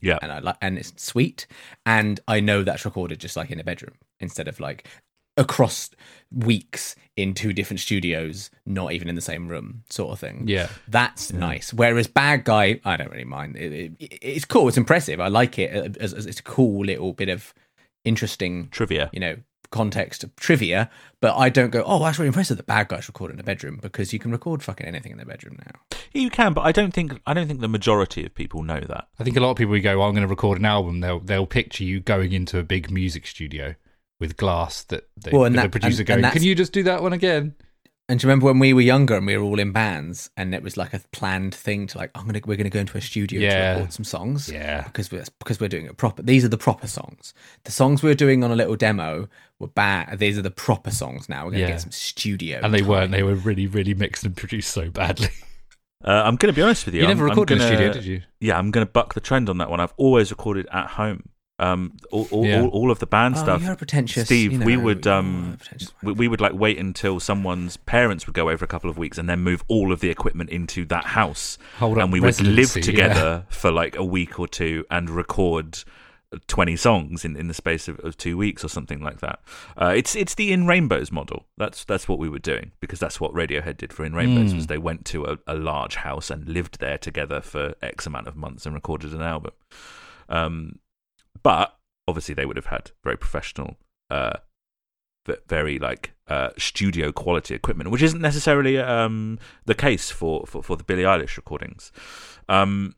Yeah. 0.00 0.18
and 0.22 0.32
I 0.32 0.38
like, 0.40 0.56
and 0.60 0.78
it's 0.78 0.92
sweet, 1.02 1.46
and 1.86 2.18
I 2.26 2.40
know 2.40 2.62
that's 2.64 2.84
recorded 2.84 3.20
just 3.20 3.36
like 3.36 3.50
in 3.50 3.60
a 3.60 3.64
bedroom 3.64 3.94
instead 4.20 4.48
of 4.48 4.58
like 4.58 4.88
across 5.36 5.90
weeks 6.30 6.94
in 7.16 7.34
two 7.34 7.52
different 7.52 7.80
studios, 7.80 8.50
not 8.66 8.92
even 8.92 9.08
in 9.08 9.14
the 9.14 9.20
same 9.20 9.48
room, 9.48 9.82
sort 9.90 10.12
of 10.12 10.18
thing. 10.18 10.44
yeah. 10.46 10.68
That's 10.88 11.32
nice. 11.32 11.72
Whereas 11.72 12.06
Bad 12.06 12.44
Guy, 12.44 12.80
I 12.84 12.96
don't 12.96 13.10
really 13.10 13.24
mind. 13.24 13.56
It, 13.56 13.72
it, 13.72 14.18
it's 14.20 14.44
cool. 14.44 14.68
It's 14.68 14.76
impressive. 14.76 15.20
I 15.20 15.28
like 15.28 15.58
it. 15.58 15.96
It's 16.00 16.40
a 16.40 16.42
cool 16.42 16.84
little 16.84 17.12
bit 17.12 17.28
of 17.28 17.54
interesting, 18.04 18.68
Trivia. 18.70 19.08
you 19.12 19.20
know, 19.20 19.36
context 19.72 20.22
of 20.22 20.34
trivia. 20.36 20.88
But 21.20 21.36
I 21.36 21.48
don't 21.48 21.70
go, 21.70 21.82
oh, 21.84 21.98
that's 22.02 22.18
really 22.18 22.28
impressive 22.28 22.56
that 22.56 22.62
the 22.66 22.72
Bad 22.72 22.88
Guy's 22.88 23.08
recorded 23.08 23.34
in 23.34 23.40
a 23.40 23.44
bedroom 23.44 23.78
because 23.82 24.12
you 24.12 24.18
can 24.18 24.30
record 24.30 24.62
fucking 24.62 24.86
anything 24.86 25.10
in 25.12 25.18
the 25.18 25.24
bedroom 25.26 25.58
now. 25.66 25.98
You 26.12 26.30
can, 26.30 26.52
but 26.52 26.62
I 26.62 26.72
don't 26.72 26.92
think 26.94 27.20
I 27.26 27.34
don't 27.34 27.48
think 27.48 27.60
the 27.60 27.68
majority 27.68 28.24
of 28.24 28.34
people 28.34 28.62
know 28.62 28.80
that. 28.80 29.08
I 29.18 29.24
think 29.24 29.36
a 29.36 29.40
lot 29.40 29.50
of 29.50 29.56
people 29.56 29.74
who 29.74 29.80
go, 29.80 29.98
well, 29.98 30.06
"I'm 30.08 30.14
going 30.14 30.22
to 30.22 30.28
record 30.28 30.58
an 30.58 30.64
album." 30.64 31.00
They'll 31.00 31.20
they'll 31.20 31.46
picture 31.46 31.84
you 31.84 32.00
going 32.00 32.32
into 32.32 32.58
a 32.58 32.62
big 32.62 32.90
music 32.90 33.26
studio 33.26 33.74
with 34.20 34.36
glass 34.36 34.82
that 34.84 35.08
they, 35.16 35.30
Well, 35.32 35.44
and 35.44 35.54
with 35.54 35.62
that- 35.62 35.72
the 35.72 35.80
producer 35.80 36.02
and- 36.02 36.06
going, 36.08 36.24
and 36.24 36.32
"Can 36.32 36.42
you 36.42 36.54
just 36.54 36.72
do 36.72 36.82
that 36.84 37.02
one 37.02 37.12
again?" 37.12 37.54
And 38.12 38.20
do 38.20 38.26
you 38.26 38.28
remember 38.28 38.44
when 38.44 38.58
we 38.58 38.74
were 38.74 38.82
younger 38.82 39.14
and 39.16 39.26
we 39.26 39.38
were 39.38 39.42
all 39.42 39.58
in 39.58 39.72
bands 39.72 40.28
and 40.36 40.54
it 40.54 40.62
was 40.62 40.76
like 40.76 40.92
a 40.92 41.00
planned 41.12 41.54
thing 41.54 41.86
to 41.86 41.96
like, 41.96 42.10
I'm 42.14 42.26
gonna 42.26 42.42
we're 42.44 42.58
gonna 42.58 42.68
go 42.68 42.80
into 42.80 42.98
a 42.98 43.00
studio 43.00 43.40
Yeah. 43.40 43.72
to 43.72 43.78
record 43.78 43.92
some 43.94 44.04
songs. 44.04 44.50
Yeah. 44.52 44.82
Because 44.82 45.10
we're 45.10 45.24
because 45.38 45.58
we're 45.58 45.68
doing 45.68 45.86
it 45.86 45.96
proper. 45.96 46.20
These 46.22 46.44
are 46.44 46.48
the 46.48 46.58
proper 46.58 46.86
songs. 46.86 47.32
The 47.64 47.72
songs 47.72 48.02
we 48.02 48.10
were 48.10 48.14
doing 48.14 48.44
on 48.44 48.50
a 48.50 48.54
little 48.54 48.76
demo 48.76 49.30
were 49.58 49.68
bad. 49.68 50.18
These 50.18 50.36
are 50.36 50.42
the 50.42 50.50
proper 50.50 50.90
songs 50.90 51.30
now. 51.30 51.46
We're 51.46 51.52
gonna 51.52 51.62
Yeah. 51.62 51.68
get 51.68 51.80
some 51.80 51.90
studio. 51.90 52.60
And 52.62 52.74
they 52.74 52.80
time. 52.80 52.88
weren't. 52.88 53.12
They 53.12 53.22
were 53.22 53.34
really, 53.34 53.66
really 53.66 53.94
mixed 53.94 54.24
and 54.24 54.36
produced 54.36 54.70
so 54.72 54.90
badly. 54.90 55.28
Uh, 56.04 56.10
I'm 56.24 56.34
going 56.34 56.52
to 56.52 56.56
be 56.56 56.60
honest 56.62 56.84
with 56.84 56.96
you. 56.96 57.02
You 57.02 57.06
I'm- 57.06 57.16
never 57.16 57.26
I'm 57.26 57.30
recorded 57.30 57.58
in 57.58 57.62
a 57.62 57.66
studio, 57.68 57.92
did 57.92 58.04
you? 58.04 58.22
Yeah, 58.40 58.58
I'm 58.58 58.72
going 58.72 58.84
to 58.84 58.90
buck 58.90 59.14
the 59.14 59.20
trend 59.20 59.48
on 59.48 59.58
that 59.58 59.70
one. 59.70 59.78
I've 59.78 59.94
always 59.96 60.32
recorded 60.32 60.66
at 60.72 60.88
home. 60.88 61.28
Um, 61.62 61.92
all, 62.10 62.26
all, 62.30 62.44
Yeah. 62.46 62.62
all, 62.62 62.68
all 62.68 62.90
of 62.90 62.98
the 62.98 63.06
band 63.06 63.36
Oh, 63.36 63.42
stuff. 63.42 63.62
you're 63.62 63.76
pretentious. 63.76 64.26
Steve, 64.26 64.52
you 64.52 64.58
know, 64.58 64.66
we 64.66 64.76
would 64.76 65.06
um, 65.06 65.58
we, 66.02 66.12
we 66.12 66.28
would 66.28 66.40
like 66.40 66.52
wait 66.54 66.78
until 66.78 67.20
someone's 67.20 67.76
parents 67.76 68.26
would 68.26 68.34
go 68.34 68.50
over 68.50 68.64
a 68.64 68.68
couple 68.68 68.90
of 68.90 68.98
weeks 68.98 69.16
and 69.18 69.28
then 69.28 69.40
move 69.40 69.62
all 69.68 69.92
of 69.92 70.00
the 70.00 70.10
equipment 70.10 70.50
into 70.50 70.84
that 70.86 71.04
house, 71.04 71.58
Hold 71.78 71.98
and 71.98 72.12
we 72.12 72.20
would 72.20 72.40
live 72.40 72.56
residency, 72.74 72.80
yeah. 72.80 72.86
together 73.08 73.46
for 73.48 73.70
like 73.70 73.94
a 73.96 74.04
week 74.04 74.40
or 74.40 74.48
two 74.48 74.84
and 74.90 75.08
record. 75.10 75.78
20 76.48 76.76
songs 76.76 77.26
in, 77.26 77.36
in 77.36 77.46
the 77.48 77.52
space 77.52 77.88
of, 77.88 77.98
of 78.00 78.16
two 78.16 78.38
weeks 78.38 78.64
or 78.64 78.68
something 78.68 79.00
like 79.02 79.20
that. 79.20 79.38
Uh, 79.76 79.92
it's 79.94 80.16
it's 80.16 80.34
the 80.34 80.50
In 80.50 80.66
Rainbows 80.66 81.12
model. 81.12 81.44
That's 81.58 81.84
that's 81.84 82.08
what 82.08 82.18
we 82.18 82.26
were 82.30 82.38
doing 82.38 82.72
because 82.80 82.98
that's 82.98 83.20
what 83.20 83.34
Radiohead 83.34 83.76
did 83.76 83.92
for 83.92 84.02
In 84.02 84.14
Rainbows 84.14 84.52
Mm. 84.52 84.56
was 84.56 84.66
they 84.66 84.78
went 84.78 85.04
to 85.12 85.26
a, 85.26 85.36
a 85.46 85.54
large 85.54 85.96
house 85.96 86.30
and 86.30 86.48
lived 86.48 86.80
there 86.80 86.96
together 86.96 87.42
for 87.42 87.74
X 87.82 88.06
amount 88.06 88.28
of 88.28 88.34
months 88.34 88.64
and 88.64 88.74
recorded 88.74 89.12
an 89.12 89.20
album. 89.20 89.52
Um, 90.30 90.78
but 91.42 91.76
obviously 92.08 92.34
they 92.34 92.46
would 92.46 92.56
have 92.56 92.66
had 92.66 92.90
very 93.04 93.16
professional, 93.16 93.76
uh, 94.10 94.38
very 95.48 95.78
like 95.78 96.12
uh, 96.28 96.50
studio 96.58 97.12
quality 97.12 97.54
equipment, 97.54 97.90
which 97.90 98.02
isn't 98.02 98.20
necessarily 98.20 98.78
um, 98.78 99.38
the 99.64 99.74
case 99.74 100.10
for, 100.10 100.46
for, 100.46 100.62
for 100.62 100.76
the 100.76 100.84
Billie 100.84 101.04
Eilish 101.04 101.36
recordings. 101.36 101.92
Um, 102.48 102.96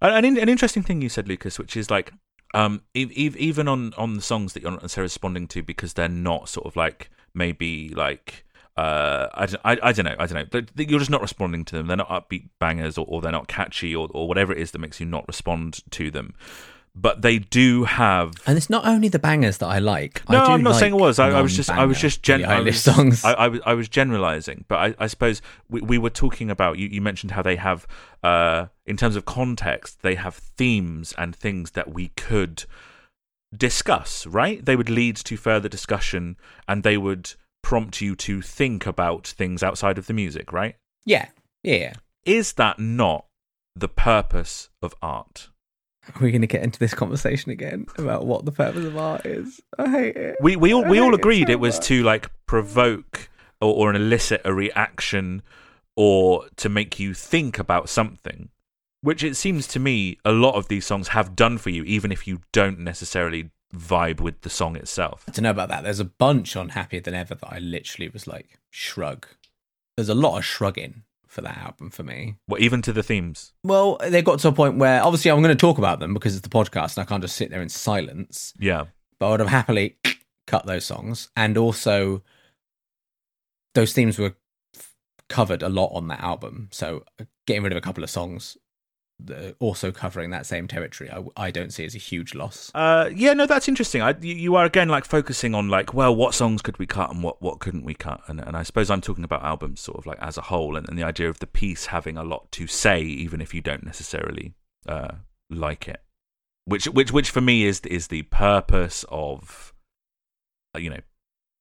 an, 0.00 0.24
an 0.24 0.48
interesting 0.48 0.82
thing 0.82 1.02
you 1.02 1.08
said, 1.08 1.28
Lucas, 1.28 1.58
which 1.58 1.76
is 1.76 1.90
like 1.90 2.12
um, 2.54 2.82
even 2.94 3.68
on, 3.68 3.92
on 3.98 4.14
the 4.14 4.22
songs 4.22 4.52
that 4.52 4.62
you're 4.62 4.72
not 4.72 4.82
necessarily 4.82 5.06
responding 5.06 5.48
to 5.48 5.62
because 5.62 5.94
they're 5.94 6.08
not 6.08 6.48
sort 6.48 6.66
of 6.66 6.76
like 6.76 7.10
maybe 7.34 7.88
like 7.88 8.44
uh, 8.76 9.28
I, 9.34 9.46
don't, 9.46 9.60
I, 9.64 9.78
I 9.82 9.92
don't 9.92 10.04
know 10.04 10.16
I 10.18 10.26
don't 10.26 10.52
know. 10.52 10.62
You're 10.76 10.98
just 10.98 11.10
not 11.10 11.20
responding 11.20 11.64
to 11.66 11.76
them. 11.76 11.86
They're 11.88 11.96
not 11.96 12.08
upbeat 12.08 12.48
bangers 12.60 12.96
or, 12.96 13.06
or 13.08 13.20
they're 13.20 13.32
not 13.32 13.48
catchy 13.48 13.94
or, 13.94 14.08
or 14.12 14.28
whatever 14.28 14.52
it 14.52 14.58
is 14.58 14.70
that 14.70 14.78
makes 14.78 15.00
you 15.00 15.06
not 15.06 15.26
respond 15.26 15.80
to 15.90 16.10
them 16.10 16.34
but 16.94 17.22
they 17.22 17.38
do 17.38 17.84
have 17.84 18.34
And 18.46 18.56
it's 18.56 18.70
not 18.70 18.86
only 18.86 19.08
the 19.08 19.18
bangers 19.18 19.58
that 19.58 19.66
I 19.66 19.80
like. 19.80 20.22
I 20.28 20.34
no, 20.34 20.46
do 20.46 20.52
I'm 20.52 20.62
not 20.62 20.70
like 20.70 20.80
saying 20.80 20.94
it 20.94 21.00
was. 21.00 21.18
I, 21.18 21.30
I 21.30 21.42
was 21.42 21.56
just, 21.56 21.68
I 21.68 21.84
was 21.86 22.00
just, 22.00 22.22
gen- 22.22 22.44
I, 22.44 22.60
was, 22.60 22.80
songs. 22.80 23.24
I, 23.24 23.32
I 23.32 23.48
was, 23.48 23.60
I 23.66 23.74
was 23.74 23.88
generalizing, 23.88 24.64
but 24.68 24.76
I, 24.76 24.94
I 25.04 25.06
suppose 25.08 25.42
we, 25.68 25.80
we 25.80 25.98
were 25.98 26.10
talking 26.10 26.50
about. 26.50 26.78
You, 26.78 26.86
you 26.86 27.00
mentioned 27.00 27.32
how 27.32 27.42
they 27.42 27.56
have, 27.56 27.86
uh, 28.22 28.66
in 28.86 28.96
terms 28.96 29.16
of 29.16 29.24
context, 29.24 30.02
they 30.02 30.14
have 30.14 30.36
themes 30.36 31.12
and 31.18 31.34
things 31.34 31.72
that 31.72 31.92
we 31.92 32.08
could 32.08 32.64
discuss. 33.56 34.24
Right? 34.26 34.64
They 34.64 34.76
would 34.76 34.90
lead 34.90 35.16
to 35.16 35.36
further 35.36 35.68
discussion, 35.68 36.36
and 36.68 36.84
they 36.84 36.96
would 36.96 37.32
prompt 37.62 38.00
you 38.00 38.14
to 38.14 38.40
think 38.40 38.86
about 38.86 39.26
things 39.26 39.64
outside 39.64 39.98
of 39.98 40.06
the 40.06 40.14
music. 40.14 40.52
Right? 40.52 40.76
yeah, 41.04 41.26
yeah. 41.64 41.94
Is 42.24 42.52
that 42.54 42.78
not 42.78 43.26
the 43.74 43.88
purpose 43.88 44.70
of 44.80 44.94
art? 45.02 45.48
Are 46.14 46.22
we 46.22 46.30
going 46.30 46.42
to 46.42 46.46
get 46.46 46.62
into 46.62 46.78
this 46.78 46.94
conversation 46.94 47.50
again 47.50 47.86
about 47.98 48.26
what 48.26 48.44
the 48.44 48.52
purpose 48.52 48.84
of 48.84 48.96
art 48.96 49.24
is? 49.24 49.60
I 49.78 49.90
hate 49.90 50.16
it. 50.16 50.36
We 50.40 50.56
we 50.56 50.72
all 50.74 50.84
I 50.84 50.88
we 50.88 50.96
hate 50.98 51.02
all 51.02 51.14
it 51.14 51.20
agreed 51.20 51.46
so 51.46 51.52
it 51.52 51.60
was 51.60 51.76
much. 51.76 51.86
to 51.86 52.02
like 52.02 52.30
provoke 52.46 53.28
or, 53.60 53.74
or 53.74 53.94
elicit 53.94 54.42
a 54.44 54.52
reaction 54.52 55.42
or 55.96 56.46
to 56.56 56.68
make 56.68 56.98
you 56.98 57.14
think 57.14 57.58
about 57.58 57.88
something. 57.88 58.50
Which 59.00 59.22
it 59.22 59.36
seems 59.36 59.66
to 59.68 59.78
me 59.78 60.18
a 60.24 60.32
lot 60.32 60.54
of 60.54 60.68
these 60.68 60.86
songs 60.86 61.08
have 61.08 61.36
done 61.36 61.58
for 61.58 61.70
you, 61.70 61.84
even 61.84 62.10
if 62.10 62.26
you 62.26 62.40
don't 62.52 62.78
necessarily 62.78 63.50
vibe 63.74 64.20
with 64.20 64.40
the 64.42 64.50
song 64.50 64.76
itself. 64.76 65.24
I 65.28 65.32
don't 65.32 65.42
know 65.42 65.50
about 65.50 65.68
that. 65.68 65.84
There's 65.84 66.00
a 66.00 66.04
bunch 66.04 66.56
on 66.56 66.70
Happier 66.70 67.00
Than 67.00 67.14
Ever 67.14 67.34
that 67.34 67.52
I 67.52 67.58
literally 67.58 68.08
was 68.08 68.26
like, 68.26 68.58
shrug. 68.70 69.26
There's 69.96 70.08
a 70.08 70.14
lot 70.14 70.38
of 70.38 70.44
shrugging 70.44 71.02
for 71.34 71.40
that 71.42 71.58
album 71.58 71.90
for 71.90 72.04
me. 72.04 72.36
Well, 72.48 72.62
even 72.62 72.80
to 72.82 72.92
the 72.92 73.02
themes. 73.02 73.52
Well, 73.64 73.98
they 74.00 74.22
got 74.22 74.38
to 74.38 74.48
a 74.48 74.52
point 74.52 74.78
where 74.78 75.02
obviously 75.02 75.30
I'm 75.30 75.42
going 75.42 75.54
to 75.54 75.60
talk 75.60 75.78
about 75.78 75.98
them 75.98 76.14
because 76.14 76.36
it's 76.36 76.46
the 76.46 76.48
podcast 76.48 76.96
and 76.96 77.04
I 77.04 77.08
can't 77.08 77.22
just 77.22 77.36
sit 77.36 77.50
there 77.50 77.60
in 77.60 77.68
silence. 77.68 78.54
Yeah. 78.58 78.84
But 79.18 79.26
I 79.26 79.30
would 79.32 79.40
have 79.40 79.48
happily 79.48 79.98
cut 80.46 80.64
those 80.64 80.84
songs. 80.84 81.28
And 81.36 81.58
also, 81.58 82.22
those 83.74 83.92
themes 83.92 84.18
were 84.18 84.36
covered 85.28 85.62
a 85.62 85.68
lot 85.68 85.90
on 85.92 86.06
that 86.08 86.20
album. 86.20 86.68
So 86.70 87.04
getting 87.46 87.64
rid 87.64 87.72
of 87.72 87.78
a 87.78 87.82
couple 87.82 88.04
of 88.04 88.10
songs, 88.10 88.56
also 89.58 89.92
covering 89.92 90.30
that 90.30 90.46
same 90.46 90.68
territory, 90.68 91.10
I, 91.10 91.24
I 91.36 91.50
don't 91.50 91.72
see 91.72 91.84
as 91.84 91.94
a 91.94 91.98
huge 91.98 92.34
loss. 92.34 92.70
Uh, 92.74 93.10
yeah, 93.14 93.32
no, 93.32 93.46
that's 93.46 93.68
interesting. 93.68 94.02
I, 94.02 94.14
you, 94.20 94.54
are 94.56 94.64
again 94.64 94.88
like 94.88 95.04
focusing 95.04 95.54
on 95.54 95.68
like, 95.68 95.94
well, 95.94 96.14
what 96.14 96.34
songs 96.34 96.62
could 96.62 96.78
we 96.78 96.86
cut 96.86 97.10
and 97.10 97.22
what 97.22 97.40
what 97.40 97.60
couldn't 97.60 97.84
we 97.84 97.94
cut? 97.94 98.20
And 98.26 98.40
and 98.40 98.56
I 98.56 98.62
suppose 98.62 98.90
I'm 98.90 99.00
talking 99.00 99.24
about 99.24 99.42
albums 99.42 99.80
sort 99.80 99.98
of 99.98 100.06
like 100.06 100.18
as 100.20 100.36
a 100.36 100.42
whole, 100.42 100.76
and, 100.76 100.88
and 100.88 100.98
the 100.98 101.04
idea 101.04 101.28
of 101.28 101.38
the 101.38 101.46
piece 101.46 101.86
having 101.86 102.16
a 102.16 102.24
lot 102.24 102.50
to 102.52 102.66
say, 102.66 103.02
even 103.02 103.40
if 103.40 103.54
you 103.54 103.60
don't 103.60 103.84
necessarily 103.84 104.54
uh, 104.88 105.14
like 105.50 105.88
it. 105.88 106.02
Which 106.66 106.86
which 106.86 107.12
which 107.12 107.30
for 107.30 107.40
me 107.40 107.64
is 107.64 107.80
is 107.80 108.08
the 108.08 108.22
purpose 108.22 109.04
of, 109.10 109.72
uh, 110.74 110.78
you 110.78 110.90
know, 110.90 111.00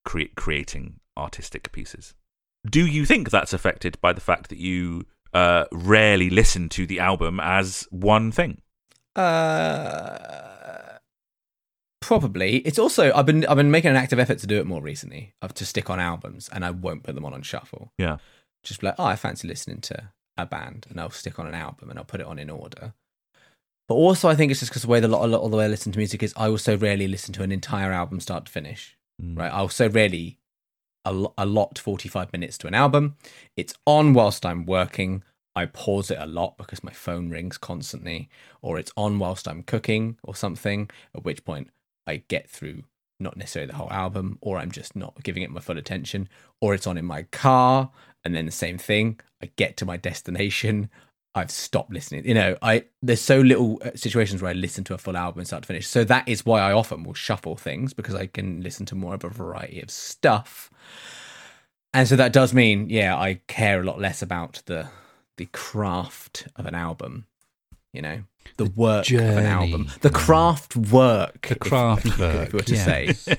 cre- 0.06 0.34
creating 0.36 1.00
artistic 1.18 1.72
pieces. 1.72 2.14
Do 2.66 2.86
you 2.86 3.06
think 3.06 3.30
that's 3.30 3.52
affected 3.52 4.00
by 4.00 4.14
the 4.14 4.22
fact 4.22 4.50
that 4.50 4.58
you 4.58 5.06
uh, 5.34 5.66
rarely 5.72 6.30
listen 6.30 6.70
to 6.70 6.86
the 6.86 7.00
album 7.00 7.40
as 7.40 7.88
one 7.90 8.32
thing? 8.32 8.62
Uh, 9.16 10.98
probably. 12.02 12.58
It's 12.58 12.80
also 12.80 13.12
I've 13.14 13.26
been 13.26 13.46
I've 13.46 13.58
been 13.58 13.72
making 13.72 13.92
an 13.92 13.98
active 13.98 14.20
effort 14.20 14.40
to 14.40 14.48
do 14.48 14.60
it 14.60 14.66
more 14.66 14.82
recently. 14.82 15.34
Of 15.42 15.54
to 15.56 15.66
stick 15.66 15.90
on 15.90 16.00
albums, 16.00 16.50
and 16.52 16.66
I 16.66 16.72
won't 16.72 17.04
put 17.04 17.16
them 17.16 17.26
on 17.26 17.34
on 17.34 17.42
shuffle. 17.42 17.92
Yeah. 17.98 18.18
Just 18.64 18.80
be 18.80 18.88
like, 18.88 18.96
oh, 18.98 19.06
I 19.06 19.16
fancy 19.16 19.48
listening 19.48 19.82
to 19.82 20.12
a 20.38 20.46
band, 20.46 20.88
and 20.90 21.00
I'll 21.00 21.10
stick 21.10 21.38
on 21.40 21.48
an 21.48 21.56
album, 21.56 21.90
and 21.90 22.00
I'll 22.00 22.06
put 22.06 22.22
it 22.22 22.28
on 22.28 22.40
in 22.40 22.50
order. 22.50 22.94
But 23.90 23.96
also, 23.96 24.30
I 24.30 24.36
think 24.36 24.52
it's 24.52 24.62
just 24.62 24.72
because 24.72 24.84
the 24.84 24.88
way 24.88 25.02
the 25.02 25.10
lot, 25.10 25.26
a 25.26 25.28
lot 25.28 25.42
of 25.42 25.52
the 25.52 25.58
way 25.58 25.66
I 25.66 25.68
listen 25.68 25.92
to 25.92 26.00
music 26.00 26.24
is, 26.24 26.34
I 26.38 26.48
also 26.48 26.78
rarely 26.78 27.08
listen 27.08 27.34
to 27.34 27.44
an 27.44 27.52
entire 27.52 27.92
album 27.92 28.22
start 28.22 28.46
to 28.46 28.52
finish. 28.52 28.98
Mm. 29.22 29.38
Right? 29.38 29.52
I 29.52 29.58
also 29.58 29.90
rarely 29.90 30.40
al- 31.06 31.34
lot 31.38 31.78
forty 31.80 32.10
five 32.10 32.32
minutes 32.34 32.58
to 32.60 32.68
an 32.68 32.74
album. 32.74 33.16
It's 33.56 33.76
on 33.86 34.14
whilst 34.14 34.46
I'm 34.46 34.66
working. 34.66 35.24
I 35.56 35.68
pause 35.68 36.10
it 36.10 36.18
a 36.20 36.26
lot 36.26 36.58
because 36.58 36.84
my 36.84 36.92
phone 36.92 37.30
rings 37.30 37.58
constantly, 37.58 38.30
or 38.62 38.80
it's 38.80 38.92
on 38.98 39.20
whilst 39.20 39.48
I'm 39.48 39.64
cooking 39.64 40.18
or 40.24 40.36
something, 40.36 40.90
at 41.16 41.24
which 41.24 41.46
point 41.46 41.70
I 42.08 42.24
get 42.28 42.50
through 42.50 42.84
not 43.20 43.38
necessarily 43.38 43.72
the 43.72 43.78
whole 43.78 43.92
album, 43.92 44.38
or 44.42 44.58
I'm 44.58 44.72
just 44.72 44.96
not 44.96 45.24
giving 45.24 45.44
it 45.44 45.52
my 45.52 45.62
full 45.62 45.78
attention, 45.78 46.28
or 46.60 46.74
it's 46.74 46.88
on 46.88 46.98
in 46.98 47.06
my 47.06 47.24
car, 47.24 47.92
and 48.24 48.36
then 48.36 48.46
the 48.46 48.52
same 48.52 48.78
thing. 48.78 49.20
I 49.42 49.52
get 49.56 49.78
to 49.78 49.86
my 49.86 49.98
destination, 50.10 50.90
I've 51.36 51.50
stopped 51.52 51.92
listening. 51.92 52.26
You 52.28 52.34
know, 52.36 52.58
I 52.62 52.86
there's 53.02 53.22
so 53.22 53.40
little 53.40 53.80
uh, 53.84 53.92
situations 53.96 54.42
where 54.42 54.52
I 54.52 54.54
listen 54.54 54.84
to 54.86 54.94
a 54.94 54.98
full 54.98 55.18
album 55.18 55.44
start 55.46 55.64
to 55.64 55.68
finish. 55.68 55.88
So 55.88 56.04
that 56.04 56.28
is 56.28 56.46
why 56.46 56.62
I 56.62 56.72
often 56.74 57.04
will 57.04 57.14
shuffle 57.16 57.56
things 57.56 57.94
because 57.94 58.14
I 58.16 58.28
can 58.28 58.62
listen 58.62 58.86
to 58.88 58.96
more 58.96 59.16
of 59.16 59.24
a 59.24 59.30
variety 59.30 59.82
of 59.82 59.90
stuff. 59.90 60.70
And 61.94 62.08
so 62.08 62.16
that 62.16 62.34
does 62.34 62.54
mean, 62.54 62.90
yeah, 62.90 63.16
I 63.18 63.42
care 63.48 63.82
a 63.82 63.84
lot 63.84 64.00
less 64.00 64.22
about 64.22 64.62
the 64.68 64.88
the 65.38 65.46
craft 65.48 66.48
of 66.56 66.66
an 66.66 66.76
album. 66.76 67.26
You 67.94 68.02
know, 68.02 68.24
the, 68.58 68.66
work 68.66 69.08
of 69.12 69.20
an 69.20 69.46
album, 69.46 69.88
the 70.02 70.10
craft 70.10 70.76
work, 70.76 71.46
The 71.48 71.52
if- 71.54 71.60
craft 71.60 72.06
if, 72.08 72.18
work, 72.20 72.52
we 72.52 72.58
were 72.58 72.64
to 72.64 72.78
say. 72.78 73.06
yes. 73.08 73.30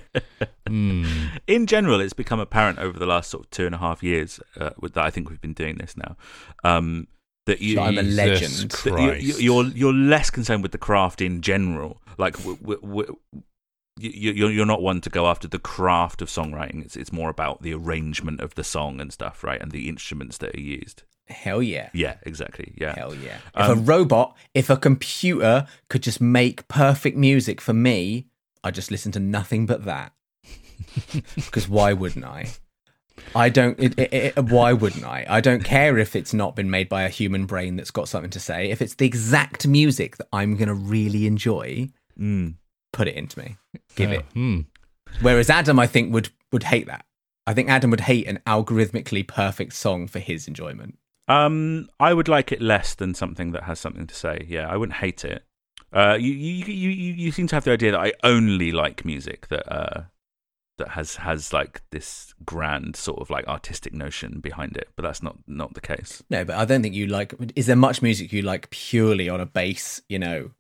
Hmm. 0.67 1.05
in 1.47 1.67
general, 1.67 2.01
it's 2.01 2.15
become 2.15 2.41
apparent 2.41 2.79
over 2.79 2.99
the 2.99 3.05
last 3.05 3.31
sort 3.31 3.45
of 3.45 3.51
two 3.51 3.67
and 3.67 3.75
a 3.75 3.79
half 3.79 4.03
years 4.03 4.41
uh, 4.59 4.71
with 4.81 4.95
that. 4.95 5.05
I 5.05 5.11
think 5.11 5.29
we've 5.29 5.41
been 5.41 5.53
doing 5.53 5.77
this 5.77 5.95
now. 5.95 6.17
Um, 6.65 7.07
that 7.47 7.61
you, 7.61 7.77
So 7.77 7.83
I'm 7.83 7.99
a 7.99 8.03
legend. 8.03 8.71
That 8.71 8.99
you- 9.21 9.35
you, 9.35 9.35
you're 9.39 9.65
you're 9.67 9.93
less 9.93 10.31
concerned 10.31 10.63
with 10.63 10.73
the 10.73 10.79
craft 10.79 11.21
in 11.21 11.41
general. 11.43 12.01
Like 12.19 12.37
w- 12.39 12.57
w- 12.57 12.81
w- 12.81 13.17
you, 13.99 14.33
you're 14.33 14.51
you're 14.51 14.67
not 14.67 14.83
one 14.83 15.01
to 15.03 15.11
go 15.11 15.27
after 15.27 15.47
the 15.49 15.59
craft 15.59 16.23
of 16.23 16.29
songwriting. 16.29 16.85
It's 16.85 16.97
it's 16.97 17.13
more 17.13 17.31
about 17.31 17.63
the 17.63 17.75
arrangement 17.75 18.41
of 18.41 18.55
the 18.55 18.65
song 18.65 19.01
and 19.01 19.13
stuff, 19.13 19.45
right? 19.45 19.61
And 19.61 19.71
the 19.73 19.89
instruments 19.89 20.39
that 20.39 20.55
are 20.57 20.61
used. 20.61 21.03
Hell 21.27 21.63
yeah. 21.63 21.89
Yeah, 21.95 22.17
exactly. 22.25 22.75
Yeah. 22.77 22.95
Hell 22.95 23.15
yeah. 23.15 23.39
If 23.57 23.69
a 23.69 23.73
Um, 23.73 23.85
robot, 23.87 24.37
if 24.53 24.69
a 24.69 24.77
computer 24.77 25.67
could 25.89 26.03
just 26.03 26.21
make 26.21 26.69
perfect 26.69 27.17
music 27.17 27.61
for 27.63 27.73
me, 27.73 28.27
I'd 28.63 28.75
just 28.75 28.91
listen 28.91 29.11
to 29.13 29.21
nothing 29.21 29.65
but 29.67 29.85
that. 29.85 30.13
Because 31.35 31.69
why 31.69 31.93
wouldn't 31.93 32.25
I? 32.25 32.49
I 33.35 33.49
don't. 33.49 33.79
It, 33.81 33.99
it, 33.99 34.13
it, 34.37 34.45
why 34.45 34.73
wouldn't 34.73 35.05
I? 35.05 35.27
I 35.29 35.41
don't 35.41 35.65
care 35.65 35.99
if 35.99 36.15
it's 36.17 36.33
not 36.35 36.55
been 36.57 36.71
made 36.71 36.89
by 36.89 37.03
a 37.03 37.09
human 37.09 37.47
brain 37.47 37.77
that's 37.77 37.91
got 37.91 38.09
something 38.09 38.31
to 38.31 38.41
say. 38.41 38.71
If 38.71 38.81
it's 38.83 38.95
the 38.95 39.07
exact 39.07 39.67
music 39.67 40.17
that 40.19 40.29
I'm 40.33 40.57
going 40.57 40.69
to 40.69 40.75
really 40.75 41.27
enjoy, 41.27 41.91
Mm. 42.21 42.55
put 42.93 43.09
it 43.09 43.17
into 43.17 43.39
me. 43.41 43.57
Give 43.97 44.11
Uh, 44.11 44.15
it. 44.15 44.25
hmm. 44.35 44.61
Whereas 45.21 45.51
Adam, 45.51 45.79
I 45.79 45.87
think 45.87 46.13
would 46.13 46.29
would 46.53 46.65
hate 46.65 46.87
that. 46.87 47.05
I 47.47 47.55
think 47.55 47.69
Adam 47.69 47.91
would 47.91 48.01
hate 48.03 48.27
an 48.27 48.41
algorithmically 48.47 49.27
perfect 49.27 49.75
song 49.75 50.07
for 50.07 50.19
his 50.19 50.47
enjoyment. 50.49 50.99
Um, 51.29 51.89
I 51.99 52.15
would 52.15 52.29
like 52.29 52.53
it 52.53 52.61
less 52.63 52.95
than 52.95 53.15
something 53.15 53.53
that 53.53 53.65
has 53.65 53.81
something 53.81 54.07
to 54.07 54.15
say. 54.15 54.47
Yeah, 54.49 54.69
I 54.69 54.77
wouldn't 54.77 54.99
hate 54.99 55.25
it. 55.25 55.43
Uh, 55.93 56.17
you 56.21 56.33
you 56.33 56.65
you 56.67 56.91
you, 56.91 57.13
you 57.15 57.31
seem 57.33 57.47
to 57.49 57.57
have 57.57 57.65
the 57.65 57.73
idea 57.73 57.93
that 57.93 58.01
I 58.01 58.13
only 58.23 58.73
like 58.73 59.05
music 59.05 59.49
that 59.49 59.73
uh 59.73 60.03
that 60.79 60.91
has 60.91 61.17
has 61.17 61.53
like 61.53 61.83
this 61.91 62.35
grand 62.45 62.97
sort 62.97 63.21
of 63.21 63.31
like 63.31 63.47
artistic 63.47 63.93
notion 63.93 64.41
behind 64.41 64.77
it, 64.77 64.89
but 64.97 65.03
that's 65.03 65.23
not 65.23 65.37
not 65.47 65.75
the 65.75 65.81
case. 65.81 66.23
No, 66.31 66.45
but 66.45 66.57
I 66.57 66.65
don't 66.65 66.83
think 66.83 66.95
you 66.95 67.07
like. 67.07 67.35
Is 67.55 67.67
there 67.67 67.77
much 67.77 68.03
music 68.03 68.33
you 68.33 68.43
like 68.43 68.71
purely 68.71 69.29
on 69.29 69.41
a 69.41 69.47
base, 69.47 70.03
you 70.09 70.19
know, 70.19 70.51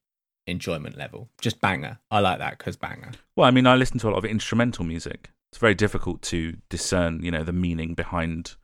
enjoyment 0.47 0.97
level? 0.97 1.29
Just 1.41 1.61
banger. 1.61 1.99
I 2.11 2.21
like 2.21 2.39
that 2.39 2.59
because 2.59 2.77
banger. 2.77 3.13
Well, 3.37 3.47
I 3.47 3.51
mean, 3.51 3.67
I 3.67 3.75
listen 3.75 3.99
to 4.01 4.09
a 4.09 4.11
lot 4.11 4.19
of 4.19 4.25
instrumental 4.25 4.85
music. 4.85 5.31
It's 5.53 5.59
very 5.59 5.75
difficult 5.75 6.23
to 6.23 6.57
discern, 6.69 7.23
you 7.23 7.31
know, 7.31 7.45
the 7.45 7.53
meaning 7.53 7.95
behind 7.95 8.57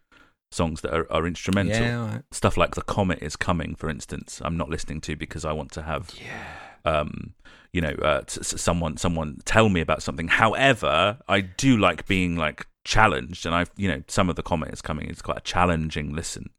songs 0.51 0.81
that 0.81 0.93
are, 0.93 1.11
are 1.13 1.27
instrumental. 1.27 1.81
Yeah, 1.81 2.13
right. 2.13 2.23
stuff 2.33 2.57
like 2.57 2.75
the 2.75 2.83
comet 2.83 3.21
is 3.23 3.37
coming 3.37 3.77
for 3.77 3.89
instance 3.89 4.43
i'm 4.45 4.57
not 4.57 4.69
listening 4.69 5.01
to 5.01 5.15
because 5.15 5.45
i 5.45 5.53
want 5.53 5.71
to 5.71 5.83
have 5.83 6.13
um 6.85 7.35
you 7.73 7.81
know 7.81 7.95
uh, 8.03 8.23
s- 8.27 8.39
s- 8.55 8.61
someone 8.61 8.97
someone 8.97 9.39
tell 9.45 9.69
me 9.69 9.81
about 9.81 10.03
something 10.03 10.29
however 10.29 11.19
i 11.29 11.41
do 11.41 11.77
like 11.77 12.07
being 12.07 12.37
like 12.37 12.67
challenged 12.85 13.47
and 13.47 13.55
i 13.55 13.65
you 13.77 13.89
know 13.89 14.03
some 14.09 14.29
of 14.31 14.37
the 14.37 14.43
comet 14.43 14.73
is 14.73 14.81
coming 14.83 15.07
is 15.09 15.23
quite 15.23 15.39
a 15.39 15.43
challenging 15.43 16.13
listen 16.15 16.51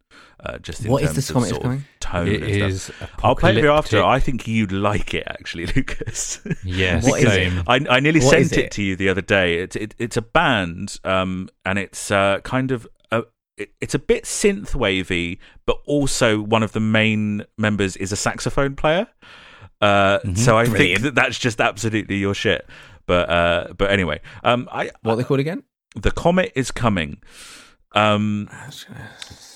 uh 0.41 0.57
just 0.59 0.83
in 0.85 0.91
What 0.91 1.03
is 1.03 1.09
terms 1.09 1.15
this 1.15 1.29
of 1.29 1.33
Comet 1.35 1.45
is 1.45 1.49
sort 1.51 1.57
of 1.59 1.63
Coming? 1.71 1.85
tone 1.99 2.27
It 2.27 2.43
and 2.43 2.77
stuff. 2.77 3.01
is. 3.01 3.07
I'll 3.23 3.35
play 3.35 3.51
it 3.51 3.55
for 3.55 3.59
you 3.61 3.71
after. 3.71 4.03
I 4.03 4.19
think 4.19 4.47
you'd 4.47 4.71
like 4.71 5.13
it, 5.13 5.23
actually, 5.27 5.65
Lucas. 5.75 6.41
Yes, 6.65 7.05
What 7.07 7.21
is 7.21 7.33
it? 7.33 7.63
I, 7.67 7.75
I 7.89 7.99
nearly 8.01 8.19
What 8.19 8.37
is 8.39 8.49
sent 8.49 8.59
it? 8.59 8.65
it? 8.65 8.71
to 8.71 8.83
you 8.83 8.95
the 8.97 9.07
other 9.07 9.21
day. 9.21 9.59
It's 9.59 9.75
it, 9.75 9.95
it's 9.99 10.17
a 10.17 10.21
band, 10.21 10.99
um, 11.05 11.47
and 11.65 11.79
it's 11.79 12.11
uh, 12.11 12.39
kind 12.43 12.71
of 12.71 12.87
a, 13.11 13.23
it, 13.55 13.69
it's 13.79 13.93
a 13.95 13.99
bit 13.99 14.25
synth 14.25 14.75
wavy, 14.75 15.39
but 15.65 15.77
also 15.85 16.41
one 16.41 16.63
of 16.63 16.73
the 16.73 16.79
main 16.81 17.43
members 17.57 17.95
is 17.95 18.11
a 18.11 18.17
saxophone 18.17 18.75
player. 18.75 19.07
Uh, 19.81 20.19
So 20.35 20.57
I 20.57 20.65
Brilliant. 20.65 21.01
think 21.01 21.01
that 21.01 21.15
that's 21.15 21.39
just 21.39 21.59
absolutely 21.59 22.17
your 22.17 22.33
shit. 22.33 22.67
But 23.07 23.29
uh, 23.29 23.73
but 23.77 23.89
anyway, 23.91 24.21
um, 24.43 24.69
I 24.71 24.91
What 25.01 25.13
are 25.13 25.15
they 25.17 25.23
called 25.23 25.39
again? 25.39 25.63
the 25.95 26.11
comet 26.11 26.51
is 26.55 26.71
coming. 26.71 27.19
Um, 27.93 28.47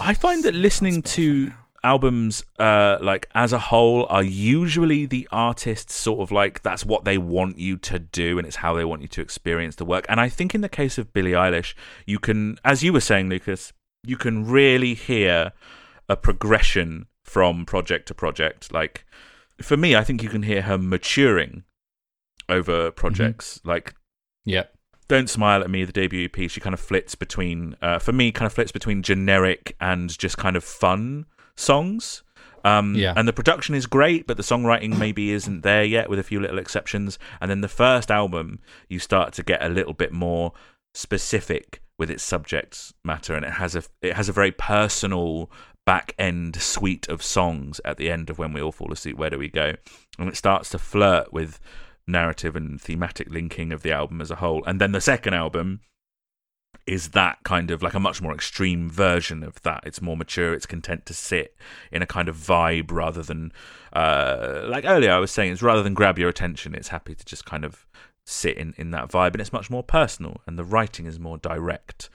I 0.02 0.14
find 0.14 0.44
that 0.44 0.54
listening 0.54 1.02
to 1.04 1.54
albums 1.84 2.44
uh 2.58 2.98
like 3.00 3.30
as 3.36 3.54
a 3.54 3.60
whole 3.60 4.08
are 4.10 4.24
usually 4.24 5.06
the 5.06 5.28
artists 5.32 5.94
sort 5.94 6.20
of 6.20 6.32
like 6.32 6.64
that's 6.64 6.84
what 6.84 7.06
they 7.06 7.16
want 7.16 7.60
you 7.60 7.78
to 7.78 8.00
do 8.00 8.40
and 8.40 8.48
it's 8.48 8.56
how 8.56 8.74
they 8.74 8.84
want 8.84 9.04
you 9.04 9.08
to 9.08 9.22
experience 9.22 9.76
the 9.76 9.86
work 9.86 10.04
and 10.10 10.20
i 10.20 10.28
think 10.28 10.56
in 10.56 10.62
the 10.62 10.68
case 10.68 10.98
of 10.98 11.14
billie 11.14 11.34
eilish 11.34 11.76
you 12.08 12.18
can 12.18 12.58
as 12.66 12.82
you 12.82 12.92
were 12.92 13.00
saying 13.00 13.30
lucas 13.30 13.72
you 14.04 14.18
can 14.18 14.48
really 14.48 14.96
hear 14.96 15.52
a 16.10 16.18
progression 16.18 17.06
from 17.24 17.68
project 17.68 18.08
to 18.08 18.16
project 18.16 18.74
like 18.74 19.06
for 19.62 19.78
me 19.78 19.96
i 19.96 20.04
think 20.04 20.22
you 20.24 20.30
can 20.30 20.44
hear 20.44 20.62
her 20.64 20.78
maturing 20.78 21.64
over 22.50 22.92
projects 22.92 23.60
like 23.64 23.96
Yep. 24.46 24.72
don't 25.08 25.30
Smile 25.30 25.62
at 25.64 25.70
Me, 25.72 25.84
the 25.84 25.92
debut 25.92 26.26
EP, 26.32 26.50
she 26.50 26.60
kind 26.60 26.74
of 26.74 26.80
flits 26.80 27.16
between, 27.16 27.76
uh, 27.82 27.98
for 27.98 28.12
me, 28.12 28.32
kind 28.32 28.46
of 28.46 28.54
flits 28.54 28.72
between 28.72 29.02
generic 29.02 29.76
and 29.80 30.16
just 30.18 30.38
kind 30.38 30.56
of 30.56 30.64
fun 30.64 31.26
songs. 31.56 32.22
Um, 32.64 32.94
Yeah. 32.96 33.14
And 33.16 33.28
the 33.28 33.34
production 33.34 33.74
is 33.74 33.88
great, 33.88 34.28
but 34.28 34.38
the 34.38 34.44
songwriting 34.44 34.98
maybe 35.06 35.32
isn't 35.32 35.62
there 35.62 35.84
yet, 35.84 36.10
with 36.10 36.20
a 36.20 36.24
few 36.24 36.40
little 36.40 36.60
exceptions. 36.60 37.18
And 37.42 37.50
then 37.50 37.62
the 37.62 37.68
first 37.68 38.12
album, 38.12 38.60
you 38.90 39.00
start 39.00 39.34
to 39.34 39.44
get 39.44 39.64
a 39.64 39.70
little 39.70 39.94
bit 39.94 40.12
more 40.12 40.54
specific 40.94 41.82
with 41.98 42.10
its 42.12 42.24
subject 42.24 42.94
matter, 43.04 43.34
and 43.36 43.46
it 43.46 43.54
has 43.54 43.76
a 43.76 43.84
it 44.02 44.14
has 44.14 44.30
a 44.30 44.34
very 44.34 44.52
personal 44.52 45.50
back 45.86 46.14
end 46.18 46.56
suite 46.56 47.08
of 47.08 47.22
songs 47.22 47.80
at 47.86 47.98
the 47.98 48.10
end 48.10 48.30
of 48.30 48.38
When 48.38 48.54
We 48.54 48.62
All 48.62 48.72
Fall 48.72 48.92
Asleep. 48.92 49.18
Where 49.18 49.30
do 49.30 49.38
we 49.38 49.50
go? 49.50 49.74
And 50.18 50.28
it 50.28 50.36
starts 50.36 50.70
to 50.72 50.80
flirt 50.80 51.32
with 51.32 51.60
narrative 52.08 52.56
and 52.56 52.82
thematic 52.82 53.30
linking 53.30 53.72
of 53.72 53.84
the 53.84 53.92
album 53.92 54.22
as 54.22 54.32
a 54.32 54.36
whole. 54.36 54.64
And 54.66 54.82
then 54.82 54.92
the 54.92 55.02
second 55.02 55.34
album 55.34 55.82
is 56.86 57.10
that 57.10 57.40
kind 57.44 57.72
of 57.72 57.82
like 57.82 57.96
a 57.96 58.00
much 58.00 58.22
more 58.22 58.34
extreme 58.34 58.90
version 58.90 59.44
of 59.44 59.62
that. 59.64 59.84
It's 59.86 60.02
more 60.02 60.18
mature. 60.18 60.54
It's 60.54 60.68
content 60.68 61.06
to 61.08 61.14
sit 61.14 61.56
in 61.92 62.02
a 62.02 62.08
kind 62.08 62.30
of 62.30 62.36
vibe 62.36 62.92
rather 62.92 63.24
than, 63.24 63.52
uh, 63.94 64.66
like 64.68 64.86
earlier 64.86 65.12
I 65.12 65.20
was 65.20 65.32
saying, 65.32 65.52
it's 65.52 65.64
rather 65.64 65.82
than 65.82 65.96
grab 65.96 66.20
your 66.20 66.30
attention. 66.30 66.76
It's 66.76 66.90
happy 66.90 67.16
to 67.16 67.26
just 67.26 67.46
kind 67.46 67.66
of 67.66 67.88
sit 68.26 68.58
in, 68.58 68.74
in 68.78 68.92
that 68.92 69.10
vibe, 69.10 69.34
and 69.34 69.42
it's 69.42 69.54
much 69.54 69.70
more 69.70 69.84
personal, 69.84 70.42
and 70.48 70.58
the 70.58 70.64
writing 70.64 71.06
is 71.06 71.20
more 71.20 71.38
direct. 71.38 72.10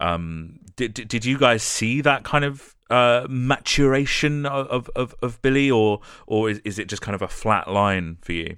Um, 0.00 0.60
did, 0.76 0.94
did 0.94 1.08
did 1.08 1.24
you 1.24 1.38
guys 1.38 1.62
see 1.62 2.00
that 2.00 2.24
kind 2.24 2.44
of 2.44 2.73
uh, 2.90 3.26
maturation 3.28 4.46
of, 4.46 4.90
of 4.94 5.14
of 5.22 5.40
Billie, 5.42 5.70
or 5.70 6.00
or 6.26 6.50
is, 6.50 6.58
is 6.64 6.78
it 6.78 6.88
just 6.88 7.02
kind 7.02 7.14
of 7.14 7.22
a 7.22 7.28
flat 7.28 7.70
line 7.70 8.18
for 8.20 8.32
you? 8.32 8.56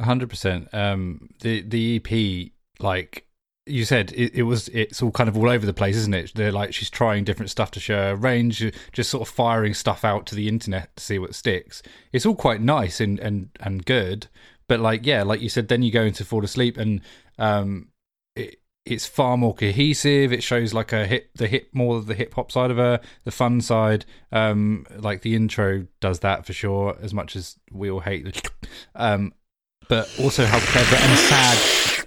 hundred 0.00 0.28
percent. 0.28 0.68
Um, 0.72 1.30
the 1.40 1.62
the 1.62 1.96
EP, 1.96 2.52
like 2.80 3.26
you 3.66 3.84
said, 3.84 4.12
it, 4.14 4.34
it 4.34 4.42
was 4.44 4.68
it's 4.68 5.02
all 5.02 5.10
kind 5.10 5.28
of 5.28 5.36
all 5.36 5.48
over 5.48 5.66
the 5.66 5.72
place, 5.72 5.96
isn't 5.96 6.14
it? 6.14 6.32
They're 6.34 6.52
like 6.52 6.72
she's 6.72 6.90
trying 6.90 7.24
different 7.24 7.50
stuff 7.50 7.70
to 7.72 7.80
show 7.80 7.96
her 7.96 8.16
range, 8.16 8.64
just 8.92 9.10
sort 9.10 9.26
of 9.26 9.34
firing 9.34 9.74
stuff 9.74 10.04
out 10.04 10.26
to 10.26 10.34
the 10.34 10.48
internet 10.48 10.94
to 10.96 11.02
see 11.02 11.18
what 11.18 11.34
sticks. 11.34 11.82
It's 12.12 12.26
all 12.26 12.36
quite 12.36 12.60
nice 12.60 13.00
and 13.00 13.18
and 13.18 13.48
and 13.60 13.84
good, 13.84 14.28
but 14.68 14.80
like 14.80 15.04
yeah, 15.04 15.22
like 15.22 15.40
you 15.40 15.48
said, 15.48 15.68
then 15.68 15.82
you 15.82 15.90
go 15.90 16.02
into 16.02 16.24
fall 16.24 16.44
asleep 16.44 16.76
and 16.76 17.00
um, 17.38 17.88
it's 18.86 19.04
far 19.04 19.36
more 19.36 19.52
cohesive. 19.52 20.32
It 20.32 20.44
shows 20.44 20.72
like 20.72 20.92
a 20.92 21.06
hip, 21.06 21.30
the 21.34 21.48
hip 21.48 21.68
more 21.72 21.96
of 21.96 22.06
the 22.06 22.14
hip 22.14 22.34
hop 22.34 22.52
side 22.52 22.70
of 22.70 22.76
her, 22.76 23.00
the 23.24 23.32
fun 23.32 23.60
side. 23.60 24.04
Um, 24.30 24.86
like 24.96 25.22
the 25.22 25.34
intro 25.34 25.88
does 26.00 26.20
that 26.20 26.46
for 26.46 26.52
sure. 26.52 26.96
As 27.02 27.12
much 27.12 27.34
as 27.34 27.58
we 27.72 27.90
all 27.90 28.00
hate 28.00 28.24
the, 28.24 28.50
um, 28.94 29.34
but 29.88 30.08
also 30.20 30.46
how 30.46 30.60
clever 30.60 30.96
and 30.96 31.18
sad, 31.18 32.06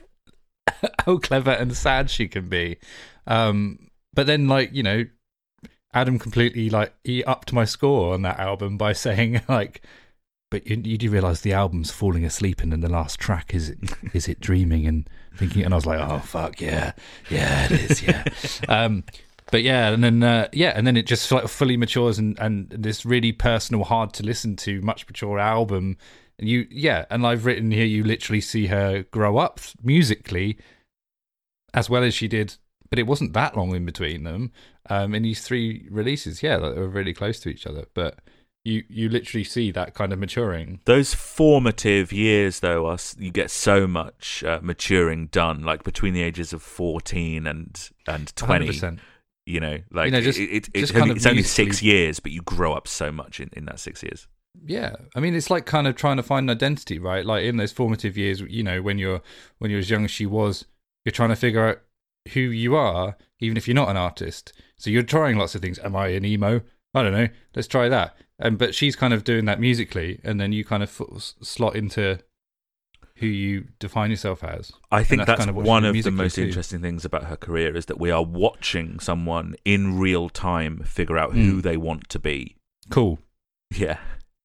how 1.05 1.17
clever 1.17 1.51
and 1.51 1.75
sad 1.75 2.09
she 2.09 2.29
can 2.29 2.47
be. 2.47 2.77
Um, 3.27 3.89
but 4.13 4.25
then 4.25 4.47
like 4.47 4.73
you 4.73 4.83
know, 4.83 5.03
Adam 5.93 6.17
completely 6.17 6.69
like 6.69 6.93
he 7.03 7.25
upped 7.25 7.51
my 7.51 7.65
score 7.65 8.13
on 8.13 8.21
that 8.21 8.39
album 8.39 8.77
by 8.77 8.93
saying 8.93 9.41
like. 9.49 9.83
But 10.51 10.65
you, 10.65 10.81
you 10.83 10.97
do 10.97 11.11
realize 11.11 11.41
the 11.41 11.53
album's 11.53 11.91
falling 11.91 12.25
asleep, 12.25 12.61
and 12.61 12.71
then 12.71 12.79
the 12.79 12.89
last 12.89 13.19
track 13.19 13.53
is 13.53 13.69
it 13.69 13.77
is 14.13 14.27
it 14.27 14.39
dreaming 14.39 14.87
and 14.87 15.09
thinking, 15.35 15.63
and 15.63 15.73
I 15.73 15.77
was 15.77 15.85
like, 15.85 15.99
oh 15.99 16.19
fuck 16.19 16.59
yeah, 16.59 16.93
yeah 17.29 17.65
it 17.65 17.71
is, 17.71 18.03
yeah. 18.03 18.23
um, 18.67 19.03
but 19.51 19.63
yeah, 19.63 19.89
and 19.89 20.03
then 20.03 20.23
uh, 20.23 20.47
yeah, 20.53 20.73
and 20.75 20.85
then 20.85 20.97
it 20.97 21.05
just 21.05 21.31
like 21.31 21.47
fully 21.47 21.77
matures 21.77 22.19
and 22.19 22.37
and 22.39 22.69
this 22.69 23.05
really 23.05 23.31
personal, 23.31 23.83
hard 23.83 24.13
to 24.13 24.23
listen 24.23 24.55
to, 24.57 24.81
much 24.81 25.07
mature 25.07 25.39
album. 25.39 25.97
And 26.37 26.47
you 26.47 26.67
yeah, 26.69 27.05
and 27.09 27.25
I've 27.25 27.45
written 27.45 27.71
here, 27.71 27.85
you 27.85 28.03
literally 28.03 28.41
see 28.41 28.67
her 28.67 29.03
grow 29.11 29.37
up 29.37 29.59
musically 29.83 30.57
as 31.73 31.89
well 31.89 32.03
as 32.03 32.13
she 32.13 32.27
did, 32.27 32.55
but 32.89 32.97
it 32.97 33.07
wasn't 33.07 33.33
that 33.33 33.55
long 33.55 33.75
in 33.75 33.85
between 33.85 34.23
them. 34.23 34.51
Um, 34.89 35.13
in 35.13 35.23
these 35.23 35.43
three 35.43 35.87
releases, 35.91 36.41
yeah, 36.41 36.57
like, 36.57 36.73
they 36.73 36.81
were 36.81 36.87
really 36.87 37.13
close 37.13 37.39
to 37.41 37.49
each 37.49 37.67
other, 37.67 37.85
but. 37.93 38.19
You, 38.65 38.83
you 38.89 39.09
literally 39.09 39.45
see 39.45 39.71
that 39.71 39.93
kind 39.93 40.11
of 40.11 40.19
maturing. 40.19 40.81
Those 40.85 41.13
formative 41.13 42.11
years, 42.11 42.59
though, 42.59 42.87
are 42.87 42.97
you 43.17 43.31
get 43.31 43.49
so 43.49 43.87
much 43.87 44.43
uh, 44.43 44.59
maturing 44.61 45.27
done, 45.27 45.63
like 45.63 45.83
between 45.83 46.13
the 46.13 46.21
ages 46.21 46.51
of 46.53 46.61
fourteen 46.61 47.47
and 47.47 47.89
and 48.07 48.35
twenty. 48.35 48.67
100%. 48.67 48.99
You 49.45 49.59
know, 49.59 49.79
like 49.91 50.05
You 50.07 50.11
know, 50.11 50.21
just- 50.21 50.37
it, 50.37 50.49
it, 50.49 50.69
it's, 50.73 50.91
just 50.91 50.95
only, 50.95 50.99
kind 51.01 51.11
of 51.11 51.17
it's 51.17 51.25
only 51.25 51.41
six 51.43 51.81
years, 51.81 52.19
but 52.19 52.31
you 52.31 52.41
grow 52.41 52.73
up 52.73 52.87
so 52.87 53.11
much 53.11 53.39
in, 53.39 53.49
in 53.53 53.65
that 53.65 53.79
six 53.79 54.03
years. 54.03 54.27
Yeah, 54.65 54.93
I 55.15 55.19
mean, 55.21 55.33
it's 55.33 55.49
like 55.49 55.65
kind 55.65 55.87
of 55.87 55.95
trying 55.95 56.17
to 56.17 56.23
find 56.23 56.49
an 56.49 56.55
identity, 56.55 56.99
right? 56.99 57.25
Like 57.25 57.45
in 57.45 57.57
those 57.57 57.71
formative 57.71 58.17
years, 58.17 58.41
you 58.41 58.61
know, 58.61 58.81
when 58.81 58.99
you're 58.99 59.21
when 59.59 59.71
you're 59.71 59.79
as 59.79 59.89
young 59.89 60.05
as 60.05 60.11
she 60.11 60.25
was, 60.25 60.65
you're 61.05 61.11
trying 61.13 61.29
to 61.29 61.35
figure 61.35 61.65
out 61.65 61.81
who 62.33 62.41
you 62.41 62.75
are, 62.75 63.17
even 63.39 63.57
if 63.57 63.67
you're 63.67 63.75
not 63.75 63.89
an 63.89 63.97
artist. 63.97 64.53
So 64.77 64.89
you're 64.89 65.03
trying 65.03 65.37
lots 65.37 65.55
of 65.55 65.61
things. 65.61 65.79
Am 65.79 65.95
I 65.95 66.09
an 66.09 66.25
emo? 66.25 66.61
I 66.93 67.03
don't 67.03 67.13
know. 67.13 67.27
Let's 67.55 67.67
try 67.67 67.89
that. 67.89 68.15
And 68.39 68.57
but 68.57 68.73
she's 68.73 68.95
kind 68.95 69.13
of 69.13 69.23
doing 69.23 69.45
that 69.45 69.59
musically, 69.59 70.19
and 70.23 70.39
then 70.39 70.53
you 70.53 70.63
kind 70.63 70.81
of 70.81 70.89
f- 70.89 71.33
slot 71.41 71.75
into 71.75 72.19
who 73.15 73.25
you 73.27 73.67
define 73.79 74.09
yourself 74.11 74.43
as. 74.45 74.71
I 74.91 75.03
think 75.03 75.19
that's 75.19 75.27
that's, 75.27 75.39
kind 75.39 75.49
of 75.49 75.57
one 75.57 75.83
of 75.83 75.93
the 76.01 76.09
most 76.09 76.35
too. 76.35 76.43
interesting 76.45 76.79
things 76.81 77.03
about 77.03 77.25
her 77.25 77.35
career 77.35 77.75
is 77.75 77.87
that 77.87 77.99
we 77.99 78.11
are 78.11 78.23
watching 78.23 78.99
someone 79.01 79.55
in 79.65 79.99
real 79.99 80.29
time 80.29 80.79
figure 80.85 81.17
out 81.17 81.33
who 81.33 81.59
Mm. 81.59 81.63
they 81.63 81.75
want 81.75 82.07
to 82.09 82.19
be. 82.19 82.55
Cool, 82.89 83.19
Yeah. 83.75 83.97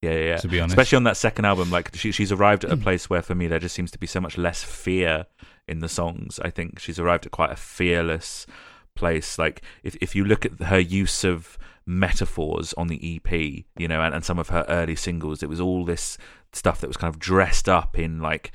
Yeah, 0.03 0.11
yeah, 0.11 0.25
yeah. 0.25 0.37
to 0.39 0.49
be 0.49 0.61
honest. 0.61 0.73
Especially 0.75 0.97
on 0.97 1.05
that 1.05 1.17
second 1.17 1.45
album, 1.47 1.71
like 1.71 1.95
she, 1.97 2.11
she's 2.13 2.31
arrived 2.33 2.63
at 2.65 2.71
a 2.73 2.77
place 2.77 3.09
where, 3.09 3.23
for 3.23 3.35
me, 3.35 3.47
there 3.47 3.59
just 3.61 3.75
seems 3.75 3.91
to 3.93 3.99
be 3.99 4.07
so 4.07 4.21
much 4.21 4.37
less 4.37 4.63
fear 4.63 5.25
in 5.67 5.79
the 5.79 5.89
songs. 5.89 6.39
I 6.43 6.51
think 6.51 6.79
she's 6.79 6.99
arrived 6.99 7.25
at 7.25 7.33
quite 7.33 7.51
a 7.53 7.57
fearless 7.57 8.47
place. 8.95 9.39
Like 9.39 9.63
if 9.83 9.97
if 10.03 10.15
you 10.15 10.25
look 10.25 10.45
at 10.45 10.61
her 10.65 10.79
use 10.79 11.25
of 11.25 11.57
metaphors 11.87 12.73
on 12.75 12.89
the 12.89 13.17
EP, 13.17 13.33
you 13.77 13.89
know, 13.89 14.01
and, 14.01 14.15
and 14.15 14.25
some 14.25 14.39
of 14.39 14.49
her 14.49 14.65
early 14.69 14.97
singles, 14.97 15.43
it 15.43 15.49
was 15.49 15.61
all 15.61 15.85
this 15.85 16.19
stuff 16.53 16.81
that 16.81 16.89
was 16.89 16.97
kind 16.97 17.13
of 17.13 17.19
dressed 17.19 17.69
up 17.69 17.99
in 17.99 18.21
like 18.21 18.53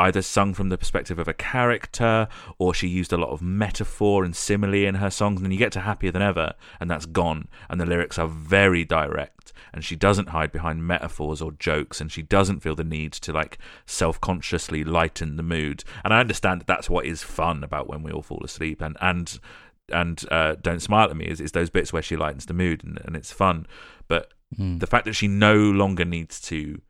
either 0.00 0.22
sung 0.22 0.54
from 0.54 0.70
the 0.70 0.78
perspective 0.78 1.18
of 1.18 1.28
a 1.28 1.34
character 1.34 2.26
or 2.58 2.72
she 2.72 2.88
used 2.88 3.12
a 3.12 3.18
lot 3.18 3.28
of 3.28 3.42
metaphor 3.42 4.24
and 4.24 4.34
simile 4.34 4.86
in 4.86 4.94
her 4.94 5.10
songs 5.10 5.36
and 5.36 5.44
then 5.44 5.52
you 5.52 5.58
get 5.58 5.72
to 5.72 5.80
happier 5.80 6.10
than 6.10 6.22
ever 6.22 6.54
and 6.80 6.90
that's 6.90 7.04
gone 7.06 7.46
and 7.68 7.78
the 7.78 7.86
lyrics 7.86 8.18
are 8.18 8.26
very 8.26 8.82
direct 8.82 9.52
and 9.74 9.84
she 9.84 9.94
doesn't 9.94 10.30
hide 10.30 10.50
behind 10.50 10.86
metaphors 10.86 11.42
or 11.42 11.52
jokes 11.52 12.00
and 12.00 12.10
she 12.10 12.22
doesn't 12.22 12.60
feel 12.60 12.74
the 12.74 12.82
need 12.82 13.12
to 13.12 13.32
like 13.32 13.58
self-consciously 13.84 14.82
lighten 14.82 15.36
the 15.36 15.42
mood. 15.42 15.84
And 16.02 16.14
i 16.14 16.20
understand 16.20 16.60
that 16.60 16.66
that's 16.66 16.90
what 16.90 17.04
is 17.04 17.22
fun 17.22 17.62
about 17.62 17.88
when 17.88 18.02
we 18.02 18.10
all 18.10 18.22
fall 18.22 18.42
asleep 18.42 18.80
and 18.80 18.96
and 19.00 19.38
and 19.92 20.24
uh, 20.30 20.54
don't 20.62 20.80
smile 20.80 21.08
at 21.10 21.16
me 21.16 21.26
is, 21.26 21.40
is 21.40 21.52
those 21.52 21.70
bits 21.70 21.92
where 21.92 22.02
she 22.02 22.16
lightens 22.16 22.46
the 22.46 22.54
mood 22.54 22.82
and, 22.84 23.00
and 23.04 23.16
it's 23.16 23.32
fun 23.32 23.66
but 24.08 24.32
Mm. 24.58 24.80
the 24.80 24.86
fact 24.88 25.04
that 25.04 25.12
she 25.12 25.28
no 25.28 25.54
longer 25.54 26.04
needs 26.04 26.40
to 26.40 26.80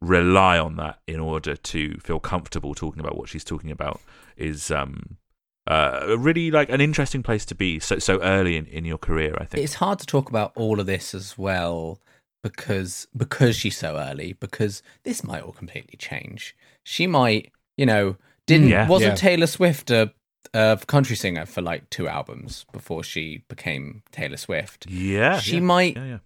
rely 0.00 0.58
on 0.58 0.76
that 0.76 1.00
in 1.06 1.20
order 1.20 1.54
to 1.56 1.98
feel 1.98 2.18
comfortable 2.18 2.74
talking 2.74 2.98
about 3.00 3.14
what 3.18 3.28
she's 3.28 3.44
talking 3.44 3.70
about 3.70 4.00
is 4.38 4.70
um 4.70 5.18
uh 5.66 6.16
really 6.18 6.50
like 6.50 6.70
an 6.70 6.80
interesting 6.80 7.22
place 7.22 7.44
to 7.44 7.54
be 7.54 7.78
so 7.78 7.98
so 7.98 8.18
early 8.22 8.56
in, 8.56 8.64
in 8.66 8.86
your 8.86 8.96
career 8.96 9.36
i 9.38 9.44
think 9.44 9.62
It's 9.62 9.74
hard 9.74 9.98
to 9.98 10.06
talk 10.06 10.30
about 10.30 10.52
all 10.56 10.80
of 10.80 10.86
this 10.86 11.14
as 11.14 11.36
well 11.36 12.00
because 12.42 13.08
because 13.16 13.56
she's 13.56 13.76
so 13.76 13.96
early. 13.98 14.32
Because 14.32 14.80
this 15.02 15.24
might 15.24 15.42
all 15.42 15.52
completely 15.52 15.96
change. 15.98 16.56
She 16.84 17.06
might, 17.08 17.50
you 17.76 17.84
know, 17.84 18.16
didn't 18.46 18.68
Yeah. 18.68 18.86
wasn't 18.88 19.10
Yeah. 19.10 19.16
Taylor 19.16 19.46
Swift 19.48 19.90
a, 19.90 20.12
a 20.54 20.78
country 20.86 21.16
singer 21.16 21.44
for 21.46 21.60
like 21.62 21.88
two 21.90 22.08
albums 22.08 22.64
before 22.72 23.02
she 23.04 23.42
became 23.48 24.02
Taylor 24.12 24.36
Swift? 24.36 24.86
yeah 24.88 25.38
she 25.40 25.54
yeah, 25.56 25.60
might 25.60 25.96
yeah 25.96 26.04
yeah. 26.04 26.18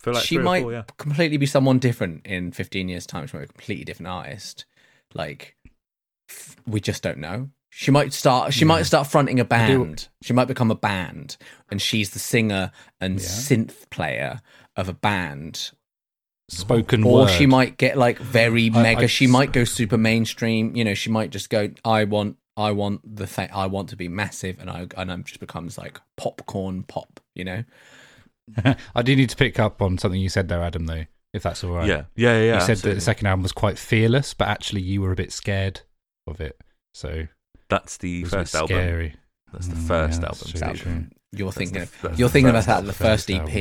Feel 0.00 0.14
like 0.14 0.24
she 0.24 0.36
three 0.36 0.42
or 0.42 0.44
might 0.44 0.62
four, 0.62 0.72
yeah. 0.72 0.82
completely 0.96 1.36
be 1.36 1.44
someone 1.46 1.78
different 1.78 2.26
in 2.26 2.52
15 2.52 2.88
years 2.88 3.06
time. 3.06 3.26
She 3.26 3.36
might 3.36 3.40
be 3.42 3.44
a 3.44 3.48
completely 3.48 3.84
different 3.84 4.08
artist. 4.08 4.64
Like 5.14 5.56
f- 6.30 6.56
we 6.66 6.80
just 6.80 7.02
don't 7.02 7.18
know. 7.18 7.50
She 7.68 7.90
might 7.90 8.12
start 8.14 8.54
she 8.54 8.64
might 8.64 8.84
start 8.84 9.06
fronting 9.06 9.38
a 9.40 9.44
band. 9.44 10.08
She 10.22 10.32
might 10.32 10.48
become 10.48 10.70
a 10.70 10.74
band 10.74 11.36
and 11.70 11.82
she's 11.82 12.10
the 12.10 12.18
singer 12.18 12.72
and 13.00 13.20
Yeah. 13.20 13.26
synth 13.26 13.90
player 13.90 14.40
of 14.74 14.88
a 14.88 14.94
band. 14.94 15.70
Spoken 16.48 17.04
or 17.04 17.20
word. 17.26 17.28
she 17.30 17.46
might 17.46 17.76
get 17.76 17.96
like 17.98 18.18
very 18.18 18.70
I- 18.74 18.82
mega 18.82 19.02
I- 19.02 19.06
she 19.06 19.26
might 19.28 19.52
go 19.52 19.64
super 19.64 19.98
mainstream. 19.98 20.74
You 20.74 20.82
know 20.84 20.94
she 20.94 21.10
might 21.10 21.30
just 21.30 21.48
go 21.50 21.68
i 21.84 22.04
want 22.04 22.38
i 22.60 22.70
want 22.70 23.00
the 23.16 23.26
thing 23.26 23.48
i 23.52 23.66
want 23.66 23.88
to 23.88 23.96
be 23.96 24.08
massive 24.08 24.58
and 24.60 24.68
i 24.70 24.86
and 24.96 25.10
i'm 25.12 25.24
just 25.24 25.40
becomes 25.40 25.76
like 25.78 26.00
popcorn 26.16 26.82
pop 26.84 27.20
you 27.34 27.44
know 27.44 27.64
I 28.96 29.02
do 29.02 29.14
need 29.14 29.30
to 29.30 29.36
pick 29.36 29.60
up 29.60 29.80
on 29.80 29.96
something 29.98 30.20
you 30.20 30.28
said 30.28 30.48
there, 30.48 30.60
Adam. 30.60 30.86
Though, 30.86 31.04
if 31.32 31.44
that's 31.44 31.62
all 31.62 31.70
right. 31.70 31.86
yeah 31.86 32.04
yeah 32.16 32.36
yeah, 32.38 32.44
yeah 32.44 32.54
you 32.54 32.66
said 32.66 32.78
that 32.78 32.94
the 32.94 33.00
second 33.00 33.28
album 33.28 33.44
was 33.44 33.52
quite 33.52 33.78
fearless, 33.78 34.34
but 34.34 34.48
actually 34.48 34.80
you 34.80 35.00
were 35.02 35.12
a 35.12 35.16
bit 35.16 35.30
scared 35.30 35.82
of 36.26 36.40
it. 36.40 36.58
So 36.92 37.28
that's 37.68 37.96
the 37.98 38.24
was 38.24 38.32
a 38.32 38.36
bit 38.38 38.40
first 38.40 38.54
album 38.56 38.76
scary. 38.76 39.14
that's 39.52 39.68
the 39.68 39.76
Mm, 39.76 39.86
first 39.86 40.20
yeah, 40.22 40.26
that's 40.28 40.42
album 40.56 40.76
true, 40.76 40.92
true. 40.92 41.04
you're 41.30 41.46
That's 41.46 41.56
thinking 41.58 41.74
the- 41.74 41.82
of, 41.82 41.98
that's 42.02 42.18
you're 42.18 42.28
the 42.28 42.32
thinking 42.32 42.52
first 42.54 42.66
about 42.66 42.84
that 42.84 42.86
the 42.86 43.04
album. 43.04 43.06
first 43.16 43.28
First 43.28 43.30
ep 43.30 43.56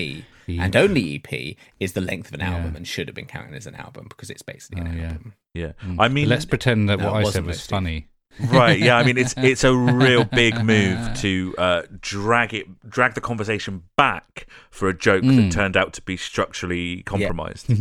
album. 0.47 0.59
And 0.65 0.75
only 0.75 1.15
ep 1.23 1.55
is 1.79 1.93
the 1.93 2.01
length 2.01 2.29
of 2.29 2.33
an 2.33 2.39
Yeah. 2.39 2.55
album 2.57 2.75
and 2.75 2.87
should 2.87 3.07
have 3.07 3.15
been 3.15 3.27
counted 3.27 3.53
as 3.53 3.67
an 3.67 3.75
album 3.75 4.07
because 4.09 4.31
it's 4.31 4.41
basically 4.41 4.81
Oh, 4.81 4.85
an 4.85 4.97
yeah. 4.97 5.07
album 5.11 5.33
yeah 5.53 5.71
Mm. 5.85 5.97
i 5.99 6.07
mean 6.07 6.27
let's 6.27 6.45
pretend 6.45 6.89
that 6.89 6.97
No, 6.99 7.11
what 7.13 7.27
I 7.27 7.29
said 7.29 7.45
was 7.45 7.57
though, 7.57 7.61
Steve. 7.61 7.69
funny. 7.69 8.08
Right. 8.39 8.79
Yeah. 8.79 8.97
I 8.97 9.03
mean, 9.03 9.17
it's 9.17 9.33
it's 9.37 9.63
a 9.63 9.75
real 9.75 10.23
big 10.23 10.63
move 10.63 11.13
to 11.21 11.55
uh, 11.57 11.81
drag 11.99 12.53
it, 12.53 12.67
drag 12.89 13.15
the 13.15 13.21
conversation 13.21 13.83
back 13.97 14.47
for 14.69 14.87
a 14.87 14.93
joke 14.97 15.23
Mm. 15.23 15.35
that 15.35 15.51
turned 15.51 15.75
out 15.75 15.93
to 15.93 16.01
be 16.01 16.15
structurally 16.17 17.03
compromised. 17.03 17.67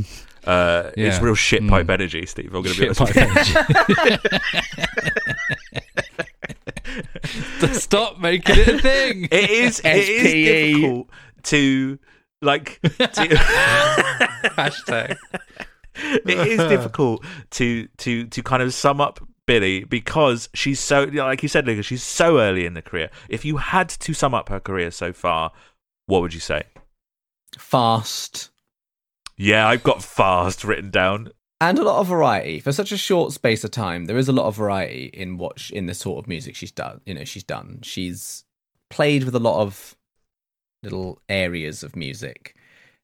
Uh, 0.47 0.93
It's 0.97 1.21
real 1.21 1.35
shit 1.35 1.63
Mm. 1.63 1.69
pipe 1.69 1.91
energy, 1.91 2.25
Steve. 2.25 2.55
I'm 2.55 2.63
going 2.63 2.75
to 2.75 2.81
be 2.81 2.95
Shit 2.95 3.01
honest. 3.01 3.15
pipe 3.15 3.99
energy. 4.01 4.19
Stop 7.75 8.19
making 8.19 8.57
it 8.59 8.69
a 8.69 8.79
thing. 8.79 9.25
It 9.31 9.51
is. 9.51 9.81
It 9.85 10.09
is 10.09 10.73
difficult 10.73 11.11
to 11.45 11.99
like. 12.41 12.81
To, 12.83 12.89
Hashtag. 14.57 15.17
it 15.97 16.49
is 16.49 16.59
difficult 16.69 17.25
to 17.51 17.89
to 17.99 18.27
to 18.29 18.43
kind 18.43 18.63
of 18.63 18.73
sum 18.73 19.03
up 19.03 19.21
Billie 19.49 19.83
because 19.83 20.49
she's 20.55 20.79
so 20.79 21.05
like 21.05 21.43
you 21.43 21.49
said, 21.49 21.67
Lucas. 21.67 21.87
She's 21.87 22.03
so 22.05 22.39
early 22.39 22.65
in 22.67 22.75
the 22.75 22.83
career. 22.83 23.11
If 23.29 23.45
you 23.45 23.57
had 23.57 23.89
to 23.89 24.13
sum 24.15 24.35
up 24.35 24.49
her 24.51 24.61
career 24.61 24.93
so 24.93 25.13
far, 25.13 25.51
what 26.07 26.21
would 26.23 26.35
you 26.35 26.41
say? 26.41 26.63
Fast 27.57 28.51
Yeah, 29.37 29.67
I've 29.67 29.83
got 29.83 30.03
fast 30.03 30.65
written 30.65 30.91
down. 30.91 31.31
and 31.61 31.79
a 31.79 31.83
lot 31.83 31.99
of 32.01 32.07
variety 32.09 32.61
for 32.61 32.73
such 32.73 32.93
a 32.93 32.97
short 32.99 33.33
space 33.33 33.65
of 33.65 33.71
time. 33.71 34.05
There 34.05 34.19
is 34.19 34.29
a 34.29 34.33
lot 34.33 34.47
of 34.47 34.57
variety 34.57 35.11
in 35.13 35.39
what 35.39 35.59
sh- 35.59 35.71
in 35.73 35.87
the 35.87 35.95
sort 35.95 36.23
of 36.23 36.29
music 36.29 36.55
she's 36.55 36.71
done. 36.71 37.01
You 37.07 37.15
know, 37.15 37.25
she's 37.25 37.43
done. 37.45 37.81
She's 37.83 38.45
played 38.91 39.25
with 39.25 39.35
a 39.35 39.41
lot 39.41 39.61
of 39.63 39.97
little 40.83 41.21
areas 41.29 41.83
of 41.83 41.97
music. 41.97 42.55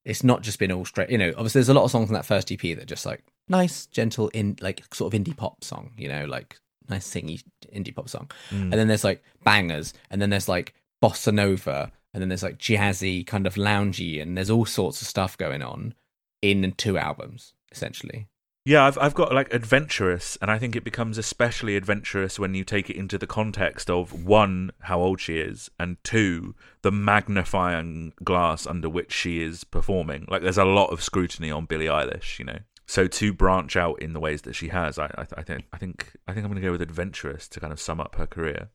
It's 0.04 0.22
not 0.22 0.42
just 0.42 0.58
been 0.58 0.70
all 0.70 0.84
straight. 0.84 1.10
You 1.10 1.18
know, 1.18 1.30
obviously 1.30 1.60
there's 1.60 1.68
a 1.70 1.74
lot 1.74 1.84
of 1.84 1.90
songs 1.90 2.10
in 2.10 2.14
that 2.14 2.26
first 2.26 2.52
EP 2.52 2.60
that 2.76 2.86
just 2.86 3.06
like 3.06 3.24
nice, 3.48 3.86
gentle, 3.86 4.28
in 4.28 4.56
like 4.60 4.82
sort 4.94 5.12
of 5.12 5.20
indie 5.20 5.36
pop 5.36 5.64
song. 5.64 5.92
You 5.96 6.08
know, 6.08 6.24
like 6.24 6.58
nice 6.88 7.08
singy 7.08 7.42
indie 7.72 7.94
pop 7.94 8.08
song. 8.08 8.30
Mm. 8.50 8.62
And 8.62 8.72
then 8.72 8.88
there's 8.88 9.04
like 9.04 9.22
bangers, 9.44 9.94
and 10.10 10.20
then 10.20 10.30
there's 10.30 10.48
like 10.48 10.74
bossa 11.02 11.32
nova, 11.32 11.92
and 12.12 12.20
then 12.20 12.28
there's 12.28 12.42
like 12.42 12.58
jazzy, 12.58 13.26
kind 13.26 13.46
of 13.46 13.54
loungy, 13.54 14.20
and 14.20 14.36
there's 14.36 14.50
all 14.50 14.64
sorts 14.64 15.02
of 15.02 15.08
stuff 15.08 15.36
going 15.36 15.62
on 15.62 15.94
in 16.42 16.72
two 16.72 16.98
albums 16.98 17.54
essentially. 17.74 18.28
Yeah, 18.66 18.84
I've 18.86 18.96
I've 18.96 19.14
got 19.14 19.34
like 19.34 19.52
adventurous, 19.52 20.38
and 20.40 20.50
I 20.50 20.58
think 20.58 20.74
it 20.74 20.84
becomes 20.84 21.18
especially 21.18 21.76
adventurous 21.76 22.38
when 22.38 22.54
you 22.54 22.64
take 22.64 22.88
it 22.88 22.96
into 22.96 23.18
the 23.18 23.26
context 23.26 23.90
of 23.90 24.24
one, 24.24 24.70
how 24.80 25.00
old 25.00 25.20
she 25.20 25.36
is, 25.36 25.70
and 25.78 26.02
two, 26.02 26.54
the 26.80 26.90
magnifying 26.90 28.14
glass 28.22 28.66
under 28.66 28.88
which 28.88 29.12
she 29.12 29.42
is 29.42 29.64
performing. 29.64 30.26
Like, 30.30 30.40
there's 30.40 30.56
a 30.56 30.64
lot 30.64 30.86
of 30.86 31.02
scrutiny 31.02 31.50
on 31.50 31.66
Billie 31.66 31.86
Eilish, 31.86 32.38
you 32.38 32.46
know. 32.46 32.60
So 32.86 33.06
to 33.06 33.32
branch 33.32 33.76
out 33.76 34.00
in 34.02 34.12
the 34.12 34.20
ways 34.20 34.42
that 34.42 34.54
she 34.54 34.68
has, 34.68 34.98
I 34.98 35.06
I, 35.16 35.26
I 35.38 35.42
think 35.42 35.64
I 35.72 35.78
think 35.78 36.12
I 36.28 36.32
think 36.32 36.44
I'm 36.44 36.50
going 36.50 36.60
to 36.62 36.66
go 36.68 36.72
with 36.72 36.82
adventurous 36.82 37.48
to 37.48 37.60
kind 37.60 37.72
of 37.72 37.80
sum 37.80 38.00
up 38.00 38.16
her 38.16 38.26
career. 38.26 38.68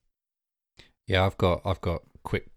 Yeah, 1.08 1.26
I've 1.26 1.38
got 1.38 1.62
I've 1.66 1.82
got 1.82 2.02
quick 2.24 2.50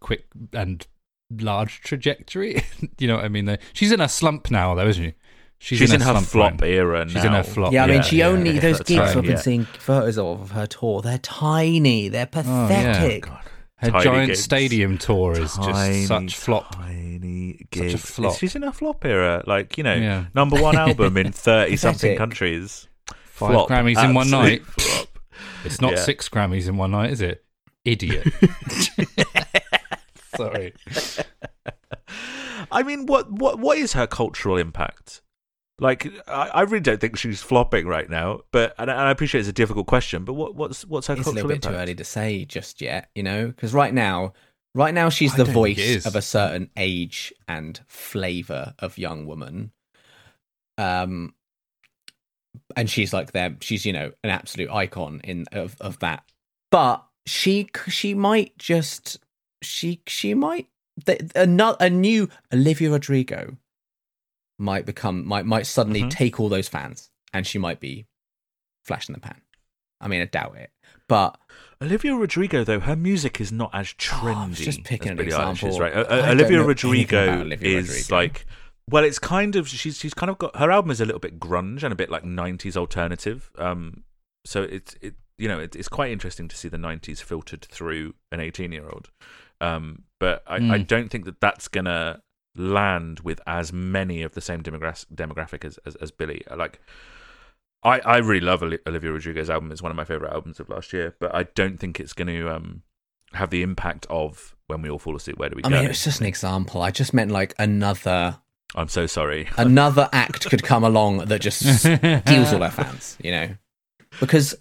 quick 0.00 0.26
and 0.52 0.86
large 1.30 1.80
trajectory. 1.80 2.62
you 2.98 3.08
know 3.08 3.16
what 3.16 3.24
I 3.24 3.28
mean? 3.28 3.58
She's 3.72 3.92
in 3.92 4.00
a 4.00 4.08
slump 4.08 4.50
now 4.50 4.74
though, 4.74 4.86
isn't 4.88 5.02
she? 5.02 5.14
She's, 5.58 5.92
in, 5.92 6.00
her 6.00 6.10
slump 6.10 6.26
flop 6.26 6.60
line. 6.60 6.70
era 6.70 7.08
She's 7.08 7.22
in 7.22 7.30
her 7.30 7.44
flop. 7.44 7.72
yeah, 7.72 7.84
I 7.84 7.86
mean, 7.86 7.96
yeah, 7.98 8.02
she 8.02 8.16
yeah, 8.16 8.26
only 8.26 8.50
yeah, 8.54 8.60
those 8.60 8.78
that's 8.78 8.88
gigs 8.88 8.98
right, 8.98 9.16
I've 9.16 9.22
been 9.22 9.36
seeing 9.38 9.64
photos 9.64 10.18
of 10.18 10.40
of 10.40 10.50
her 10.50 10.66
tour. 10.66 11.02
They're 11.02 11.18
tiny. 11.18 12.08
They're 12.08 12.26
Oh, 12.34 12.42
pathetic. 12.42 13.26
God. 13.26 13.44
Her 13.82 13.90
Tiny 13.90 14.04
giant 14.04 14.26
gigs. 14.28 14.40
stadium 14.44 14.96
tour 14.96 15.32
is 15.32 15.54
Tiny, 15.54 15.72
just 15.96 16.08
such 16.08 16.36
flop. 16.36 16.74
Tiny 16.76 17.66
Such 17.74 17.94
a 17.94 17.98
flop. 17.98 18.36
She's 18.38 18.54
in 18.54 18.62
a 18.62 18.72
flop 18.72 19.04
era, 19.04 19.42
like 19.46 19.76
you 19.76 19.82
know, 19.82 19.94
Yeah. 19.94 20.26
number 20.34 20.60
one 20.62 20.76
album 20.88 21.16
in 21.16 21.32
thirty 21.32 21.76
something 21.76 22.16
countries. 22.16 22.86
Five 23.26 23.50
Flop. 23.50 23.68
Grammys 23.68 24.02
in 24.04 24.14
one 24.14 24.30
night. 24.30 24.64
Flop. 24.64 25.08
It's 25.64 25.80
not 25.80 25.92
Yeah. 25.94 25.98
six 26.04 26.28
Grammys 26.28 26.68
in 26.68 26.76
one 26.76 26.92
night, 26.92 27.10
is 27.10 27.20
it? 27.20 27.44
Idiot. 27.84 28.26
Sorry. 30.36 30.72
I 32.70 32.82
mean, 32.84 33.06
what 33.06 33.30
what 33.32 33.58
what 33.58 33.78
is 33.78 33.94
her 33.94 34.06
cultural 34.06 34.56
impact? 34.58 35.22
Like, 35.78 36.06
I, 36.28 36.48
I 36.48 36.60
really 36.62 36.80
don't 36.80 37.00
think 37.00 37.16
she's 37.16 37.42
flopping 37.42 37.86
right 37.86 38.08
now. 38.08 38.40
But 38.52 38.74
and, 38.78 38.90
I- 38.90 38.94
and 38.94 39.02
I 39.04 39.10
appreciate 39.10 39.40
it's 39.40 39.48
a 39.48 39.52
difficult 39.52 39.86
question. 39.86 40.24
But 40.24 40.34
what 40.34 40.54
what's 40.54 40.84
what's 40.86 41.06
her 41.08 41.14
It's 41.14 41.26
a 41.26 41.30
little 41.32 41.48
bit 41.48 41.56
impact? 41.56 41.74
too 41.74 41.78
early 41.80 41.94
to 41.94 42.04
say 42.04 42.44
just 42.44 42.80
yet, 42.80 43.08
you 43.14 43.22
know, 43.22 43.46
because 43.48 43.72
right 43.74 43.92
now, 43.92 44.32
right 44.74 44.94
now 44.94 45.08
she's 45.08 45.34
I 45.34 45.38
the 45.38 45.44
don't 45.44 45.54
think 45.54 45.78
it 45.78 45.84
voice 46.02 46.06
of 46.06 46.14
a 46.16 46.22
certain 46.22 46.70
age 46.76 47.32
and 47.48 47.80
flavor 47.88 48.74
of 48.78 48.98
young 48.98 49.26
woman. 49.26 49.72
Um, 50.78 51.34
and 52.76 52.88
she's 52.88 53.12
like 53.12 53.32
them. 53.32 53.58
She's 53.60 53.84
you 53.86 53.92
know 53.92 54.12
an 54.22 54.30
absolute 54.30 54.70
icon 54.70 55.20
in 55.24 55.46
of 55.52 55.76
of 55.80 55.98
that. 56.00 56.22
But 56.70 57.04
she 57.26 57.68
she 57.88 58.14
might 58.14 58.56
just 58.58 59.18
she 59.62 60.00
she 60.06 60.34
might 60.34 60.68
the, 61.06 61.30
a, 61.34 61.84
a 61.84 61.90
new 61.90 62.28
Olivia 62.52 62.90
Rodrigo 62.90 63.56
might 64.58 64.86
become 64.86 65.26
might 65.26 65.46
might 65.46 65.66
suddenly 65.66 66.02
Mhm. 66.04 66.10
take 66.10 66.38
all 66.40 66.48
those 66.48 66.68
fans 66.68 67.10
and 67.32 67.46
she 67.46 67.58
might 67.58 67.80
be 67.80 68.06
flash 68.84 69.08
in 69.08 69.12
the 69.14 69.20
pan. 69.20 69.40
I 70.00 70.08
mean, 70.08 70.20
I 70.20 70.24
doubt 70.26 70.56
it, 70.56 70.70
but 71.08 71.38
Olivia 71.80 72.14
Rodrigo, 72.14 72.64
though, 72.64 72.80
her 72.80 72.96
music 72.96 73.40
is 73.40 73.50
not 73.52 73.70
as 73.72 73.94
Oh, 74.12 74.16
I 74.28 74.32
trendy 74.34 74.48
was 74.50 74.58
just 74.58 74.84
picking 74.84 75.08
as 75.08 75.10
an 75.12 75.16
Billie 75.16 75.30
Eilish 75.30 75.52
is, 75.52 75.76
example. 75.76 75.80
right? 75.80 75.92
Uh, 75.94 76.04
I 76.26 76.30
Olivia 76.30 76.62
Rodrigo 76.62 77.40
Olivia 77.40 77.78
is 77.78 77.88
Rodrigo. 77.88 78.14
like, 78.16 78.46
well, 78.90 79.04
it's 79.04 79.18
kind 79.20 79.54
of 79.56 79.68
she's 79.68 79.98
she's 79.98 80.14
kind 80.14 80.30
of 80.30 80.38
got 80.38 80.56
her 80.56 80.70
album 80.70 80.90
is 80.90 81.00
a 81.00 81.04
little 81.04 81.20
bit 81.20 81.38
grunge 81.38 81.82
and 81.82 81.92
a 81.92 81.96
bit 81.96 82.10
like 82.10 82.24
'90s 82.24 82.76
alternative. 82.76 83.50
Um, 83.58 84.02
so 84.44 84.62
it's 84.62 84.96
it 85.00 85.14
you 85.38 85.46
know 85.48 85.60
it, 85.60 85.74
it's 85.76 85.88
quite 85.88 86.10
interesting 86.10 86.48
to 86.48 86.56
see 86.56 86.68
the 86.68 86.76
'90s 86.76 87.22
filtered 87.22 87.64
through 87.64 88.14
an 88.32 88.40
18 88.40 88.72
year 88.72 88.88
old. 88.88 89.10
Um, 89.60 90.02
but 90.18 90.42
I, 90.48 90.56
I 90.56 90.58
Mm. 90.58 90.86
don't 90.88 91.08
think 91.10 91.24
that 91.26 91.40
that's 91.40 91.68
gonna 91.68 92.20
land 92.54 93.20
with 93.20 93.40
as 93.46 93.72
many 93.72 94.22
of 94.22 94.32
the 94.34 94.40
same 94.40 94.62
demographic 94.62 95.06
demographic 95.14 95.64
as 95.64 95.78
as, 95.86 95.96
as 95.96 96.10
Billie. 96.10 96.42
Like. 96.54 96.80
I, 97.84 97.98
I 97.98 98.18
really 98.18 98.38
love 98.38 98.62
Olivia 98.62 99.10
Rodrigo's 99.10 99.50
album. 99.50 99.72
It's 99.72 99.82
one 99.82 99.90
of 99.90 99.96
my 99.96 100.04
favorite 100.04 100.32
albums 100.32 100.60
of 100.60 100.68
last 100.68 100.92
year, 100.92 101.16
but 101.18 101.34
I 101.34 101.42
don't 101.42 101.80
think 101.80 101.98
it's 101.98 102.12
going 102.12 102.28
to 102.28 102.48
um, 102.48 102.82
have 103.32 103.50
the 103.50 103.62
impact 103.62 104.06
of 104.08 104.54
when 104.68 104.82
we 104.82 104.88
all 104.88 105.00
fall 105.00 105.16
asleep. 105.16 105.36
Where 105.36 105.48
do 105.48 105.56
we 105.56 105.64
I 105.64 105.68
go? 105.68 105.76
I 105.76 105.80
mean, 105.80 105.90
it's 105.90 106.04
just 106.04 106.20
an 106.20 106.26
example. 106.26 106.80
I 106.80 106.92
just 106.92 107.12
meant 107.12 107.32
like 107.32 107.54
another 107.58 108.38
I'm 108.74 108.88
so 108.88 109.06
sorry. 109.06 109.48
another 109.56 110.08
act 110.12 110.48
could 110.48 110.62
come 110.62 110.84
along 110.84 111.18
that 111.18 111.40
just 111.40 111.60
steals 111.78 112.52
all 112.52 112.60
their 112.60 112.70
fans, 112.70 113.18
you 113.22 113.30
know, 113.30 113.48
because 114.20 114.54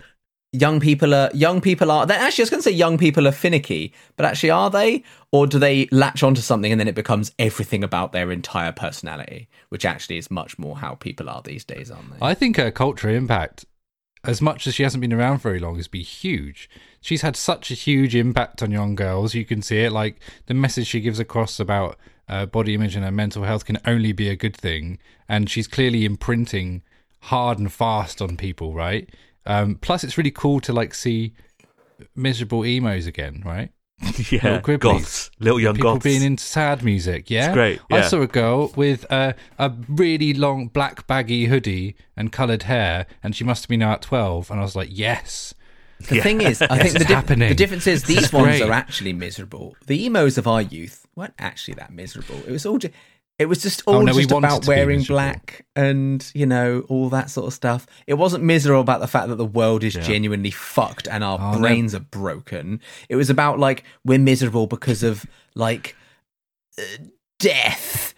young 0.53 0.79
people 0.79 1.13
are 1.13 1.29
young 1.33 1.61
people 1.61 1.91
are. 1.91 2.05
They're, 2.05 2.19
actually, 2.19 2.43
I 2.43 2.45
was 2.45 2.49
going 2.49 2.59
to 2.59 2.69
say 2.69 2.75
young 2.75 2.97
people 2.97 3.27
are 3.27 3.31
finicky, 3.31 3.93
but 4.15 4.25
actually, 4.25 4.49
are 4.49 4.69
they, 4.69 5.03
or 5.31 5.47
do 5.47 5.59
they 5.59 5.87
latch 5.91 6.23
onto 6.23 6.41
something 6.41 6.71
and 6.71 6.79
then 6.79 6.87
it 6.87 6.95
becomes 6.95 7.31
everything 7.39 7.83
about 7.83 8.11
their 8.11 8.31
entire 8.31 8.71
personality, 8.71 9.47
which 9.69 9.85
actually 9.85 10.17
is 10.17 10.29
much 10.29 10.59
more 10.59 10.77
how 10.77 10.95
people 10.95 11.29
are 11.29 11.41
these 11.41 11.63
days, 11.63 11.89
aren't 11.89 12.11
they? 12.11 12.25
I 12.25 12.33
think 12.33 12.57
her 12.57 12.71
cultural 12.71 13.15
impact, 13.15 13.65
as 14.23 14.41
much 14.41 14.67
as 14.67 14.75
she 14.75 14.83
hasn't 14.83 15.01
been 15.01 15.13
around 15.13 15.41
very 15.41 15.59
long, 15.59 15.77
has 15.77 15.87
been 15.87 16.01
huge. 16.01 16.69
She's 16.99 17.21
had 17.21 17.35
such 17.35 17.71
a 17.71 17.75
huge 17.75 18.15
impact 18.15 18.61
on 18.61 18.71
young 18.71 18.95
girls. 18.95 19.33
You 19.33 19.45
can 19.45 19.61
see 19.61 19.79
it, 19.79 19.91
like 19.91 20.19
the 20.47 20.53
message 20.53 20.87
she 20.87 21.01
gives 21.01 21.19
across 21.19 21.59
about 21.59 21.97
uh, 22.27 22.45
body 22.45 22.75
image 22.75 22.95
and 22.95 23.03
her 23.03 23.11
mental 23.11 23.43
health 23.43 23.65
can 23.65 23.79
only 23.85 24.11
be 24.11 24.29
a 24.29 24.35
good 24.35 24.55
thing, 24.55 24.99
and 25.27 25.49
she's 25.49 25.67
clearly 25.67 26.05
imprinting 26.05 26.81
hard 27.25 27.59
and 27.59 27.71
fast 27.71 28.21
on 28.21 28.35
people, 28.35 28.73
right? 28.73 29.09
Um, 29.45 29.75
plus, 29.75 30.03
it's 30.03 30.17
really 30.17 30.31
cool 30.31 30.59
to 30.61 30.73
like 30.73 30.93
see 30.93 31.33
miserable 32.15 32.65
emos 32.65 33.07
again, 33.07 33.41
right? 33.45 33.69
yeah, 34.31 34.55
Little 34.65 34.77
goths, 34.77 35.29
little 35.39 35.59
young 35.59 35.75
people 35.75 35.93
goths. 35.93 36.03
being 36.03 36.23
into 36.23 36.43
sad 36.43 36.83
music. 36.83 37.29
Yeah, 37.29 37.53
great, 37.53 37.79
I 37.91 38.01
saw 38.01 38.21
a 38.21 38.27
girl 38.27 38.71
with 38.75 39.03
a 39.11 39.35
a 39.59 39.71
really 39.87 40.33
long 40.33 40.67
black 40.69 41.05
baggy 41.05 41.45
hoodie 41.45 41.95
and 42.17 42.31
coloured 42.31 42.63
hair, 42.63 43.05
and 43.21 43.35
she 43.35 43.43
must 43.43 43.63
have 43.63 43.69
been 43.69 43.83
out 43.83 44.01
twelve. 44.01 44.49
And 44.49 44.59
I 44.59 44.63
was 44.63 44.75
like, 44.75 44.89
yes, 44.91 45.53
The 46.09 46.19
thing 46.19 46.41
is, 46.41 46.63
I 46.63 46.77
Yes, 46.77 46.81
think 46.81 46.93
the, 46.93 46.99
it's 47.01 47.05
di- 47.09 47.13
happening. 47.13 47.49
the 47.49 47.55
difference 47.55 47.85
is 47.85 48.03
these 48.05 48.33
ones 48.33 48.47
great. 48.47 48.61
are 48.63 48.71
actually 48.71 49.13
miserable. 49.13 49.75
The 49.85 50.03
emos 50.05 50.39
of 50.39 50.47
our 50.47 50.63
youth 50.63 51.05
weren't 51.15 51.35
actually 51.37 51.75
that 51.75 51.93
miserable. 51.93 52.37
It 52.47 52.51
was 52.51 52.65
all 52.65 52.79
just, 52.79 52.95
it 53.41 53.49
was 53.49 53.61
just 53.61 53.81
all 53.85 53.95
Oh, 53.95 54.01
no, 54.03 54.13
just 54.13 54.31
about 54.31 54.65
wearing 54.67 55.03
black 55.03 55.65
and 55.75 56.29
you 56.33 56.45
know 56.45 56.85
all 56.89 57.09
that 57.09 57.29
sort 57.29 57.47
of 57.47 57.53
stuff. 57.53 57.85
It 58.07 58.13
wasn't 58.15 58.43
miserable 58.43 58.81
about 58.81 58.99
the 59.01 59.07
fact 59.07 59.27
that 59.29 59.35
the 59.35 59.45
world 59.45 59.83
is 59.83 59.95
Yeah. 59.95 60.01
genuinely 60.01 60.51
fucked 60.51 61.07
and 61.07 61.23
our 61.23 61.39
Oh, 61.39 61.51
no. 61.53 61.59
brains 61.59 61.93
are 61.95 61.99
broken. 61.99 62.79
It 63.09 63.15
was 63.15 63.29
about 63.29 63.59
like 63.59 63.83
we're 64.05 64.19
miserable 64.19 64.67
because 64.67 65.03
of 65.03 65.25
like 65.55 65.95
uh, 66.77 66.83
death. 67.39 68.13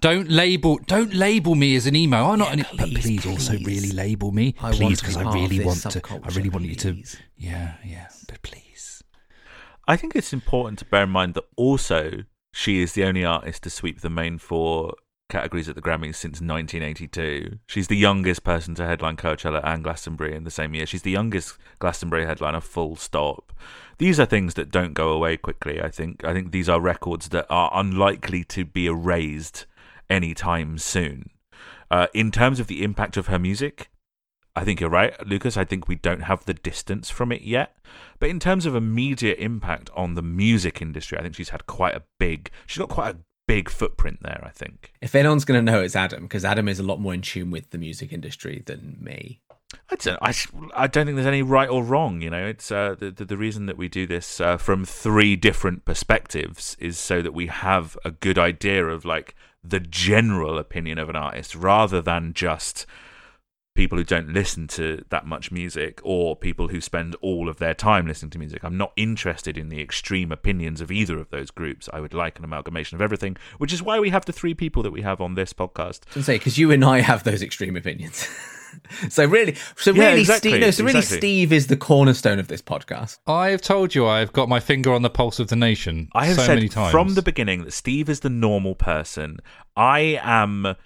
don't 0.00 0.30
label 0.30 0.78
don't 0.86 1.12
label 1.12 1.54
me 1.54 1.76
as 1.76 1.86
an 1.86 1.94
emo. 1.94 2.30
I'm 2.30 2.38
not 2.38 2.56
Yeah, 2.56 2.64
an 2.70 2.76
but 2.78 2.88
please, 2.88 3.02
please 3.04 3.26
also 3.26 3.52
really 3.58 3.90
label 3.92 4.32
me, 4.32 4.54
I 4.60 4.72
please, 4.72 5.00
because 5.00 5.16
I 5.16 5.32
really 5.32 5.64
want 5.64 5.80
to. 5.82 6.00
I 6.24 6.28
really 6.34 6.48
want 6.48 6.64
you 6.64 6.74
to. 6.76 7.02
Yeah, 7.36 7.74
yeah, 7.84 8.08
but 8.26 8.40
please. 8.42 9.02
I 9.86 9.96
think 9.96 10.14
it's 10.16 10.32
important 10.32 10.78
to 10.80 10.84
bear 10.84 11.02
in 11.02 11.10
mind 11.10 11.34
that 11.34 11.44
also 11.56 12.24
she 12.60 12.82
is 12.82 12.92
the 12.92 13.04
only 13.04 13.24
artist 13.24 13.62
to 13.62 13.70
sweep 13.70 14.02
the 14.02 14.10
main 14.10 14.36
four 14.36 14.92
categories 15.30 15.66
at 15.66 15.76
the 15.76 15.80
Grammys 15.80 16.16
since 16.16 16.42
1982. 16.42 17.58
She's 17.66 17.88
the 17.88 17.96
youngest 17.96 18.44
person 18.44 18.74
to 18.74 18.84
headline 18.84 19.16
Coachella 19.16 19.62
and 19.64 19.82
Glastonbury 19.82 20.36
in 20.36 20.44
the 20.44 20.50
same 20.50 20.74
year. 20.74 20.84
She's 20.84 21.00
the 21.00 21.10
youngest 21.10 21.56
Glastonbury 21.78 22.26
headliner, 22.26 22.60
full 22.60 22.96
stop. 22.96 23.54
These 23.96 24.20
are 24.20 24.26
things 24.26 24.54
that 24.54 24.70
don't 24.70 24.92
go 24.92 25.08
away 25.08 25.38
quickly. 25.38 25.80
I 25.80 25.88
think. 25.88 26.22
I 26.22 26.34
think 26.34 26.52
these 26.52 26.68
are 26.68 26.82
records 26.82 27.30
that 27.30 27.46
are 27.48 27.70
unlikely 27.72 28.44
to 28.44 28.66
be 28.66 28.86
erased 28.86 29.64
anytime 30.10 30.76
soon. 30.76 31.30
Uh, 31.90 32.08
in 32.12 32.30
terms 32.30 32.60
of 32.60 32.66
the 32.66 32.84
impact 32.84 33.16
of 33.16 33.28
her 33.28 33.38
music, 33.38 33.88
I 34.56 34.64
think 34.64 34.80
you're 34.80 34.90
right, 34.90 35.14
Lucas. 35.26 35.56
I 35.56 35.64
think 35.64 35.86
we 35.86 35.94
don't 35.94 36.22
have 36.22 36.44
the 36.44 36.54
distance 36.54 37.08
from 37.08 37.30
it 37.32 37.42
yet. 37.42 37.76
But 38.18 38.30
in 38.30 38.40
terms 38.40 38.66
of 38.66 38.74
immediate 38.74 39.38
impact 39.38 39.90
on 39.94 40.14
the 40.14 40.22
music 40.22 40.82
industry, 40.82 41.18
I 41.18 41.22
think 41.22 41.36
she's 41.36 41.50
had 41.50 41.66
quite 41.66 41.94
a 41.94 42.02
big. 42.18 42.50
She's 42.66 42.78
got 42.78 42.88
quite 42.88 43.14
a 43.14 43.18
big 43.46 43.68
footprint 43.68 44.18
there. 44.22 44.42
I 44.44 44.50
think. 44.50 44.92
If 45.00 45.14
anyone's 45.14 45.44
going 45.44 45.64
to 45.64 45.72
know, 45.72 45.80
it's 45.80 45.96
Adam 45.96 46.24
because 46.24 46.44
Adam 46.44 46.68
is 46.68 46.78
a 46.78 46.82
lot 46.82 47.00
more 47.00 47.14
in 47.14 47.22
tune 47.22 47.50
with 47.50 47.70
the 47.70 47.78
music 47.78 48.12
industry 48.12 48.62
than 48.66 48.96
me. 49.00 49.40
I 49.88 49.94
don't, 49.94 50.18
I, 50.20 50.34
I 50.74 50.86
don't 50.88 51.06
think 51.06 51.14
there's 51.14 51.26
any 51.26 51.42
right 51.42 51.68
or 51.68 51.84
wrong. 51.84 52.20
You 52.20 52.30
know, 52.30 52.44
it's 52.46 52.72
uh, 52.72 52.96
the, 52.98 53.10
the 53.10 53.24
the 53.24 53.36
reason 53.36 53.66
that 53.66 53.76
we 53.76 53.88
do 53.88 54.06
this 54.06 54.40
uh, 54.40 54.56
from 54.56 54.84
three 54.84 55.36
different 55.36 55.84
perspectives 55.84 56.76
is 56.80 56.98
so 56.98 57.22
that 57.22 57.32
we 57.32 57.46
have 57.46 57.96
a 58.04 58.10
good 58.10 58.38
idea 58.38 58.84
of 58.86 59.04
like 59.04 59.34
the 59.62 59.80
general 59.80 60.58
opinion 60.58 60.98
of 60.98 61.08
an 61.08 61.16
artist, 61.16 61.54
rather 61.54 62.02
than 62.02 62.32
just 62.34 62.84
people 63.80 63.96
who 63.96 64.04
don't 64.04 64.28
listen 64.28 64.66
to 64.66 65.02
that 65.08 65.24
much 65.24 65.50
music 65.50 66.02
or 66.02 66.36
people 66.36 66.68
who 66.68 66.82
spend 66.82 67.16
all 67.22 67.48
of 67.48 67.56
their 67.56 67.72
time 67.72 68.06
listening 68.06 68.28
to 68.28 68.38
music. 68.38 68.62
I'm 68.62 68.76
not 68.76 68.92
interested 68.94 69.56
in 69.56 69.70
the 69.70 69.80
extreme 69.80 70.30
opinions 70.30 70.82
of 70.82 70.92
either 70.92 71.18
of 71.18 71.30
those 71.30 71.50
groups. 71.50 71.88
I 71.90 71.98
would 71.98 72.12
like 72.12 72.38
an 72.38 72.44
amalgamation 72.44 72.96
of 72.96 73.00
everything, 73.00 73.38
which 73.56 73.72
is 73.72 73.82
why 73.82 73.98
we 73.98 74.10
have 74.10 74.26
the 74.26 74.34
three 74.34 74.52
people 74.52 74.82
that 74.82 74.90
we 74.90 75.00
have 75.00 75.22
on 75.22 75.34
this 75.34 75.54
podcast. 75.54 76.00
I 76.14 76.20
say 76.20 76.36
because 76.36 76.58
you 76.58 76.70
and 76.70 76.84
I 76.84 77.00
have 77.00 77.24
those 77.24 77.40
extreme 77.40 77.74
opinions. 77.74 78.28
so 79.08 79.24
really, 79.24 79.54
so 79.76 79.92
Yeah, 79.92 80.08
really, 80.08 80.20
exactly, 80.20 80.50
Steve, 80.50 80.60
no, 80.60 80.70
so 80.72 80.84
really, 80.84 80.98
exactly. 80.98 81.18
Steve 81.18 81.52
is 81.54 81.68
the 81.68 81.76
cornerstone 81.78 82.38
of 82.38 82.48
this 82.48 82.60
podcast. 82.60 83.16
I've 83.26 83.62
told 83.62 83.94
you 83.94 84.06
I've 84.06 84.34
got 84.34 84.50
my 84.50 84.60
finger 84.60 84.92
on 84.92 85.00
the 85.00 85.08
pulse 85.08 85.40
of 85.40 85.48
the 85.48 85.56
nation. 85.56 86.10
I 86.12 86.26
have 86.26 86.36
so 86.36 86.42
said 86.42 86.56
many 86.56 86.68
times 86.68 86.90
from 86.90 87.14
the 87.14 87.22
beginning 87.22 87.64
that 87.64 87.72
Steve 87.72 88.10
is 88.10 88.20
the 88.20 88.28
normal 88.28 88.74
person. 88.74 89.38
I 89.74 90.20
am 90.22 90.76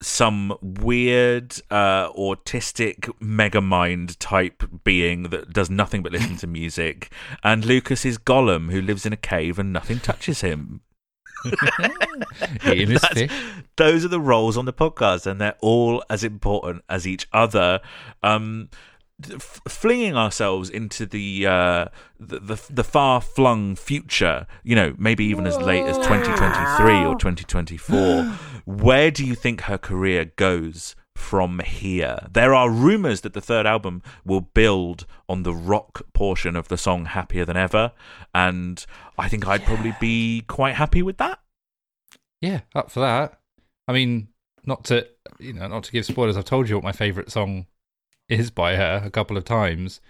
some 0.00 0.56
weird 0.62 1.54
uh, 1.70 2.12
autistic 2.12 3.10
mega 3.20 3.60
mind 3.60 4.18
type 4.20 4.62
being 4.84 5.24
that 5.24 5.52
does 5.52 5.68
nothing 5.70 6.02
but 6.02 6.12
listen 6.12 6.36
to 6.36 6.46
music 6.60 7.10
and 7.42 7.64
Lucas 7.64 8.04
is 8.04 8.16
Gollum 8.16 8.70
who 8.70 8.80
lives 8.80 9.04
in 9.04 9.12
a 9.12 9.16
cave 9.16 9.58
and 9.58 9.72
nothing 9.72 9.98
touches 9.98 10.40
him. 10.40 10.82
Eating 12.66 12.90
his 12.90 13.00
That's- 13.00 13.30
fish. 13.30 13.32
Those 13.76 14.04
are 14.04 14.08
the 14.08 14.20
roles 14.20 14.56
on 14.56 14.64
the 14.64 14.72
podcast, 14.72 15.24
and 15.26 15.40
they're 15.40 15.56
all 15.60 16.02
as 16.10 16.24
important 16.24 16.82
as 16.88 17.06
each 17.06 17.28
other. 17.32 17.80
Um, 18.24 18.70
flinging 19.20 20.16
ourselves 20.16 20.70
into 20.70 21.04
the 21.04 21.46
uh, 21.46 21.86
the, 22.20 22.38
the, 22.38 22.62
the 22.70 22.84
far 22.84 23.20
flung 23.20 23.74
future, 23.74 24.46
you 24.62 24.76
know, 24.76 24.94
maybe 24.98 25.24
even 25.24 25.46
as 25.46 25.56
late 25.58 25.84
as 25.84 25.96
2023 25.98 27.04
or 27.04 27.16
2024. 27.16 28.22
Where 28.64 29.10
do 29.10 29.24
you 29.24 29.34
think 29.34 29.62
her 29.62 29.78
career 29.78 30.26
goes? 30.36 30.94
From 31.16 31.58
here, 31.58 32.28
there 32.32 32.54
are 32.54 32.70
rumors 32.70 33.22
that 33.22 33.32
the 33.32 33.40
third 33.40 33.66
album 33.66 34.04
will 34.24 34.40
build 34.40 35.04
on 35.28 35.42
the 35.42 35.52
rock 35.52 36.02
portion 36.14 36.54
of 36.54 36.68
the 36.68 36.78
song 36.78 37.06
"Happier 37.06 37.44
Than 37.44 37.56
Ever," 37.56 37.90
and 38.32 38.86
I 39.18 39.28
think 39.28 39.44
I'd 39.44 39.64
probably 39.64 39.96
be 40.00 40.44
quite 40.46 40.76
happy 40.76 41.02
with 41.02 41.16
that. 41.16 41.40
Yeah, 42.40 42.60
up 42.72 42.92
for 42.92 43.00
that. 43.00 43.40
I 43.88 43.94
mean, 43.94 44.28
not 44.64 44.84
to 44.84 45.08
you 45.40 45.54
know, 45.54 45.66
not 45.66 45.82
to 45.84 45.92
give 45.92 46.06
spoilers. 46.06 46.36
I've 46.36 46.44
told 46.44 46.68
you 46.68 46.76
what 46.76 46.84
my 46.84 46.92
favourite 46.92 47.32
song 47.32 47.66
is 48.28 48.50
by 48.50 48.76
her 48.76 49.02
a 49.04 49.10
couple 49.10 49.36
of 49.36 49.44
times, 49.44 50.00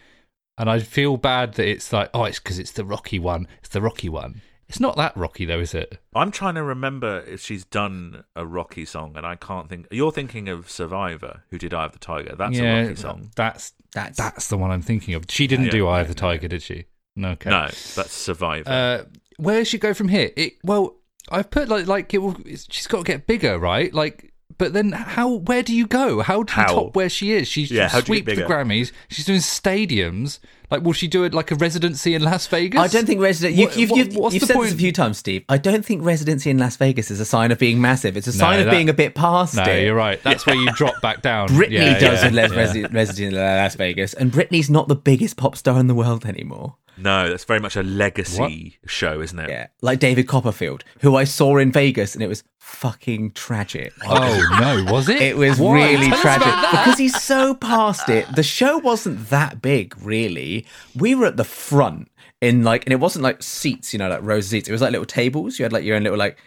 and 0.57 0.69
I 0.71 0.81
feel 0.81 1.17
bad 1.17 1.55
that 1.55 1.69
it's 1.69 1.93
like, 1.93 2.11
oh, 2.15 2.25
it's 2.25 2.39
because 2.41 2.59
it's 2.59 2.73
the 2.73 2.85
rocky 2.85 3.19
one. 3.19 3.47
It's 3.61 3.69
the 3.69 3.83
rocky 3.83 4.09
one. 4.09 4.43
It's 4.69 4.81
not 4.81 4.97
that 4.97 5.17
rocky 5.17 5.47
though, 5.47 5.61
is 5.61 5.73
it? 5.73 5.99
I'm 6.15 6.31
trying 6.31 6.55
to 6.57 6.63
remember 6.63 7.21
if 7.27 7.41
she's 7.41 7.65
done 7.65 8.25
a 8.37 8.45
Rocky 8.45 8.85
song, 8.85 9.15
and 9.17 9.25
I 9.25 9.35
can't 9.35 9.67
think. 9.69 9.87
You're 9.91 10.13
thinking 10.13 10.49
of 10.49 10.69
Survivor, 10.69 11.45
who 11.51 11.57
did 11.57 11.73
"Eye 11.73 11.87
of 11.87 11.93
the 11.93 11.99
Tiger." 11.99 12.35
That's 12.37 12.59
a 12.59 12.83
Rocky 12.83 12.95
song. 12.97 13.31
That's 13.35 13.73
That's 13.93 14.19
that's 14.19 14.49
the 14.49 14.59
one 14.59 14.71
I'm 14.71 14.83
thinking 14.83 15.15
of. 15.15 15.25
She 15.31 15.47
didn't 15.47 15.67
Yeah, 15.67 15.71
do 15.71 15.87
"Eye 15.89 15.97
yeah, 15.97 16.03
of 16.03 16.09
the 16.09 16.15
Tiger," 16.15 16.49
did 16.49 16.61
she? 16.63 16.85
No. 17.17 17.31
Okay. 17.31 17.49
No, 17.49 17.63
that's 17.95 18.13
Survivor. 18.13 18.69
Uh, 18.71 19.05
where 19.39 19.61
does 19.61 19.69
she 19.69 19.79
go 19.79 19.95
from 19.95 20.09
here? 20.09 20.31
It, 20.37 20.55
well, 20.63 20.97
I've 21.31 21.51
put 21.51 21.71
like 21.71 21.87
like 21.87 22.13
it 22.13 22.19
will. 22.19 22.35
it's- 22.41 22.67
She's 22.71 22.87
got 22.87 22.99
to 22.99 23.05
get 23.05 23.27
bigger, 23.27 23.59
right? 23.59 23.95
Like, 23.95 24.28
but 24.57 24.73
then 24.73 24.93
how? 24.93 25.29
Where 25.35 25.63
do 25.63 25.75
you 25.75 25.87
go? 25.87 26.21
How 26.23 26.43
do 26.43 26.51
you 26.53 26.63
How? 26.63 26.67
top 26.75 26.97
where 26.97 27.09
she 27.09 27.33
is? 27.33 27.47
She's 27.49 27.71
Yeah, 27.71 27.83
yeah, 27.83 27.89
how 27.89 28.01
do 28.01 28.13
you 28.13 28.17
sweep 28.19 28.27
get 28.27 28.37
the 28.37 28.43
bigger? 28.43 28.55
Grammys. 28.55 28.93
She's 29.09 29.27
doing 29.27 29.41
stadiums. 29.41 30.39
Like, 30.71 30.83
will 30.83 30.93
she 30.93 31.09
do 31.09 31.25
it 31.25 31.33
like 31.33 31.51
a 31.51 31.55
residency 31.55 32.15
in 32.15 32.23
Las 32.23 32.47
Vegas? 32.47 32.79
I 32.79 32.89
don't 32.89 33.07
think 33.07 33.21
resident. 33.23 33.57
You, 33.57 33.67
What- 33.69 33.77
you've, 33.79 33.91
what- 33.91 33.97
you've, 33.99 34.17
what's 34.17 34.35
you've 34.35 34.41
the 34.43 34.47
said 34.49 34.57
point? 34.57 34.67
this 34.67 34.75
a 34.75 34.79
few 34.79 34.93
times, 34.93 35.17
Steve. 35.17 35.45
I 35.49 35.57
don't 35.57 35.83
think 35.85 36.05
residency 36.05 36.51
in 36.51 36.59
Las 36.59 36.77
Vegas 36.77 37.11
is 37.11 37.21
a 37.21 37.25
sign 37.25 37.53
of 37.53 37.59
being 37.59 37.81
massive. 37.81 38.17
It's 38.19 38.27
a 38.27 38.33
No, 38.33 38.37
sign 38.39 38.59
of 38.61 38.67
that- 38.67 38.71
being 38.73 38.89
a 38.91 38.93
bit 38.95 39.15
past 39.15 39.55
No, 39.55 39.63
it. 39.63 39.85
you're 39.85 39.95
right. 39.95 40.23
That's 40.23 40.45
where 40.45 40.57
you 40.57 40.71
drop 40.73 41.01
back 41.01 41.23
down. 41.23 41.49
Britney 41.51 41.71
Yeah, 41.73 41.99
does 41.99 42.23
yeah, 42.23 42.29
a 42.29 42.33
les- 42.33 42.53
yeah. 42.53 42.59
resi- 42.85 42.93
resident 42.95 43.35
in 43.35 43.41
Las 43.41 43.77
Vegas, 43.77 44.13
and 44.15 44.31
Britney's 44.31 44.69
not 44.69 44.89
the 44.89 44.97
biggest 44.97 45.37
pop 45.39 45.57
star 45.57 45.79
in 45.81 45.87
the 45.87 45.95
world 45.95 46.27
anymore. 46.27 46.77
No, 46.99 47.29
that's 47.29 47.45
very 47.45 47.61
much 47.61 47.77
a 47.77 47.83
legacy 47.83 48.79
show, 48.87 49.21
isn't 49.21 49.39
it? 49.39 49.51
Yeah, 49.51 49.67
like 49.81 49.99
David 49.99 50.27
Copperfield, 50.29 50.85
who 51.01 51.17
I 51.17 51.25
saw 51.25 51.57
in 51.57 51.73
Vegas, 51.73 52.15
and 52.15 52.23
it 52.23 52.29
was 52.29 52.45
fucking 52.59 53.33
tragic. 53.33 53.93
Oh 54.07 54.59
no, 54.61 54.85
was 54.93 55.09
it? 55.09 55.21
It 55.21 55.37
was 55.37 55.59
Why? 55.59 55.75
really 55.75 56.09
Tell 56.09 56.21
tragic 56.21 56.71
because 56.71 56.99
he's 56.99 57.21
so 57.21 57.55
past 57.55 58.09
it. 58.09 58.27
The 58.35 58.43
show 58.43 58.79
wasn't 58.79 59.31
that 59.31 59.63
big, 59.63 59.95
really. 60.01 60.67
We 60.95 61.15
were 61.15 61.27
at 61.27 61.37
the 61.37 61.45
front 61.45 62.11
in 62.41 62.63
like, 62.63 62.85
and 62.87 62.93
it 62.93 63.01
wasn't 63.01 63.23
like 63.23 63.43
seats, 63.43 63.93
you 63.93 63.99
know, 63.99 64.09
like 64.09 64.23
rows 64.23 64.47
of 64.47 64.51
seats. 64.51 64.69
It 64.69 64.73
was 64.73 64.83
like 64.83 64.93
little 64.93 65.07
tables. 65.07 65.59
You 65.59 65.65
had 65.65 65.73
like 65.73 65.85
your 65.85 65.97
own 65.97 66.03
little 66.03 66.19
like, 66.19 66.39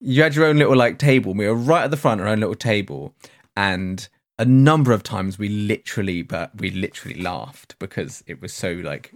you 0.00 0.22
had 0.22 0.34
your 0.34 0.46
own 0.46 0.58
little 0.58 0.76
like 0.76 0.98
table. 0.98 1.34
We 1.34 1.46
were 1.46 1.54
right 1.54 1.84
at 1.84 1.90
the 1.90 1.96
front, 1.96 2.20
our 2.20 2.28
own 2.28 2.40
little 2.40 2.54
table, 2.54 3.14
and 3.56 4.08
a 4.38 4.44
number 4.44 4.92
of 4.92 5.02
times 5.02 5.38
we 5.38 5.48
literally, 5.48 6.22
but 6.22 6.50
we 6.60 6.70
literally 6.70 7.20
laughed 7.20 7.78
because 7.78 8.22
it 8.26 8.40
was 8.42 8.52
so 8.52 8.72
like 8.72 9.12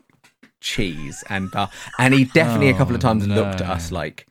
cheese 0.61 1.23
and 1.29 1.55
uh, 1.57 1.67
and 1.99 2.15
he 2.15 2.25
definitely 2.25 2.69
a 2.71 2.75
couple 2.75 2.95
of 2.95 3.01
Oh, 3.01 3.09
times 3.09 3.27
looked 3.27 3.61
at 3.61 3.69
us 3.69 3.91
like 3.93 4.27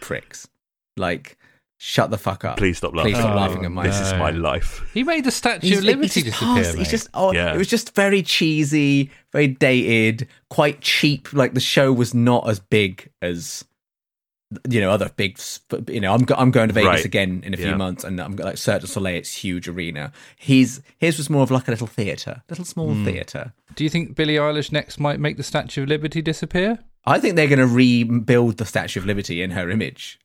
pricks, 0.00 0.48
like 0.96 1.36
shut 1.78 2.10
the 2.10 2.18
fuck 2.18 2.44
up. 2.44 2.56
Please 2.58 2.78
stop 2.78 2.94
laughing. 2.94 3.12
Please 3.12 3.20
stop 3.20 3.32
Oh, 3.32 3.36
laughing 3.36 3.64
at 3.64 3.72
my 3.72 3.82
This 3.86 4.00
is 4.00 4.12
my 4.14 4.30
life. 4.30 4.88
He 4.94 5.02
made 5.02 5.24
the 5.24 5.30
Statue 5.32 5.66
He's- 5.66 5.78
of 5.78 5.84
Liberty 5.84 6.06
it's 6.06 6.14
disappear. 6.30 6.54
past- 6.64 6.78
mate. 6.78 6.88
Just 6.88 7.08
oh, 7.14 7.32
Yeah. 7.32 7.54
it 7.54 7.58
was 7.58 7.66
just 7.68 7.94
very 7.94 8.22
cheesy, 8.22 9.10
very 9.32 9.48
dated, 9.48 10.28
quite 10.50 10.80
cheap. 10.80 11.32
Like 11.32 11.54
the 11.54 11.60
show 11.60 11.92
was 11.92 12.14
not 12.14 12.48
as 12.48 12.60
big 12.60 13.10
as 13.20 13.64
you 14.68 14.80
know 14.80 14.90
other 14.90 15.10
big. 15.16 15.38
You 15.88 16.00
know, 16.00 16.12
I'm 16.14 16.22
go- 16.24 16.34
I'm 16.36 16.50
going 16.50 16.68
to 16.68 16.74
Vegas 16.74 16.88
Right. 16.88 17.04
again 17.04 17.42
in 17.44 17.54
a 17.54 17.56
few 17.56 17.66
Yeah. 17.66 17.76
months, 17.76 18.04
and 18.04 18.20
I'm 18.20 18.36
like 18.36 18.56
Cirque 18.58 18.80
du 18.82 18.86
Soleil. 18.86 19.16
It's 19.16 19.34
huge 19.34 19.68
arena. 19.68 20.12
He's 20.36 20.80
his 20.98 21.18
was 21.18 21.28
more 21.30 21.42
of 21.42 21.50
like 21.50 21.68
a 21.68 21.70
little 21.70 21.86
theater, 21.86 22.42
little 22.48 22.64
small 22.64 22.94
Hmm. 22.94 23.04
theater. 23.04 23.52
Do 23.74 23.84
you 23.84 23.90
think 23.90 24.14
Billie 24.14 24.34
Eilish 24.36 24.70
next 24.72 24.98
might 25.00 25.18
make 25.20 25.36
the 25.36 25.42
Statue 25.42 25.82
of 25.84 25.88
Liberty 25.88 26.20
disappear? 26.22 26.78
I 27.04 27.18
think 27.18 27.36
they're 27.36 27.48
going 27.48 27.58
to 27.58 27.66
rebuild 27.66 28.58
the 28.58 28.64
Statue 28.66 29.00
of 29.00 29.06
Liberty 29.06 29.42
in 29.42 29.52
her 29.52 29.70
image. 29.70 30.18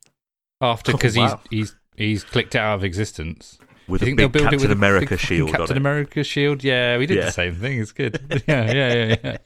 After 0.61 0.91
Oh, 0.91 0.95
because 0.95 1.17
wow. 1.17 1.39
he's 1.49 1.59
he's 1.69 1.75
he's 1.95 2.23
clicked 2.23 2.55
out 2.55 2.75
of 2.75 2.83
existence. 2.83 3.57
With 3.87 4.01
Do 4.01 4.05
a 4.05 4.07
think 4.07 4.17
they'll 4.17 4.27
big 4.27 4.33
build 4.33 4.47
it 4.47 4.51
Captain 4.57 4.69
with 4.69 4.71
a 4.71 4.79
America 4.79 5.09
big 5.11 5.19
shield 5.19 5.49
Captain 5.51 5.63
on 5.71 5.71
it. 5.71 5.77
America 5.77 6.23
shield. 6.23 6.63
Yeah, 6.63 6.97
we 6.97 7.05
did 7.05 7.17
Yeah. 7.17 7.25
the 7.25 7.31
same 7.31 7.55
thing. 7.55 7.79
It's 7.79 7.91
good. 7.93 8.19
yeah, 8.47 8.71
yeah, 8.71 8.93
yeah, 8.93 9.15
yeah. 9.23 9.37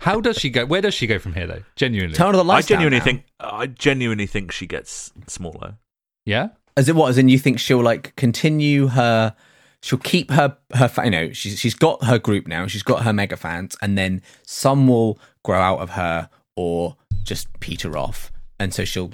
How 0.00 0.20
does 0.20 0.36
she 0.38 0.48
go? 0.50 0.64
Where 0.66 0.80
does 0.80 0.94
she 0.94 1.06
go 1.06 1.18
from 1.18 1.34
here, 1.34 1.46
though? 1.46 1.62
Genuinely. 1.76 2.14
Turn 2.16 2.28
on 2.28 2.32
the 2.34 2.38
I 2.40 2.42
lights. 2.42 2.66
down 2.68 2.76
genuinely 2.78 2.98
now. 2.98 3.04
think. 3.04 3.24
I 3.40 3.66
genuinely 3.66 4.26
think 4.26 4.52
she 4.52 4.66
gets 4.66 5.12
smaller. 5.26 5.76
yeah. 6.24 6.48
As 6.76 6.88
it 6.88 6.94
what? 6.94 7.10
As 7.10 7.18
in, 7.18 7.28
you 7.28 7.38
think 7.38 7.58
she'll 7.58 7.82
like 7.82 8.14
continue 8.16 8.86
her? 8.86 9.34
She'll 9.82 9.98
keep 9.98 10.30
her 10.30 10.56
her. 10.74 10.90
You 11.04 11.10
know, 11.10 11.32
she's 11.32 11.58
she's 11.58 11.74
got 11.74 12.04
her 12.04 12.18
group 12.18 12.46
now. 12.46 12.66
She's 12.68 12.82
got 12.84 13.02
her 13.02 13.12
mega 13.12 13.36
fans, 13.36 13.76
and 13.82 13.98
then 13.98 14.22
some 14.46 14.86
will 14.88 15.18
grow 15.42 15.58
out 15.60 15.80
of 15.80 15.90
her 15.90 16.30
or 16.56 16.96
just 17.24 17.48
peter 17.60 17.98
off, 17.98 18.30
and 18.58 18.72
so 18.72 18.84
she'll. 18.84 19.10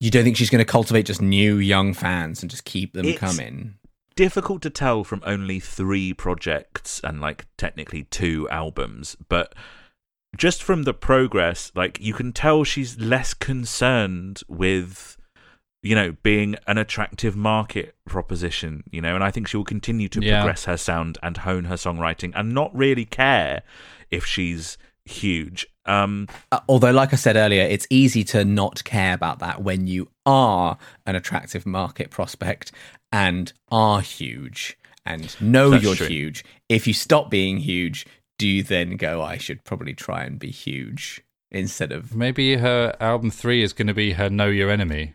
You 0.00 0.10
don't 0.12 0.22
think 0.22 0.36
she's 0.36 0.50
going 0.50 0.60
to 0.64 0.70
cultivate 0.70 1.06
just 1.06 1.20
new 1.20 1.56
young 1.56 1.92
fans 1.92 2.40
and 2.42 2.48
just 2.50 2.64
keep 2.64 2.92
them 2.92 3.06
It's- 3.06 3.18
coming? 3.18 3.74
Difficult 4.18 4.60
to 4.62 4.68
tell 4.70 5.04
from 5.04 5.22
only 5.24 5.60
three 5.60 6.12
projects 6.12 7.00
and 7.04 7.20
like 7.20 7.46
technically 7.56 8.02
two 8.02 8.48
albums, 8.50 9.16
but 9.28 9.54
just 10.36 10.60
from 10.60 10.82
the 10.82 10.92
progress, 10.92 11.70
like 11.76 12.00
you 12.00 12.12
can 12.12 12.32
tell 12.32 12.64
she's 12.64 12.98
less 12.98 13.32
concerned 13.32 14.40
with 14.48 15.16
you 15.84 15.94
know 15.94 16.16
being 16.24 16.56
an 16.66 16.78
attractive 16.78 17.36
market 17.36 17.94
proposition, 18.06 18.82
you 18.90 19.00
know, 19.00 19.14
and 19.14 19.22
I 19.22 19.30
think 19.30 19.46
she 19.46 19.56
will 19.56 19.64
continue 19.76 20.08
to 20.08 20.20
Yeah. 20.20 20.40
progress 20.40 20.64
her 20.64 20.76
sound 20.76 21.16
and 21.22 21.36
hone 21.36 21.64
her 21.66 21.76
songwriting 21.76 22.32
and 22.34 22.52
not 22.52 22.74
really 22.76 23.04
care 23.04 23.62
if 24.10 24.26
she's 24.26 24.76
huge. 25.04 25.64
Um, 25.88 26.28
Uh, 26.52 26.60
although, 26.68 26.90
like 26.90 27.12
I 27.12 27.16
said 27.16 27.36
earlier, 27.36 27.62
it's 27.62 27.86
easy 27.90 28.22
to 28.24 28.44
not 28.44 28.84
care 28.84 29.14
about 29.14 29.38
that 29.40 29.62
when 29.62 29.86
you 29.86 30.08
are 30.26 30.78
an 31.06 31.16
attractive 31.16 31.66
market 31.66 32.10
prospect 32.10 32.70
and 33.10 33.52
are 33.70 34.00
huge 34.00 34.76
and 35.06 35.34
know 35.40 35.72
you're 35.72 35.94
true. 35.94 36.06
huge. 36.06 36.44
If 36.68 36.86
you 36.86 36.92
stop 36.92 37.30
being 37.30 37.58
huge, 37.58 38.06
do 38.38 38.46
you 38.46 38.62
then 38.62 38.96
go, 38.96 39.22
I 39.22 39.38
should 39.38 39.64
probably 39.64 39.94
try 39.94 40.24
and 40.24 40.38
be 40.38 40.50
huge 40.50 41.22
instead 41.50 41.90
of. 41.92 42.14
Maybe 42.14 42.56
her 42.56 42.94
album 43.00 43.30
three 43.30 43.62
is 43.62 43.72
going 43.72 43.88
to 43.88 43.94
be 43.94 44.12
her 44.12 44.28
Know 44.28 44.48
Your 44.48 44.70
Enemy. 44.70 45.14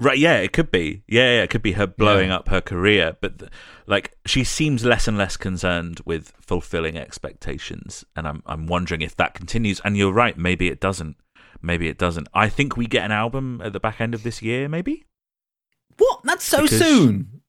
Right, 0.00 0.18
yeah, 0.18 0.36
it 0.36 0.52
could 0.52 0.70
be. 0.70 1.02
Yeah, 1.08 1.24
yeah, 1.38 1.42
it 1.42 1.50
could 1.50 1.62
be 1.62 1.72
her 1.72 1.86
blowing 1.86 2.28
Yeah. 2.28 2.36
up 2.36 2.48
her 2.48 2.60
career, 2.60 3.16
but 3.20 3.40
th- 3.40 3.50
like 3.86 4.16
she 4.26 4.44
seems 4.44 4.84
less 4.84 5.08
and 5.08 5.18
less 5.18 5.36
concerned 5.36 6.00
with 6.04 6.32
fulfilling 6.40 6.96
expectations, 6.96 8.04
and 8.14 8.28
I'm 8.28 8.42
I'm 8.46 8.66
wondering 8.68 9.02
if 9.02 9.16
that 9.16 9.34
continues. 9.34 9.80
And 9.84 9.96
you're 9.96 10.12
right, 10.12 10.38
maybe 10.38 10.68
it 10.68 10.80
doesn't. 10.80 11.16
Maybe 11.60 11.88
it 11.88 11.98
doesn't. 11.98 12.28
I 12.32 12.48
think 12.48 12.76
we 12.76 12.86
get 12.86 13.04
an 13.04 13.10
album 13.10 13.60
at 13.64 13.72
the 13.72 13.80
back 13.80 14.00
end 14.00 14.14
of 14.14 14.22
this 14.22 14.40
year, 14.40 14.68
maybe. 14.68 15.04
What? 15.96 16.20
That's 16.22 16.44
so 16.44 16.62
Because- 16.62 16.78
soon. 16.78 17.40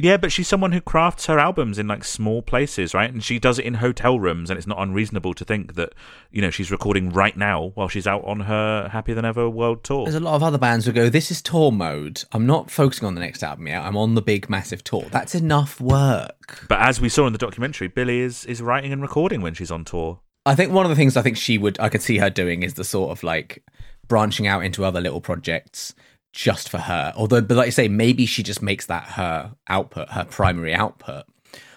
Yeah, 0.00 0.16
but 0.16 0.30
she's 0.30 0.46
someone 0.46 0.70
who 0.70 0.80
crafts 0.80 1.26
her 1.26 1.40
albums 1.40 1.76
in 1.76 1.88
like 1.88 2.04
small 2.04 2.40
places, 2.40 2.94
right? 2.94 3.12
And 3.12 3.22
she 3.22 3.40
does 3.40 3.58
it 3.58 3.64
in 3.64 3.74
hotel 3.74 4.20
rooms, 4.20 4.48
and 4.48 4.56
it's 4.56 4.66
not 4.66 4.78
unreasonable 4.78 5.34
to 5.34 5.44
think 5.44 5.74
that 5.74 5.92
you 6.30 6.40
know 6.40 6.50
she's 6.50 6.70
recording 6.70 7.10
right 7.10 7.36
now 7.36 7.72
while 7.74 7.88
she's 7.88 8.06
out 8.06 8.24
on 8.24 8.40
her 8.40 8.88
Happier 8.92 9.16
Than 9.16 9.24
Ever 9.24 9.50
world 9.50 9.82
tour. 9.82 10.04
There's 10.04 10.14
a 10.14 10.20
lot 10.20 10.36
of 10.36 10.44
other 10.44 10.56
bands 10.56 10.86
who 10.86 10.92
go, 10.92 11.08
This 11.08 11.32
is 11.32 11.42
tour 11.42 11.72
mode. 11.72 12.22
I'm 12.30 12.46
not 12.46 12.70
focusing 12.70 13.08
on 13.08 13.16
the 13.16 13.20
next 13.20 13.42
album 13.42 13.66
yet. 13.66 13.82
I'm 13.82 13.96
on 13.96 14.14
the 14.14 14.22
big, 14.22 14.48
massive 14.48 14.84
tour. 14.84 15.04
That's 15.10 15.34
enough 15.34 15.80
work. 15.80 16.64
But 16.68 16.80
as 16.80 17.00
we 17.00 17.08
saw 17.08 17.26
in 17.26 17.32
the 17.32 17.38
documentary, 17.38 17.88
Billie 17.88 18.20
is 18.20 18.44
is 18.44 18.62
writing 18.62 18.92
and 18.92 19.02
recording 19.02 19.40
when 19.40 19.54
she's 19.54 19.72
on 19.72 19.84
tour. 19.84 20.20
I 20.46 20.54
think 20.54 20.72
one 20.72 20.86
of 20.86 20.90
the 20.90 20.96
things 20.96 21.16
I 21.16 21.22
think 21.22 21.36
she 21.36 21.58
would, 21.58 21.78
I 21.80 21.88
could 21.88 22.02
see 22.02 22.18
her 22.18 22.30
doing 22.30 22.62
is 22.62 22.74
the 22.74 22.84
sort 22.84 23.10
of 23.10 23.24
like 23.24 23.64
branching 24.06 24.46
out 24.46 24.64
into 24.64 24.84
other 24.84 25.00
little 25.00 25.20
projects 25.20 25.92
just 26.32 26.68
for 26.68 26.78
her. 26.78 27.12
Although, 27.16 27.40
but 27.40 27.56
like 27.56 27.66
you 27.66 27.72
say, 27.72 27.88
maybe 27.88 28.26
she 28.26 28.42
just 28.42 28.62
makes 28.62 28.86
that 28.86 29.04
her 29.10 29.54
output, 29.68 30.10
her 30.10 30.24
primary 30.24 30.74
output, 30.74 31.24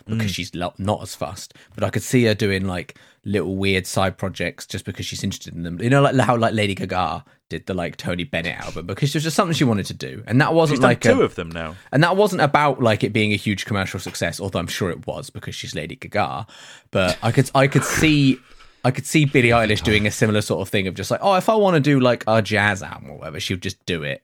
because 0.05 0.31
mm. 0.31 0.35
she's 0.35 0.53
lo- 0.55 0.73
not 0.77 1.01
as 1.01 1.15
fussed. 1.15 1.53
But 1.75 1.83
I 1.83 1.89
could 1.89 2.03
see 2.03 2.25
her 2.25 2.33
doing 2.33 2.65
like 2.65 2.97
little 3.23 3.55
weird 3.55 3.85
side 3.85 4.17
projects 4.17 4.65
just 4.65 4.85
because 4.85 5.05
she's 5.05 5.23
interested 5.23 5.53
in 5.55 5.63
them. 5.63 5.81
You 5.81 5.89
know, 5.89 6.01
like 6.01 6.15
how 6.15 6.37
like 6.37 6.53
Lady 6.53 6.75
Gaga 6.75 7.23
did 7.49 7.65
the 7.65 7.73
like 7.73 7.97
Tony 7.97 8.23
Bennett 8.23 8.59
album 8.59 8.85
because 8.85 9.09
it 9.09 9.15
was 9.15 9.23
just 9.23 9.35
something 9.35 9.53
she 9.53 9.63
wanted 9.63 9.85
to 9.87 9.93
do, 9.93 10.23
and 10.27 10.39
that 10.41 10.53
wasn't 10.53 10.77
She's 10.77 10.83
like 10.83 11.01
two 11.01 11.21
a, 11.21 11.25
of 11.25 11.35
them 11.35 11.49
now. 11.49 11.75
and 11.91 12.03
that 12.03 12.15
wasn't 12.15 12.41
about 12.41 12.81
like 12.81 13.03
it 13.03 13.13
being 13.13 13.33
a 13.33 13.37
huge 13.37 13.65
commercial 13.65 13.99
success, 13.99 14.39
although 14.39 14.59
I'm 14.59 14.67
sure 14.67 14.89
it 14.89 15.05
was 15.07 15.29
because 15.29 15.55
she's 15.55 15.75
Lady 15.75 15.95
Gaga. 15.95 16.47
But 16.91 17.17
I 17.21 17.31
could 17.31 17.49
I 17.53 17.67
could 17.67 17.83
see 17.83 18.39
I 18.83 18.91
could 18.91 19.05
see 19.05 19.25
Billie 19.25 19.49
Eilish 19.49 19.83
doing 19.83 20.07
a 20.07 20.11
similar 20.11 20.41
sort 20.41 20.61
of 20.61 20.69
thing 20.69 20.87
of 20.87 20.95
just 20.95 21.11
like, 21.11 21.19
oh, 21.21 21.35
if 21.35 21.49
I 21.49 21.55
want 21.55 21.75
to 21.75 21.79
do 21.79 21.99
like 21.99 22.23
a 22.27 22.41
jazz 22.41 22.81
album 22.81 23.11
or 23.11 23.17
whatever, 23.17 23.39
she 23.39 23.53
would 23.53 23.61
just 23.61 23.83
do 23.85 24.03
it. 24.03 24.23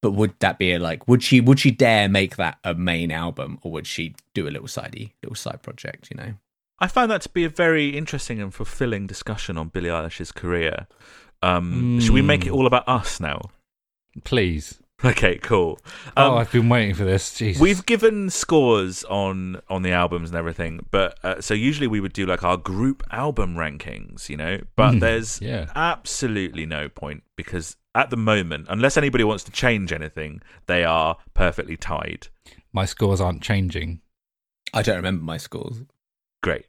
But 0.00 0.12
would 0.12 0.34
that 0.38 0.58
be 0.58 0.72
a 0.72 0.78
like 0.78 1.08
would 1.08 1.22
she 1.22 1.40
would 1.40 1.58
she 1.58 1.70
dare 1.72 2.08
make 2.08 2.36
that 2.36 2.58
a 2.64 2.74
main 2.74 3.10
album 3.10 3.58
or 3.62 3.72
would 3.72 3.86
she 3.86 4.14
do 4.34 4.46
a 4.46 4.50
little 4.50 4.68
sidey 4.68 5.12
little 5.22 5.34
side 5.34 5.62
project, 5.62 6.08
you 6.10 6.16
know? 6.16 6.34
I 6.78 6.86
find 6.86 7.10
that 7.10 7.22
to 7.22 7.28
be 7.28 7.44
a 7.44 7.48
very 7.48 7.96
interesting 7.96 8.40
and 8.40 8.54
fulfilling 8.54 9.08
discussion 9.08 9.58
on 9.58 9.68
Billie 9.68 9.88
Eilish's 9.90 10.30
career. 10.30 10.86
Um, 11.42 11.98
Should 12.00 12.12
we 12.14 12.22
make 12.22 12.46
it 12.46 12.50
all 12.52 12.66
about 12.66 12.88
us 12.88 13.18
now? 13.18 13.40
Please. 14.24 14.78
Okay, 15.04 15.38
cool. 15.38 15.78
Um, 16.16 16.32
oh, 16.32 16.36
I've 16.38 16.50
been 16.50 16.68
waiting 16.68 16.92
for 16.94 17.04
this. 17.04 17.32
Jesus. 17.36 17.60
We've 17.62 17.86
given 17.86 18.30
scores 18.30 19.04
on 19.04 19.60
on 19.68 19.82
the 19.82 19.92
albums 19.92 20.30
and 20.30 20.36
everything, 20.38 20.84
but 20.90 21.16
uh, 21.24 21.40
so 21.40 21.54
usually 21.54 21.86
we 21.86 22.00
would 22.00 22.12
do 22.12 22.26
like 22.26 22.42
our 22.42 22.56
group 22.56 23.04
album 23.12 23.54
rankings, 23.54 24.28
you 24.28 24.36
know. 24.36 24.58
But 24.74 24.94
Mm, 24.94 25.00
there's 25.00 25.40
yeah. 25.40 25.66
absolutely 25.76 26.66
no 26.66 26.88
point 26.88 27.22
because 27.36 27.76
at 27.98 28.10
the 28.10 28.16
moment, 28.16 28.68
unless 28.70 28.96
anybody 28.96 29.24
wants 29.24 29.42
to 29.42 29.50
change 29.50 29.92
anything, 29.92 30.40
they 30.66 30.84
are 30.84 31.16
perfectly 31.34 31.76
tied. 31.76 32.28
My 32.72 32.84
scores 32.84 33.20
aren't 33.20 33.42
changing. 33.42 34.02
I 34.72 34.82
don't 34.82 34.96
remember 34.96 35.24
my 35.24 35.36
scores. 35.36 35.82
Great. 36.40 36.66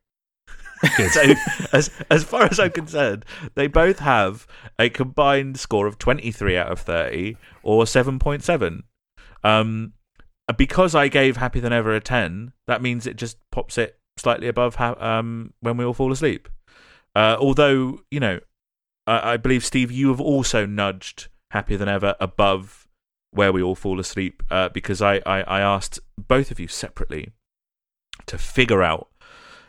so 1.11 1.21
as 1.71 1.91
as 2.09 2.23
far 2.23 2.45
as 2.45 2.59
I'm 2.59 2.71
concerned, 2.71 3.25
they 3.53 3.67
both 3.67 3.99
have 3.99 4.47
a 4.79 4.89
combined 4.89 5.59
score 5.59 5.85
of 5.85 5.99
23 5.99 6.57
out 6.57 6.71
of 6.71 6.79
30 6.79 7.37
or 7.61 7.83
7.7. 7.83 8.81
Um, 9.43 9.93
because 10.57 10.95
I 10.95 11.09
gave 11.09 11.37
Happy 11.37 11.59
Than 11.59 11.73
Ever 11.73 11.93
a 11.93 11.99
10, 11.99 12.53
that 12.65 12.81
means 12.81 13.05
it 13.05 13.17
just 13.17 13.37
pops 13.51 13.77
it 13.77 13.99
slightly 14.17 14.47
above 14.47 14.75
ha- 14.75 14.95
um, 14.99 15.53
when 15.59 15.77
we 15.77 15.85
all 15.85 15.93
fall 15.93 16.11
asleep. 16.11 16.49
Uh, 17.15 17.37
although 17.39 17.99
you 18.09 18.19
know, 18.19 18.39
I-, 19.09 19.33
I 19.33 19.37
believe 19.37 19.63
Steve, 19.65 19.91
you 19.91 20.07
have 20.09 20.21
also 20.21 20.65
nudged 20.65 21.27
Happier 21.51 21.77
Than 21.77 21.89
Ever 21.89 22.15
above 22.19 22.87
where 23.31 23.51
we 23.53 23.61
all 23.61 23.75
fall 23.75 23.99
asleep 23.99 24.41
uh, 24.49 24.69
because 24.69 25.01
I, 25.01 25.15
I 25.25 25.41
I 25.41 25.59
asked 25.61 25.99
both 26.17 26.49
of 26.51 26.59
you 26.59 26.67
separately 26.67 27.31
to 28.25 28.37
figure 28.37 28.81
out 28.83 29.07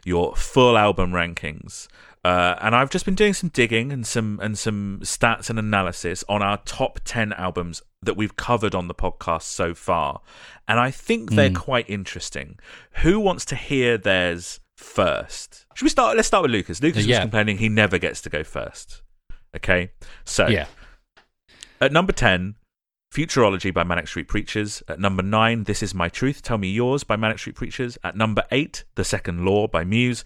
your 0.04 0.34
full 0.36 0.76
album 0.78 1.12
rankings. 1.12 1.86
Uh, 2.24 2.54
and 2.60 2.74
I've 2.76 2.90
just 2.90 3.04
been 3.06 3.14
doing 3.14 3.32
some 3.34 3.48
digging 3.50 3.92
and 3.92 4.06
some 4.06 4.38
and 4.42 4.58
some 4.58 5.00
stats 5.02 5.48
and 5.50 5.58
analysis 5.58 6.22
on 6.28 6.42
our 6.42 6.58
top 6.64 7.00
ten 7.04 7.32
albums 7.34 7.82
that 8.02 8.14
we've 8.16 8.36
covered 8.36 8.74
on 8.74 8.88
the 8.88 8.94
podcast 8.94 9.42
so 9.42 9.74
far, 9.74 10.20
and 10.68 10.78
I 10.80 10.90
think 10.90 11.32
they're 11.32 11.48
Hmm. 11.48 11.54
quite 11.54 11.88
interesting. 11.88 12.58
Who 13.02 13.20
wants 13.20 13.44
to 13.46 13.56
hear 13.56 13.96
theirs 13.98 14.60
first? 14.76 15.66
Should 15.74 15.84
we 15.84 15.90
start? 15.90 16.16
Let's 16.16 16.28
start 16.28 16.42
with 16.42 16.50
Lucas. 16.50 16.82
Lucas 16.82 17.06
was 17.06 17.18
complaining 17.22 17.58
he 17.58 17.68
never 17.70 17.96
gets 17.98 18.20
to 18.22 18.30
go 18.30 18.42
first. 18.44 19.02
Okay, 19.56 19.90
so 20.24 20.46
Yeah. 20.48 20.66
at 21.80 21.92
number 21.92 22.12
10, 22.12 22.54
Futurology 23.12 23.74
by 23.74 23.82
Manic 23.82 24.06
Street 24.06 24.28
Preachers. 24.28 24.82
At 24.86 25.00
number 25.00 25.22
9, 25.22 25.64
This 25.64 25.82
Is 25.82 25.94
My 25.94 26.08
Truth, 26.08 26.42
Tell 26.42 26.58
Me 26.58 26.70
Yours 26.70 27.02
by 27.02 27.16
Manic 27.16 27.40
Street 27.40 27.56
Preachers. 27.56 27.98
At 28.04 28.16
number 28.16 28.44
8, 28.52 28.84
The 28.94 29.02
Second 29.04 29.44
Law 29.44 29.66
by 29.66 29.82
Muse. 29.82 30.24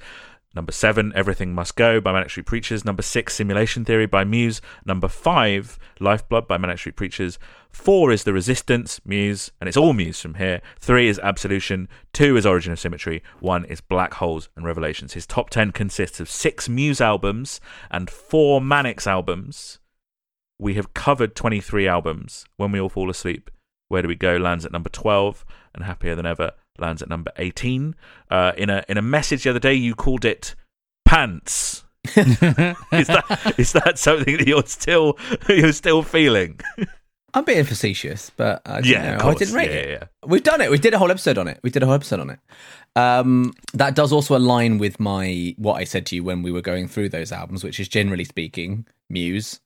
Number 0.55 0.73
7, 0.73 1.13
Everything 1.15 1.55
Must 1.55 1.75
Go 1.77 2.01
by 2.01 2.13
Manic 2.13 2.31
Street 2.31 2.47
Preachers. 2.47 2.85
Number 2.85 3.03
6, 3.03 3.35
Simulation 3.35 3.85
Theory 3.85 4.07
by 4.07 4.25
Muse. 4.25 4.61
Number 4.85 5.09
5, 5.09 5.79
Lifeblood 6.01 6.47
by 6.47 6.59
Manic 6.59 6.79
Street 6.79 6.97
Preachers. 6.97 7.39
4 7.71 8.13
is 8.13 8.25
The 8.25 8.33
Resistance, 8.33 9.01
Muse, 9.05 9.51
and 9.61 9.69
it's 9.69 9.77
all 9.77 9.93
Muse 9.93 10.21
from 10.21 10.35
here. 10.35 10.61
3 10.79 11.09
is 11.09 11.19
Absolution. 11.19 11.89
2 12.13 12.37
is 12.37 12.47
Origin 12.47 12.73
of 12.73 12.79
Symmetry. 12.79 13.23
1 13.41 13.65
is 13.65 13.81
Black 13.81 14.15
Holes 14.15 14.49
and 14.57 14.65
Revelations. 14.65 15.15
His 15.15 15.27
top 15.27 15.51
10 15.51 15.73
consists 15.73 16.21
of 16.21 16.31
6 16.31 16.69
Muse 16.69 17.01
albums 17.01 17.61
and 17.91 18.09
4 18.09 18.61
Manics 18.61 19.07
albums 19.07 19.81
we 20.59 20.75
have 20.75 20.95
covered 20.95 21.35
23 21.35 21.89
albums. 21.89 22.47
When 22.57 22.73
We 22.73 22.81
All 22.81 22.89
Fall 22.89 23.11
Asleep, 23.11 23.51
Where 23.89 24.03
Do 24.03 24.09
We 24.09 24.15
Go 24.15 24.37
lands 24.37 24.65
at 24.65 24.73
number 24.73 24.89
12, 24.89 25.45
and 25.75 25.85
Happier 25.85 26.15
Than 26.15 26.27
Ever 26.27 26.53
lands 26.79 27.03
at 27.03 27.09
number 27.09 27.31
18. 27.37 27.95
Uh, 28.31 28.53
in 28.57 28.71
a 28.71 28.85
in 28.89 28.97
a 28.97 29.03
message 29.03 29.45
the 29.45 29.51
other 29.51 29.59
day, 29.61 29.75
you 29.75 29.95
called 29.95 30.25
it 30.25 30.55
pants. 31.05 31.85
is 32.17 32.39
that 32.39 33.55
is 33.57 33.73
that 33.73 33.99
something 33.99 34.37
that 34.37 34.47
you're 34.47 34.63
still 34.67 35.17
you're 35.49 35.73
still 35.73 36.03
feeling? 36.03 36.61
I'm 37.33 37.45
being 37.45 37.65
facetious, 37.65 38.31
but 38.37 38.63
I, 38.65 38.79
Yeah, 38.81 39.19
I 39.21 39.35
didn't 39.35 39.55
rate 39.55 39.71
Yeah, 39.71 39.77
it. 39.77 39.89
yeah. 39.89 40.05
We've 40.25 40.43
done 40.43 40.61
it. 40.61 40.71
We 40.71 40.79
did 40.79 40.95
a 40.95 40.99
whole 40.99 41.11
episode 41.11 41.37
on 41.37 41.49
it. 41.49 41.59
We 41.65 41.71
did 41.71 41.83
a 41.83 41.87
whole 41.87 41.95
episode 41.97 42.21
on 42.21 42.31
it. 42.31 42.39
Um, 42.95 43.55
that 43.73 43.97
does 43.97 44.13
also 44.13 44.37
align 44.37 44.79
with 44.79 45.01
my 45.01 45.55
what 45.59 45.75
I 45.75 45.85
said 45.85 46.07
to 46.07 46.15
you 46.17 46.23
when 46.23 46.43
we 46.43 46.53
were 46.53 46.61
going 46.61 46.87
through 46.87 47.09
those 47.09 47.33
albums, 47.33 47.65
which 47.65 47.81
is 47.81 47.89
generally 47.89 48.23
speaking, 48.25 48.87
Muse, 49.11 49.61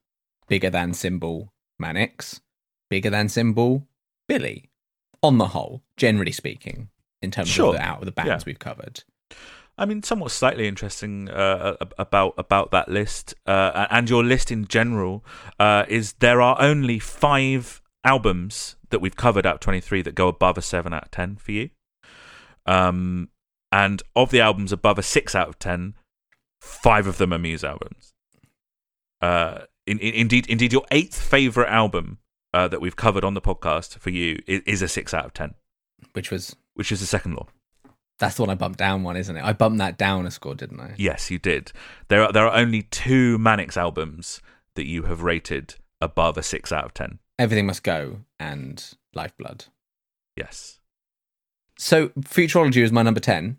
bigger 0.48 0.70
than 0.70 0.94
Symbol, 0.94 1.52
Manics, 1.78 2.40
bigger 2.88 3.10
than 3.10 3.28
Symbol, 3.28 3.86
Billie. 4.28 4.70
On 5.22 5.36
the 5.38 5.48
whole, 5.48 5.82
generally 5.96 6.30
speaking, 6.32 6.88
in 7.22 7.30
terms 7.30 7.48
Sure. 7.48 7.68
of 7.68 7.74
the 7.74 7.82
out 7.82 7.98
of 8.00 8.04
the 8.06 8.12
bands 8.12 8.28
Yeah. 8.28 8.46
we've 8.46 8.58
covered. 8.58 9.02
I 9.80 9.84
mean, 9.86 10.02
somewhat 10.02 10.32
slightly 10.32 10.66
interesting 10.66 11.28
uh, 11.30 11.76
about 11.98 12.34
about 12.36 12.70
that 12.72 12.88
list 12.88 13.34
uh, 13.46 13.86
and 13.90 14.10
your 14.10 14.24
list 14.24 14.50
in 14.50 14.66
general 14.66 15.24
uh, 15.60 15.84
is 15.88 16.14
there 16.14 16.40
are 16.40 16.60
only 16.60 16.98
five 16.98 17.80
albums 18.04 18.74
that 18.90 19.00
we've 19.00 19.14
covered 19.16 19.46
out 19.46 19.54
of 19.56 19.60
23 19.60 20.02
that 20.02 20.14
go 20.16 20.26
above 20.28 20.58
a 20.58 20.62
7 20.62 20.92
out 20.92 21.04
of 21.04 21.10
10 21.12 21.36
for 21.36 21.52
you. 21.52 21.70
Um, 22.66 23.28
and 23.70 24.02
of 24.16 24.30
the 24.30 24.40
albums 24.40 24.72
above 24.72 24.98
a 24.98 25.02
6 25.02 25.34
out 25.34 25.48
of 25.48 25.58
10, 25.58 25.94
five 26.60 27.06
of 27.06 27.18
them 27.18 27.32
are 27.32 27.38
Muse 27.38 27.62
albums. 27.64 28.14
Uh, 29.20 29.60
in, 29.86 29.98
in, 29.98 30.14
indeed, 30.14 30.46
indeed, 30.48 30.72
your 30.72 30.84
eighth 30.90 31.20
favorite 31.20 31.68
album 31.68 32.18
uh, 32.54 32.66
that 32.68 32.80
we've 32.80 32.96
covered 32.96 33.24
on 33.24 33.34
the 33.34 33.40
podcast 33.40 33.98
for 33.98 34.10
you 34.10 34.40
is, 34.46 34.62
is 34.66 34.82
a 34.82 34.88
6 34.88 35.12
out 35.14 35.24
of 35.26 35.34
10, 35.34 35.54
Which 36.14 36.30
was 36.30 36.56
which 36.78 36.92
is 36.92 37.00
the 37.00 37.06
second 37.06 37.34
law. 37.34 37.46
that's 38.20 38.36
the 38.36 38.42
one 38.42 38.50
I 38.50 38.54
bumped 38.54 38.78
down 38.78 39.02
one, 39.02 39.16
isn't 39.16 39.36
it? 39.36 39.44
I 39.44 39.52
bumped 39.52 39.78
that 39.78 39.98
down 39.98 40.26
a 40.26 40.30
score, 40.30 40.54
didn't 40.54 40.80
I? 40.80 40.94
Yes, 40.96 41.30
you 41.30 41.38
did. 41.38 41.72
There 42.08 42.22
are 42.22 42.32
there 42.32 42.46
are 42.46 42.56
only 42.56 42.82
two 42.82 43.36
Manics 43.38 43.76
albums 43.76 44.40
that 44.74 44.86
you 44.86 45.02
have 45.04 45.22
rated 45.22 45.74
above 46.00 46.38
a 46.38 46.42
six 46.42 46.70
out 46.72 46.84
of 46.84 46.94
ten. 46.94 47.18
Everything 47.38 47.66
must 47.66 47.82
go 47.82 48.20
and 48.38 48.94
Lifeblood. 49.14 49.66
Yes. 50.36 50.78
So 51.78 52.08
Futurology 52.20 52.82
was 52.82 52.92
my 52.92 53.02
number 53.02 53.20
ten. 53.20 53.58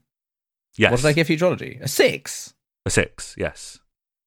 Yes. 0.78 0.92
What 0.92 1.02
did 1.02 1.08
I 1.08 1.14
give 1.14 1.28
Futurology? 1.28 1.82
A 1.82 1.88
six. 1.88 2.54
A 2.86 2.90
six. 2.90 3.36
Yes. 3.38 3.80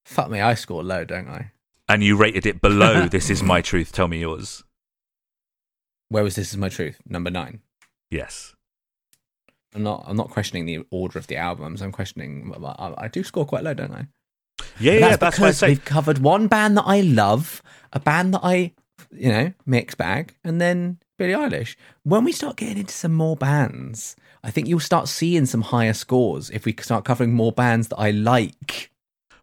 Fuck 0.05 0.29
me, 0.31 0.41
I 0.41 0.55
score 0.55 0.83
low, 0.83 1.05
don't 1.05 1.29
I? 1.29 1.53
And 1.89 2.03
you 2.03 2.17
rated 2.17 2.45
it 2.47 2.61
below 2.61 3.07
This 3.09 3.31
Is 3.31 3.43
My 3.43 3.61
Truth, 3.63 3.93
Tell 3.93 4.09
Me 4.09 4.21
Yours. 4.21 4.65
Where 6.09 6.23
was 6.25 6.35
this 6.35 6.51
is 6.51 6.57
my 6.57 6.69
truth? 6.69 6.99
Number 7.07 7.31
nine. 7.31 7.61
Yes. 8.11 8.55
I'm 9.75 9.83
not. 9.83 10.05
I'm 10.07 10.17
not 10.17 10.31
questioning 10.31 10.67
the 10.67 10.85
order 10.91 11.19
of 11.19 11.27
the 11.27 11.37
albums. 11.37 11.81
I'm 11.83 11.93
questioning. 11.93 12.53
I, 12.65 12.95
I 12.99 13.09
do 13.09 13.25
score 13.25 13.47
quite 13.47 13.65
low, 13.65 13.75
don't 13.75 13.93
I? 13.93 14.07
Yeah, 14.79 14.93
But 14.93 15.01
yeah, 15.01 15.17
that's 15.17 15.37
because 15.37 15.59
say. 15.59 15.69
we've 15.69 15.85
covered 15.85 16.19
one 16.19 16.47
band 16.47 16.77
that 16.77 16.85
I 16.87 17.01
love, 17.01 17.63
a 17.93 18.01
band 18.01 18.35
that 18.35 18.41
I, 18.43 18.73
you 19.11 19.29
know, 19.31 19.53
mixed 19.67 19.99
bag, 19.99 20.37
and 20.45 20.61
then 20.61 20.99
Billie 21.19 21.33
Eilish. 21.33 21.77
When 22.03 22.25
we 22.25 22.33
start 22.33 22.57
getting 22.57 22.79
into 22.79 22.95
some 22.95 23.15
more 23.15 23.37
bands, 23.37 24.15
I 24.45 24.51
think 24.51 24.69
you'll 24.69 24.81
start 24.81 25.09
seeing 25.09 25.47
some 25.47 25.63
higher 25.63 25.95
scores 25.95 26.51
if 26.51 26.65
we 26.65 26.75
start 26.81 27.05
covering 27.05 27.33
more 27.33 27.53
bands 27.53 27.89
that 27.89 27.99
I 27.99 28.11
like. 28.11 28.91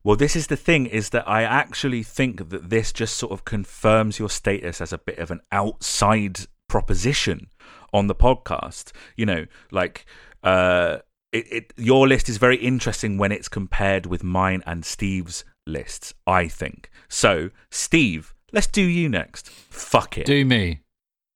Well, 0.04 0.16
this 0.16 0.36
is 0.36 0.48
the 0.48 0.56
thing 0.56 0.86
is 0.86 1.10
that 1.10 1.28
I 1.28 1.44
actually 1.44 2.04
think 2.04 2.50
that 2.50 2.70
this 2.70 2.94
just 2.94 3.18
sort 3.18 3.34
of 3.34 3.44
confirms 3.46 4.18
your 4.18 4.30
status 4.30 4.80
as 4.80 4.94
a 4.94 4.98
bit 4.98 5.20
of 5.20 5.32
an 5.32 5.42
outside 5.52 6.42
proposition 6.70 7.48
on 7.94 8.08
the 8.08 8.16
podcast. 8.16 8.92
You 9.16 9.26
know, 9.26 9.46
like 9.72 10.06
uh 10.44 11.00
it, 11.32 11.52
it 11.52 11.74
your 11.78 12.08
list 12.08 12.30
is 12.30 12.38
very 12.38 12.58
interesting 12.58 13.18
when 13.18 13.32
it's 13.32 13.48
compared 13.48 14.06
with 14.06 14.24
mine 14.24 14.64
and 14.66 14.86
Steve's 14.86 15.46
lists, 15.68 16.14
I 16.26 16.48
think. 16.48 16.90
So, 17.08 17.52
Steve, 17.70 18.34
let's 18.52 18.68
do 18.68 18.82
you 18.82 19.10
next. 19.10 19.50
Fuck 19.50 20.18
it. 20.18 20.26
Do 20.26 20.44
me. 20.46 20.82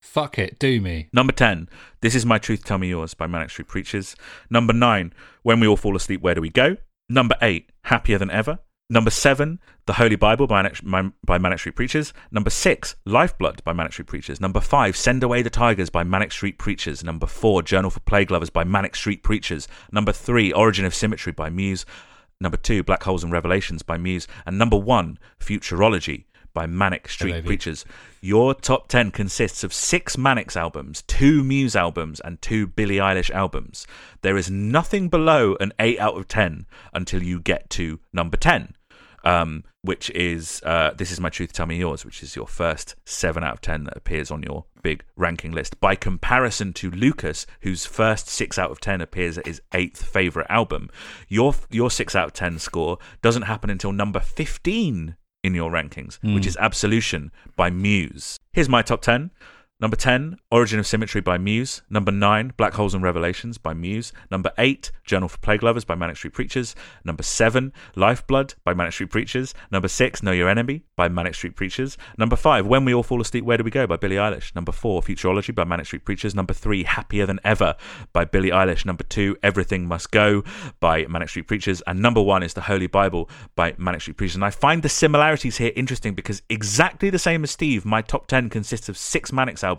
Fuck 0.01 0.37
it, 0.37 0.59
do 0.59 0.79
me. 0.79 1.07
Number 1.11 1.33
10, 1.33 1.69
This 2.01 2.13
Is 2.13 2.23
My 2.23 2.37
Truth, 2.37 2.65
Tell 2.65 2.77
Me 2.77 2.89
Yours 2.89 3.15
by 3.15 3.25
Manic 3.25 3.49
Street 3.49 3.67
Preachers. 3.67 4.15
Number 4.47 4.71
9, 4.71 5.11
When 5.41 5.59
We 5.59 5.65
All 5.65 5.77
Fall 5.77 5.95
Asleep, 5.95 6.21
Where 6.21 6.35
Do 6.35 6.41
We 6.41 6.49
Go? 6.49 6.77
Number 7.09 7.35
8, 7.41 7.71
Happier 7.85 8.19
Than 8.19 8.29
Ever. 8.29 8.59
Number 8.89 9.09
7, 9.09 9.59
The 9.85 9.93
Holy 9.93 10.17
Bible 10.17 10.45
by 10.45 10.61
Manic, 10.61 11.13
by- 11.23 11.37
Manic 11.37 11.59
Street 11.59 11.75
Preachers. 11.75 12.13
Number 12.31 12.49
6, 12.49 12.95
Lifeblood 13.05 13.63
by 13.63 13.71
Manic 13.73 13.93
Street 13.93 14.07
Preachers. 14.07 14.41
Number 14.41 14.59
5, 14.59 14.97
Send 14.97 15.23
Away 15.23 15.41
the 15.41 15.49
Tigers 15.49 15.89
by 15.89 16.03
Manic 16.03 16.31
Street 16.31 16.57
Preachers. 16.57 17.03
Number 17.03 17.25
4, 17.25 17.63
Journal 17.63 17.89
for 17.89 18.01
Plague 18.01 18.29
Lovers 18.29 18.49
by 18.49 18.63
Manic 18.65 18.95
Street 18.95 19.23
Preachers. 19.23 19.67
Number 19.91 20.11
3, 20.11 20.51
Origin 20.51 20.85
of 20.85 20.93
Symmetry 20.93 21.31
by 21.31 21.49
Muse. 21.49 21.85
Number 22.41 22.57
2, 22.57 22.83
Black 22.83 23.03
Holes 23.03 23.23
and 23.23 23.31
Revelations 23.31 23.83
by 23.83 23.97
Muse. 23.97 24.27
And 24.45 24.57
number 24.57 24.77
1, 24.77 25.17
Futurology 25.39 26.25
by 26.53 26.65
Manic 26.65 27.09
Street 27.09 27.31
baby. 27.31 27.47
Preachers. 27.47 27.85
Your 28.21 28.53
top 28.53 28.87
10 28.87 29.11
consists 29.11 29.63
of 29.63 29.73
six 29.73 30.17
Manics 30.17 30.55
albums, 30.55 31.01
two 31.03 31.43
Muse 31.43 31.75
albums, 31.75 32.19
and 32.19 32.41
two 32.41 32.67
Billie 32.67 32.97
Eilish 32.97 33.31
albums. 33.31 33.87
There 34.21 34.37
is 34.37 34.49
nothing 34.49 35.09
below 35.09 35.55
an 35.59 35.73
8 35.79 35.99
out 35.99 36.17
of 36.17 36.27
10 36.27 36.65
until 36.93 37.23
you 37.23 37.39
get 37.39 37.69
to 37.71 37.99
number 38.13 38.37
10, 38.37 38.75
um, 39.23 39.63
which 39.81 40.09
is 40.11 40.61
uh, 40.63 40.91
This 40.95 41.11
Is 41.11 41.19
My 41.19 41.29
Truth, 41.29 41.53
Tell 41.53 41.65
Me 41.65 41.77
Yours, 41.77 42.05
which 42.05 42.23
is 42.23 42.35
your 42.35 42.47
first 42.47 42.95
7 43.05 43.43
out 43.43 43.55
of 43.55 43.61
10 43.61 43.85
that 43.85 43.97
appears 43.97 44.31
on 44.31 44.43
your 44.43 44.65
big 44.81 45.03
ranking 45.15 45.51
list. 45.51 45.79
By 45.81 45.95
comparison 45.95 46.71
to 46.73 46.91
Lucas, 46.91 47.45
whose 47.61 47.85
first 47.85 48.29
6 48.29 48.57
out 48.57 48.71
of 48.71 48.79
10 48.79 49.01
appears 49.01 49.37
at 49.37 49.47
his 49.47 49.61
eighth 49.73 50.05
favourite 50.05 50.49
album, 50.49 50.89
your, 51.27 51.55
your 51.69 51.89
6 51.89 52.15
out 52.15 52.27
of 52.27 52.33
10 52.33 52.59
score 52.59 52.99
doesn't 53.21 53.43
happen 53.43 53.69
until 53.69 53.91
number 53.91 54.19
15 54.19 55.15
in 55.43 55.53
your 55.53 55.71
rankings, 55.71 56.17
which 56.21 56.45
hmm. 56.45 56.49
is 56.49 56.57
Absolution 56.57 57.31
by 57.55 57.69
Muse. 57.69 58.39
Here's 58.53 58.69
my 58.69 58.81
top 58.81 59.01
10. 59.01 59.31
Number 59.79 59.97
10, 59.97 60.37
Origin 60.51 60.79
of 60.79 60.87
Symmetry 60.87 61.19
by 61.19 61.37
Muse. 61.37 61.81
Number 61.89 62.11
9, 62.11 62.53
Black 62.55 62.73
Holes 62.75 62.93
and 62.93 63.03
Revelations 63.03 63.57
by 63.57 63.73
Muse. 63.73 64.13
Number 64.29 64.51
8, 64.57 64.91
Journal 65.03 65.27
for 65.27 65.39
Plague 65.39 65.63
Lovers 65.63 65.83
by 65.83 65.95
Manic 65.95 66.15
Street 66.15 66.33
Preachers. 66.33 66.75
Number 67.03 67.23
7, 67.23 67.73
Lifeblood 67.95 68.53
by 68.63 68.73
Manic 68.75 68.93
Street 68.93 69.09
Preachers. 69.09 69.53
Number 69.71 69.87
6, 69.87 70.21
Know 70.23 70.31
Your 70.31 70.47
Enemy 70.47 70.83
by 70.95 71.09
Manic 71.09 71.33
Street 71.33 71.55
Preachers. 71.55 71.97
Number 72.19 72.35
5, 72.35 72.67
When 72.67 72.85
We 72.85 72.93
All 72.93 73.01
Fall 73.01 73.19
Asleep, 73.19 73.43
Where 73.43 73.57
Do 73.57 73.63
We 73.63 73.71
Go 73.71 73.87
by 73.87 73.97
Billie 73.97 74.15
Eilish. 74.15 74.53
Number 74.53 74.71
4, 74.71 75.01
Futurology 75.01 75.53
by 75.53 75.63
Manic 75.63 75.87
Street 75.87 76.05
Preachers. 76.05 76.35
Number 76.35 76.53
3, 76.53 76.83
Happier 76.83 77.25
Than 77.25 77.39
Ever 77.43 77.75
by 78.13 78.25
Billie 78.25 78.51
Eilish. 78.51 78.85
Number 78.85 79.03
2, 79.03 79.37
Everything 79.41 79.87
Must 79.87 80.11
Go 80.11 80.43
by 80.79 81.07
Manic 81.07 81.29
Street 81.29 81.47
Preachers. 81.47 81.81
And 81.87 81.99
number 81.99 82.21
1 82.21 82.43
is 82.43 82.53
The 82.53 82.61
Holy 82.61 82.87
Bible 82.87 83.27
by 83.55 83.73
Manic 83.79 84.01
Street 84.01 84.17
Preachers. 84.17 84.35
And 84.35 84.45
I 84.45 84.51
find 84.51 84.83
the 84.83 84.87
similarities 84.87 85.57
here 85.57 85.71
interesting 85.75 86.13
because 86.13 86.43
exactly 86.47 87.09
the 87.09 87.19
same 87.19 87.43
as 87.43 87.49
Steve, 87.51 87.85
my 87.85 88.01
top 88.01 88.27
10 88.27 88.49
consists 88.51 88.87
of 88.87 88.97
six 88.97 89.33
Manics 89.33 89.63
albums, 89.63 89.72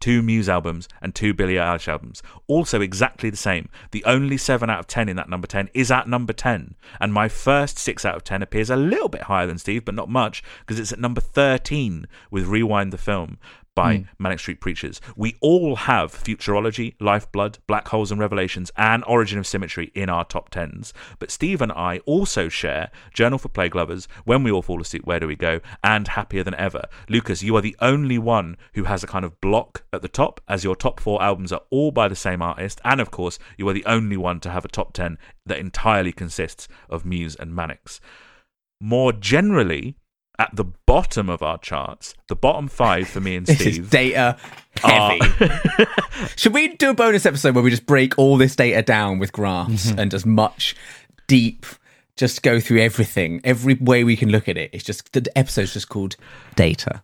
two 0.00 0.22
Muse 0.22 0.48
albums, 0.48 0.88
and 1.00 1.14
two 1.14 1.34
Billie 1.34 1.54
Eilish 1.54 1.88
albums. 1.88 2.22
Also 2.46 2.80
exactly 2.80 3.30
the 3.30 3.36
same. 3.36 3.68
The 3.90 4.04
only 4.04 4.36
7 4.36 4.68
out 4.68 4.80
of 4.80 4.86
10 4.86 5.08
in 5.08 5.16
that 5.16 5.28
number 5.28 5.46
10 5.46 5.70
is 5.74 5.90
at 5.90 6.08
number 6.08 6.32
10. 6.32 6.74
And 7.00 7.12
my 7.12 7.28
first 7.28 7.78
6 7.78 8.04
out 8.04 8.16
of 8.16 8.24
10 8.24 8.42
appears 8.42 8.70
a 8.70 8.76
little 8.76 9.08
bit 9.08 9.22
higher 9.22 9.46
than 9.46 9.58
Steve, 9.58 9.84
but 9.84 9.94
not 9.94 10.08
much, 10.08 10.42
because 10.60 10.78
it's 10.78 10.92
at 10.92 10.98
number 10.98 11.20
13 11.20 12.06
with 12.30 12.46
Rewind 12.46 12.92
the 12.92 12.98
Film 12.98 13.38
by 13.78 13.98
hmm. 13.98 14.02
Manic 14.18 14.40
Street 14.40 14.60
Preachers. 14.60 15.00
We 15.14 15.36
all 15.40 15.76
have 15.76 16.12
Futurology, 16.12 16.96
Lifeblood, 16.98 17.58
Black 17.68 17.86
Holes 17.86 18.10
and 18.10 18.20
Revelations, 18.20 18.72
and 18.76 19.04
Origin 19.06 19.38
of 19.38 19.46
Symmetry 19.46 19.92
in 19.94 20.08
our 20.08 20.24
top 20.24 20.48
tens. 20.48 20.92
But 21.20 21.30
Steve 21.30 21.62
and 21.62 21.70
I 21.70 21.98
also 21.98 22.48
share 22.48 22.90
Journal 23.14 23.38
for 23.38 23.48
Plague 23.48 23.76
Lovers, 23.76 24.08
When 24.24 24.42
We 24.42 24.50
All 24.50 24.62
Fall 24.62 24.80
Asleep, 24.80 25.06
Where 25.06 25.20
Do 25.20 25.28
We 25.28 25.36
Go, 25.36 25.60
and 25.84 26.08
Happier 26.08 26.42
Than 26.42 26.56
Ever. 26.56 26.86
Lucas, 27.08 27.44
you 27.44 27.54
are 27.54 27.60
the 27.60 27.76
only 27.80 28.18
one 28.18 28.56
who 28.74 28.82
has 28.84 29.04
a 29.04 29.06
kind 29.06 29.24
of 29.24 29.40
block 29.40 29.84
at 29.92 30.02
the 30.02 30.08
top, 30.08 30.40
as 30.48 30.64
your 30.64 30.74
top 30.74 30.98
four 30.98 31.22
albums 31.22 31.52
are 31.52 31.62
all 31.70 31.92
by 31.92 32.08
the 32.08 32.16
same 32.16 32.42
artist. 32.42 32.80
And 32.84 33.00
of 33.00 33.12
course, 33.12 33.38
you 33.56 33.68
are 33.68 33.74
the 33.74 33.86
only 33.86 34.16
one 34.16 34.40
to 34.40 34.50
have 34.50 34.64
a 34.64 34.68
top 34.68 34.92
10 34.92 35.18
that 35.46 35.58
entirely 35.58 36.10
consists 36.10 36.66
of 36.90 37.04
Muse 37.04 37.36
and 37.36 37.54
Manics. 37.54 38.00
More 38.80 39.12
generally, 39.12 39.97
at 40.38 40.54
the 40.54 40.64
bottom 40.86 41.28
of 41.28 41.42
our 41.42 41.58
charts, 41.58 42.14
the 42.28 42.36
bottom 42.36 42.68
five 42.68 43.08
for 43.08 43.20
me 43.20 43.36
and 43.36 43.46
This 43.46 43.60
is 43.60 43.74
Steve 43.74 43.90
data 43.90 44.36
are- 44.84 45.18
heavy. 45.18 45.54
Should 46.36 46.54
we 46.54 46.68
do 46.76 46.90
a 46.90 46.94
bonus 46.94 47.26
episode 47.26 47.54
where 47.54 47.64
we 47.64 47.70
just 47.70 47.86
break 47.86 48.16
all 48.18 48.36
this 48.36 48.54
data 48.54 48.82
down 48.82 49.18
with 49.18 49.32
graphs 49.32 49.90
and 49.90 50.10
just 50.10 50.26
much 50.26 50.76
deep, 51.26 51.66
just 52.16 52.42
go 52.42 52.60
through 52.60 52.80
everything, 52.80 53.40
every 53.44 53.74
way 53.74 54.04
we 54.04 54.16
can 54.16 54.28
look 54.30 54.48
at 54.48 54.56
it? 54.56 54.70
It's 54.72 54.84
just 54.84 55.12
the 55.12 55.26
episode's 55.36 55.72
just 55.74 55.88
called 55.88 56.16
data. 56.54 57.02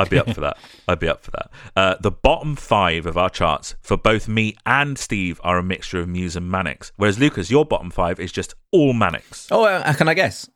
I'd 0.00 0.10
be 0.10 0.18
up 0.18 0.30
for 0.32 0.40
that. 0.42 0.58
I'd 0.88 1.00
be 1.00 1.08
up 1.08 1.24
for 1.24 1.32
that. 1.32 1.50
Uh, 1.74 1.96
the 2.00 2.12
bottom 2.12 2.54
five 2.54 3.04
of 3.04 3.16
our 3.18 3.28
charts 3.28 3.74
for 3.82 3.96
both 3.96 4.28
me 4.28 4.56
and 4.64 4.96
Steve 4.96 5.40
are 5.42 5.58
a 5.58 5.62
mixture 5.64 5.98
of 5.98 6.08
Muse 6.08 6.36
and 6.36 6.48
Manics, 6.48 6.92
whereas 6.96 7.18
Lucas, 7.18 7.50
your 7.50 7.64
bottom 7.64 7.90
five 7.90 8.20
is 8.20 8.30
just 8.30 8.54
all 8.70 8.92
Manics. 8.92 9.48
Oh, 9.50 9.64
uh, 9.64 9.92
can 9.94 10.06
I 10.08 10.14
guess? 10.14 10.48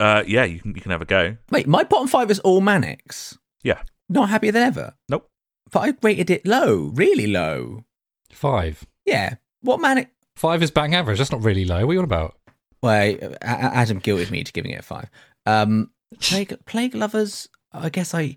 Uh, 0.00 0.24
yeah, 0.26 0.44
you 0.44 0.58
can 0.60 0.74
you 0.74 0.80
can 0.80 0.90
have 0.90 1.02
a 1.02 1.06
go. 1.06 1.36
Wait, 1.50 1.66
my 1.68 1.84
bottom 1.84 2.08
five 2.08 2.30
is 2.30 2.38
all 2.40 2.60
Manics. 2.60 3.36
Yeah. 3.62 3.82
Not 4.08 4.30
happier 4.30 4.50
than 4.50 4.62
ever. 4.62 4.94
Nope. 5.08 5.28
But 5.70 5.80
I 5.80 5.92
rated 6.02 6.30
it 6.30 6.44
low, 6.46 6.90
really 6.94 7.26
low. 7.28 7.84
Five. 8.32 8.84
Yeah. 9.04 9.34
What 9.60 9.80
manic? 9.80 10.08
Five 10.36 10.62
is 10.62 10.70
bang 10.70 10.94
average. 10.94 11.18
That's 11.18 11.30
not 11.30 11.44
really 11.44 11.64
low. 11.64 11.84
What 11.86 11.90
are 11.90 11.92
you 11.92 11.98
on 12.00 12.04
about? 12.04 12.34
Well, 12.82 12.94
A- 12.98 13.16
A- 13.42 13.74
Adam 13.76 14.00
guilted 14.00 14.30
me 14.30 14.42
to 14.42 14.52
giving 14.52 14.70
it 14.72 14.80
a 14.80 14.82
five. 14.82 15.10
Um, 15.46 15.90
Plague, 16.20 16.56
Plague 16.64 16.94
Lovers. 16.94 17.48
I 17.72 17.88
guess 17.90 18.14
I, 18.14 18.36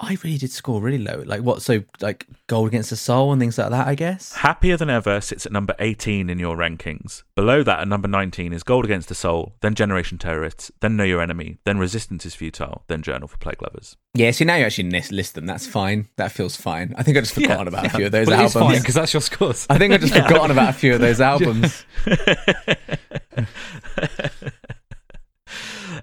I 0.00 0.18
really 0.24 0.38
did 0.38 0.50
score 0.50 0.82
really 0.82 0.98
low. 0.98 1.22
Like 1.24 1.42
what? 1.42 1.62
So 1.62 1.84
like 2.00 2.26
Gold 2.48 2.66
Against 2.66 2.90
the 2.90 2.96
Soul 2.96 3.30
and 3.32 3.40
things 3.40 3.56
like 3.58 3.70
that. 3.70 3.86
I 3.86 3.94
guess. 3.94 4.32
Happier 4.32 4.76
Than 4.76 4.90
Ever 4.90 5.20
sits 5.20 5.46
at 5.46 5.52
number 5.52 5.74
18 5.78 6.28
in 6.28 6.40
your 6.40 6.56
rankings. 6.56 7.22
Below 7.36 7.62
that, 7.62 7.78
at 7.78 7.86
number 7.88 8.08
19, 8.08 8.52
is 8.52 8.64
Gold 8.64 8.84
Against 8.84 9.08
the 9.08 9.14
Soul, 9.14 9.54
then 9.60 9.74
Generation 9.76 10.18
Terrorists, 10.18 10.72
then 10.80 10.96
Know 10.96 11.04
Your 11.04 11.22
Enemy, 11.22 11.58
then 11.64 11.78
Resistance 11.78 12.26
is 12.26 12.34
Futile, 12.34 12.82
then 12.88 13.02
Journal 13.02 13.28
for 13.28 13.36
Plague 13.38 13.62
Lovers. 13.62 13.96
Yeah. 14.14 14.32
See, 14.32 14.44
now 14.44 14.56
you 14.56 14.64
actually 14.64 14.90
list, 14.90 15.12
list 15.12 15.34
them. 15.36 15.46
That's 15.46 15.66
fine. 15.66 16.08
That 16.16 16.32
feels 16.32 16.56
fine. 16.56 16.92
I 16.98 17.04
think 17.04 17.16
I 17.16 17.20
just 17.20 17.36
Yeah, 17.36 17.46
forgotten 17.48 17.68
about 17.68 17.84
yeah. 17.84 17.90
a 17.90 17.96
few 17.96 18.06
of 18.06 18.12
those 18.12 18.26
Well, 18.26 18.36
albums. 18.40 18.52
fine 18.54 18.78
because 18.80 18.94
that's 18.96 19.14
your 19.14 19.20
scores. 19.20 19.64
I 19.70 19.78
think 19.78 19.94
I 19.94 19.98
just 19.98 20.14
forgotten 20.14 20.50
about 20.50 20.70
a 20.70 20.72
few 20.72 20.94
of 20.94 21.00
those 21.00 21.20
albums. 21.32 21.84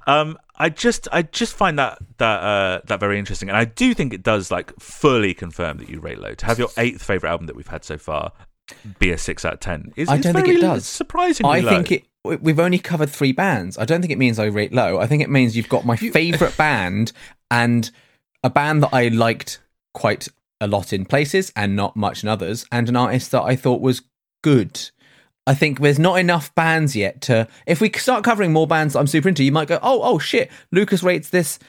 um, 0.08 0.38
I 0.56 0.70
just 0.70 1.08
I 1.12 1.24
just 1.24 1.54
find 1.56 1.78
that 1.80 1.98
that 2.18 2.40
uh, 2.44 2.82
that 2.86 3.00
very 3.00 3.18
interesting, 3.20 3.50
and 3.50 3.58
I 3.58 3.66
do 3.66 3.94
think 3.94 4.14
it 4.14 4.24
does 4.24 4.52
like 4.52 4.74
fully 4.80 5.34
confirm 5.34 5.78
that 5.78 5.90
you 5.90 6.00
rate 6.00 6.20
low. 6.20 6.34
To 6.34 6.46
have 6.46 6.60
your 6.60 6.70
eighth 6.78 7.04
favorite 7.04 7.30
album 7.30 7.48
that 7.48 7.56
we've 7.56 7.68
had 7.68 7.84
so 7.84 7.98
far 7.98 8.32
be 9.00 9.12
a 9.12 9.18
six 9.18 9.44
out 9.44 9.54
of 9.54 9.60
ten 9.60 9.92
is 9.96 10.08
I 10.10 10.18
don't 10.18 10.34
think 10.34 10.48
it 10.48 10.62
does. 10.62 10.86
Surprisingly, 10.86 11.52
I 11.52 11.60
low. 11.62 11.70
think 11.72 11.92
it. 11.92 12.04
we- 12.24 12.36
We've 12.38 12.60
only 12.60 12.78
covered 12.80 13.10
three 13.10 13.32
bands. 13.32 13.78
I 13.78 13.86
don't 13.86 14.00
think 14.02 14.12
it 14.14 14.18
means 14.20 14.38
I 14.40 14.46
rate 14.46 14.72
low. 14.74 15.00
I 15.00 15.08
think 15.08 15.22
it 15.24 15.30
means 15.30 15.58
you've 15.58 15.68
got 15.70 15.86
my 15.86 15.96
favorite 15.96 16.56
band 16.56 17.12
and 17.50 17.90
a 18.44 18.50
band 18.50 18.84
that 18.84 18.94
I 18.94 19.08
liked 19.10 19.60
quite 19.94 20.28
a 20.62 20.68
lot 20.68 20.94
in 20.94 21.06
places 21.06 21.52
and 21.56 21.76
not 21.76 21.96
much 21.96 22.22
in 22.24 22.30
others, 22.30 22.66
and 22.72 22.88
an 22.88 22.96
artist 22.96 23.32
that 23.32 23.42
I 23.42 23.56
thought 23.56 23.82
was 23.82 24.04
good. 24.44 24.90
I 25.52 25.54
think 25.54 25.80
there's 25.82 26.00
not 26.00 26.16
enough 26.16 26.54
bands 26.56 26.96
yet 26.96 27.20
to. 27.24 27.46
If 27.68 27.82
we 27.82 27.92
start 27.92 28.24
covering 28.24 28.54
more 28.54 28.66
bands 28.68 28.94
that 28.94 29.00
I'm 29.00 29.08
super 29.08 29.28
into, 29.28 29.44
you 29.44 29.52
might 29.52 29.68
go, 29.68 29.80
oh, 29.84 30.02
oh 30.02 30.18
shit, 30.18 30.50
Lucas 30.72 31.04
rates 31.04 31.30
this 31.30 31.60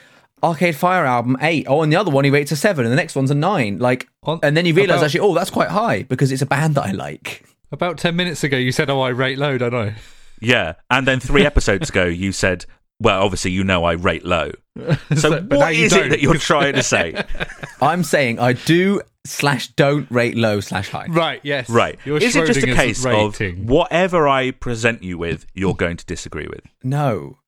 Arcade 0.42 0.76
Fire 0.76 1.04
album 1.04 1.36
eight. 1.40 1.66
Oh, 1.68 1.82
and 1.82 1.92
the 1.92 1.96
other 1.96 2.10
one 2.10 2.24
he 2.24 2.30
rates 2.30 2.52
a 2.52 2.56
seven, 2.56 2.84
and 2.84 2.92
the 2.92 2.96
next 2.96 3.16
one's 3.16 3.30
a 3.30 3.34
nine. 3.34 3.78
Like, 3.78 4.08
On- 4.22 4.38
and 4.42 4.56
then 4.56 4.66
you 4.66 4.74
realize 4.74 4.98
about- 4.98 5.04
actually, 5.06 5.20
oh, 5.20 5.34
that's 5.34 5.50
quite 5.50 5.68
high 5.68 6.04
because 6.04 6.30
it's 6.30 6.42
a 6.42 6.46
band 6.46 6.76
that 6.76 6.84
I 6.84 6.92
like. 6.92 7.44
About 7.72 7.98
ten 7.98 8.14
minutes 8.16 8.44
ago, 8.44 8.56
you 8.56 8.70
said, 8.70 8.88
"Oh, 8.90 9.00
I 9.00 9.08
rate 9.08 9.38
low, 9.38 9.58
don't 9.58 9.74
I?" 9.74 9.94
yeah. 10.40 10.74
And 10.90 11.06
then 11.06 11.18
three 11.20 11.44
episodes 11.52 11.90
ago, 11.90 12.04
you 12.04 12.30
said 12.32 12.66
Well, 13.00 13.20
obviously, 13.22 13.50
you 13.50 13.64
know 13.64 13.84
I 13.84 13.92
rate 13.92 14.24
low. 14.24 14.52
So, 15.16 15.40
but 15.42 15.50
now 15.50 15.56
what 15.58 15.76
you 15.76 15.86
is 15.86 15.92
don't. 15.92 16.06
it 16.06 16.08
that 16.10 16.20
you're 16.22 16.34
trying 16.38 16.74
to 16.74 16.82
say? 16.82 17.20
I'm 17.82 18.04
saying 18.04 18.38
I 18.38 18.52
do 18.54 19.00
slash 19.24 19.68
don't 19.68 20.10
rate 20.10 20.36
low 20.36 20.60
slash 20.60 20.88
high. 20.88 21.06
Right, 21.08 21.40
yes. 21.42 21.68
Right. 21.70 21.98
Your 22.04 22.18
is 22.18 22.36
it 22.36 22.46
just 22.46 22.62
a 22.62 22.74
case 22.74 23.04
rating. 23.04 23.60
of 23.60 23.68
whatever 23.68 24.28
I 24.28 24.50
present 24.50 25.02
you 25.02 25.18
with, 25.18 25.46
you're 25.54 25.74
going 25.74 25.96
to 25.96 26.06
disagree 26.06 26.46
with? 26.48 26.64
No. 26.82 27.38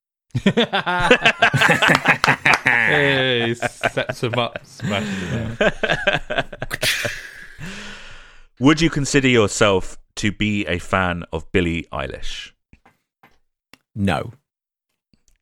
Hey, 2.65 3.55
sets 3.55 4.23
him 4.23 4.35
up, 4.35 4.59
smashes 4.65 5.29
him. 5.31 5.57
Would 8.61 8.81
you 8.81 8.91
consider 8.91 9.29
yourself 9.29 9.99
to 10.17 10.33
be 10.33 10.67
a 10.67 10.79
fan 10.79 11.25
of 11.33 11.51
Billie 11.53 11.87
Eilish? 11.93 12.53
No. 13.95 14.33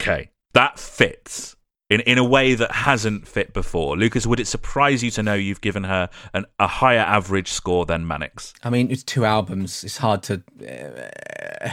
Okay. 0.01 0.31
That 0.53 0.79
fits 0.79 1.57
in, 1.93 2.01
in 2.01 2.17
a 2.17 2.25
way 2.25 2.55
that 2.55 2.73
hasn't 2.73 3.29
fit 3.29 3.53
before. 3.53 3.97
Lucas, 3.99 4.27
would 4.27 4.41
it 4.41 4.47
surprise 4.47 5.03
you 5.05 5.11
to 5.11 5.23
know 5.23 5.35
you've 5.35 5.61
given 5.61 5.85
her 5.85 6.09
an, 6.33 6.47
a 6.59 6.67
higher 6.67 7.01
average 7.01 7.53
score 7.53 7.85
than 7.85 8.07
Manics? 8.07 8.55
I 8.65 8.71
mean, 8.71 8.91
it's 8.91 9.03
two 9.03 9.27
albums. 9.27 9.85
It's 9.85 9.99
hard 9.99 10.23
to. 10.25 10.43
Uh, 10.67 11.71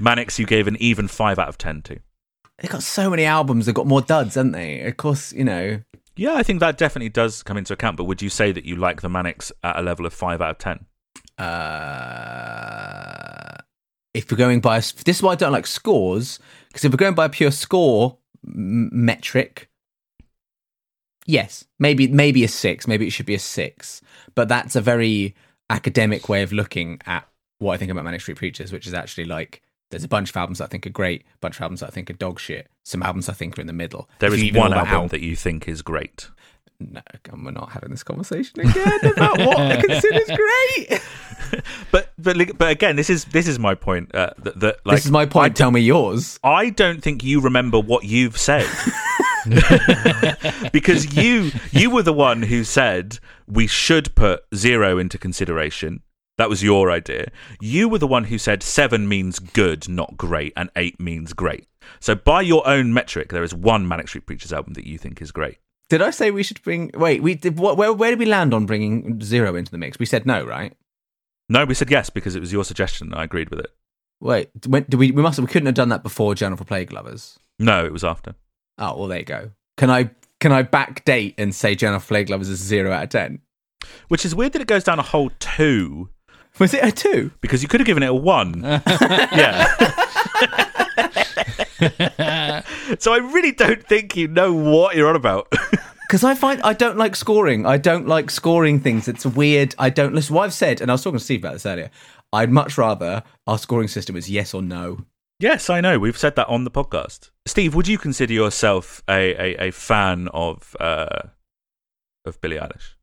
Manics, 0.00 0.40
you 0.40 0.46
gave 0.46 0.66
an 0.66 0.76
even 0.80 1.06
5 1.06 1.38
out 1.38 1.48
of 1.48 1.56
10 1.56 1.82
to. 1.82 2.00
they've 2.58 2.70
got 2.70 2.82
so 2.82 3.08
many 3.08 3.24
albums. 3.24 3.66
They've 3.66 3.74
got 3.74 3.86
more 3.86 4.02
duds, 4.02 4.34
haven't 4.34 4.52
they? 4.52 4.80
Of 4.80 4.96
course, 4.96 5.32
you 5.32 5.44
know. 5.44 5.80
Yeah, 6.16 6.34
I 6.34 6.42
think 6.42 6.58
that 6.60 6.76
definitely 6.76 7.10
does 7.10 7.44
come 7.44 7.56
into 7.56 7.72
account. 7.72 7.96
But 7.96 8.04
would 8.04 8.22
you 8.22 8.28
say 8.28 8.50
that 8.50 8.64
you 8.64 8.74
like 8.74 9.02
the 9.02 9.08
Manics 9.08 9.52
at 9.62 9.78
a 9.78 9.82
level 9.82 10.04
of 10.04 10.12
5 10.12 10.42
out 10.42 10.50
of 10.50 10.58
10? 10.58 10.84
Uh, 11.38 13.04
if 14.14 14.30
we're 14.30 14.36
going 14.36 14.60
by. 14.60 14.78
This 14.78 15.04
is 15.06 15.22
why 15.22 15.32
I 15.32 15.36
don't 15.36 15.52
like 15.52 15.68
scores. 15.68 16.40
Because 16.68 16.84
if 16.84 16.92
we're 16.92 16.96
going 16.96 17.14
by 17.14 17.26
a 17.26 17.28
pure 17.28 17.52
score 17.52 18.18
m- 18.46 18.90
metric. 18.92 19.70
Yes, 21.26 21.64
maybe 21.78 22.06
maybe 22.08 22.44
a 22.44 22.48
six. 22.48 22.86
Maybe 22.86 23.06
it 23.06 23.10
should 23.10 23.26
be 23.26 23.34
a 23.34 23.38
six. 23.38 24.02
But 24.34 24.48
that's 24.48 24.76
a 24.76 24.80
very 24.80 25.34
academic 25.70 26.28
way 26.28 26.42
of 26.42 26.52
looking 26.52 27.00
at 27.06 27.26
what 27.58 27.72
I 27.72 27.76
think 27.78 27.90
about 27.90 28.04
Manic 28.04 28.20
Street 28.20 28.36
Preachers, 28.36 28.72
which 28.72 28.86
is 28.86 28.94
actually 28.94 29.24
like 29.24 29.62
there's 29.90 30.04
a 30.04 30.08
bunch 30.08 30.30
of 30.30 30.36
albums 30.36 30.58
that 30.58 30.64
I 30.64 30.68
think 30.68 30.86
are 30.86 30.90
great, 30.90 31.22
a 31.22 31.38
bunch 31.40 31.56
of 31.56 31.62
albums 31.62 31.80
that 31.80 31.86
I 31.86 31.90
think 31.90 32.10
are 32.10 32.14
dog 32.14 32.40
shit, 32.40 32.68
some 32.84 33.02
albums 33.02 33.28
I 33.28 33.32
think 33.32 33.56
are 33.56 33.60
in 33.60 33.66
the 33.66 33.72
middle. 33.72 34.08
There 34.18 34.32
If 34.34 34.42
is 34.42 34.52
one 34.52 34.72
album 34.72 35.08
that 35.08 35.20
you 35.20 35.36
think 35.36 35.68
is 35.68 35.82
great. 35.82 36.28
No, 36.92 37.00
we're 37.42 37.50
not 37.50 37.70
having 37.70 37.90
this 37.90 38.02
conversation 38.02 38.60
again 38.60 39.12
about 39.12 39.38
what 39.38 39.58
I 39.58 39.80
consider 39.80 40.20
great. 40.36 41.02
But 41.92 42.12
but 42.18 42.36
but 42.58 42.70
again, 42.70 42.96
this 42.96 43.08
is 43.08 43.26
this 43.26 43.46
is 43.46 43.60
my 43.60 43.74
point. 43.76 44.12
Uh, 44.12 44.30
that, 44.38 44.58
that 44.58 44.76
like 44.84 44.96
this 44.96 45.04
is 45.04 45.12
my 45.12 45.26
point. 45.26 45.54
Tell 45.56 45.70
me 45.70 45.80
yours. 45.80 46.40
I 46.42 46.70
don't 46.70 47.00
think 47.00 47.22
you 47.22 47.40
remember 47.40 47.78
what 47.78 48.04
you've 48.04 48.36
said. 48.36 48.68
because 50.72 51.14
you 51.14 51.52
you 51.70 51.90
were 51.90 52.02
the 52.02 52.12
one 52.12 52.42
who 52.42 52.64
said 52.64 53.18
we 53.46 53.68
should 53.68 54.14
put 54.16 54.42
zero 54.54 54.98
into 54.98 55.18
consideration. 55.18 56.02
That 56.38 56.48
was 56.48 56.62
your 56.62 56.90
idea. 56.90 57.30
You 57.60 57.88
were 57.88 57.98
the 57.98 58.08
one 58.08 58.24
who 58.24 58.38
said 58.38 58.62
seven 58.62 59.06
means 59.06 59.38
good, 59.38 59.88
not 59.88 60.16
great, 60.16 60.52
and 60.56 60.70
eight 60.74 60.98
means 60.98 61.32
great. 61.32 61.68
So 62.00 62.16
by 62.16 62.40
your 62.40 62.66
own 62.66 62.92
metric, 62.92 63.30
there 63.30 63.44
is 63.44 63.54
one 63.54 63.86
Manic 63.86 64.08
Street 64.08 64.26
Preachers 64.26 64.52
album 64.52 64.72
that 64.74 64.86
you 64.86 64.98
think 64.98 65.22
is 65.22 65.30
great. 65.30 65.58
Did 65.90 66.00
I 66.02 66.10
say 66.10 66.30
we 66.30 66.42
should 66.42 66.62
bring? 66.62 66.90
Wait, 66.94 67.22
we 67.22 67.34
did. 67.34 67.58
What, 67.58 67.76
where 67.76 67.92
where 67.92 68.10
did 68.10 68.18
we 68.18 68.24
land 68.26 68.54
on 68.54 68.66
bringing 68.66 69.20
zero 69.22 69.54
into 69.54 69.70
the 69.70 69.78
mix? 69.78 69.98
We 69.98 70.06
said 70.06 70.24
no, 70.26 70.44
right? 70.44 70.74
No, 71.48 71.64
we 71.64 71.74
said 71.74 71.90
yes 71.90 72.08
because 72.10 72.34
it 72.34 72.40
was 72.40 72.52
your 72.52 72.64
suggestion. 72.64 73.08
and 73.08 73.16
I 73.20 73.24
agreed 73.24 73.50
with 73.50 73.60
it. 73.60 73.70
Wait, 74.20 74.48
when, 74.66 74.84
do 74.88 74.96
we? 74.96 75.10
We 75.10 75.22
must. 75.22 75.38
We 75.38 75.46
couldn't 75.46 75.66
have 75.66 75.74
done 75.74 75.90
that 75.90 76.02
before 76.02 76.34
Journal 76.34 76.56
for 76.56 76.64
Plague 76.64 76.92
Lovers. 76.92 77.38
No, 77.58 77.84
it 77.84 77.92
was 77.92 78.02
after. 78.04 78.34
Oh 78.78 78.96
well, 78.98 79.08
there 79.08 79.18
you 79.18 79.24
go. 79.24 79.50
Can 79.76 79.90
I 79.90 80.10
can 80.40 80.52
I 80.52 80.62
backdate 80.62 81.34
and 81.36 81.54
say 81.54 81.74
Journal 81.74 82.00
for 82.00 82.08
Plague 82.08 82.30
Lovers 82.30 82.48
is 82.48 82.60
zero 82.60 82.90
out 82.92 83.04
of 83.04 83.10
ten? 83.10 83.40
Which 84.08 84.24
is 84.24 84.34
weird 84.34 84.52
that 84.54 84.62
it 84.62 84.68
goes 84.68 84.84
down 84.84 84.98
a 84.98 85.02
whole 85.02 85.30
two 85.38 86.08
Was 86.58 86.72
it 86.72 86.82
a 86.82 86.90
two? 86.90 87.32
because 87.42 87.62
you 87.62 87.68
could 87.68 87.80
have 87.80 87.86
given 87.86 88.02
it 88.02 88.08
a 88.08 88.14
one. 88.14 88.62
yeah. 88.62 89.66
so 92.98 93.12
I 93.12 93.18
really 93.18 93.52
don't 93.52 93.86
think 93.86 94.16
you 94.16 94.28
know 94.28 94.52
what 94.52 94.96
you're 94.96 95.08
on 95.08 95.16
about. 95.16 95.52
Because 96.06 96.22
I 96.22 96.34
find 96.34 96.60
I 96.62 96.74
don't 96.74 96.98
like 96.98 97.16
scoring. 97.16 97.64
I 97.64 97.78
don't 97.78 98.06
like 98.06 98.30
scoring 98.30 98.78
things. 98.78 99.08
It's 99.08 99.24
weird. 99.24 99.74
I 99.78 99.88
don't 99.88 100.14
listen. 100.14 100.34
What 100.36 100.44
I've 100.44 100.52
said, 100.52 100.80
and 100.82 100.90
I 100.90 100.94
was 100.94 101.02
talking 101.02 101.18
to 101.18 101.24
Steve 101.24 101.40
about 101.40 101.54
this 101.54 101.64
earlier. 101.66 101.90
I'd 102.32 102.50
much 102.50 102.76
rather 102.76 103.22
our 103.46 103.58
scoring 103.58 103.88
system 103.88 104.14
is 104.14 104.30
yes 104.30 104.52
or 104.52 104.60
no. 104.62 105.06
yes, 105.40 105.70
I 105.70 105.80
know. 105.80 105.98
We've 105.98 106.16
said 106.16 106.36
that 106.36 106.46
on 106.46 106.64
the 106.64 106.70
podcast. 106.70 107.30
Steve, 107.46 107.74
would 107.74 107.88
you 107.88 107.96
consider 107.96 108.34
yourself 108.34 109.02
a, 109.08 109.34
a, 109.56 109.68
a 109.68 109.70
fan 109.72 110.28
of 110.34 110.76
uh, 110.78 111.28
of 112.26 112.40
Billie 112.42 112.58
Eilish? 112.58 112.93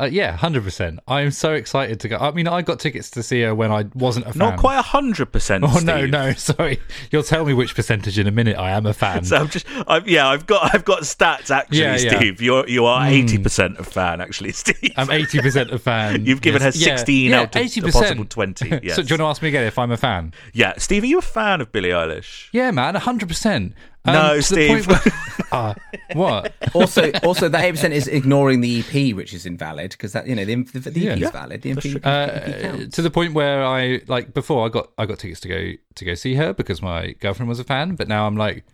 Uh, 0.00 0.06
yeah, 0.10 0.32
hundred 0.36 0.64
percent. 0.64 0.98
I'm 1.06 1.30
so 1.30 1.52
excited 1.52 2.00
to 2.00 2.08
go. 2.08 2.16
I 2.16 2.32
mean, 2.32 2.48
I 2.48 2.62
got 2.62 2.80
tickets 2.80 3.10
to 3.12 3.22
see 3.22 3.42
her 3.42 3.54
when 3.54 3.70
I 3.70 3.84
wasn't 3.94 4.26
a 4.26 4.32
fan. 4.32 4.38
Not 4.38 4.58
quite 4.58 4.76
a 4.76 4.82
hundred 4.82 5.26
percent. 5.26 5.62
Oh 5.68 5.78
no, 5.78 6.04
no, 6.04 6.32
sorry. 6.32 6.80
You'll 7.12 7.22
tell 7.22 7.44
me 7.44 7.54
which 7.54 7.76
percentage 7.76 8.18
in 8.18 8.26
a 8.26 8.32
minute. 8.32 8.56
I 8.58 8.72
am 8.72 8.86
a 8.86 8.92
fan. 8.92 9.24
So 9.24 9.36
I'm 9.36 9.48
just, 9.48 9.66
I'm, 9.86 10.02
yeah, 10.06 10.26
I've 10.26 10.46
got, 10.46 10.74
I've 10.74 10.84
got 10.84 11.02
stats 11.02 11.48
actually, 11.52 11.78
Yeah, 11.78 11.96
yeah. 11.96 12.16
Steve. 12.16 12.42
You're, 12.42 12.68
you 12.68 12.86
are 12.86 13.06
Mm. 13.06 13.10
eighty 13.12 13.38
percent 13.38 13.78
a 13.78 13.84
fan 13.84 14.20
actually, 14.20 14.50
Steve. 14.62 14.90
I'm 14.96 15.12
eighty 15.12 15.38
percent 15.40 15.70
a 15.70 15.78
fan. 15.78 16.26
You've 16.26 16.42
given 16.42 16.60
Yes. 16.60 16.74
her 16.74 16.80
16 16.80 17.30
yeah, 17.30 17.40
out 17.42 17.54
of 17.54 17.62
80%. 17.62 17.92
possible 17.92 18.24
20, 18.24 18.80
yes. 18.82 18.96
so 18.96 19.02
do 19.02 19.08
you 19.08 19.12
want 19.12 19.20
to 19.20 19.24
ask 19.26 19.42
me 19.42 19.48
again 19.48 19.64
if 19.64 19.78
I'm 19.78 19.92
a 19.92 19.96
fan? 19.96 20.32
yeah, 20.52 20.74
Steve, 20.76 21.04
are 21.04 21.06
you 21.06 21.18
a 21.18 21.22
fan 21.22 21.60
of 21.60 21.70
Billie 21.70 21.90
Eilish? 21.90 22.48
Yeah, 22.52 22.72
man, 22.72 22.96
hundred 22.96 23.28
percent. 23.28 23.74
No, 24.06 24.40
Steve. 24.40 24.86
where- 24.86 25.00
Ah, 25.52 25.74
what? 26.14 26.52
Also, 26.74 27.12
also 27.22 27.48
that 27.48 27.64
eight 27.64 27.70
percent 27.72 27.94
is 27.94 28.08
ignoring 28.08 28.60
the 28.60 28.80
EP, 28.80 29.14
which 29.14 29.32
is 29.32 29.46
invalid 29.46 29.92
because 29.92 30.12
that 30.12 30.26
you 30.26 30.34
know 30.34 30.44
the, 30.44 30.56
the, 30.64 30.90
the 30.90 31.08
EP 31.08 31.18
Yeah. 31.18 31.26
is 31.26 31.30
valid. 31.32 31.62
The 31.62 31.70
EP, 31.70 31.74
That's 31.76 31.94
EP 31.94 32.06
Uh, 32.06 32.60
counts. 32.62 32.96
to 32.96 33.02
the 33.02 33.10
point 33.10 33.34
where 33.34 33.64
I 33.64 34.00
like 34.08 34.34
before 34.34 34.66
I 34.66 34.68
got 34.68 34.90
I 34.98 35.06
got 35.06 35.18
tickets 35.20 35.40
to 35.40 35.48
go 35.48 35.72
to 35.94 36.04
go 36.04 36.14
see 36.14 36.34
her 36.34 36.52
because 36.52 36.82
my 36.82 37.12
girlfriend 37.20 37.48
was 37.48 37.60
a 37.60 37.64
fan, 37.64 37.94
but 37.94 38.08
now 38.08 38.26
I'm 38.26 38.36
like, 38.36 38.64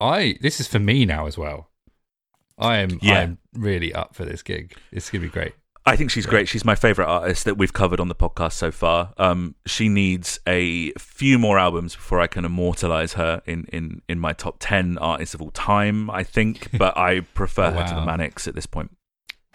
I 0.00 0.36
this 0.40 0.58
is 0.60 0.66
for 0.66 0.80
me 0.80 1.04
now 1.06 1.26
as 1.26 1.38
well. 1.38 1.70
I 2.58 2.78
am 2.78 2.98
Yeah. 3.00 3.20
I'm 3.20 3.38
really 3.54 3.94
up 3.94 4.14
for 4.14 4.24
this 4.24 4.42
gig. 4.42 4.74
It's 4.92 5.10
gonna 5.10 5.22
be 5.22 5.28
great. 5.30 5.52
I 5.86 5.96
think 5.96 6.10
she's 6.10 6.24
great. 6.24 6.48
She's 6.48 6.64
my 6.64 6.74
favorite 6.74 7.06
artist 7.06 7.44
that 7.44 7.58
we've 7.58 7.72
covered 7.74 8.00
on 8.00 8.08
the 8.08 8.14
podcast 8.14 8.52
so 8.52 8.70
far. 8.70 9.12
Um, 9.18 9.54
she 9.66 9.90
needs 9.90 10.40
a 10.46 10.92
few 10.92 11.38
more 11.38 11.58
albums 11.58 11.94
before 11.94 12.20
I 12.20 12.26
can 12.26 12.46
immortalize 12.46 13.12
her 13.14 13.42
in, 13.44 13.66
in, 13.66 14.00
in 14.08 14.18
my 14.18 14.32
top 14.32 14.56
10 14.60 14.96
artists 14.96 15.34
of 15.34 15.42
all 15.42 15.50
time, 15.50 16.08
I 16.10 16.22
think, 16.22 16.70
but 16.78 16.96
I 16.96 17.20
prefer 17.20 17.70
her 17.70 17.86
to 17.86 17.94
the 17.96 18.04
Manics 18.04 18.48
at 18.48 18.54
this 18.54 18.64
point. 18.64 18.96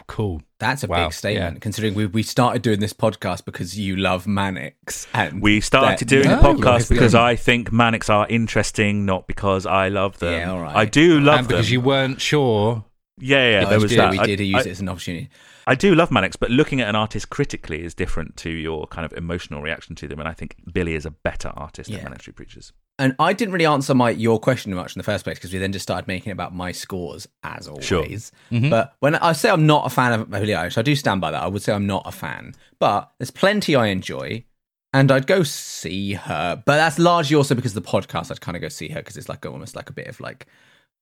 Cool. 0.05 0.41
That's 0.59 0.83
a 0.83 0.87
Wow, 0.87 1.05
big 1.07 1.13
statement, 1.13 1.55
yeah. 1.55 1.59
considering 1.59 1.93
we 1.93 2.05
we 2.07 2.23
started 2.23 2.61
doing 2.63 2.79
this 2.79 2.93
podcast 2.93 3.45
because 3.45 3.77
you 3.77 3.95
love 3.95 4.25
Manics. 4.25 5.07
And 5.13 5.39
We 5.41 5.61
started 5.61 5.99
that- 5.99 6.05
doing 6.07 6.27
No, 6.27 6.41
the 6.41 6.47
podcast 6.47 6.89
because. 6.89 7.13
I 7.15 7.35
think 7.35 7.71
Manics 7.71 8.09
are 8.09 8.25
interesting, 8.27 9.05
not 9.05 9.27
because 9.27 9.65
I 9.67 9.89
love 9.89 10.17
them. 10.19 10.33
Yeah, 10.33 10.51
all 10.51 10.61
right. 10.61 10.75
I 10.75 10.85
do 10.85 11.19
love 11.19 11.39
and 11.39 11.47
them. 11.47 11.57
because 11.57 11.71
you 11.71 11.81
weren't 11.81 12.21
sure. 12.21 12.85
yeah, 13.19 13.51
yeah, 13.51 13.59
No, 13.61 13.69
there 13.69 13.77
we 13.79 13.83
was 13.83 13.91
did, 13.91 13.99
that. 13.99 14.11
we 14.11 14.19
I- 14.19 14.25
did 14.25 14.41
I- 14.41 14.43
use 14.43 14.65
it 14.65 14.69
as 14.71 14.81
an 14.81 14.89
opportunity. 14.89 15.29
I 15.69 15.75
do 15.75 15.93
love 15.93 16.09
Manics, 16.11 16.35
but 16.35 16.49
looking 16.49 16.81
at 16.81 16.89
an 16.89 16.95
artist 16.95 17.29
critically 17.29 17.83
is 17.83 17.93
different 17.93 18.35
to 18.37 18.49
your 18.49 18.87
kind 18.87 19.05
of 19.05 19.13
emotional 19.13 19.61
reaction 19.61 19.95
to 19.97 20.07
them. 20.07 20.19
And 20.19 20.27
I 20.27 20.33
think 20.33 20.55
Billie 20.73 20.95
is 20.95 21.05
a 21.05 21.11
better 21.11 21.49
artist 21.55 21.89
Yeah. 21.89 21.97
than 21.97 22.05
Manic 22.05 22.21
Street 22.21 22.35
Preachers. 22.37 22.73
And 22.97 23.15
I 23.19 23.33
didn't 23.33 23.53
really 23.53 23.67
answer 23.67 23.93
my 23.93 24.09
your 24.09 24.39
question 24.39 24.73
much 24.73 24.95
in 24.95 24.99
the 24.99 25.03
first 25.03 25.23
place 25.23 25.37
because 25.37 25.53
we 25.53 25.59
then 25.59 25.71
just 25.71 25.83
started 25.83 26.07
making 26.07 26.31
it 26.31 26.33
about 26.33 26.55
my 26.55 26.71
scores 26.71 27.27
as 27.43 27.67
always. 27.67 27.85
Sure. 27.85 28.03
Mhm. 28.51 28.69
But 28.71 28.95
when 28.99 29.15
I 29.15 29.31
say 29.33 29.49
I'm 29.51 29.67
not 29.67 29.85
a 29.85 29.89
fan 29.91 30.19
of 30.19 30.29
Billie 30.31 30.47
Eilish, 30.47 30.77
I 30.77 30.81
do 30.81 30.95
stand 30.95 31.21
by 31.21 31.29
that. 31.31 31.41
I 31.43 31.47
would 31.47 31.61
say 31.61 31.71
I'm 31.71 31.85
not 31.87 32.01
a 32.07 32.11
fan, 32.11 32.55
but 32.79 33.11
there's 33.19 33.31
plenty 33.31 33.75
I 33.75 33.85
enjoy, 33.87 34.43
and 34.91 35.11
I'd 35.11 35.27
go 35.27 35.43
see 35.43 36.13
her. 36.15 36.61
But 36.65 36.77
that's 36.77 36.97
largely 36.97 37.35
also 37.35 37.53
because 37.53 37.77
of 37.77 37.83
the 37.83 37.89
podcast. 37.89 38.31
I'd 38.31 38.41
kind 38.41 38.57
of 38.57 38.61
go 38.61 38.69
see 38.69 38.89
her 38.89 39.01
because 39.01 39.17
it's 39.17 39.29
like 39.29 39.45
almost 39.45 39.75
like 39.75 39.89
a 39.91 39.93
bit 39.93 40.07
of 40.07 40.19
like 40.19 40.47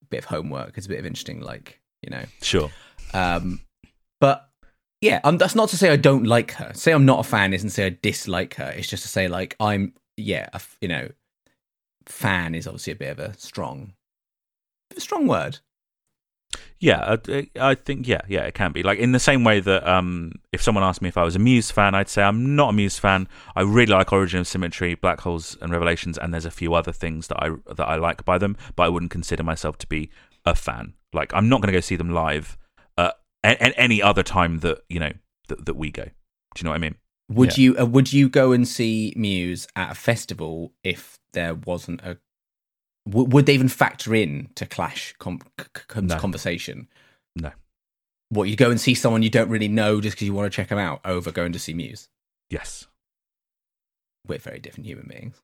a 0.02 0.06
bit 0.06 0.18
of 0.18 0.24
homework. 0.26 0.76
It's 0.76 0.86
a 0.86 0.90
bit 0.90 0.98
of 1.00 1.06
interesting, 1.06 1.40
like 1.40 1.80
you 2.02 2.10
know. 2.10 2.24
Sure. 2.42 2.70
Um, 3.14 3.60
but 4.20 4.47
yeah, 5.00 5.20
um, 5.24 5.38
that's 5.38 5.54
not 5.54 5.68
to 5.70 5.76
say 5.76 5.90
I 5.90 5.96
don't 5.96 6.24
like 6.24 6.52
her. 6.52 6.72
Say 6.74 6.92
I'm 6.92 7.06
not 7.06 7.20
a 7.20 7.28
fan 7.28 7.54
isn't 7.54 7.70
say 7.70 7.86
I 7.86 7.98
dislike 8.02 8.54
her. 8.54 8.72
It's 8.76 8.88
just 8.88 9.04
to 9.04 9.08
say 9.08 9.28
like 9.28 9.54
I'm 9.60 9.92
yeah, 10.16 10.48
a 10.52 10.60
you 10.80 10.88
know, 10.88 11.08
fan 12.06 12.54
is 12.54 12.66
obviously 12.66 12.92
a 12.92 12.96
bit 12.96 13.10
of 13.10 13.18
a 13.20 13.38
strong, 13.38 13.92
a 14.96 15.00
strong 15.00 15.26
word. 15.26 15.60
Yeah, 16.80 17.16
I, 17.28 17.48
I 17.60 17.74
think 17.74 18.08
yeah, 18.08 18.22
yeah, 18.28 18.42
it 18.42 18.54
can 18.54 18.72
be 18.72 18.82
like 18.82 18.98
in 18.98 19.12
the 19.12 19.20
same 19.20 19.44
way 19.44 19.60
that 19.60 19.86
um, 19.86 20.32
if 20.52 20.62
someone 20.62 20.82
asked 20.82 21.02
me 21.02 21.08
if 21.08 21.16
I 21.16 21.24
was 21.24 21.36
a 21.36 21.40
Muse 21.40 21.70
fan, 21.70 21.94
I'd 21.94 22.08
say 22.08 22.22
I'm 22.22 22.56
not 22.56 22.70
a 22.70 22.72
Muse 22.72 22.98
fan. 22.98 23.28
I 23.54 23.62
really 23.62 23.92
like 23.92 24.12
Origin 24.12 24.40
of 24.40 24.48
Symmetry, 24.48 24.94
Black 24.94 25.20
Holes 25.20 25.56
and 25.60 25.70
Revelations, 25.70 26.18
and 26.18 26.32
there's 26.32 26.44
a 26.44 26.50
few 26.50 26.74
other 26.74 26.92
things 26.92 27.28
that 27.28 27.40
I 27.40 27.50
that 27.74 27.86
I 27.86 27.96
like 27.96 28.24
by 28.24 28.38
them, 28.38 28.56
but 28.74 28.84
I 28.84 28.88
wouldn't 28.88 29.12
consider 29.12 29.44
myself 29.44 29.78
to 29.78 29.86
be 29.86 30.10
a 30.44 30.56
fan. 30.56 30.94
Like 31.12 31.32
I'm 31.34 31.48
not 31.48 31.60
going 31.60 31.68
to 31.68 31.76
go 31.76 31.80
see 31.80 31.96
them 31.96 32.10
live 32.10 32.57
at, 33.48 33.60
at 33.60 33.74
any 33.76 34.02
other 34.02 34.22
time 34.22 34.58
that 34.60 34.82
you 34.88 35.00
know 35.00 35.12
that, 35.48 35.64
that 35.66 35.74
we 35.74 35.90
go. 35.90 36.04
Do 36.04 36.10
you 36.58 36.64
know 36.64 36.70
what 36.70 36.76
I 36.76 36.78
mean? 36.78 36.96
Would 37.30 37.58
Yeah. 37.58 37.62
you 37.62 37.78
uh, 37.78 37.86
would 37.86 38.12
you 38.12 38.28
go 38.28 38.52
and 38.52 38.66
see 38.66 39.12
Muse 39.16 39.66
at 39.76 39.92
a 39.92 39.94
festival 39.94 40.72
if 40.82 41.18
there 41.32 41.54
wasn't 41.54 42.00
a 42.02 42.18
w- 43.08 43.28
would 43.28 43.46
they 43.46 43.54
even 43.54 43.68
factor 43.68 44.14
in 44.14 44.48
to 44.54 44.64
Clash 44.66 45.14
com- 45.18 45.40
c- 45.60 45.66
c- 45.94 46.00
No. 46.00 46.18
conversation? 46.18 46.88
No. 47.36 47.52
What 48.30 48.44
you 48.48 48.56
go 48.56 48.70
and 48.70 48.80
see 48.80 48.94
someone 48.94 49.22
you 49.22 49.30
don't 49.30 49.48
really 49.50 49.68
know 49.68 50.00
just 50.00 50.16
because 50.16 50.26
you 50.26 50.34
want 50.34 50.50
to 50.50 50.54
check 50.56 50.68
them 50.68 50.78
out 50.78 51.00
over 51.04 51.30
going 51.30 51.52
to 51.52 51.58
see 51.58 51.74
Muse? 51.74 52.08
Yes. 52.50 52.86
We're 54.26 54.38
very 54.38 54.58
different 54.58 54.86
human 54.86 55.06
beings. 55.08 55.40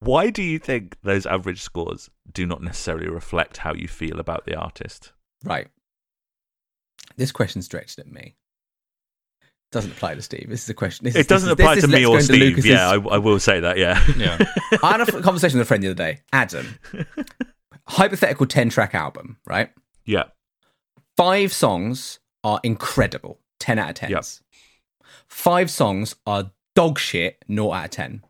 Why 0.00 0.30
do 0.30 0.42
you 0.42 0.58
think 0.58 0.96
those 1.02 1.26
average 1.26 1.60
scores 1.60 2.08
do 2.32 2.46
not 2.46 2.62
necessarily 2.62 3.08
reflect 3.08 3.58
how 3.58 3.74
you 3.74 3.86
feel 3.86 4.18
about 4.18 4.46
the 4.46 4.56
artist? 4.56 5.12
Right. 5.44 5.68
This 7.16 7.32
question's 7.32 7.68
directed 7.68 8.00
at 8.00 8.12
me. 8.12 8.36
Doesn't 9.72 9.92
apply 9.92 10.14
to 10.16 10.22
Steve. 10.22 10.46
This 10.48 10.64
is 10.64 10.68
a 10.70 10.74
question. 10.74 11.04
This 11.04 11.14
is- 11.14 11.20
It 11.26 11.28
doesn't 11.28 11.48
this 11.48 11.52
apply 11.64 11.74
this 11.76 11.84
to 11.84 11.90
me 11.90 12.04
or 12.04 12.20
Steve. 12.20 12.40
Lucas's- 12.40 12.64
Yeah, 12.66 12.88
I, 12.90 12.94
I 12.94 13.18
will 13.18 13.38
say 13.38 13.60
that. 13.60 13.78
Yeah. 13.78 14.02
Yeah. 14.16 14.36
I 14.82 14.92
had 14.98 15.00
a 15.08 15.22
conversation 15.22 15.58
with 15.58 15.66
a 15.66 15.68
friend 15.68 15.82
the 15.82 15.88
other 15.88 15.94
day, 15.94 16.20
Adam. 16.32 16.78
Hypothetical 17.88 18.46
10 18.46 18.68
track 18.70 18.94
album, 18.94 19.38
right? 19.46 19.70
yeah. 20.04 20.24
Five 21.16 21.52
songs 21.52 22.18
are 22.44 22.60
incredible, 22.62 23.40
10 23.58 23.78
out 23.78 23.90
of 23.90 23.94
10. 23.96 24.10
Yep. 24.10 24.24
Five 25.28 25.70
songs 25.70 26.16
are 26.26 26.50
dog 26.74 26.98
shit, 26.98 27.44
0 27.52 27.72
out 27.72 27.84
of 27.86 27.90
10. 27.90 28.24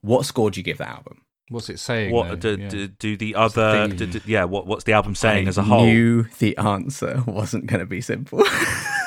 What 0.00 0.26
score 0.26 0.50
do 0.50 0.58
you 0.58 0.64
give 0.64 0.78
that 0.78 0.88
album? 0.88 1.22
What's 1.48 1.68
it 1.68 1.78
saying? 1.78 2.12
What 2.12 2.40
do, 2.40 2.56
Yeah. 2.58 2.68
do, 2.68 2.88
do 2.88 3.16
the 3.16 3.34
other? 3.34 3.88
theme? 3.88 3.96
Do, 4.10 4.20
yeah. 4.26 4.44
What 4.44 4.66
what's 4.66 4.84
the 4.84 4.92
album 4.92 5.14
saying 5.14 5.46
I 5.46 5.48
as 5.50 5.58
a 5.58 5.62
whole? 5.62 5.84
knew 5.84 6.24
the 6.38 6.56
answer 6.56 7.22
wasn't 7.26 7.66
going 7.66 7.80
to 7.80 7.86
be 7.86 8.00
simple. 8.00 8.42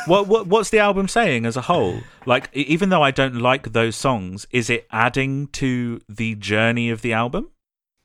What, 0.08 0.28
what 0.28 0.46
what's 0.46 0.70
the 0.70 0.78
album 0.78 1.08
saying 1.08 1.48
as 1.48 1.58
a 1.58 1.62
whole? 1.62 2.00
Like, 2.28 2.52
even 2.54 2.90
though 2.90 3.02
I 3.02 3.10
don't 3.10 3.38
like 3.38 3.74
those 3.74 3.96
songs, 3.96 4.46
is 4.52 4.70
it 4.70 4.86
adding 4.92 5.48
to 5.54 6.00
the 6.08 6.36
journey 6.36 6.92
of 6.92 7.02
the 7.02 7.12
album? 7.14 7.50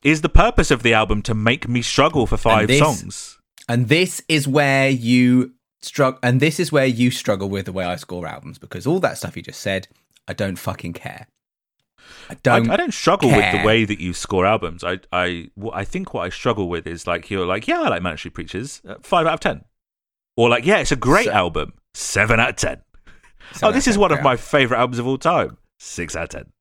Is 0.03 0.21
the 0.21 0.27
purpose 0.29 0.71
of 0.71 0.81
the 0.81 0.95
album 0.95 1.21
to 1.21 1.35
make 1.35 1.67
me 1.69 1.83
struggle 1.83 2.25
for 2.25 2.37
five 2.37 2.69
this- 2.69 2.79
songs? 2.79 3.37
and 3.69 3.87
this 3.87 4.19
is 4.27 4.47
where 4.47 4.89
you 4.89 5.53
struggle 5.83 6.19
and 6.23 6.39
this 6.39 6.59
is 6.59 6.71
where 6.71 6.87
you 6.87 7.11
struggle 7.11 7.49
with 7.49 7.67
the 7.67 7.71
way 7.71 7.85
I 7.85 7.97
score 7.97 8.25
albums 8.25 8.57
because 8.57 8.87
all 8.87 8.99
that 9.01 9.19
stuff 9.19 9.37
you 9.37 9.43
just 9.43 9.61
said, 9.61 9.87
I 10.27 10.33
don't 10.33 10.55
fucking 10.57 10.93
care. 10.93 11.27
I 12.29 12.33
I, 12.33 12.37
don't 12.43 12.69
I 12.69 12.77
don't 12.77 12.93
struggle 12.93 13.29
with 13.29 13.51
the 13.51 13.63
way 13.65 13.85
that 13.85 13.99
you 13.99 14.13
score 14.13 14.45
albums. 14.45 14.83
I 14.83 14.99
I 15.11 15.49
what 15.55 15.75
I 15.75 15.83
think 15.85 16.13
what 16.13 16.21
I 16.21 16.29
struggle 16.29 16.69
with 16.69 16.87
is 16.87 17.07
like 17.07 17.29
you're 17.29 17.45
like, 17.45 17.67
yeah, 17.67 17.81
I 17.81 17.89
like 17.99 18.19
Street 18.19 18.33
Preachers, 18.33 18.81
uh, 18.87 18.95
five 19.01 19.25
out 19.27 19.33
of 19.35 19.39
ten, 19.39 19.63
or 20.37 20.49
like, 20.49 20.65
yeah, 20.65 20.77
it's 20.79 20.91
a 20.91 20.95
great 20.95 21.25
So- 21.25 21.31
album, 21.31 21.73
seven 21.93 22.39
out 22.39 22.49
of 22.51 22.55
ten. 22.55 22.81
Oh, 23.63 23.71
this 23.71 23.87
is 23.87 23.95
of 23.95 24.01
one 24.01 24.09
10, 24.11 24.19
of 24.19 24.23
my 24.23 24.37
favorite 24.37 24.77
albums 24.77 24.97
of 24.99 25.05
all 25.07 25.17
time, 25.17 25.57
six 25.79 26.15
out 26.15 26.23
of 26.23 26.29
ten. 26.29 26.51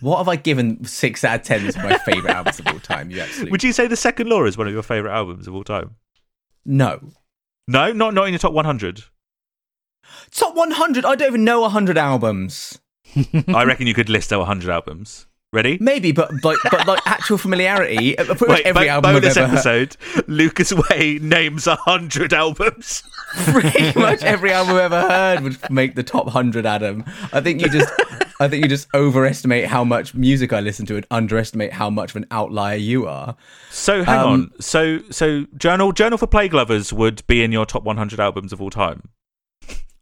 What 0.00 0.18
have 0.18 0.28
I 0.28 0.34
given 0.34 0.84
six 0.84 1.22
out 1.24 1.40
of 1.40 1.46
ten 1.46 1.64
as 1.66 1.76
my 1.76 1.96
favourite 1.98 2.34
albums 2.34 2.58
of 2.58 2.66
all 2.66 2.80
time? 2.80 3.10
You 3.10 3.20
absolutely 3.20 3.52
Would 3.52 3.62
you 3.62 3.72
say 3.72 3.86
The 3.86 3.96
Second 3.96 4.28
Law 4.28 4.44
is 4.44 4.58
one 4.58 4.66
of 4.66 4.72
your 4.72 4.82
favorite 4.82 5.12
albums 5.12 5.46
of 5.46 5.54
all 5.54 5.62
time? 5.62 5.94
No. 6.64 7.00
No, 7.68 7.92
not 7.92 8.12
not 8.14 8.26
in 8.26 8.32
the 8.32 8.38
top 8.40 8.52
100. 8.52 9.04
Top 10.30 10.54
one 10.56 10.70
hundred, 10.72 11.04
I 11.04 11.14
don't 11.14 11.28
even 11.28 11.44
know 11.44 11.68
hundred 11.68 11.98
albums. 11.98 12.80
I 13.48 13.64
reckon 13.64 13.86
you 13.86 13.94
could 13.94 14.08
list 14.08 14.32
out 14.32 14.38
100 14.40 14.70
albums. 14.70 15.26
Ready? 15.50 15.78
Maybe, 15.80 16.12
but 16.12 16.30
but 16.42 16.58
but 16.70 16.86
like 16.86 17.00
actual 17.06 17.38
familiarity, 17.38 18.18
uh, 18.18 18.24
pretty 18.34 18.46
much 18.48 18.58
Wait, 18.58 18.66
every 18.66 18.84
bo- 18.84 18.90
album 18.90 19.14
bonus 19.14 19.34
ever 19.34 19.46
heard, 19.48 19.54
episode. 19.54 19.96
Lucas 20.28 20.74
Way 20.74 21.18
names 21.22 21.66
100 21.66 22.34
albums. 22.34 23.02
pretty 23.44 23.98
much 23.98 24.22
every 24.22 24.52
album 24.52 24.74
I've 24.76 24.92
ever 24.92 25.00
heard 25.08 25.40
would 25.40 25.70
make 25.70 25.94
the 25.94 26.02
top 26.02 26.28
hundred. 26.28 26.66
Adam, 26.66 27.02
I 27.32 27.40
think 27.40 27.62
you 27.62 27.70
just, 27.70 27.90
I 28.40 28.48
think 28.48 28.62
you 28.62 28.68
just 28.68 28.88
overestimate 28.92 29.64
how 29.64 29.84
much 29.84 30.14
music 30.14 30.52
I 30.52 30.60
listen 30.60 30.84
to 30.84 30.96
and 30.96 31.06
underestimate 31.10 31.72
how 31.72 31.88
much 31.88 32.10
of 32.10 32.16
an 32.16 32.26
outlier 32.30 32.76
you 32.76 33.06
are. 33.06 33.34
So 33.70 34.04
hang 34.04 34.18
Um, 34.18 34.26
on. 34.26 34.50
So 34.60 34.98
so 35.10 35.46
Journal 35.56 35.92
Journal 35.92 36.18
for 36.18 36.26
Plague 36.26 36.52
Lovers 36.52 36.92
would 36.92 37.26
be 37.26 37.42
in 37.42 37.52
your 37.52 37.64
top 37.64 37.84
100 37.84 38.20
albums 38.20 38.52
of 38.52 38.60
all 38.60 38.68
time. 38.68 39.08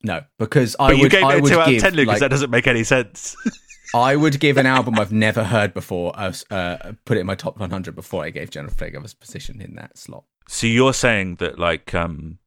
No, 0.02 0.22
because 0.38 0.76
I 0.78 0.88
But 0.90 0.98
you 0.98 1.08
gave 1.08 1.24
I 1.24 1.34
it 1.34 1.38
a 1.38 1.42
would 1.42 1.52
2 1.52 1.58
out 1.60 1.66
of 1.68 1.72
give, 1.72 1.82
10, 1.82 1.94
Lucas. 1.94 2.08
like, 2.08 2.20
that 2.20 2.30
doesn't 2.30 2.50
make 2.50 2.66
any 2.66 2.84
sense. 2.84 3.36
I 3.94 4.16
would 4.16 4.38
give 4.40 4.56
an 4.56 4.66
album 4.76 4.98
I've 4.98 5.12
never 5.12 5.44
heard 5.44 5.72
before, 5.74 6.12
uh, 6.16 6.32
uh, 6.50 6.92
put 7.04 7.16
it 7.16 7.20
in 7.20 7.26
my 7.26 7.34
top 7.34 7.58
100 7.58 7.94
before 7.94 8.24
I 8.24 8.30
gave 8.30 8.50
Jennifer 8.50 8.74
Plague 8.74 8.96
position 9.20 9.60
in 9.60 9.74
that 9.76 9.96
slot. 9.96 10.24
so 10.48 10.66
you're 10.66 10.92
saying 10.94 11.36
that 11.36 11.58
like 11.58 11.94
um 11.94 12.38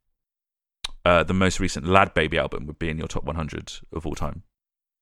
uh 1.05 1.23
the 1.23 1.33
most 1.33 1.59
recent 1.59 1.85
LadBaby 1.85 2.35
album 2.37 2.67
would 2.67 2.77
be 2.79 2.89
in 2.89 2.97
your 2.97 3.07
top 3.07 3.23
100 3.23 3.73
of 3.93 4.05
all 4.05 4.15
time. 4.15 4.43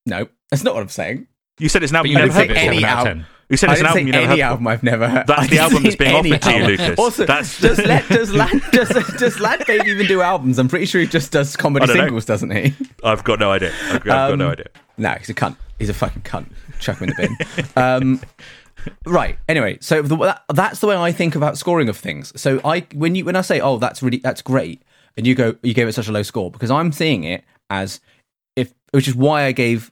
No, 0.05 0.27
that's 0.49 0.63
not 0.63 0.73
what 0.73 0.81
I'm 0.83 0.89
saying. 0.89 1.27
You 1.59 1.69
said 1.69 1.83
it's 1.83 1.91
an 1.91 1.97
album 1.97 2.13
But 2.13 2.19
you 2.19 2.25
you 2.25 2.27
never 2.27 2.39
didn't 2.39 2.55
heard 2.57 2.63
give 2.63 2.63
it 2.63 2.67
any 2.67 2.77
before. 2.77 2.89
seven 2.89 2.99
out 2.99 3.07
album. 3.07 3.25
You 3.49 3.55
said 3.55 3.69
it's 3.71 3.79
an 3.79 3.85
album 3.87 4.07
you 4.07 4.11
never 4.11 4.25
any 4.31 4.41
heard 4.41 4.45
album 4.45 4.67
I've 4.67 4.83
never 4.83 5.07
heard. 5.07 5.25
That's 5.27 5.49
the 5.49 5.59
album 5.59 5.83
that's 5.83 5.95
being 5.95 6.13
offered 6.15 6.41
to 6.41 6.57
you. 6.57 6.63
Lucas. 6.65 6.99
Also, 6.99 7.25
That's- 7.25 7.61
does 7.61 7.77
Lad 7.85 8.03
does 8.09 8.33
Lad 8.33 8.61
does, 8.71 8.89
does 8.89 9.37
LadBaby 9.37 9.85
even 9.85 10.05
do 10.07 10.21
albums? 10.21 10.59
I'm 10.59 10.67
pretty 10.67 10.85
sure 10.85 10.99
he 10.99 11.07
just 11.07 11.31
does 11.31 11.55
comedy 11.55 11.85
don't 11.85 11.95
know. 11.95 12.03
singles, 12.03 12.25
doesn't 12.25 12.51
he? 12.51 12.73
I've 13.03 13.23
got 13.23 13.39
no 13.39 13.51
idea. 13.51 13.71
I've, 13.85 13.95
I've 13.95 14.03
got 14.03 14.37
no 14.37 14.45
Um, 14.47 14.51
idea. 14.51 14.65
No, 14.97 15.11
he's 15.11 15.29
a 15.29 15.33
cunt. 15.33 15.55
He's 15.79 15.89
a 15.89 15.93
fucking 15.93 16.23
cunt. 16.23 16.51
Chuck 16.79 16.97
him 16.99 17.09
in 17.09 17.15
the 17.15 17.35
bin. 17.75 17.81
um, 17.81 18.21
right. 19.05 19.37
Anyway, 19.47 19.77
so 19.81 20.01
the, 20.01 20.15
that, 20.17 20.43
that's 20.53 20.79
the 20.79 20.87
way 20.87 20.95
I 20.97 21.11
think 21.11 21.35
about 21.35 21.57
scoring 21.57 21.87
of 21.89 21.97
things. 21.97 22.33
So 22.39 22.59
I 22.65 22.85
when 22.93 23.15
you 23.15 23.23
when 23.25 23.35
I 23.35 23.41
say, 23.41 23.59
"Oh, 23.61 23.77
that's 23.77 24.01
really 24.03 24.17
that's 24.17 24.41
great," 24.41 24.83
and 25.15 25.25
you 25.25 25.35
go, 25.35 25.55
"You 25.63 25.73
gave 25.73 25.87
it 25.87 25.93
such 25.93 26.07
a 26.07 26.11
low 26.11 26.23
score," 26.23 26.51
because 26.51 26.71
I'm 26.71 26.91
seeing 26.91 27.23
it 27.23 27.43
as 27.69 27.99
if, 28.55 28.73
which 28.91 29.07
is 29.07 29.15
why 29.15 29.43
I 29.43 29.51
gave 29.53 29.91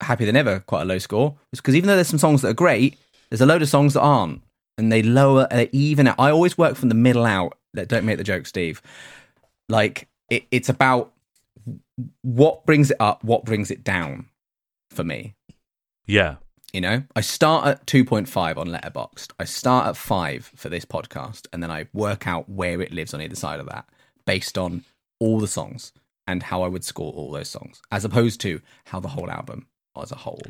Happier 0.00 0.26
Than 0.26 0.36
Ever 0.36 0.60
quite 0.60 0.82
a 0.82 0.86
low 0.86 0.98
score, 0.98 1.36
was 1.50 1.60
because 1.60 1.76
even 1.76 1.88
though 1.88 1.94
there's 1.94 2.08
some 2.08 2.18
songs 2.18 2.42
that 2.42 2.48
are 2.48 2.54
great, 2.54 2.98
there's 3.30 3.40
a 3.40 3.46
load 3.46 3.62
of 3.62 3.68
songs 3.68 3.94
that 3.94 4.00
aren't, 4.00 4.42
and 4.78 4.90
they 4.90 5.02
lower, 5.02 5.46
they 5.50 5.68
even 5.72 6.08
out. 6.08 6.16
I 6.18 6.30
always 6.30 6.58
work 6.58 6.76
from 6.76 6.88
the 6.88 6.94
middle 6.94 7.24
out. 7.24 7.56
That 7.74 7.88
don't 7.88 8.04
make 8.04 8.18
the 8.18 8.24
joke, 8.24 8.46
Steve. 8.46 8.80
Like 9.68 10.08
it, 10.30 10.44
it's 10.50 10.68
about 10.68 11.12
what 12.22 12.64
brings 12.66 12.90
it 12.90 12.96
up, 13.00 13.24
what 13.24 13.44
brings 13.44 13.70
it 13.70 13.82
down 13.82 14.26
for 14.90 15.04
me. 15.04 15.34
Yeah. 16.06 16.36
You 16.72 16.80
know, 16.80 17.04
I 17.14 17.20
start 17.20 17.66
at 17.66 17.86
2.5 17.86 18.56
on 18.56 18.68
Letterboxd. 18.68 19.30
I 19.38 19.44
start 19.44 19.86
at 19.86 19.96
5 19.96 20.52
for 20.56 20.68
this 20.68 20.84
podcast, 20.84 21.46
and 21.52 21.62
then 21.62 21.70
I 21.70 21.86
work 21.92 22.26
out 22.26 22.48
where 22.48 22.80
it 22.80 22.92
lives 22.92 23.14
on 23.14 23.20
either 23.20 23.36
side 23.36 23.60
of 23.60 23.66
that 23.66 23.88
based 24.26 24.58
on 24.58 24.84
all 25.20 25.38
the 25.38 25.46
songs 25.46 25.92
and 26.26 26.42
how 26.42 26.62
I 26.62 26.68
would 26.68 26.84
score 26.84 27.12
all 27.12 27.30
those 27.30 27.48
songs, 27.48 27.80
as 27.92 28.04
opposed 28.04 28.40
to 28.40 28.60
how 28.86 28.98
the 28.98 29.08
whole 29.08 29.30
album 29.30 29.66
as 30.02 30.12
a 30.12 30.16
whole. 30.16 30.42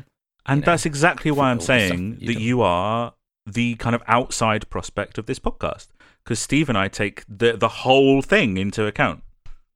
And 0.45 0.61
know, 0.61 0.65
that's 0.65 0.85
exactly 0.85 1.31
why 1.31 1.49
I'm 1.49 1.57
all 1.57 1.59
the 1.59 1.63
stuff 1.63 1.89
saying 1.89 2.17
you 2.19 2.27
that 2.27 2.37
do. 2.37 2.43
you 2.43 2.61
are 2.61 3.13
the 3.45 3.75
kind 3.75 3.95
of 3.95 4.03
outside 4.07 4.69
prospect 4.69 5.17
of 5.17 5.25
this 5.25 5.39
podcast. 5.39 5.87
Because 6.23 6.39
Steve 6.39 6.69
and 6.69 6.77
I 6.77 6.87
take 6.87 7.23
the, 7.27 7.55
the 7.55 7.67
whole 7.67 8.21
thing 8.21 8.57
into 8.57 8.85
account 8.85 9.23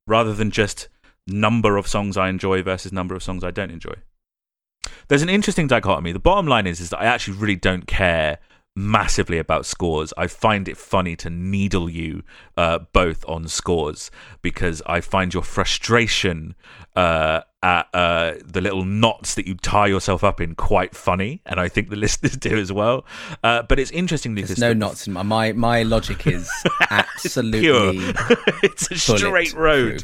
rather 0.07 0.33
than 0.33 0.49
just 0.49 0.87
number 1.27 1.77
of 1.77 1.87
songs 1.87 2.17
I 2.17 2.29
enjoy 2.29 2.63
versus 2.63 2.91
number 2.91 3.13
of 3.13 3.21
songs 3.21 3.43
I 3.43 3.51
don't 3.51 3.71
enjoy. 3.71 3.93
There's 5.07 5.21
an 5.21 5.29
interesting 5.29 5.67
dichotomy. 5.67 6.11
The 6.11 6.19
bottom 6.19 6.47
line 6.47 6.65
is, 6.65 6.79
is 6.79 6.89
that 6.89 7.01
I 7.01 7.05
actually 7.05 7.37
really 7.37 7.55
don't 7.55 7.85
care 7.85 8.39
massively 8.80 9.38
about 9.38 9.65
scores. 9.65 10.14
I 10.18 10.27
find 10.27 10.68
it 10.68 10.77
funny 10.77 11.15
to 11.18 11.30
needle 11.30 11.89
you 11.89 12.23
uh, 12.57 12.80
both 12.93 13.26
on 13.27 13.47
scores 13.47 14.10
because 14.41 14.81
I 14.85 15.01
find 15.01 15.34
your 15.34 15.43
frustration 15.43 16.56
uh, 16.95 17.41
at 17.61 17.88
uh, 17.93 18.34
the 18.43 18.61
little 18.61 18.85
knots 18.85 19.35
that 19.35 19.47
you 19.47 19.56
tie 19.56 19.88
yourself 19.88 20.23
up 20.23 20.39
in 20.39 20.56
quite 20.56 20.95
funny, 20.95 21.41
and 21.45 21.60
I 21.60 21.68
think 21.68 21.89
the 21.89 21.95
listeners 22.07 22.38
do 22.38 22.57
as 22.57 22.72
well. 22.72 23.06
Uh, 23.43 23.64
but 23.64 23.80
it's 23.80 23.91
interesting, 23.91 24.34
Lucas. 24.35 24.49
There's 24.51 24.60
no 24.60 24.73
knots 24.73 25.07
in 25.07 25.14
my 25.14 25.23
my, 25.23 25.51
my 25.53 25.84
logic 25.84 26.26
is 26.26 26.49
absolutely 26.89 27.61
it's 28.64 28.89
a 28.91 28.97
straight 28.97 29.53
road. 29.53 30.03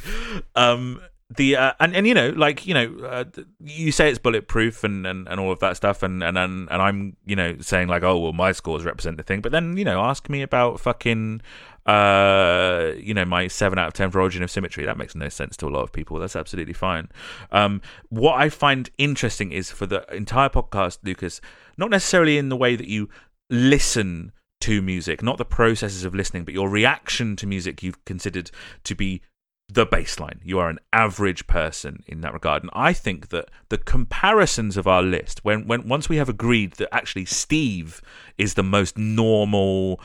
Um, 0.56 1.02
the 1.38 1.56
uh, 1.56 1.74
and 1.80 1.96
and 1.96 2.08
you 2.08 2.14
know, 2.14 2.30
like 2.30 2.66
you 2.66 2.74
know, 2.74 2.96
uh, 3.06 3.26
you 3.60 3.92
say 3.92 4.10
it's 4.10 4.20
bulletproof 4.20 4.84
and, 4.84 5.06
and, 5.06 5.28
and 5.28 5.40
all 5.40 5.52
of 5.52 5.60
that 5.60 5.78
stuff, 5.78 6.04
and, 6.04 6.24
and 6.24 6.38
and 6.38 6.70
and 6.70 6.82
I'm 6.82 7.18
you 7.26 7.36
know 7.36 7.58
saying 7.60 7.88
like, 7.88 8.04
oh 8.04 8.18
well, 8.18 8.34
my 8.34 8.52
scores 8.52 8.86
represent 8.86 9.18
the 9.18 9.24
thing, 9.24 9.42
but 9.42 9.52
then 9.52 9.78
you 9.78 9.86
know, 9.86 10.02
ask 10.02 10.30
me 10.30 10.42
about 10.42 10.80
fucking. 10.80 11.42
Uh, 11.86 12.94
you 12.98 13.14
know, 13.14 13.26
my 13.26 13.48
seven 13.48 13.78
out 13.78 13.90
of 13.90 13.94
ten 13.94 14.10
for 14.10 14.20
Origin 14.20 14.42
of 14.42 14.50
Symmetry. 14.50 14.86
That 14.86 14.98
makes 14.98 15.14
no 15.14 15.30
sense 15.30 15.56
to 15.58 15.68
a 15.68 15.70
lot 15.70 15.84
of 15.84 15.92
people. 15.92 16.18
That's 16.18 16.36
absolutely 16.36 16.74
fine. 16.74 17.10
Um, 17.52 17.80
what 18.10 18.40
I 18.40 18.50
find 18.50 18.90
interesting 18.98 19.52
is 19.52 19.70
for 19.70 19.86
the 19.86 20.04
entire 20.12 20.50
podcast, 20.50 20.98
Lucas, 21.04 21.42
not 21.78 21.92
necessarily 21.92 22.40
in 22.40 22.50
the 22.50 22.58
way 22.58 22.76
that 22.76 22.88
you 22.88 23.08
listen 23.52 24.32
to 24.62 24.82
music, 24.82 25.22
not 25.22 25.38
the 25.38 25.46
processes 25.46 26.06
of 26.06 26.16
listening, 26.16 26.44
but 26.44 26.56
your 26.56 26.70
reaction 26.70 27.36
to 27.36 27.46
music 27.46 27.84
you've 27.84 28.04
considered 28.06 28.50
to 28.84 28.96
be 28.96 29.22
the 29.68 29.86
baseline. 29.86 30.38
You 30.44 30.60
are 30.60 30.70
an 30.70 30.80
average 30.94 31.48
person 31.48 32.04
in 32.08 32.22
that 32.22 32.34
regard. 32.34 32.62
And 32.62 32.70
I 32.74 32.94
think 32.94 33.30
that 33.30 33.50
the 33.70 33.80
comparisons 33.80 34.78
of 34.78 34.86
our 34.88 35.02
list, 35.02 35.44
when, 35.44 35.66
when 35.68 35.88
once 35.88 36.08
we 36.08 36.18
have 36.18 36.30
agreed 36.30 36.74
that 36.74 36.94
actually 36.94 37.26
Steve 37.26 38.00
is 38.38 38.54
the 38.54 38.64
most 38.64 38.96
normal, 38.98 40.00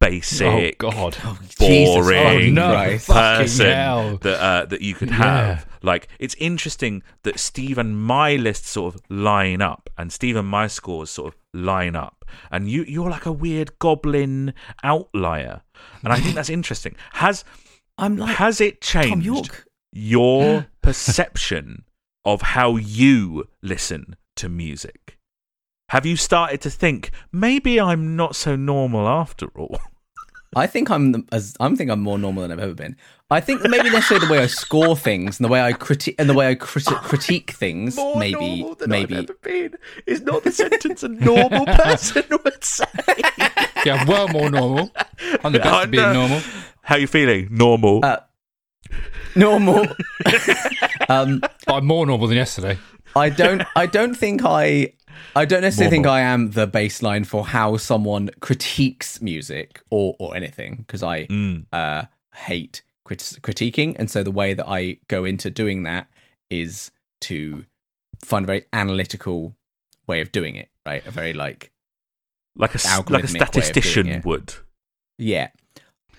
basic, 0.00 0.82
Oh, 0.82 0.90
God. 0.90 1.16
Jesus 1.48 1.94
boring 1.94 2.24
fucking 2.24 2.54
Christ. 2.56 3.06
Fucking 3.06 3.42
person 3.44 4.18
that 4.22 4.40
uh, 4.42 4.64
that 4.66 4.80
you 4.82 4.94
could 4.94 5.10
Yeah. 5.10 5.16
have. 5.16 5.66
Like 5.82 6.08
it's 6.18 6.34
interesting 6.36 7.02
that 7.22 7.38
Steve 7.38 7.78
and 7.78 7.96
my 8.00 8.36
list 8.36 8.66
sort 8.66 8.94
of 8.94 9.02
line 9.08 9.62
up, 9.62 9.90
and 9.96 10.12
Steve 10.12 10.34
and 10.36 10.48
my 10.48 10.66
scores 10.66 11.10
sort 11.10 11.34
of 11.34 11.40
line 11.52 11.94
up, 11.94 12.24
and 12.50 12.68
you 12.70 12.84
you're 12.88 13.10
like 13.10 13.26
a 13.26 13.32
weird 13.32 13.78
goblin 13.78 14.54
outlier, 14.82 15.62
and 16.02 16.12
I 16.12 16.16
think 16.20 16.34
that's 16.34 16.48
interesting. 16.50 16.96
Has 17.14 17.44
I'm 17.98 18.16
like 18.16 18.36
has 18.36 18.60
it 18.60 18.80
Tom 18.80 19.02
changed 19.02 19.26
York. 19.26 19.66
your 19.92 20.66
perception 20.82 21.84
of 22.24 22.42
how 22.42 22.76
you 22.76 23.44
listen 23.62 24.16
to 24.36 24.48
music? 24.48 25.18
Have 25.90 26.06
you 26.06 26.16
started 26.16 26.60
to 26.62 26.70
think 26.70 27.10
maybe 27.30 27.80
I'm 27.80 28.16
not 28.16 28.34
so 28.34 28.56
normal 28.56 29.06
after 29.06 29.46
all? 29.56 29.78
I 30.56 30.66
think 30.68 30.88
I'm 30.88 31.12
the, 31.12 31.24
as 31.32 31.56
I 31.58 31.68
think 31.74 31.90
I'm 31.90 32.00
more 32.00 32.16
normal 32.18 32.42
than 32.42 32.52
I've 32.52 32.60
ever 32.60 32.74
been. 32.74 32.96
I 33.28 33.40
think 33.40 33.62
maybe 33.68 33.90
necessarily 33.90 34.26
the 34.28 34.32
way 34.32 34.38
I 34.38 34.46
score 34.46 34.96
things 34.96 35.38
and 35.38 35.44
the 35.44 35.48
way 35.48 35.60
I 35.60 35.72
critique 35.72 36.14
and 36.18 36.30
the 36.30 36.34
way 36.34 36.46
I 36.48 36.54
criti- 36.54 36.94
critique 37.02 37.50
things 37.50 37.96
More 37.96 38.16
maybe 38.16 38.60
normal 38.60 38.74
than 38.76 38.90
maybe 38.90 39.16
I've 39.16 39.24
ever 39.24 39.38
been 39.42 39.74
is 40.06 40.20
not 40.20 40.44
the 40.44 40.52
sentence 40.52 41.02
a 41.02 41.08
normal 41.08 41.66
person 41.66 42.22
would 42.30 42.62
say. 42.62 42.84
Yeah, 43.84 44.04
well 44.06 44.28
more 44.28 44.48
normal. 44.50 44.92
I'm 45.42 45.52
the 45.52 45.58
best 45.58 45.84
at 45.84 45.90
being 45.90 46.12
normal. 46.12 46.40
How 46.84 46.96
are 46.96 46.98
you 46.98 47.06
feeling? 47.06 47.48
Normal. 47.50 48.04
Uh, 48.04 48.18
normal. 49.34 49.86
um, 51.08 51.40
I'm 51.66 51.86
more 51.86 52.06
normal 52.06 52.26
than 52.28 52.36
yesterday. 52.36 52.78
I 53.16 53.30
don't. 53.30 53.62
I 53.74 53.86
don't 53.86 54.14
think 54.14 54.42
I. 54.44 54.92
I 55.36 55.44
don't 55.44 55.62
necessarily 55.62 55.90
think 55.90 56.04
Normal. 56.04 56.18
I 56.18 56.20
am 56.20 56.50
the 56.50 56.66
baseline 56.68 57.26
for 57.26 57.46
how 57.46 57.76
someone 57.76 58.30
critiques 58.40 59.20
music 59.22 59.82
or 59.90 60.14
or 60.18 60.36
anything 60.36 60.76
because 60.76 61.02
I 61.02 61.26
Mm. 61.26 61.66
uh, 61.72 62.04
hate 62.34 62.82
crit- 63.04 63.38
critiquing, 63.42 63.96
and 63.98 64.10
so 64.10 64.22
the 64.22 64.30
way 64.30 64.54
that 64.54 64.68
I 64.68 64.98
go 65.08 65.24
into 65.24 65.50
doing 65.50 65.84
that 65.84 66.08
is 66.50 66.90
to 67.22 67.64
find 68.22 68.44
a 68.44 68.46
very 68.46 68.64
analytical 68.72 69.56
way 70.06 70.20
of 70.20 70.30
doing 70.32 70.56
it. 70.56 70.68
Right, 70.86 71.04
a 71.06 71.10
very 71.10 71.32
like 71.32 71.72
like 72.56 72.74
a 72.74 72.78
like 72.88 73.08
a 73.08 73.12
way 73.12 73.20
of 73.22 73.30
doing 73.30 73.42
statistician 73.46 74.22
would. 74.24 74.54
Yeah. 75.18 75.48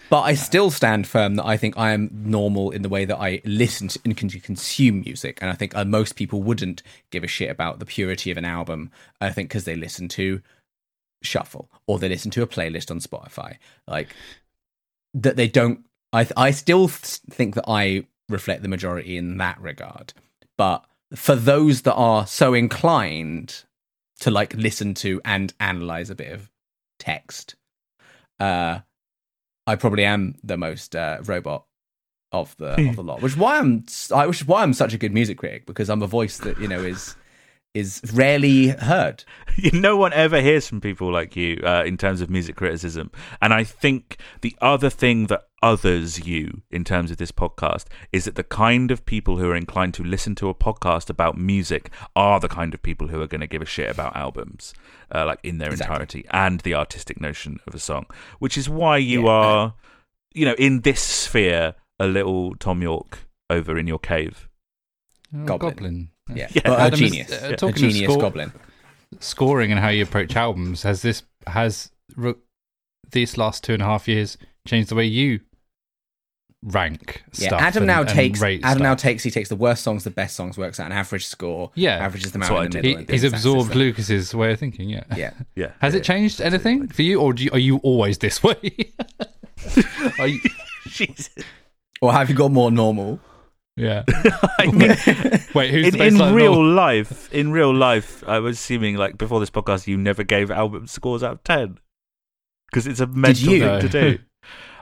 But 0.10 0.22
I 0.22 0.36
still 0.36 0.70
stand 0.70 1.08
firm 1.08 1.36
that 1.36 1.46
I 1.46 1.58
think 1.58 1.78
I 1.78 1.92
am 1.92 2.10
normal 2.14 2.72
in 2.72 2.82
the 2.84 2.90
way 2.90 3.06
that 3.06 3.18
I 3.18 3.42
listen 3.44 3.88
to 3.90 4.00
and 4.06 4.16
consume 4.16 5.02
music. 5.02 5.40
And 5.42 5.50
I 5.50 5.54
think 5.54 5.76
uh, 5.76 5.86
most 5.86 6.16
people 6.16 6.44
wouldn't 6.44 6.84
give 7.10 7.24
a 7.24 7.28
shit 7.28 7.50
about 7.50 7.80
the 7.80 7.86
purity 7.86 8.30
of 8.32 8.38
an 8.38 8.46
album, 8.46 8.92
I 9.20 9.32
think, 9.32 9.50
because 9.50 9.66
they 9.66 9.76
listen 9.76 10.08
to 10.10 10.42
Shuffle 11.24 11.70
or 11.88 11.98
they 11.98 12.10
listen 12.10 12.32
to 12.32 12.44
a 12.44 12.48
playlist 12.48 12.92
on 12.92 13.00
Spotify. 13.00 13.58
Like, 13.88 14.16
that 15.16 15.38
they 15.38 15.48
don't. 15.48 15.86
I, 16.14 16.28
I 16.38 16.52
still 16.52 16.88
th- 16.88 17.20
think 17.30 17.56
that 17.56 17.66
I 17.68 18.06
reflect 18.30 18.62
the 18.62 18.68
majority 18.68 19.18
in 19.18 19.38
that 19.38 19.60
regard. 19.60 20.14
But 20.58 20.86
for 21.14 21.36
those 21.36 21.82
that 21.84 21.96
are 21.96 22.28
so 22.28 22.54
inclined 22.54 23.64
to 24.20 24.32
like 24.32 24.54
listen 24.54 24.94
to 24.96 25.22
and 25.26 25.54
analyze 25.60 26.10
a 26.10 26.16
bit 26.16 26.32
of 26.32 26.52
text, 27.00 27.56
uh, 28.40 28.80
I 29.68 29.76
probably 29.76 30.06
am 30.06 30.36
the 30.44 30.58
most 30.58 30.96
uh, 30.96 31.20
robot 31.24 31.66
of 32.32 32.56
the 32.58 32.90
of 32.90 32.96
the 32.96 33.04
lot, 33.04 33.22
which 33.22 33.34
is 33.34 33.38
why 33.38 33.58
I'm 33.58 33.86
I, 34.14 34.28
which 34.28 34.42
is 34.42 34.48
why 34.48 34.64
I'm 34.64 34.74
such 34.74 34.94
a 34.94 34.98
good 34.98 35.14
music 35.14 35.38
critic 35.38 35.66
because 35.66 35.90
I'm 35.90 36.02
a 36.02 36.08
voice 36.08 36.38
that 36.40 36.60
you 36.60 36.68
know 36.68 36.80
is 36.80 37.16
is 37.76 38.02
rarely 38.14 38.70
heard. 38.70 39.24
no 39.74 39.96
one 39.98 40.14
ever 40.14 40.42
hears 40.42 40.68
from 40.68 40.82
people 40.82 41.12
like 41.12 41.36
you 41.36 41.62
uh, 41.64 41.84
in 41.86 41.98
terms 41.98 42.22
of 42.22 42.30
music 42.30 42.56
criticism. 42.56 43.12
And 43.42 43.54
I 43.54 43.64
think 43.64 44.18
the 44.42 44.56
other 44.62 44.90
thing 44.90 45.28
that 45.28 45.44
others 45.62 46.26
you 46.28 46.62
in 46.72 46.84
terms 46.84 47.12
of 47.12 47.18
this 47.18 47.32
podcast 47.32 47.86
is 48.12 48.26
that 48.26 48.36
the 48.36 48.44
kind 48.44 48.92
of 48.92 49.06
people 49.06 49.38
who 49.38 49.50
are 49.50 49.56
inclined 49.56 49.94
to 49.96 50.04
listen 50.04 50.36
to 50.36 50.48
a 50.50 50.54
podcast 50.54 51.10
about 51.10 51.38
music 51.38 51.90
are 52.16 52.40
the 52.40 52.48
kind 52.48 52.74
of 52.74 52.82
people 52.82 53.08
who 53.10 53.22
are 53.22 53.28
going 53.28 53.42
to 53.42 53.48
give 53.48 53.62
a 53.62 53.66
shit 53.66 53.90
about 53.90 54.16
albums, 54.16 54.74
uh, 55.14 55.26
like 55.26 55.40
in 55.44 55.58
their 55.58 55.72
Exactly. 55.72 55.94
entirety, 55.94 56.26
and 56.32 56.62
the 56.62 56.74
artistic 56.76 57.20
notion 57.20 57.60
of 57.68 57.76
a 57.76 57.80
song, 57.80 58.06
which 58.40 58.58
is 58.58 58.70
why 58.70 58.98
you 58.98 59.24
Yeah. 59.26 59.30
are, 59.32 59.74
you 60.34 60.46
know, 60.46 60.56
in 60.58 60.82
this 60.82 61.02
sphere, 61.02 61.76
a 62.00 62.08
little 62.08 62.56
Thom 62.56 62.82
Yorke 62.82 63.20
over 63.50 63.78
in 63.78 63.88
your 63.88 64.00
cave. 64.00 64.48
Oh, 65.34 65.46
Goblin. 65.46 65.72
goblin. 65.74 66.10
Yeah, 66.34 66.48
Yeah. 66.54 66.62
but 66.66 66.80
a 66.80 66.82
Adam 66.82 66.94
is- 67.04 67.12
genius, 67.12 67.32
uh, 67.32 67.50
a 67.54 67.56
talking 67.56 67.86
of 67.86 67.92
genius 67.92 68.12
score- 68.12 68.22
goblin. 68.22 68.52
Scoring 69.20 69.72
and 69.72 69.80
how 69.80 69.90
you 69.90 70.04
approach 70.04 70.36
albums 70.36 70.84
has 70.84 71.02
this 71.02 71.24
has 71.48 71.92
re- 72.16 72.34
these 73.12 73.38
last 73.38 73.64
two 73.64 73.74
and 73.74 73.82
a 73.82 73.86
half 73.86 74.08
years 74.08 74.38
changed 74.68 74.90
the 74.90 74.96
way 74.96 75.06
you 75.06 75.40
rank 76.64 77.24
Yeah, 77.38 77.48
stuff. 77.50 77.62
Adam 77.62 77.84
and- 77.84 77.88
now 77.88 78.00
and 78.02 78.10
takes 78.10 78.42
rate 78.42 78.62
Adam 78.64 78.82
now 78.82 78.96
takes 78.96 79.24
he 79.24 79.30
takes 79.30 79.50
the 79.50 79.56
worst 79.56 79.84
songs, 79.84 80.04
the 80.04 80.10
best 80.10 80.36
songs, 80.36 80.58
works 80.58 80.80
out 80.80 80.88
an 80.88 80.92
average 80.92 81.26
score, 81.28 81.72
Yeah. 81.76 81.98
averages 81.98 82.32
them 82.32 82.42
That's 82.42 82.52
out 82.52 82.66
in 82.66 82.72
the 82.72 82.80
I 82.80 82.82
middle. 82.82 82.92
He, 82.98 82.98
and 83.04 83.10
he's 83.10 83.24
absorbed 83.24 83.68
system. 83.68 83.80
Lucas's 83.80 84.34
way 84.34 84.52
of 84.52 84.60
thinking. 84.60 84.90
Yeah. 84.90 85.04
Yeah, 85.16 85.32
Yeah. 85.56 85.72
Has 85.80 85.94
it 85.94 86.04
changed 86.04 86.42
anything 86.42 86.88
for 86.88 87.04
you, 87.04 87.20
or 87.22 87.34
do 87.34 87.44
you, 87.44 87.52
are 87.54 87.60
you 87.60 87.78
always 87.78 88.18
this 88.18 88.42
way? 88.42 88.56
Are 90.20 90.28
you- 90.28 90.42
Jesus. 90.90 91.30
or 92.02 92.12
have 92.14 92.30
you 92.30 92.36
got 92.36 92.52
more 92.52 92.72
normal? 92.72 93.20
Yeah. 93.78 94.04
I 94.60 94.68
mean, 94.68 94.90
Wait, 95.54 95.72
who's 95.72 95.88
in, 95.88 95.98
the 95.98 96.06
in 96.06 96.34
real 96.34 96.54
normal? 96.56 96.74
life, 96.74 97.32
in 97.34 97.52
real 97.52 97.74
life, 97.74 98.24
I 98.28 98.40
was 98.40 98.58
assuming 98.58 98.96
like 98.96 99.18
before 99.18 99.40
this 99.40 99.50
podcast, 99.50 99.86
you 99.88 99.98
never 99.98 100.24
gave 100.24 100.50
album 100.50 100.88
scores 100.88 101.24
out 101.24 101.34
of 101.34 101.44
ten 101.44 101.80
because 102.72 102.88
it's 102.88 103.00
a 103.02 103.08
mental 103.08 103.54
you? 103.54 103.60
thing 103.60 103.82
to 103.82 103.90
do. 103.90 104.20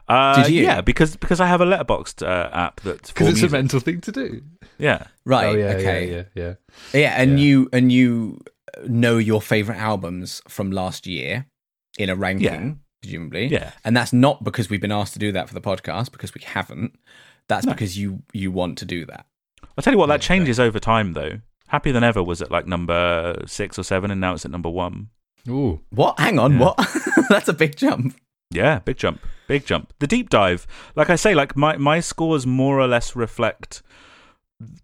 Uh, 0.05 0.43
Did 0.43 0.51
you? 0.53 0.63
Yeah, 0.63 0.81
because 0.81 1.15
because 1.15 1.39
I 1.39 1.47
have 1.47 1.61
a 1.61 1.65
Letterboxd 1.65 2.27
uh, 2.27 2.49
app 2.53 2.81
that's 2.81 3.09
Because 3.09 3.29
it's 3.29 3.41
a 3.41 3.47
mental 3.47 3.79
thing 3.79 4.01
to 4.01 4.11
do. 4.11 4.41
yeah. 4.77 5.07
Right. 5.23 5.45
oh, 5.47 5.53
yeah, 5.53 5.65
okay. 5.75 6.11
yeah, 6.11 6.23
yeah, 6.35 6.53
Yeah, 6.93 7.13
and 7.21 7.39
Yeah. 7.39 7.45
you 7.45 7.69
and 7.71 7.89
you 7.89 8.41
know 8.85 9.17
your 9.17 9.41
favorite 9.41 9.77
albums 9.77 10.41
from 10.49 10.71
last 10.71 11.07
year 11.07 11.45
in 11.97 12.09
a 12.09 12.17
ranking, 12.17 12.43
Yeah. 12.43 12.73
presumably. 13.01 13.45
Yeah. 13.47 13.71
And 13.85 13.95
that's 13.95 14.11
not 14.11 14.43
because 14.43 14.69
we've 14.69 14.81
been 14.81 14.91
asked 14.91 15.13
to 15.13 15.19
do 15.19 15.31
that 15.31 15.47
for 15.47 15.53
the 15.53 15.61
podcast, 15.61 16.11
because 16.11 16.33
we 16.35 16.41
haven't. 16.41 16.99
That's 17.47 17.65
No. 17.65 17.73
because 17.73 17.97
you 17.97 18.23
you 18.33 18.51
want 18.51 18.77
to 18.79 18.85
do 18.85 19.05
that. 19.05 19.25
I'll 19.77 19.81
tell 19.83 19.93
you 19.93 19.99
what, 19.99 20.07
that 20.07 20.21
changes 20.21 20.59
uh, 20.59 20.63
over 20.63 20.79
time 20.79 21.13
though. 21.13 21.39
Happier 21.67 21.93
than 21.93 22.03
ever 22.03 22.21
was 22.23 22.41
at 22.41 22.51
like 22.51 22.67
number 22.67 23.41
six 23.47 23.77
or 23.79 23.83
seven, 23.83 24.11
and 24.11 24.21
now 24.21 24.33
it's 24.33 24.45
at 24.45 24.51
number 24.51 24.69
one. 24.69 25.09
yeah. 25.45 25.53
Ooh. 25.53 25.81
What? 25.89 26.19
Hang 26.19 26.39
on, 26.39 26.53
Yeah. 26.53 26.59
what? 26.59 26.87
that's 27.29 27.47
a 27.49 27.53
big 27.53 27.75
jump. 27.75 28.15
Yeah, 28.51 28.79
big 28.79 28.97
jump, 28.97 29.19
big 29.47 29.65
jump. 29.65 29.93
The 29.99 30.05
deep 30.05 30.29
dive, 30.29 30.67
like 30.95 31.09
I 31.09 31.15
say, 31.15 31.33
like 31.33 31.55
my 31.57 31.77
my 31.77 31.99
scores 31.99 32.45
more 32.45 32.79
or 32.79 32.87
less 32.87 33.15
reflect 33.15 33.81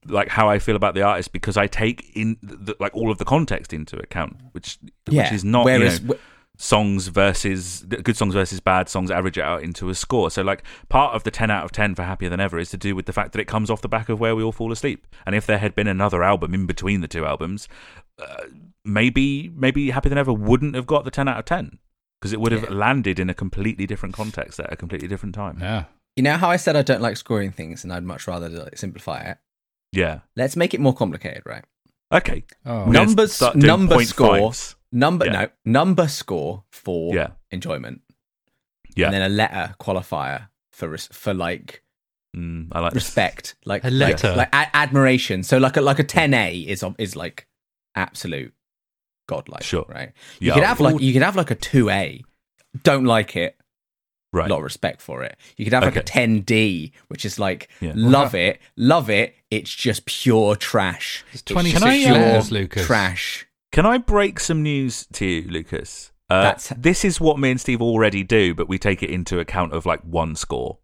like 0.08 0.28
how 0.30 0.50
I 0.50 0.60
feel 0.60 0.76
about 0.76 0.94
the 0.96 1.04
artist 1.04 1.32
because 1.32 1.56
I 1.56 1.68
take 1.68 2.12
in 2.16 2.38
the, 2.42 2.76
like 2.80 2.94
all 2.96 3.12
of 3.12 3.18
the 3.20 3.26
context 3.26 3.72
into 3.72 3.98
account, 3.98 4.38
which 4.52 4.78
which 5.08 5.32
is 5.32 5.46
not 5.46 5.66
Whereas 5.66 6.02
you 6.02 6.08
know, 6.10 6.16
songs 6.62 7.08
versus 7.08 7.86
good 8.04 8.18
songs 8.18 8.34
versus 8.34 8.60
bad 8.60 8.90
songs 8.90 9.10
average 9.10 9.38
it 9.38 9.44
out 9.44 9.64
into 9.64 9.88
a 9.90 9.96
score. 9.96 10.30
So 10.30 10.42
like 10.42 10.62
part 10.90 11.16
of 11.16 11.24
the 11.24 11.32
10 11.32 11.50
out 11.50 11.64
of 11.64 11.72
10 11.72 11.96
for 11.96 12.04
Happier 12.04 12.28
Than 12.30 12.42
Ever 12.42 12.60
is 12.60 12.70
to 12.72 12.78
do 12.78 12.98
with 12.98 13.06
the 13.06 13.14
fact 13.14 13.32
that 13.32 13.40
it 13.40 13.46
comes 13.48 13.70
off 13.70 13.82
the 13.82 13.88
back 13.88 14.10
of 14.10 14.20
Where 14.20 14.36
We 14.36 14.44
All 14.44 14.52
Fall 14.52 14.74
Asleep. 14.74 15.08
And 15.26 15.34
if 15.36 15.46
there 15.46 15.60
had 15.60 15.74
been 15.74 15.88
another 15.88 16.22
album 16.22 16.54
in 16.54 16.66
between 16.66 17.00
the 17.00 17.08
two 17.08 17.26
albums, 17.26 17.70
uh, 18.22 18.44
maybe 18.84 19.50
maybe 19.56 19.92
Happier 19.92 20.10
Than 20.10 20.18
Ever 20.18 20.34
wouldn't 20.34 20.76
have 20.76 20.86
got 20.86 21.06
the 21.06 21.12
10 21.12 21.30
out 21.30 21.40
of 21.40 21.46
10 21.46 21.80
because 22.20 22.34
it 22.34 22.42
would 22.42 22.52
have 22.52 22.64
Yeah. 22.64 22.72
landed 22.76 23.20
in 23.20 23.30
a 23.30 23.34
completely 23.34 23.86
different 23.88 24.14
context 24.14 24.60
at 24.60 24.72
a 24.72 24.76
completely 24.76 25.08
different 25.08 25.34
time. 25.36 25.58
Yeah. 25.62 25.86
you 26.18 26.24
know 26.24 26.36
how 26.36 26.50
I 26.50 26.58
said 26.58 26.76
I 26.76 26.82
don't 26.82 27.02
like 27.02 27.16
scoring 27.16 27.54
things, 27.54 27.86
and 27.86 27.94
I'd 27.94 28.04
much 28.04 28.28
rather 28.28 28.50
like, 28.50 28.78
simplify 28.78 29.22
it. 29.22 29.38
Yeah. 29.94 30.20
Let's 30.36 30.58
make 30.58 30.74
it 30.74 30.82
more 30.82 30.94
complicated, 30.94 31.44
right? 31.46 31.64
Okay. 32.14 32.44
Oh. 32.66 32.84
Numbers- 32.86 33.32
start 33.32 33.54
doing 33.54 33.68
number 33.68 33.96
point 33.96 34.10
score. 34.10 34.38
fives. 34.52 34.76
Number 34.92 35.26
Yeah. 35.26 35.32
no 35.32 35.48
number 35.66 36.08
score 36.08 36.64
for 36.72 37.14
Yeah. 37.16 37.30
enjoyment, 37.52 38.02
Yeah. 38.96 39.06
and 39.08 39.14
then 39.16 39.22
a 39.22 39.30
letter 39.30 39.76
qualifier 39.80 40.50
for 40.72 40.90
res- 40.90 41.10
for 41.12 41.34
like 41.34 41.84
Mm, 42.36 42.68
I 42.72 42.80
like 42.80 42.94
this. 42.94 43.04
respect, 43.06 43.56
like 43.66 43.84
A 43.84 43.90
letter. 43.90 44.36
like, 44.36 44.50
a- 44.54 44.76
admiration. 44.76 45.44
So 45.44 45.58
like 45.58 45.78
a 45.78 45.82
like 45.82 46.00
a 46.00 46.04
ten 46.04 46.34
A 46.34 46.56
is 46.56 46.84
is 46.98 47.16
like 47.16 47.48
absolute 47.96 48.54
godlike, 49.28 49.64
Sure. 49.64 49.86
right? 49.90 50.12
You 50.40 50.48
Yeah. 50.50 50.54
could 50.56 50.64
have 50.64 50.80
like 50.80 51.00
you 51.02 51.14
could 51.14 51.22
have 51.24 51.36
like 51.36 51.52
a 51.52 51.56
two 51.56 51.90
A, 51.90 52.24
don't 52.84 53.06
like 53.06 53.36
it, 53.36 53.58
Right. 54.32 54.46
a 54.48 54.50
lot 54.50 54.58
of 54.60 54.64
respect 54.64 55.02
for 55.02 55.24
it. 55.24 55.38
You 55.58 55.66
could 55.66 55.74
have 55.74 55.84
like 55.84 55.96
a 55.96 56.04
ten 56.04 56.42
D, 56.42 56.94
which 57.08 57.26
is 57.26 57.40
like 57.40 57.70
Yeah. 57.82 57.94
love 57.96 58.34
it, 58.36 58.60
love 58.76 59.10
it. 59.10 59.36
It's 59.52 59.74
just 59.74 60.06
pure 60.06 60.56
trash. 60.56 61.24
It's 61.32 61.42
It's 61.42 61.52
26 61.52 61.82
just 61.84 61.98
pure 62.06 62.14
letters, 62.18 62.52
Lucas. 62.52 62.86
Trash. 62.86 63.46
Can 63.72 63.86
I 63.86 63.98
break 63.98 64.40
some 64.40 64.64
news 64.64 65.06
to 65.14 65.26
you, 65.26 65.50
Lucas? 65.50 66.12
Uh, 66.30 66.44
That's- 66.44 66.74
this 66.78 67.04
is 67.06 67.20
what 67.22 67.40
me 67.40 67.52
and 67.52 67.62
Steve 67.62 67.82
already 67.82 68.24
do, 68.24 68.54
but 68.54 68.68
we 68.68 68.78
take 68.80 69.02
it 69.04 69.10
into 69.10 69.40
account 69.40 69.74
of 69.74 69.86
like 69.86 70.02
one 70.02 70.36
score. 70.36 70.78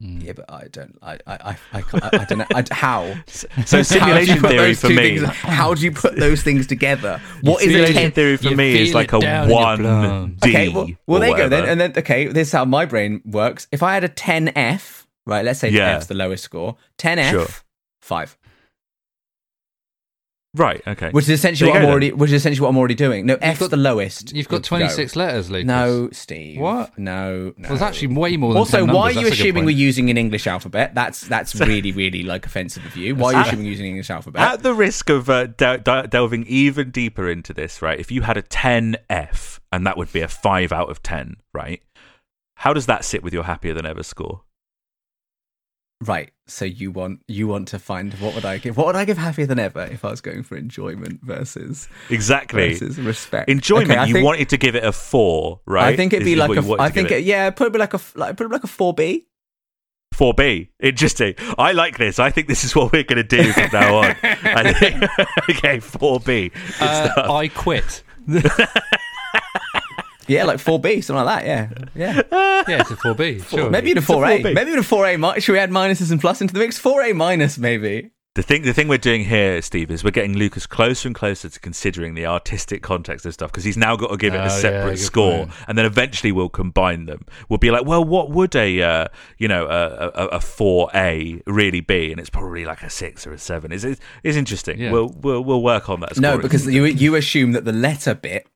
Yeah, 0.00 0.34
but 0.34 0.44
I 0.48 0.68
don't. 0.70 0.96
I 1.02 1.14
I 1.26 1.34
I, 1.50 1.56
I, 1.72 1.80
can't, 1.82 2.04
I, 2.04 2.08
I 2.12 2.24
don't 2.24 2.38
know 2.38 2.46
I, 2.54 2.64
how. 2.70 3.14
So 3.26 3.48
How 3.48 3.64
do 3.66 3.78
you 3.78 3.84
simulation 3.84 4.38
put 4.38 4.50
theory 4.50 4.66
those 4.68 4.80
for 4.80 4.88
me. 4.90 5.18
things- 5.18 5.22
how 5.28 5.74
do 5.74 5.82
you 5.82 5.90
put 5.90 6.14
those 6.14 6.40
things 6.44 6.68
together? 6.68 7.20
What 7.42 7.62
is 7.62 7.70
Simulation 7.72 8.02
it? 8.04 8.14
theory 8.14 8.36
for 8.36 8.54
me 8.54 8.78
is 8.80 8.94
like 8.94 9.12
a 9.12 9.18
down 9.18 9.44
in 9.44 9.50
your 9.50 9.58
one. 9.60 10.36
D. 10.40 10.50
Okay, 10.50 10.68
well, 10.68 10.88
well 11.08 11.18
there 11.20 11.30
you 11.30 11.36
go 11.36 11.48
then. 11.48 11.68
And 11.68 11.80
then 11.80 11.92
okay, 11.96 12.28
this 12.28 12.46
is 12.48 12.52
how 12.52 12.64
my 12.64 12.84
brain 12.84 13.22
works. 13.24 13.66
If 13.72 13.82
I 13.82 13.92
had 13.94 14.04
a 14.04 14.08
10F, 14.08 15.04
right? 15.26 15.44
Let's 15.44 15.58
say 15.58 15.70
Yeah. 15.70 15.96
F's 15.96 16.06
the 16.06 16.14
lowest 16.14 16.44
score. 16.44 16.76
10F, 16.98 17.30
Sure. 17.32 17.46
five. 18.00 18.37
Right. 20.58 20.82
Okay. 20.86 21.10
Which 21.10 21.24
is 21.24 21.30
essentially 21.30 21.70
what 21.70 21.76
I'm 21.78 21.82
go 21.86 21.90
already. 21.90 22.12
Which 22.12 22.28
is 22.30 22.34
essentially 22.34 22.62
what 22.62 22.68
I'm 22.70 22.76
already 22.78 22.94
doing. 22.94 23.26
No, 23.26 23.36
F's 23.40 23.60
got- 23.60 23.70
the 23.70 23.76
lowest. 23.76 24.34
You've 24.34 24.48
got 24.48 24.56
Good 24.58 24.64
to 24.64 24.70
go. 24.70 24.76
26 24.78 25.16
letters, 25.16 25.50
Lucas. 25.50 25.66
No, 25.66 26.08
Steve. 26.12 26.60
What? 26.60 26.98
No, 26.98 27.28
no. 27.28 27.52
Well, 27.58 27.68
there's 27.68 27.82
actually 27.82 28.14
way 28.14 28.36
more 28.36 28.52
than 28.52 28.58
Also, 28.58 28.78
10 28.84 28.88
why 28.88 28.92
numbers. 28.94 29.16
are 29.16 29.20
you 29.20 29.26
That's 29.28 29.40
assuming 29.40 29.64
we're 29.64 29.70
using 29.70 30.10
an 30.10 30.16
English 30.18 30.46
alphabet? 30.46 30.94
That's 30.94 31.20
that's 31.22 31.54
really 31.60 31.92
really 31.92 32.22
like 32.22 32.44
offensive 32.46 32.84
of 32.84 32.96
you. 32.96 33.14
Why 33.14 33.28
are 33.28 33.32
you 33.34 33.40
assuming 33.46 33.64
we're 33.64 33.70
using 33.70 33.86
an 33.86 33.90
English 33.92 34.10
alphabet? 34.10 34.42
At 34.42 34.62
the 34.62 34.74
risk 34.74 35.08
of 35.10 35.30
uh, 35.30 35.46
del- 35.46 35.78
del- 35.78 36.06
delving 36.06 36.44
even 36.46 36.90
deeper 36.90 37.28
into 37.30 37.52
this, 37.54 37.80
right? 37.80 37.98
If 37.98 38.10
you 38.10 38.22
had 38.22 38.36
a 38.36 38.42
10F 38.42 39.60
and 39.72 39.86
that 39.86 39.96
would 39.96 40.12
be 40.12 40.20
a 40.20 40.28
5 40.28 40.72
out 40.72 40.90
of 40.90 41.02
10, 41.02 41.36
right? 41.52 41.82
How 42.56 42.72
does 42.72 42.86
that 42.86 43.04
sit 43.04 43.22
with 43.22 43.32
your 43.32 43.44
happier 43.44 43.74
than 43.74 43.86
ever 43.86 44.02
score? 44.02 44.42
Right. 46.00 46.30
So 46.46 46.64
you 46.64 46.92
want 46.92 47.20
you 47.26 47.48
want 47.48 47.68
to 47.68 47.78
find 47.80 48.14
what 48.14 48.34
would 48.34 48.44
I 48.44 48.58
give? 48.58 48.76
What 48.76 48.86
would 48.86 48.94
I 48.96 49.04
give 49.04 49.18
happier 49.18 49.46
than 49.46 49.58
ever 49.58 49.82
if 49.90 50.04
I 50.04 50.10
was 50.10 50.20
going 50.20 50.44
for 50.44 50.56
enjoyment 50.56 51.20
versus 51.22 51.88
Exactly. 52.08 52.70
versus 52.74 52.98
respect? 52.98 53.50
Enjoyment, 53.50 53.90
Okay, 53.90 54.06
you 54.06 54.14
think, 54.14 54.24
wanted 54.24 54.48
to 54.50 54.56
give 54.56 54.76
it 54.76 54.84
a 54.84 54.92
4, 54.92 55.60
right? 55.66 55.92
I 55.92 55.96
think 55.96 56.12
it'd 56.12 56.24
be 56.24 56.34
is 56.34 56.38
like 56.38 56.48
what 56.50 56.58
a. 56.58 56.62
you 56.62 56.68
wanted 56.68 56.82
I 56.84 56.90
think 56.90 57.10
it, 57.10 57.24
yeah, 57.24 57.50
probably 57.50 57.80
like 57.80 57.94
a 57.94 57.96
f- 57.96 58.14
like 58.16 58.36
probably 58.36 58.54
like 58.54 58.64
a 58.64 58.68
four 58.68 58.94
B. 58.94 59.26
4B. 60.14 60.68
Interesting. 60.80 61.34
I 61.58 61.72
like 61.72 61.98
this. 61.98 62.18
I 62.18 62.30
think 62.30 62.48
this 62.48 62.64
is 62.64 62.74
what 62.74 62.92
we're 62.92 63.04
going 63.04 63.18
to 63.18 63.22
do 63.22 63.52
from 63.52 63.68
now 63.72 63.96
on. 63.98 64.16
I 64.22 64.72
think, 64.78 65.02
okay, 65.50 65.78
4B. 65.78 66.50
Uh. 66.80 67.32
I 67.32 67.48
quit. 67.48 68.02
Yeah, 70.28 70.44
like 70.44 70.58
four 70.60 70.78
B, 70.78 71.00
something 71.00 71.24
like 71.24 71.44
that. 71.44 71.46
Yeah, 71.94 72.22
yeah. 72.30 72.62
Yeah, 72.68 72.80
it's 72.82 72.90
a 72.90 72.96
4B. 72.96 73.48
Sure. 73.48 73.70
Maybe 73.70 73.90
even 73.90 73.98
It's 74.02 74.08
a 74.10 74.12
four 74.12 74.24
A. 74.24 74.42
4B. 74.42 74.54
Maybe 74.54 74.70
even 74.72 74.82
four 74.82 75.06
A. 75.06 75.16
mi- 75.16 75.40
Should 75.40 75.52
we 75.52 75.58
add 75.58 75.70
minuses 75.70 76.10
and 76.12 76.20
plus 76.20 76.40
into 76.40 76.52
the 76.54 76.60
mix? 76.60 76.76
Four 76.78 77.02
A 77.02 77.12
minus, 77.14 77.56
maybe. 77.58 78.10
The 78.34 78.42
thing, 78.42 78.62
the 78.62 78.72
thing 78.74 78.86
we're 78.86 78.98
doing 78.98 79.24
here, 79.24 79.60
Steve, 79.62 79.90
is 79.90 80.04
we're 80.04 80.10
getting 80.12 80.36
Lucas 80.36 80.64
closer 80.64 81.08
and 81.08 81.14
closer 81.14 81.48
to 81.48 81.58
considering 81.58 82.14
the 82.14 82.26
artistic 82.26 82.82
context 82.82 83.26
of 83.26 83.34
stuff 83.34 83.50
because 83.50 83.64
he's 83.64 83.76
now 83.76 83.96
got 83.96 84.10
to 84.10 84.16
give 84.16 84.32
it 84.32 84.36
Oh, 84.36 84.42
a 84.42 84.44
yeah, 84.44 84.48
separate 84.50 84.90
good 84.90 84.98
score, 85.00 85.38
point. 85.46 85.50
and 85.66 85.76
then 85.76 85.84
eventually 85.86 86.30
we'll 86.30 86.48
combine 86.48 87.06
them. 87.06 87.24
We'll 87.48 87.58
be 87.58 87.72
like, 87.72 87.84
well, 87.84 88.04
what 88.04 88.30
would 88.30 88.54
a 88.54 88.80
uh, 88.82 89.06
you 89.38 89.48
know 89.48 89.66
a 89.66 90.26
a 90.28 90.40
four 90.40 90.88
A 90.94 91.42
really 91.46 91.80
be? 91.80 92.12
And 92.12 92.20
it's 92.20 92.30
probably 92.30 92.64
like 92.64 92.82
a 92.82 92.90
six 92.90 93.26
or 93.26 93.32
a 93.32 93.38
seven. 93.38 93.72
Is 93.72 93.84
it's, 93.84 94.00
it's 94.22 94.36
interesting. 94.36 94.78
Yeah. 94.78 94.92
We'll 94.92 95.08
we'll 95.20 95.42
we'll 95.42 95.62
work 95.62 95.88
on 95.88 95.98
that. 96.00 96.16
No, 96.18 96.28
scoring 96.32 96.42
because 96.42 96.66
you 96.68 96.84
you 96.84 97.16
assume 97.16 97.52
that 97.52 97.64
the 97.64 97.72
letter 97.72 98.14
bit 98.14 98.46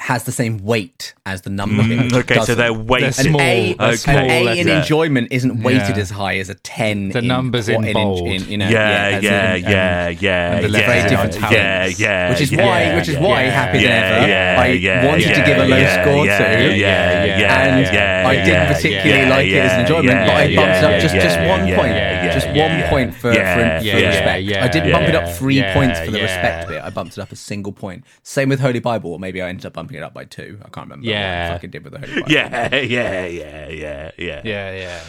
has 0.00 0.24
the 0.24 0.32
same 0.32 0.58
weight 0.58 1.14
as 1.26 1.42
the 1.42 1.50
number. 1.50 1.82
Mm, 1.82 2.04
which 2.04 2.24
okay, 2.24 2.34
so 2.34 2.40
doesn't. 2.40 2.58
they're 2.58 2.72
weighted. 2.72 3.12
They're 3.14 3.26
an 3.26 3.30
small. 3.32 3.40
A, 3.40 3.74
They're 3.74 3.90
an 3.90 3.96
small 3.98 4.16
A 4.18 4.38
in 4.38 4.44
letters. 4.46 4.66
enjoyment 4.66 5.28
isn't 5.30 5.62
weighted 5.62 5.96
Yeah. 5.96 6.02
as 6.02 6.10
high 6.10 6.38
as 6.38 6.48
a 6.48 6.54
ten. 6.54 7.10
The 7.10 7.18
in, 7.18 7.28
numbers 7.28 7.68
in 7.68 7.84
in, 7.84 7.92
bold. 7.94 8.28
you 8.28 8.56
know, 8.58 8.68
yeah, 8.68 9.10
as 9.14 9.22
yeah, 9.22 9.54
in- 9.54 9.62
yeah, 9.64 10.08
yeah, 10.08 10.56
and 10.56 10.64
the 10.64 10.78
yeah, 10.78 10.86
very 10.86 11.30
yeah, 11.52 11.86
yeah, 11.86 12.30
Which 12.30 12.40
is 12.40 12.50
yeah, 12.52 12.66
why, 12.66 12.96
which 12.96 13.08
is 13.08 13.18
why, 13.18 13.44
yeah, 13.44 13.50
happy 13.50 13.78
yeah, 13.78 13.88
than 13.88 14.18
ever, 14.22 14.28
yeah, 14.28 14.56
I 14.60 14.66
yeah, 14.68 15.06
wanted 15.06 15.26
yeah, 15.26 15.34
to 15.34 15.46
give 15.46 15.58
a 15.58 15.66
low 15.66 15.76
yeah, 15.76 16.02
score 16.02 16.26
yeah, 16.26 16.38
to, 16.38 16.76
yeah, 16.76 17.24
yeah, 17.24 17.62
and 17.64 17.94
yeah, 17.94 18.24
I 18.26 18.34
didn't 18.36 18.66
particularly 18.74 19.22
yeah, 19.22 19.28
like 19.28 19.46
it 19.46 19.58
as 19.58 19.72
an 19.72 19.80
enjoyment, 19.80 20.26
but 20.26 20.36
I 20.36 20.54
bumped 20.56 20.76
it 20.76 20.84
up 20.84 21.00
just, 21.00 21.14
just 21.14 21.38
one 21.40 21.60
point, 21.74 21.94
just 22.32 22.46
one 22.48 22.82
point 22.88 23.14
for, 23.14 23.32
yeah, 23.32 23.78
for, 23.78 23.84
for 23.84 23.86
yeah, 23.86 24.08
respect. 24.08 24.42
yeah, 24.44 24.64
I 24.64 24.68
didn't 24.68 24.92
bump 24.92 25.08
it 25.08 25.14
up 25.14 25.28
three 25.36 25.62
points 25.74 26.00
for 26.00 26.10
the 26.10 26.20
respect 26.22 26.68
bit. 26.68 26.82
I 26.82 26.90
bumped 26.90 27.18
it 27.18 27.20
up 27.20 27.32
a 27.32 27.36
single 27.36 27.72
point. 27.72 28.04
Same 28.22 28.48
with 28.48 28.60
Holy 28.60 28.80
Bible, 28.80 29.12
or 29.12 29.18
maybe 29.18 29.42
I 29.42 29.48
ended 29.48 29.66
up 29.66 29.74
bumping 29.74 29.89
it 29.96 30.02
up 30.02 30.14
by 30.14 30.24
two. 30.24 30.58
I 30.60 30.68
can't 30.68 30.86
remember 30.86 31.04
what 31.06 31.10
Yeah. 31.12 31.48
I 31.50 31.54
fucking 31.54 31.70
did 31.70 31.84
with 31.84 31.92
the 31.94 31.98
Holy 32.00 32.14
Bible. 32.22 32.32
yeah, 32.32 32.74
yeah, 32.74 33.26
yeah, 33.26 33.26
yeah, 33.26 33.68
yeah. 33.68 34.10
Yeah, 34.18 34.42
yeah, 34.44 34.72
yeah. 34.74 35.00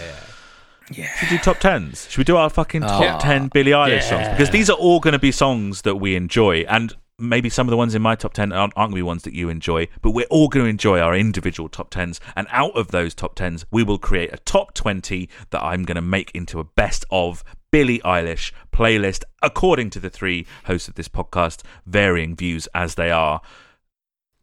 yeah. 0.91 1.07
Should 1.17 1.31
we 1.31 1.37
do 1.37 1.43
top 1.43 1.57
tens? 1.59 2.07
Should 2.09 2.17
we 2.17 2.23
do 2.23 2.35
our 2.37 2.49
fucking 2.49 2.81
top 2.81 3.01
Ah, 3.01 3.17
ten 3.19 3.47
Billie 3.47 3.71
Eilish 3.71 3.89
yeah. 3.89 3.99
songs? 4.01 4.27
Because 4.29 4.49
these 4.49 4.69
are 4.69 4.77
all 4.77 4.99
going 4.99 5.13
to 5.13 5.19
be 5.19 5.31
songs 5.31 5.83
that 5.83 5.95
we 5.95 6.15
enjoy, 6.15 6.61
and 6.67 6.93
maybe 7.17 7.49
some 7.49 7.67
of 7.67 7.71
the 7.71 7.77
ones 7.77 7.93
in 7.95 8.01
my 8.01 8.15
top 8.15 8.33
ten 8.33 8.51
aren't, 8.51 8.73
aren't 8.75 8.89
going 8.91 8.91
to 8.91 8.95
be 8.95 9.01
ones 9.03 9.23
that 9.23 9.33
you 9.33 9.47
enjoy. 9.49 9.87
But 10.01 10.11
we're 10.11 10.25
all 10.29 10.47
going 10.49 10.65
to 10.65 10.69
enjoy 10.69 10.99
our 10.99 11.15
individual 11.15 11.69
top 11.69 11.91
tens, 11.91 12.19
and 12.35 12.47
out 12.49 12.75
of 12.75 12.89
those 12.89 13.13
top 13.13 13.35
tens, 13.35 13.65
we 13.71 13.83
will 13.83 13.99
create 13.99 14.33
a 14.33 14.37
top 14.37 14.73
twenty 14.73 15.29
that 15.51 15.63
I'm 15.63 15.83
going 15.83 15.95
to 15.95 16.01
make 16.01 16.31
into 16.33 16.59
a 16.59 16.63
best 16.65 17.05
of 17.09 17.43
Billie 17.71 17.99
Eilish 17.99 18.51
playlist 18.73 19.23
according 19.41 19.91
to 19.91 19.99
the 20.01 20.09
three 20.09 20.45
hosts 20.65 20.89
of 20.89 20.95
this 20.95 21.07
podcast, 21.07 21.61
varying 21.85 22.35
views 22.35 22.67
as 22.75 22.95
they 22.95 23.11
are. 23.11 23.39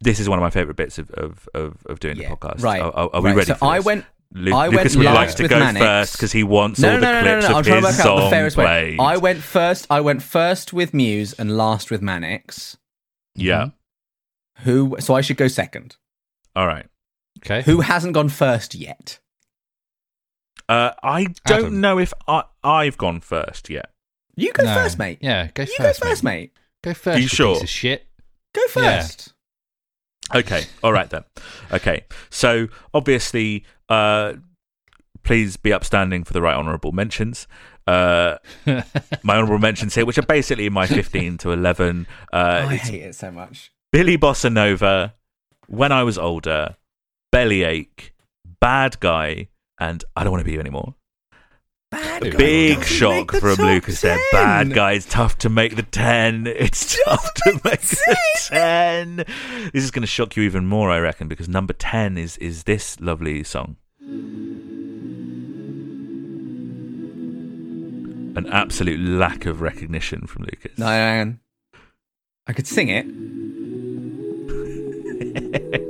This 0.01 0.19
is 0.19 0.29
one 0.29 0.39
of 0.39 0.43
my 0.43 0.49
favorite 0.49 0.77
bits 0.77 0.97
of 0.97 1.09
of, 1.11 1.47
of, 1.53 1.85
of 1.87 1.99
doing 1.99 2.17
Yeah, 2.17 2.29
the 2.29 2.35
podcast. 2.37 2.63
right, 2.63 2.81
Are, 2.81 2.91
are- 2.91 3.09
are 3.13 3.21
we 3.21 3.29
right. 3.29 3.37
ready? 3.37 3.47
So 3.47 3.55
for 3.55 3.65
I 3.65 3.77
this? 3.77 3.85
went- 3.85 4.05
Lu- 4.31 4.53
I 4.53 4.67
went 4.67 4.73
Lucas 4.77 4.95
would 4.95 5.05
like 5.05 5.15
last 5.15 5.37
to 5.37 5.43
with 5.43 5.49
go 5.49 5.57
Manics. 5.59 5.83
first 5.83 6.11
because 6.13 6.31
he 6.31 6.43
wants 6.43 6.79
No, 6.79 6.89
all 6.93 6.99
no, 6.99 6.99
the 6.99 7.05
no, 7.07 7.13
no, 7.13 7.21
clips 7.21 7.43
no, 7.45 7.49
no. 7.49 7.55
I'm 7.55 7.59
of 7.61 7.65
trying 7.65 7.81
to 7.81 7.87
his 7.87 7.97
work 7.97 8.05
out 8.05 8.15
the 8.15 8.21
song 8.21 8.29
fairest 8.29 8.57
way. 8.57 8.97
I 8.99 9.17
went 9.17 9.39
first. 9.41 9.87
I 9.89 10.01
went 10.01 10.21
first 10.21 10.71
with 10.71 10.93
Muse 10.93 11.33
and 11.33 11.57
last 11.57 11.89
with 11.89 12.01
Manics. 12.03 12.77
yeah. 13.35 13.69
Who? 14.59 14.97
So 14.99 15.15
I 15.15 15.21
should 15.21 15.37
go 15.37 15.47
second. 15.47 15.95
All 16.55 16.67
right. 16.67 16.85
Okay. 17.39 17.63
Who 17.63 17.81
hasn't 17.81 18.13
gone 18.13 18.29
first 18.29 18.75
yet? 18.75 19.17
Uh, 20.67 20.91
I 21.01 21.27
don't 21.47 21.59
Adam. 21.65 21.81
know 21.81 21.97
if 21.97 22.13
I, 22.27 22.43
I've 22.63 22.97
gone 22.97 23.21
first 23.21 23.69
yet. 23.69 23.89
You 24.35 24.53
go 24.53 24.63
No. 24.63 24.73
first, 24.75 24.99
mate. 24.99 25.17
Yeah, 25.21 25.47
go 25.55 25.63
you 25.63 25.73
first. 25.77 26.01
go 26.01 26.09
first, 26.09 26.23
mate. 26.23 26.31
mate. 26.39 26.53
Go 26.83 26.93
first. 26.93 27.21
you 27.21 27.27
sure? 27.27 27.55
Piece 27.55 27.63
of 27.63 27.69
shit. 27.69 28.07
Go 28.53 28.61
Yeah. 28.75 28.99
Okay. 30.35 30.63
All 30.83 30.93
right 30.93 31.09
then. 31.09 31.23
Okay. 31.71 32.05
So 32.29 32.67
obviously, 32.93 33.65
uh, 33.89 34.33
please 35.23 35.57
be 35.57 35.73
upstanding 35.73 36.23
for 36.23 36.33
the 36.33 36.41
right 36.41 36.55
honourable 36.55 36.91
mentions. 36.91 37.47
Uh, 37.87 38.37
my 39.23 39.35
honourable 39.37 39.57
mentions 39.59 39.95
here, 39.95 40.05
which 40.05 40.17
are 40.17 40.23
basically 40.23 40.69
my 40.69 40.85
15 40.85 41.37
to 41.39 41.51
11. 41.51 42.05
Uh, 42.31 42.61
Oh, 42.65 42.69
I 42.69 42.75
hate 42.75 43.01
it 43.01 43.15
so 43.15 43.31
much. 43.31 43.71
Billie 43.91 44.17
Bossa 44.17 44.51
Nova, 44.53 45.15
When 45.67 45.91
I 45.91 46.03
Was 46.03 46.17
Older, 46.17 46.75
Bellyache, 47.31 48.13
Bad 48.61 48.99
Guy, 48.99 49.47
and 49.79 50.03
I 50.15 50.23
Don't 50.23 50.31
Want 50.31 50.41
to 50.41 50.45
Be 50.45 50.51
You 50.53 50.59
Anymore. 50.59 50.95
Bad 51.91 52.27
A 52.27 52.37
Big 52.37 52.77
doesn't 52.79 52.93
shock 52.95 53.33
make 53.33 53.41
the 53.41 53.55
from 53.55 53.65
Lucas 53.65 54.01
there. 54.01 54.19
Bad 54.31 54.73
guy, 54.73 54.91
it's 54.93 55.07
tough 55.07 55.39
to 55.39 55.49
make 55.49 55.75
the 55.75 55.83
10. 55.83 56.45
It's 56.45 56.97
tough 57.03 57.33
to 57.45 57.53
make 57.63 57.81
the 57.81 58.17
10. 58.47 59.15
This 59.73 59.83
is 59.83 59.89
going 59.89 60.01
to 60.01 60.07
shock 60.07 60.35
you 60.35 60.43
even 60.43 60.67
more, 60.67 60.91
I 60.91 60.99
reckon, 60.99 61.27
because 61.27 61.49
number 61.49 61.73
10 61.73 62.17
is, 62.17 62.37
is 62.37 62.63
this 62.63 62.99
lovely 62.99 63.43
song. 63.43 63.77
An 68.35 68.47
absolute 68.51 68.99
lack 68.99 69.47
of 69.47 69.61
recognition 69.61 70.27
from 70.27 70.43
Lucas. 70.43 70.77
No, 70.77 70.85
hang 70.85 71.21
on. 71.21 71.39
I 72.45 72.53
could 72.53 72.67
sing 72.67 72.89
it. 72.89 73.05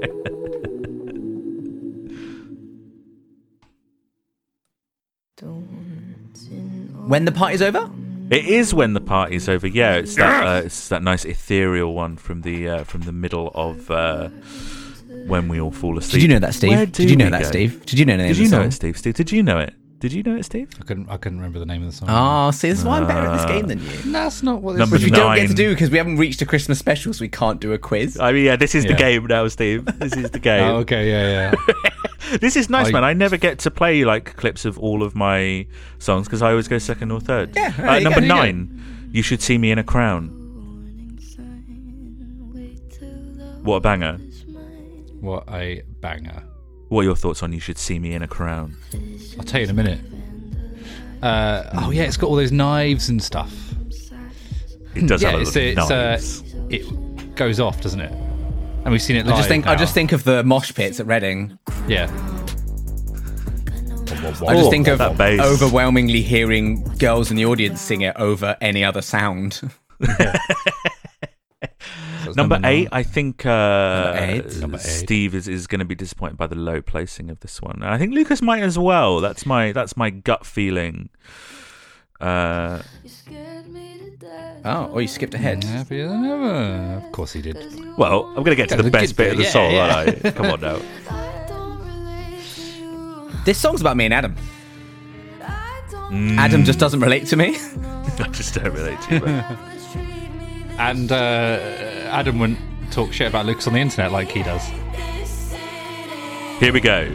When 7.10 7.26
the 7.26 7.32
party's 7.32 7.62
over? 7.64 7.90
It 8.30 8.46
is 8.46 8.72
when 8.74 8.94
the 8.94 9.02
party's 9.02 9.50
over. 9.50 9.66
Yeah, 9.66 9.96
it's 9.96 10.16
that 10.16 10.46
uh, 10.46 10.62
it's 10.66 10.90
that 10.90 11.02
nice 11.02 11.26
ethereal 11.26 11.96
one 11.96 12.16
from 12.18 12.42
the 12.44 12.70
uh, 12.70 12.84
from 12.84 13.02
the 13.02 13.12
middle 13.12 13.52
of 13.56 13.90
uh, 13.90 14.30
when 15.26 15.48
we 15.48 15.60
all 15.60 15.72
fall 15.72 15.98
asleep. 15.98 16.14
Did 16.14 16.22
you 16.22 16.28
know 16.28 16.40
that, 16.40 16.54
Steve? 16.54 16.92
Did 16.92 17.10
you 17.10 17.16
know 17.16 17.32
that, 17.32 17.42
go? 17.42 17.48
Steve? 17.48 17.84
Did 17.88 17.98
you 17.98 18.06
know 18.06 18.18
the 18.18 18.28
Did 18.28 18.38
you 18.38 18.44
know 18.50 18.58
song? 18.60 18.66
it, 18.68 18.72
Steve? 18.74 18.98
Steve, 18.98 19.16
did 19.16 19.32
you 19.32 19.42
know 19.42 19.58
it? 19.58 19.74
Did 19.98 20.14
you 20.14 20.22
know 20.22 20.36
it, 20.36 20.44
Steve? 20.46 20.70
I 20.80 20.84
couldn't. 20.84 21.10
I 21.10 21.18
couldn't 21.18 21.40
remember 21.40 21.58
the 21.58 21.66
name 21.66 21.82
of 21.82 21.90
the 21.92 21.98
song. 21.98 22.10
Oh, 22.12 22.52
see, 22.52 22.70
this 22.70 22.78
is 22.80 22.86
why 22.86 23.00
I'm 23.00 23.08
better 23.08 23.26
at 23.28 23.34
this 23.38 23.46
Uh, 23.46 23.48
game 23.48 23.66
than 23.66 23.80
you. 23.80 24.12
that's 24.14 24.44
not 24.44 24.62
what 24.62 24.74
this 24.74 24.80
Number 24.80 24.98
Which 24.98 25.06
we 25.06 25.10
don't 25.10 25.36
get 25.36 25.48
to 25.48 25.56
do 25.56 25.72
because 25.72 25.90
we 25.90 25.98
haven't 25.98 26.18
reached 26.18 26.42
a 26.44 26.46
Christmas 26.46 26.78
special, 26.78 27.12
so 27.14 27.22
we 27.22 27.28
can't 27.30 27.60
do 27.60 27.74
a 27.74 27.80
quiz. 27.80 28.20
I 28.20 28.32
mean, 28.32 28.46
yeah, 28.46 28.56
this 28.56 28.76
is 28.76 28.86
the 28.86 28.94
game 28.94 29.26
now, 29.26 29.48
Steve. 29.48 29.86
This 29.98 30.14
is 30.16 30.30
the 30.30 30.40
game. 30.50 30.64
Oh, 30.64 30.76
okay. 30.78 31.10
Yeah, 31.10 31.52
yeah. 31.68 31.74
This 32.42 32.56
is 32.56 32.70
nice, 32.70 32.88
I- 32.88 32.92
man. 32.92 33.04
I 33.04 33.14
never 33.14 33.38
get 33.38 33.60
to 33.60 33.72
play 33.72 34.04
like 34.06 34.36
clips 34.36 34.66
of 34.66 34.78
all 34.80 35.04
of 35.04 35.16
my 35.16 35.66
songs 36.00 36.28
because 36.28 36.42
I 36.42 36.52
always 36.52 36.68
go 36.68 36.78
second 36.78 37.12
or 37.12 37.20
third. 37.20 37.56
Yeah, 37.56 37.74
Uh, 37.78 38.00
number 38.00 38.22
go. 38.22 38.28
nine. 38.28 39.10
You 39.12 39.24
should 39.24 39.42
see 39.42 39.58
me 39.58 39.72
in 39.72 39.80
a 39.80 39.84
crown. 39.84 40.36
What 43.64 43.76
a 43.78 43.80
banger! 43.82 44.18
what 45.20 45.44
a 45.52 45.84
banger. 46.02 46.44
What 46.88 47.02
are 47.02 47.04
your 47.04 47.16
thoughts 47.16 47.44
on 47.44 47.52
"You 47.54 47.60
Should 47.60 47.78
See 47.78 48.00
Me 48.00 48.14
in 48.14 48.22
a 48.24 48.28
Crown"? 48.28 48.76
I'll 49.38 49.44
tell 49.44 49.60
you 49.62 49.66
in 49.66 49.70
a 49.70 49.74
minute. 49.74 50.00
Uh, 51.22 51.70
oh 51.74 51.92
yeah, 51.92 52.04
it's 52.04 52.18
got 52.18 52.28
all 52.28 52.36
those 52.36 52.52
knives 52.54 53.10
and 53.10 53.22
stuff. 53.22 53.54
It 54.96 55.06
does 55.08 55.22
yeah, 55.22 55.32
have 55.32 55.40
a 55.40 55.42
it's, 55.44 55.56
lot 55.56 55.62
of 55.62 55.78
it's, 55.78 55.92
uh, 55.92 55.96
knives. 55.96 56.44
it 56.70 57.36
goes 57.36 57.60
off, 57.60 57.80
doesn't 57.82 58.00
it? 58.02 58.14
And 58.84 58.92
we've 58.92 59.02
seen 59.02 59.18
it 59.18 59.26
live. 59.26 59.36
I 59.36 59.38
just 59.38 59.50
think 59.50 59.68
I 59.68 59.76
just 59.76 59.94
think 59.94 60.12
of 60.12 60.24
the 60.24 60.44
mosh 60.44 60.74
pits 60.74 61.00
at 61.00 61.06
Reading. 61.06 61.58
yeah. 61.88 62.10
I 64.48 64.56
just 64.56 64.70
think 64.70 64.88
of 64.88 64.98
that 64.98 65.40
overwhelmingly 65.40 66.22
hearing 66.22 66.84
girls 66.98 67.30
in 67.32 67.38
the 67.38 67.46
audience 67.46 67.80
sing 67.80 68.02
it 68.02 68.16
over 68.18 68.58
any 68.62 68.84
other 68.84 69.02
sound. 69.02 69.62
So 72.24 72.32
it's 72.32 72.36
Number 72.38 72.60
nine. 72.60 72.72
eight, 72.72 72.88
I 72.92 73.02
think 73.04 73.46
uh, 73.46 74.14
eight. 74.18 74.58
Number 74.58 74.76
eight. 74.78 74.82
Steve 74.82 75.34
is, 75.34 75.48
is 75.48 75.68
going 75.68 75.80
to 75.80 75.86
be 75.86 75.96
disappointed 75.96 76.38
by 76.38 76.48
the 76.48 76.56
low 76.56 76.82
placing 76.82 77.30
of 77.30 77.40
this 77.40 77.62
one. 77.62 77.76
And 77.82 77.86
I 77.86 77.98
think 77.98 78.14
Lucas 78.14 78.42
might 78.42 78.62
as 78.62 78.78
well. 78.78 79.22
That's 79.22 79.46
my 79.46 79.72
that's 79.72 79.96
my 79.96 80.10
gut 80.10 80.46
feeling. 80.46 81.10
Uh, 82.20 82.82
Oh, 84.66 84.92
oh, 84.94 85.00
you 85.00 85.08
skipped 85.08 85.34
ahead. 85.34 85.64
Happier 85.64 86.08
than 86.08 86.26
ever. 86.26 87.06
Of 87.06 87.12
course 87.12 87.32
he 87.34 87.42
did. 87.42 87.58
well, 87.98 88.26
I'm 88.28 88.44
going 88.44 88.46
to 88.46 88.56
get 88.56 88.70
to 88.70 88.76
Yeah, 88.76 88.78
the 88.78 88.84
the 88.84 88.92
best 88.92 89.16
good 89.16 89.24
bit 89.24 89.32
of 89.32 89.38
the 89.38 89.44
bit, 89.44 89.52
song, 89.52 89.72
yeah, 89.72 89.96
aren't 89.96 90.26
I? 90.26 90.32
Come 90.32 90.46
on 90.48 90.62
now. 90.62 90.82
This 93.46 93.58
song's 93.58 93.82
about 93.82 93.96
me 93.98 94.06
and 94.06 94.14
Adam. 94.14 94.36
Mm. 96.12 96.38
Adam 96.38 96.66
just 96.66 96.78
doesn't 96.78 97.00
relate 97.00 97.26
to 97.28 97.36
me. 97.36 97.56
I 98.20 98.28
just 98.32 98.54
don't 98.54 98.74
relate 98.74 99.00
to 99.04 99.14
you. 99.16 99.20
But 99.22 99.58
And 100.78 101.12
uh, 101.12 101.60
Adam 102.12 102.38
wouldn't 102.40 102.60
talk 102.92 103.14
shit 103.14 103.28
about 103.28 103.46
Lucas 103.46 103.66
on 103.68 103.74
the 103.74 103.80
internet 103.80 104.12
like 104.12 104.30
he 104.30 104.44
does. 104.44 104.64
here 106.60 106.74
we 106.74 106.82
go. 106.82 107.12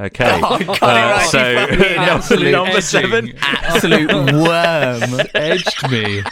Okay. 0.00 0.24
Oh, 0.42 0.58
got 0.58 0.60
it 0.60 0.82
Uh, 0.82 0.86
right. 0.86 1.28
so 1.30 1.54
number, 1.68 1.84
Absolute 2.10 2.50
number 2.52 2.70
edging. 2.70 2.80
seven. 2.82 3.32
Absolute 3.40 4.12
worm. 4.32 5.20
Edged 5.34 5.90
me. 5.90 6.22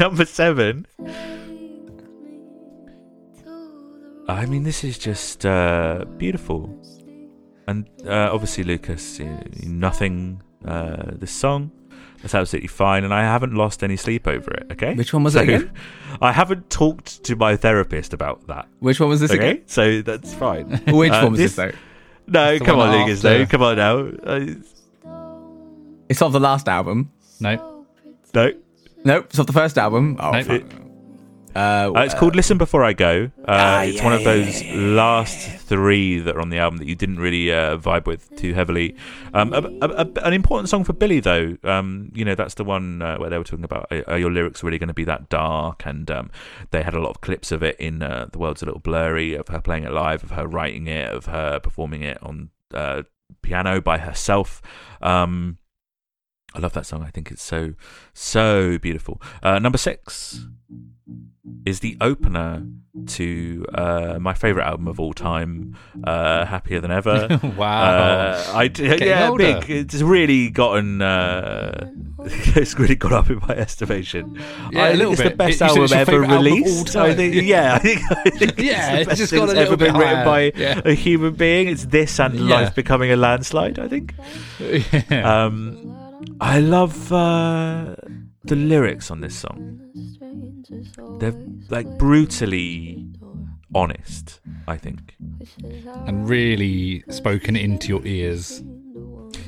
Number 0.00 0.24
seven. 0.24 0.86
I 4.28 4.46
mean, 4.46 4.62
this 4.62 4.82
is 4.84 4.98
just 4.98 5.44
uh, 5.44 6.04
beautiful, 6.16 6.74
and 7.66 7.88
uh, 8.06 8.30
obviously, 8.32 8.64
Lucas, 8.64 9.18
you 9.18 9.26
know, 9.26 9.42
nothing. 9.64 10.42
Uh, 10.64 11.10
this 11.14 11.32
song, 11.32 11.72
that's 12.22 12.34
absolutely 12.34 12.68
fine, 12.68 13.02
and 13.04 13.12
I 13.12 13.22
haven't 13.22 13.54
lost 13.54 13.82
any 13.82 13.96
sleep 13.96 14.28
over 14.28 14.52
it. 14.52 14.66
Okay, 14.72 14.94
Which 14.94 15.12
one 15.12 15.24
was 15.24 15.32
So, 15.34 15.40
it 15.40 15.48
again? 15.48 15.72
I 16.20 16.30
haven't 16.32 16.70
talked 16.70 17.24
to 17.24 17.34
my 17.36 17.56
therapist 17.56 18.12
about 18.14 18.46
that. 18.46 18.68
Which 18.78 19.00
one 19.00 19.08
was 19.08 19.20
this 19.20 19.32
Okay, 19.32 19.50
again? 19.50 19.62
so 19.66 20.02
that's 20.02 20.32
fine. 20.34 20.70
Which 20.86 21.10
Uh, 21.12 21.22
one 21.22 21.32
was 21.32 21.40
this- 21.40 21.56
this, 21.56 21.72
though? 21.72 21.78
No, 22.26 22.58
the 22.58 22.64
come 22.64 22.78
on, 22.78 22.90
Lucas. 23.00 23.24
after. 23.24 23.38
No, 23.38 23.46
come 23.46 23.62
on 23.62 23.76
now. 23.76 25.12
It's 26.08 26.20
off 26.22 26.32
the 26.32 26.40
last 26.40 26.68
album. 26.68 27.10
No. 27.40 27.86
no, 28.34 28.52
Nope, 29.04 29.26
it's 29.30 29.38
off 29.38 29.46
the 29.46 29.52
first 29.52 29.78
album. 29.78 30.16
Oh, 30.20 30.30
Nope. 30.32 30.64
Uh, 31.54 31.92
Uh, 31.94 32.00
it's 32.00 32.14
called 32.14 32.34
Listen 32.34 32.56
Before 32.58 32.82
I 32.84 32.92
Go. 32.92 33.30
Uh, 33.40 33.44
Ah, 33.48 33.82
it's 33.82 33.98
yeah, 33.98 34.04
one 34.04 34.12
of 34.14 34.20
yeah, 34.22 34.32
those 34.32 34.64
last 34.74 35.38
three 35.60 36.18
that 36.20 36.36
are 36.36 36.40
on 36.40 36.48
the 36.50 36.58
album 36.58 36.78
that 36.78 36.86
you 36.86 36.94
didn't 36.94 37.18
really 37.18 37.52
uh, 37.52 37.76
vibe 37.76 38.06
with 38.06 38.34
too 38.36 38.54
heavily. 38.54 38.96
Um, 39.34 39.52
a, 39.52 39.58
a, 39.58 39.88
a- 40.04 40.24
an 40.26 40.32
important 40.32 40.68
song 40.70 40.84
for 40.84 40.92
Billie, 40.94 41.20
though. 41.20 41.56
Um, 41.64 42.10
you 42.14 42.24
know, 42.24 42.34
that's 42.34 42.54
the 42.54 42.64
one 42.64 43.02
uh, 43.02 43.18
where 43.18 43.28
they 43.30 43.36
were 43.38 43.44
talking 43.44 43.64
about 43.64 43.86
are, 43.90 44.02
are 44.08 44.18
your 44.18 44.30
lyrics 44.30 44.62
really 44.62 44.78
going 44.78 44.88
to 44.88 44.94
be 44.94 45.04
that 45.04 45.28
dark? 45.28 45.84
And 45.84 46.10
um, 46.10 46.30
they 46.70 46.82
had 46.82 46.94
a 46.94 47.00
lot 47.00 47.10
of 47.10 47.20
clips 47.20 47.52
of 47.52 47.62
it 47.62 47.76
in 47.78 48.02
uh, 48.02 48.28
The 48.32 48.38
World's 48.38 48.62
a 48.62 48.66
Little 48.66 48.80
Blurry, 48.80 49.34
of 49.34 49.48
her 49.48 49.60
playing 49.60 49.84
it 49.84 49.92
live, 49.92 50.22
of 50.24 50.30
her 50.30 50.46
writing 50.46 50.86
it, 50.86 51.12
of 51.12 51.26
her 51.26 51.60
performing 51.60 52.02
it 52.02 52.18
on 52.22 52.50
uh, 52.72 53.02
piano 53.42 53.80
by 53.80 53.98
herself. 53.98 54.62
Um, 55.02 55.58
I 56.54 56.58
love 56.58 56.72
that 56.74 56.86
song. 56.86 57.02
I 57.02 57.10
think 57.10 57.30
it's 57.30 57.42
so, 57.42 57.74
so 58.12 58.78
beautiful. 58.78 59.20
Uh, 59.42 59.58
number 59.58 59.78
six 59.78 60.46
is 61.66 61.80
the 61.80 61.96
opener 62.00 62.64
to 63.06 63.64
uh, 63.74 64.18
my 64.20 64.34
favorite 64.34 64.64
album 64.64 64.86
of 64.86 65.00
all 65.00 65.14
time, 65.14 65.76
uh, 66.04 66.44
Happier 66.44 66.78
Than 66.80 66.90
Ever. 66.90 67.40
wow. 67.56 67.82
Uh, 67.82 68.44
I 68.54 68.70
yeah, 68.78 69.28
older. 69.30 69.60
big. 69.60 69.70
It's 69.70 70.02
really 70.02 70.50
gotten. 70.50 71.00
Uh, 71.00 71.90
it's 72.24 72.78
really 72.78 72.94
got 72.94 73.12
up 73.12 73.30
in 73.30 73.38
my 73.48 73.54
estimation. 73.56 74.36
Yeah, 74.70 74.84
I 74.84 74.88
a 74.88 74.90
think 74.90 74.98
little 74.98 75.12
it's 75.14 75.22
bit. 75.22 75.30
the 75.30 75.36
best 75.36 75.58
said 75.58 75.68
album 75.70 75.82
ever 75.84 76.04
favourite 76.04 76.30
album 76.30 76.44
released. 76.44 76.94
I 76.96 77.14
think, 77.14 77.34
yeah, 77.34 77.74
I 77.74 77.78
think, 77.78 78.00
I 78.10 78.30
think 78.30 78.58
Yeah, 78.58 78.96
it's 78.98 79.10
it's 79.12 79.18
just 79.20 79.32
got 79.32 79.44
a 79.44 79.46
that's 79.46 79.58
little 79.58 79.72
ever 79.72 79.76
bit 79.78 79.92
been 79.92 80.00
written 80.00 80.24
by 80.24 80.52
Yeah. 80.54 80.80
a 80.84 80.92
human 80.92 81.34
being. 81.34 81.68
It's 81.68 81.86
this 81.86 82.20
and 82.20 82.34
Yeah. 82.34 82.54
life 82.60 82.74
becoming 82.74 83.10
a 83.10 83.16
landslide. 83.16 83.78
I 83.78 83.88
think. 83.88 84.14
yeah. 84.60 85.44
Um, 85.44 86.01
I 86.40 86.60
love 86.60 87.12
uh, 87.12 87.94
the 88.44 88.56
lyrics 88.56 89.10
on 89.10 89.20
this 89.20 89.34
song. 89.36 89.80
They're 91.18 91.34
like 91.70 91.86
brutally 91.98 93.06
honest. 93.74 94.40
I 94.68 94.76
think. 94.76 95.16
and 96.06 96.28
really 96.28 97.02
spoken 97.10 97.56
into 97.56 97.88
your 97.88 98.04
ears. 98.06 98.62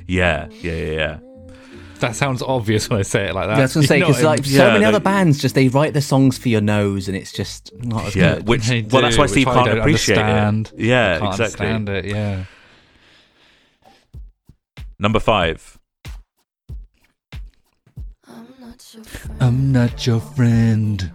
Yeah, 0.07 0.49
yeah, 0.61 0.73
yeah, 0.73 0.93
yeah. 0.93 1.19
That 2.01 2.17
sounds 2.17 2.43
obvious 2.43 2.91
when 2.91 2.99
I 2.99 3.03
say 3.03 3.29
it 3.29 3.35
like 3.35 3.47
that. 3.49 3.57
That's 3.57 3.75
was 3.75 3.87
gonna 3.87 3.89
say 3.89 3.97
You 3.99 4.01
know 4.03 4.07
because 4.09 4.23
like 4.25 4.45
so 4.45 4.67
Yeah, 4.67 4.73
many 4.73 4.85
other 4.85 5.01
bands, 5.01 5.41
just 5.41 5.55
they 5.55 5.69
write 5.69 5.95
the 5.95 6.03
songs 6.03 6.37
for 6.37 6.49
your 6.49 6.61
nose, 6.61 7.09
and 7.09 7.17
it's 7.17 7.33
just 7.33 7.73
not 7.79 8.07
as 8.07 8.17
Yeah, 8.17 8.37
good. 8.37 8.49
which 8.49 8.67
They 8.69 8.83
well, 8.83 9.03
that's 9.03 9.17
why 9.17 9.27
Steve 9.27 9.49
I 9.49 9.55
can't 9.55 9.67
don't 9.67 9.79
appreciate 9.79 10.19
understand. 10.19 10.73
it. 10.77 10.85
Yeah, 10.85 11.19
Can't 11.21 11.33
exactly. 11.41 11.67
understand 11.67 11.89
it. 11.89 12.05
Yeah. 12.07 12.45
Number 14.99 15.21
five. 15.21 15.74
I'm 19.41 19.73
not 19.73 20.07
your 20.07 20.21
friend. 20.21 21.11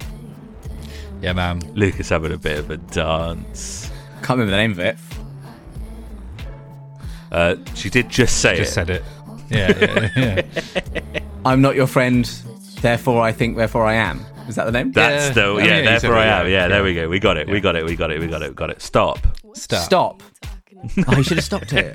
Yeah, 1.22 1.34
man. 1.34 1.60
Lucas 1.76 2.10
having 2.10 2.31
a 2.31 2.38
bit 2.38 2.60
of 2.60 2.69
a 2.72 2.77
dance. 2.77 3.89
Can't 4.23 4.39
remember 4.39 4.51
the 4.51 4.57
name 4.57 4.72
of 4.72 4.80
it. 4.80 4.97
Uh, 7.31 7.56
she 7.76 7.89
did 7.89 8.10
just 8.10 8.41
say 8.41 8.57
Just 8.57 8.72
it. 8.72 8.73
said 8.73 8.89
it. 8.89 9.03
Yeah, 9.49 10.10
yeah, 10.15 10.43
yeah. 11.14 11.19
I'm 11.45 11.61
not 11.61 11.76
your 11.76 11.88
friend, 11.88 12.26
therefore 12.81 13.22
I 13.22 13.31
think, 13.31 13.57
therefore 13.57 13.85
I 13.85 13.95
am. 13.95 14.26
Is 14.47 14.56
that 14.56 14.65
the 14.65 14.72
name? 14.72 14.91
That's 14.91 15.27
Yeah. 15.27 15.34
the 15.34 15.43
Oh, 15.45 15.57
yeah. 15.57 15.65
yeah, 15.65 15.77
you 15.77 15.84
therefore 15.85 16.15
I 16.18 16.26
am. 16.26 16.47
yeah, 16.47 16.51
Yeah, 16.51 16.68
there 16.68 16.84
we 16.84 16.93
go. 16.95 17.07
We 17.07 17.19
got 17.19 17.38
it. 17.38 17.47
We 17.47 17.60
got 17.60 17.76
it. 17.76 17.85
We 17.85 17.95
got 17.95 18.11
it. 18.11 18.19
We 18.19 18.27
got 18.27 18.41
it. 18.41 18.49
We 18.49 18.56
got 18.56 18.69
it. 18.72 18.81
Stop. 18.81 19.19
Stop. 19.53 19.84
Stop. 19.84 20.23
Oh, 21.07 21.18
you 21.18 21.23
should 21.23 21.38
have 21.38 21.43
stopped 21.43 21.73
it 21.73 21.93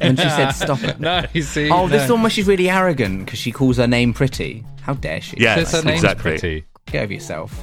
when 0.00 0.16
she 0.16 0.22
said 0.22 0.50
stop 0.52 0.82
it. 0.82 1.00
No, 1.00 1.24
you 1.32 1.42
see. 1.42 1.70
Oh, 1.70 1.88
this 1.88 2.02
is 2.02 2.08
no. 2.08 2.14
one 2.14 2.22
where 2.24 2.30
she's 2.30 2.46
really 2.46 2.68
arrogant 2.70 3.24
because 3.24 3.38
she 3.38 3.52
calls 3.52 3.76
her 3.78 3.86
name 3.86 4.12
pretty. 4.12 4.64
How 4.82 4.94
dare 4.94 5.20
she? 5.20 5.36
Yeah. 5.38 5.56
Says 5.56 5.72
her 5.72 5.82
name's 5.82 6.04
exactly. 6.04 6.30
pretty. 6.32 6.64
Get 6.86 7.04
over 7.04 7.12
yourself. 7.12 7.58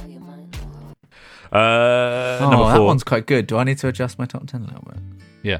Uh, 1.50 2.38
Oh, 2.40 2.50
number 2.50 2.72
that 2.72 2.82
one's 2.82 3.04
quite 3.04 3.26
good. 3.26 3.46
Do 3.46 3.56
I 3.56 3.64
need 3.64 3.78
to 3.78 3.88
adjust 3.88 4.18
my 4.18 4.26
top 4.26 4.46
ten 4.46 4.62
a 4.62 4.66
little 4.66 4.84
bit? 4.86 5.00
Yeah. 5.42 5.58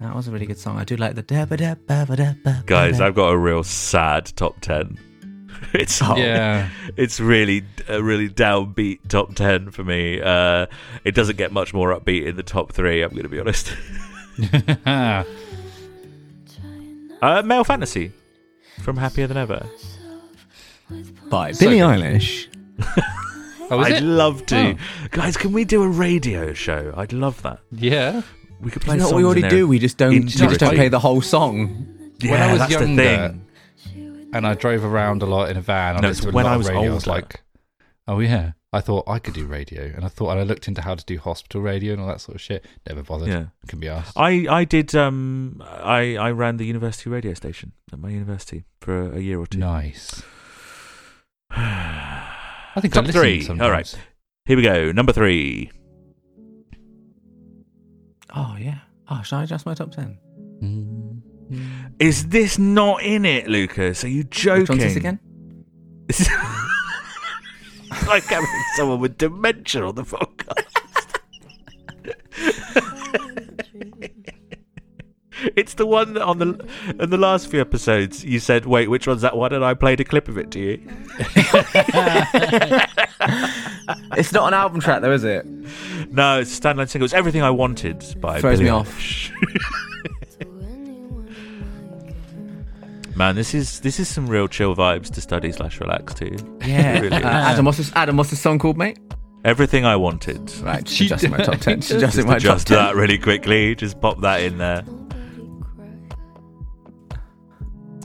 That 0.00 0.14
was 0.14 0.28
a 0.28 0.30
really 0.30 0.44
good 0.46 0.58
song. 0.58 0.76
I 0.78 0.84
do 0.84 0.96
like 0.96 1.14
the 1.14 1.22
da 1.22 1.46
ba 1.46 1.56
da 1.56 1.74
ba 1.74 2.04
ba 2.06 2.16
da 2.16 2.32
ba. 2.44 2.62
Guys, 2.66 3.00
I've 3.00 3.14
got 3.14 3.28
a 3.28 3.38
real 3.38 3.62
sad 3.64 4.26
top 4.36 4.60
ten. 4.60 4.98
It's 5.72 6.00
Oh. 6.02 6.16
Yeah. 6.16 6.68
it's 6.96 7.20
really 7.20 7.64
a 7.88 8.02
really 8.02 8.28
downbeat 8.28 9.00
top 9.08 9.34
ten 9.34 9.70
for 9.70 9.84
me. 9.84 10.20
Uh, 10.20 10.66
it 11.04 11.14
doesn't 11.14 11.36
get 11.36 11.52
much 11.52 11.72
more 11.74 11.98
upbeat 11.98 12.24
in 12.26 12.36
the 12.36 12.42
top 12.42 12.72
three. 12.72 13.02
I'm 13.02 13.10
going 13.10 13.22
to 13.24 13.28
be 13.28 13.40
honest. 13.40 13.74
Uh, 17.22 17.42
Male 17.42 17.64
Fantasy 17.64 18.12
from 18.82 18.96
Happier 18.98 19.26
Than 19.26 19.36
Ever. 19.38 19.66
by 21.30 21.52
So 21.52 21.64
Billie 21.64 21.78
good. 21.78 21.86
Eilish. 22.20 22.46
oh, 23.70 23.78
I'd 23.80 23.92
it? 23.92 24.02
love 24.02 24.44
to, 24.46 24.56
Oh. 24.56 25.06
guys. 25.10 25.36
Can 25.36 25.52
we 25.52 25.64
do 25.64 25.82
a 25.82 25.88
radio 25.88 26.52
show? 26.52 26.92
I'd 26.96 27.12
love 27.14 27.40
that. 27.42 27.60
Yeah. 27.72 28.20
We 28.60 28.70
could 28.70 28.82
play 28.82 28.96
Isn't 28.96 28.98
that 28.98 29.04
songs 29.04 29.12
what 29.12 29.18
we 29.18 29.24
already 29.24 29.48
do? 29.56 29.66
We 29.66 29.78
just 29.78 29.96
don't. 29.96 30.10
We 30.10 30.20
just 30.20 30.60
don't 30.60 30.74
play 30.74 30.88
the 30.88 30.98
whole 31.00 31.22
song. 31.22 31.86
Yeah, 32.20 32.30
when 32.32 32.42
I 32.42 32.50
was 32.52 32.58
that's 32.60 32.72
younger, 32.72 32.86
the 32.86 32.96
thing. 33.28 33.45
And 34.36 34.46
I 34.46 34.54
drove 34.54 34.84
around 34.84 35.22
a 35.22 35.26
lot 35.26 35.50
in 35.50 35.56
a 35.56 35.60
van. 35.60 35.96
I 35.96 36.00
No, 36.00 36.10
it's 36.10 36.24
when 36.24 36.46
I 36.46 36.56
was 36.56 36.68
radio. 36.68 36.90
I 36.90 36.94
was 36.94 37.06
like, 37.06 37.42
oh 38.06 38.20
yeah. 38.20 38.52
I 38.72 38.80
thought 38.80 39.04
I 39.08 39.18
could 39.18 39.32
do 39.32 39.46
radio, 39.46 39.84
and 39.84 40.04
I 40.04 40.08
thought, 40.08 40.32
and 40.32 40.40
I 40.40 40.42
looked 40.42 40.68
into 40.68 40.82
how 40.82 40.94
to 40.94 41.04
do 41.04 41.18
hospital 41.18 41.62
radio 41.62 41.94
and 41.94 42.02
all 42.02 42.08
that 42.08 42.20
sort 42.20 42.34
of 42.34 42.42
shit. 42.42 42.64
Never 42.86 43.02
bothered. 43.02 43.28
Yeah. 43.28 43.46
Can 43.68 43.80
be 43.80 43.88
asked. 43.88 44.12
I 44.16 44.46
I 44.50 44.64
did. 44.64 44.94
Um, 44.94 45.62
I 45.64 46.16
I 46.16 46.30
ran 46.32 46.58
the 46.58 46.66
university 46.66 47.08
radio 47.08 47.32
station 47.32 47.72
at 47.92 47.98
my 47.98 48.10
university 48.10 48.64
for 48.80 49.12
a, 49.12 49.16
a 49.16 49.20
year 49.20 49.40
or 49.40 49.46
two. 49.46 49.58
Nice. 49.58 50.22
I 51.50 52.80
think 52.80 52.92
Top 52.92 53.04
I 53.04 53.06
listen 53.06 53.20
three. 53.20 53.42
Sometimes. 53.42 53.66
All 53.66 53.70
right. 53.70 53.98
Here 54.44 54.56
we 54.56 54.62
go. 54.62 54.92
Number 54.92 55.12
three. 55.12 55.70
Oh 58.34 58.56
yeah. 58.58 58.80
Oh, 59.08 59.22
shall 59.22 59.38
I 59.38 59.44
adjust 59.44 59.64
my 59.64 59.74
top 59.74 59.92
ten? 59.92 60.18
Mm. 60.62 61.22
Is 61.98 62.28
this 62.28 62.58
not 62.58 63.02
in 63.02 63.24
it, 63.24 63.48
Lucas? 63.48 64.04
Are 64.04 64.08
you 64.08 64.24
joking? 64.24 64.60
Which 64.60 64.68
one's 64.68 64.82
this 64.82 64.96
again? 64.96 65.18
Like 68.06 68.24
having 68.24 68.48
someone 68.76 69.00
with 69.00 69.16
dementia 69.18 69.84
on 69.84 69.94
the 69.94 70.02
podcast. 70.02 70.66
it's 75.56 75.74
the 75.74 75.86
one 75.86 76.14
that 76.14 76.22
on 76.22 76.38
the 76.38 76.68
in 77.00 77.10
the 77.10 77.16
last 77.16 77.48
few 77.48 77.60
episodes 77.60 78.24
you 78.24 78.38
said, 78.38 78.66
"Wait, 78.66 78.88
which 78.88 79.06
one's 79.06 79.22
that 79.22 79.36
one?" 79.36 79.52
And 79.52 79.64
I 79.64 79.74
played 79.74 80.00
a 80.00 80.04
clip 80.04 80.28
of 80.28 80.38
it 80.38 80.50
to 80.52 80.60
you. 80.60 80.80
it's 84.16 84.32
not 84.32 84.48
an 84.48 84.54
album 84.54 84.80
track, 84.80 85.02
though, 85.02 85.12
is 85.12 85.24
it? 85.24 85.44
No, 86.12 86.40
it's 86.40 86.56
a 86.56 86.60
standalone 86.60 86.88
single. 86.88 87.06
It's 87.06 87.14
everything 87.14 87.42
I 87.42 87.50
wanted 87.50 88.04
by 88.20 88.40
Throws 88.40 88.58
Billie 88.58 88.64
me 88.64 88.70
off. 88.70 89.30
Eilish. 93.16 93.18
Man, 93.18 93.34
this 93.34 93.54
is 93.54 93.80
this 93.80 93.98
is 93.98 94.08
some 94.08 94.26
real 94.26 94.46
chill 94.48 94.76
vibes 94.76 95.10
to 95.14 95.20
study 95.20 95.50
slash 95.52 95.80
relax 95.80 96.14
to. 96.14 96.36
Yeah. 96.66 97.00
Really 97.00 97.16
Uh. 97.16 97.28
Adam, 97.28 97.64
what's 97.64 97.78
this, 97.78 97.92
Adam, 97.94 98.16
what's 98.16 98.30
this 98.30 98.40
song 98.40 98.58
called, 98.58 98.76
mate? 98.76 98.98
Everything 99.44 99.84
I 99.84 99.94
wanted. 99.96 100.50
Right, 100.60 100.82
just 100.84 100.96
She- 100.96 101.06
adjusting 101.06 101.30
my 101.30 101.38
top 101.38 101.58
ten. 101.60 101.76
Just 101.80 101.90
Just 101.90 102.02
adjusting 102.02 102.26
my 102.26 102.32
top 102.34 102.42
Just 102.42 102.66
ten. 102.66 102.78
that 102.78 102.96
really 102.96 103.18
quickly. 103.18 103.74
Just 103.76 104.00
pop 104.00 104.20
that 104.22 104.40
in 104.42 104.58
there. 104.58 104.82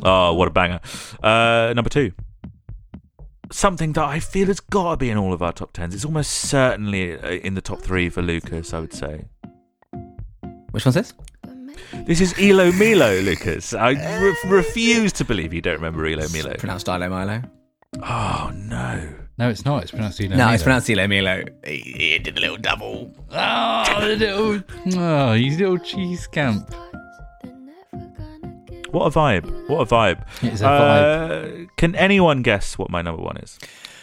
Oh, 0.03 0.33
what 0.33 0.47
a 0.47 0.51
banger. 0.51 0.79
Uh, 1.21 1.73
number 1.75 1.89
two. 1.89 2.11
Something 3.51 3.93
that 3.93 4.03
I 4.05 4.19
feel 4.19 4.47
has 4.47 4.59
got 4.59 4.91
to 4.91 4.97
be 4.97 5.09
in 5.09 5.17
all 5.17 5.33
of 5.33 5.41
our 5.43 5.51
top 5.51 5.73
tens. 5.73 5.93
It's 5.93 6.05
almost 6.05 6.31
certainly 6.31 7.17
uh, 7.19 7.27
in 7.29 7.53
the 7.55 7.61
top 7.61 7.81
three 7.81 8.09
for 8.09 8.21
Lucas, 8.21 8.73
I 8.73 8.79
would 8.79 8.93
say. 8.93 9.25
Which 10.71 10.85
one's 10.85 10.95
this? 10.95 11.13
This 12.05 12.21
is 12.21 12.33
Elo 12.39 12.71
Milo, 12.71 13.19
Lucas. 13.21 13.73
I 13.73 13.91
re- 14.19 14.35
refuse 14.45 15.11
to 15.13 15.25
believe 15.25 15.53
you 15.53 15.61
don't 15.61 15.75
remember 15.75 16.03
ilomilo. 16.03 16.57
Pronounced 16.57 16.87
Dilo 16.87 17.09
Milo. 17.09 17.41
Oh, 18.01 18.51
no. 18.55 19.13
No, 19.37 19.49
it's 19.49 19.65
not. 19.65 19.81
It's 19.83 19.91
pronounced 19.91 20.19
Elo 20.21 20.29
No, 20.31 20.37
Milo. 20.37 20.53
it's 20.53 20.63
pronounced 20.63 20.87
Dilo 20.87 21.09
Milo. 21.09 21.43
He, 21.65 21.77
he 21.77 22.19
did 22.19 22.37
a 22.37 22.41
little 22.41 22.57
double. 22.57 23.11
Oh, 23.31 23.99
the 23.99 24.15
little, 24.15 24.63
oh, 24.97 25.33
you 25.33 25.51
little 25.57 25.77
cheese 25.79 26.21
scamp. 26.21 26.73
What 28.91 29.05
a 29.05 29.09
vibe. 29.09 29.69
What 29.69 29.81
a 29.81 29.85
vibe. 29.85 30.25
It's 30.41 30.61
a 30.61 30.65
vibe. 30.65 31.63
Uh, 31.65 31.71
can 31.77 31.95
anyone 31.95 32.41
guess 32.41 32.77
what 32.77 32.89
my 32.89 33.01
number 33.01 33.21
one 33.21 33.37
is? 33.37 33.57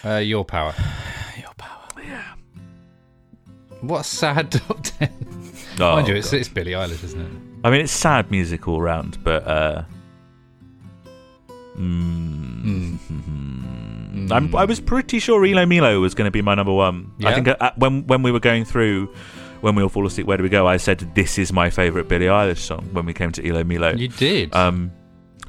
Uh, 0.05 0.17
your 0.17 0.45
power. 0.45 0.75
Your 1.39 1.53
power. 1.59 1.83
Yeah. 2.03 2.23
What 3.83 4.01
a 4.01 4.05
sad 4.05 4.51
top 4.53 4.83
ten. 4.83 5.11
Oh, 5.81 5.97
Mind 5.97 6.09
you, 6.09 6.15
it's, 6.17 6.31
God. 6.31 6.41
it's 6.41 6.49
Billie 6.49 6.73
Eilish, 6.73 7.05
isn't 7.05 7.21
it? 7.21 7.48
I 7.65 7.71
mean, 7.71 7.81
it's 7.81 7.93
sad 7.93 8.31
music 8.31 8.69
all 8.69 8.81
round, 8.81 9.23
but 9.25 9.47
uh, 9.47 9.85
mm, 11.77 12.99
Mm. 14.19 14.33
I'm, 14.33 14.55
I 14.57 14.65
was 14.65 14.81
pretty 14.81 15.19
sure 15.19 15.41
ilomilo 15.43 16.01
was 16.01 16.15
going 16.15 16.27
to 16.27 16.31
be 16.31 16.43
my 16.43 16.55
number 16.55 16.73
one. 16.73 17.13
I 17.25 17.35
think 17.35 17.49
uh, 17.49 17.71
when 17.77 18.07
when 18.07 18.23
we 18.23 18.33
were 18.33 18.41
going 18.41 18.65
through 18.65 19.13
when 19.61 19.75
we 19.75 19.83
all 19.83 19.89
fall 19.89 20.07
asleep, 20.07 20.27
where 20.27 20.37
do 20.37 20.43
we 20.43 20.49
go? 20.49 20.67
I 20.67 20.77
said 20.77 21.15
this 21.15 21.39
is 21.39 21.53
my 21.53 21.71
favourite 21.71 22.09
Billie 22.09 22.27
Eilish 22.27 22.59
song 22.59 22.89
when 22.93 23.07
we 23.07 23.13
came 23.13 23.33
to 23.33 23.43
ilomilo. 23.43 23.99
You 23.99 24.09
did. 24.09 24.55
Um, 24.55 24.91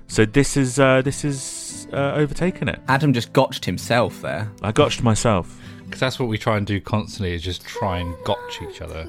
so 0.08 0.26
this 0.26 0.58
is 0.58 0.80
uh, 0.80 1.02
this 1.02 1.24
is 1.24 1.88
uh, 1.94 2.14
overtaken 2.16 2.70
it. 2.70 2.80
Adam 2.88 3.14
just 3.14 3.34
gotched 3.34 3.66
himself 3.66 4.22
there. 4.22 4.52
I 4.62 4.72
gotched 4.72 5.04
myself. 5.04 5.60
Because 5.86 6.00
that's 6.00 6.20
what 6.20 6.30
we 6.30 6.38
try 6.38 6.58
and 6.58 6.68
do 6.68 6.80
constantly 6.80 7.34
is 7.34 7.42
just 7.42 7.66
try 7.66 7.98
and 7.98 8.16
gotch 8.24 8.62
each 8.62 8.82
other. 8.82 9.08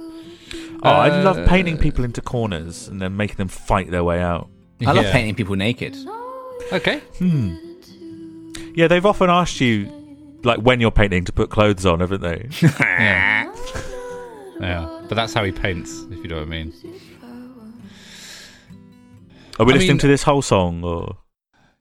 Oh, 0.82 0.88
I 0.90 1.10
Uh, 1.10 1.22
love 1.24 1.46
painting 1.46 1.76
people 1.78 2.04
into 2.04 2.20
corners 2.22 2.88
and 2.88 3.00
then 3.00 3.16
making 3.16 3.36
them 3.36 3.48
fight 3.48 3.90
their 3.90 4.02
way 4.04 4.20
out. 4.20 4.48
I 4.86 4.92
love 4.92 5.04
Yeah. 5.04 5.12
painting 5.12 5.34
people 5.34 5.56
naked. 5.56 5.94
Okay. 6.72 7.00
Hmm. 7.18 7.54
Yeah, 8.74 8.86
they've 8.88 9.04
often 9.04 9.28
asked 9.30 9.60
you, 9.60 9.90
like 10.44 10.58
when 10.60 10.80
you're 10.80 10.90
painting, 10.90 11.24
to 11.24 11.32
put 11.32 11.50
clothes 11.50 11.84
on, 11.84 12.00
haven't 12.00 12.22
they? 12.22 12.48
Yeah. 12.80 13.52
yeah. 14.60 15.00
But 15.08 15.14
that's 15.16 15.34
how 15.34 15.44
he 15.44 15.52
paints, 15.52 15.90
if 16.10 16.18
you 16.18 16.28
know 16.28 16.36
what 16.36 16.46
I 16.46 16.50
mean. 16.50 16.72
Are 19.58 19.66
we 19.66 19.72
I 19.72 19.76
listening 19.76 19.88
mean- 19.92 19.98
to 19.98 20.06
this 20.06 20.22
whole 20.22 20.42
song 20.42 20.82
or? 20.84 21.16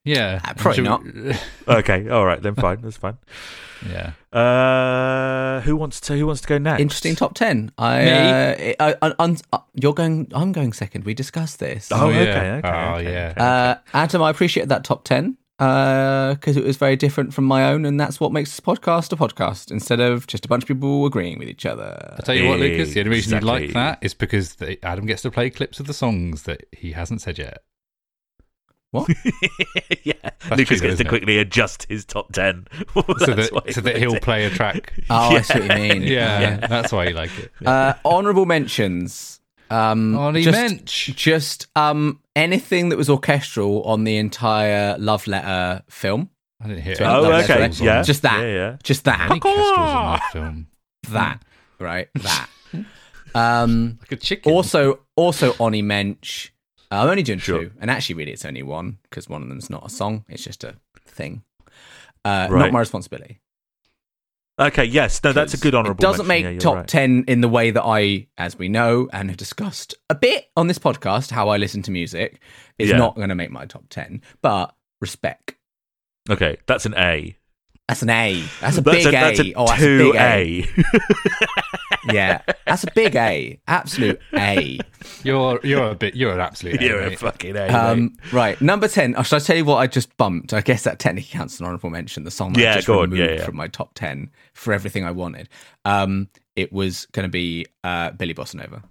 Yeah. 0.10 0.41
Uh, 0.44 0.53
probably 0.56 0.86
Should- 0.86 1.40
Okay, 1.68 2.10
all 2.10 2.26
right 2.26 2.41
then, 2.41 2.56
fine, 2.56 2.81
that's 2.81 2.98
fine. 2.98 3.18
yeah. 3.90 4.11
Uh, 4.38 5.61
who 5.61 5.76
wants 5.76 5.99
to? 6.02 6.18
Who 6.18 6.26
wants 6.27 6.41
to 6.41 6.48
go 6.48 6.57
next? 6.57 6.81
Interesting 6.81 7.15
top 7.15 7.34
ten. 7.36 7.72
I, 7.77 7.99
Me? 8.03 8.11
uh, 8.11 8.73
I, 8.80 8.95
I, 9.02 9.14
I, 9.19 9.36
I- 9.53 9.60
you're 9.76 9.94
going. 9.94 10.31
I'm 10.34 10.52
going 10.52 10.73
second. 10.73 11.06
We 11.06 11.14
discussed 11.14 11.60
this. 11.60 11.90
Oh, 11.91 12.10
yeah. 12.10 12.19
okay, 12.19 12.49
okay. 12.52 12.68
Oh, 12.68 12.94
okay, 12.95 13.11
yeah. 13.14 13.30
okay. 13.31 13.41
Uh, 13.41 13.76
Adam, 13.94 14.22
I 14.22 14.30
appreciate 14.30 14.68
that 14.69 14.84
top 14.84 15.03
10 15.03 15.38
because 15.57 16.56
it 16.56 16.64
was 16.64 16.77
very 16.77 16.95
different 16.95 17.34
from 17.34 17.44
my 17.45 17.65
own, 17.72 17.86
and 17.86 17.99
that's 17.99 18.19
what 18.19 18.31
makes 18.31 18.49
this 18.52 18.61
podcast 18.61 19.11
a 19.11 19.18
podcast 19.18 19.72
instead 19.72 19.99
of 19.99 20.26
just 20.26 20.45
a 20.45 20.48
bunch 20.48 20.64
of 20.64 20.68
people 20.68 21.06
agreeing 21.06 21.38
with 21.38 21.49
each 21.49 21.65
other. 21.65 22.14
I'll 22.18 22.23
tell 22.26 22.36
you 22.36 22.48
what, 22.48 22.60
Lucas, 22.60 22.94
the 22.94 23.02
only 23.02 23.11
reason 23.11 23.40
you 23.40 23.45
like 23.45 23.73
that 23.73 23.99
is 24.02 24.14
because 24.14 24.56
the, 24.56 24.84
Adam 24.86 25.06
gets 25.06 25.22
to 25.23 25.31
play 25.31 25.49
clips 25.49 25.80
of 25.80 25.88
the 25.88 25.94
songs 25.94 26.44
that 26.44 26.64
he 26.72 26.94
hasn't 26.94 27.22
said 27.22 27.38
yet. 27.38 27.64
yeah, 30.03 30.14
That's 30.24 30.49
Lucas 30.52 30.68
true, 30.68 30.68
gets 30.68 30.82
to 30.82 30.88
isn't 30.88 31.06
it? 31.06 31.10
quickly 31.10 31.38
adjust 31.38 31.86
his 31.90 32.06
top 32.06 32.32
ten, 32.34 32.68
So 32.95 33.02
that, 33.03 33.61
he 33.66 33.72
so 33.74 33.82
that 33.82 33.86
liked 33.94 33.98
he'll 33.99 34.16
it. 34.16 34.22
play 34.24 34.45
a 34.45 34.49
track. 34.49 34.94
Oh, 35.10 35.36
I 35.36 35.41
see 35.41 35.60
what 35.60 35.70
you 35.70 35.76
mean. 35.90 36.02
Yeah, 36.03 36.57
that's 36.68 36.91
why 36.91 37.06
you 37.07 37.14
like 37.14 37.32
it. 37.38 37.52
Uh, 37.66 37.94
honorable 38.03 38.45
mentions. 38.45 39.40
Um, 39.72 40.18
Ollie 40.18 40.41
just, 40.41 40.57
Mensch. 40.57 41.07
Just 41.16 41.68
um, 41.76 42.20
anything 42.36 42.90
that 42.90 42.98
was 42.98 43.10
orchestral 43.10 43.84
on 43.84 44.03
the 44.03 44.18
entire 44.18 44.98
Love 44.98 45.28
Letter 45.28 45.84
film. 45.90 46.32
I 46.61 46.68
didn't 46.68 46.82
hear 46.84 46.95
So- 46.95 47.06
any 47.06 47.14
Oh, 47.14 47.22
Love 47.30 47.44
okay, 47.44 47.60
Letter. 47.60 47.84
yeah, 47.84 48.02
Just 48.02 48.24
that. 48.24 48.41
yeah, 48.41 48.48
yeah. 48.53 48.78
Just 48.82 49.03
that. 49.06 49.30
Any 49.30 49.40
kestrels 49.40 49.68
that 49.78 50.30
film. 50.34 50.68
that. 51.10 51.41
Right? 51.80 52.07
That. 52.16 52.48
Um, 53.36 53.99
Like 54.02 54.11
a 54.14 54.16
chicken. 54.16 54.52
also, 54.52 55.02
also 55.16 55.53
Oni 55.60 55.82
Mensch. 55.84 56.49
I'm 56.91 57.10
only 57.10 57.24
doing 57.24 57.40
Sure. 57.40 57.66
two, 57.66 57.72
and 57.80 57.91
actually, 57.91 58.16
really, 58.16 58.32
it's 58.32 58.45
only 58.45 58.64
one 58.64 58.98
because 59.03 59.30
one 59.30 59.41
of 59.44 59.49
them's 59.49 59.70
not 59.70 59.86
a 59.86 59.90
song; 59.90 60.26
it's 60.30 60.44
just 60.44 60.64
a 60.64 60.76
thing. 61.06 61.44
Uh, 62.26 62.48
Right. 62.49 62.60
Not 62.66 62.72
my 62.74 62.80
responsibility. 62.80 63.40
Okay, 64.60 64.84
yes, 64.84 65.24
no, 65.24 65.32
that's 65.32 65.53
a 65.53 65.57
good 65.57 65.74
honourable. 65.74 66.03
It 66.03 66.07
doesn't 66.07 66.28
mention. 66.28 66.52
make 66.56 66.56
Yeah, 66.56 66.60
top 66.60 66.76
right. 66.76 66.88
ten 66.88 67.24
in 67.30 67.40
the 67.40 67.48
way 67.48 67.72
that 67.72 67.84
I, 67.84 68.28
as 68.38 68.57
we 68.60 68.68
know 68.68 69.07
and 69.14 69.30
have 69.30 69.38
discussed 69.38 69.94
a 70.10 70.16
bit 70.16 70.49
on 70.57 70.68
this 70.68 70.78
podcast, 70.78 71.32
how 71.32 71.48
I 71.48 71.56
listen 71.56 71.82
to 71.84 71.91
music 71.91 72.41
is 72.78 72.90
Yeah. 72.90 72.98
not 72.98 73.16
going 73.16 73.30
to 73.30 73.36
make 73.36 73.52
my 73.52 73.66
top 73.66 73.86
ten. 73.90 74.22
But 74.41 74.76
respect. 74.99 75.56
Okay, 76.30 76.57
that's 76.68 76.86
an 76.86 76.94
A. 76.98 77.38
That's 77.90 78.03
an 78.03 78.10
A. 78.11 78.44
That's 78.61 78.78
a 78.78 78.82
That's 78.82 79.03
big 79.03 79.06
a, 79.06 79.10
A. 79.10 79.11
that's 79.11 79.40
a 79.40 79.53
oh, 79.56 79.66
that's 79.66 79.80
two 79.82 80.11
a 80.16 80.64
big 80.64 80.66
A. 80.72 80.84
Yeah, 82.14 82.41
that's 82.66 82.84
a 82.86 82.91
big 82.95 83.16
A. 83.16 83.60
Absolute 83.68 84.20
A. 84.34 84.80
you're 85.24 85.60
you're 85.64 85.90
a 85.90 85.95
bit 85.95 86.16
you're 86.16 86.32
an 86.34 86.40
absolute. 86.40 86.82
You're 86.82 87.02
A, 87.02 87.14
a 87.14 87.18
fucking 87.18 87.52
A. 87.56 87.68
mate. 87.68 87.72
Um, 87.72 88.16
right, 88.32 88.60
number 88.61 88.88
ten. 88.88 89.16
Oh, 89.18 89.24
should 89.24 89.36
I 89.38 89.40
tell 89.40 89.57
you 89.57 89.66
what 89.66 89.78
I 89.78 89.88
just 89.88 90.16
bumped? 90.18 90.53
I 90.53 90.61
guess 90.61 90.84
that 90.84 90.99
technically 90.99 91.30
counts 91.32 91.56
as 91.56 91.60
an 91.61 91.66
honorable 91.66 91.90
mention. 91.90 92.24
The 92.24 92.32
song 92.32 92.53
that 92.53 92.61
Yeah, 92.61 92.72
I 92.72 92.76
just 92.76 92.88
go 92.88 93.02
on. 93.02 93.10
removed 93.10 93.22
Yeah, 93.32 93.38
yeah. 93.40 93.45
from 93.45 93.56
my 93.57 93.68
top 93.68 93.95
ten 93.95 94.30
for 94.53 94.72
everything 94.74 95.03
I 95.03 95.11
wanted. 95.11 95.49
Um, 95.84 96.30
it 96.56 96.72
was 96.72 97.07
going 97.07 97.26
to 97.28 97.30
be 97.32 97.66
uh, 97.84 98.11
Billie 98.11 98.34
Bossa 98.36 98.56
Nova 98.56 98.84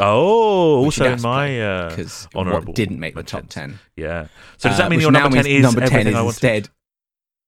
oh, 0.00 0.78
which 0.86 0.98
also 1.00 1.12
in 1.12 1.20
my 1.22 1.60
uh, 1.60 1.88
because 1.90 2.26
honourable 2.34 2.72
didn't 2.72 2.98
make 3.00 3.14
the 3.14 3.22
top 3.22 3.48
ten. 3.48 3.78
Yeah. 3.96 4.26
So 4.56 4.68
does 4.70 4.78
that 4.78 4.86
Uh, 4.86 4.88
mean 4.90 4.96
which 4.98 5.02
your 5.04 5.12
now 5.12 5.20
number 5.24 5.36
ten 5.36 5.44
means 5.44 5.58
is 5.58 5.62
number 5.74 5.80
ten 5.86 6.00
everything 6.00 6.12
is 6.12 6.18
I 6.18 6.22
wanted? 6.22 6.34
instead 6.34 6.68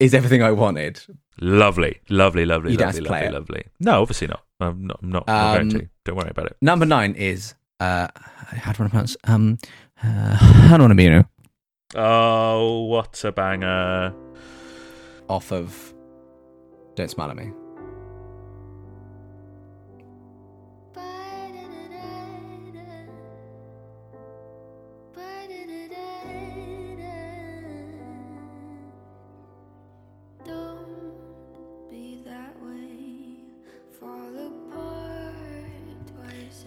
is 0.01 0.15
everything 0.15 0.43
I 0.43 0.51
wanted. 0.53 1.01
Lovely, 1.41 2.01
lovely, 2.09 2.45
lovely, 2.47 2.73
You 2.73 2.79
lovely, 2.79 2.85
have 2.99 3.05
to 3.05 3.09
play 3.09 3.23
lovely, 3.25 3.39
lovely. 3.39 3.63
No, 3.81 4.03
obviously 4.03 4.27
not. 4.29 4.45
I'm 4.61 4.87
not. 4.87 5.01
I'm 5.03 5.11
not, 5.11 5.25
I'm 5.29 5.35
not 5.35 5.61
Um, 5.61 5.69
going 5.69 5.81
to. 5.83 5.89
Don't 6.05 6.17
worry 6.17 6.31
about 6.31 6.47
it. 6.47 6.57
Number 6.63 6.87
nine 6.87 7.15
is 7.15 7.55
uh, 7.81 8.09
how 8.17 8.73
do 8.73 8.85
I 8.85 8.89
pronounce? 8.89 9.17
Um, 9.25 9.59
uh, 10.03 10.37
how 10.37 10.77
do 10.77 10.83
I 10.83 10.87
want 10.87 10.91
to 10.93 10.95
be? 10.95 11.05
You 11.05 11.11
know, 11.11 11.25
Oh, 11.97 12.85
what 12.85 13.23
a 13.25 13.33
banger! 13.33 14.13
off 15.29 15.53
of 15.53 15.95
Don't 16.97 17.11
Smile 17.11 17.31
at 17.31 17.37
Me. 17.37 17.51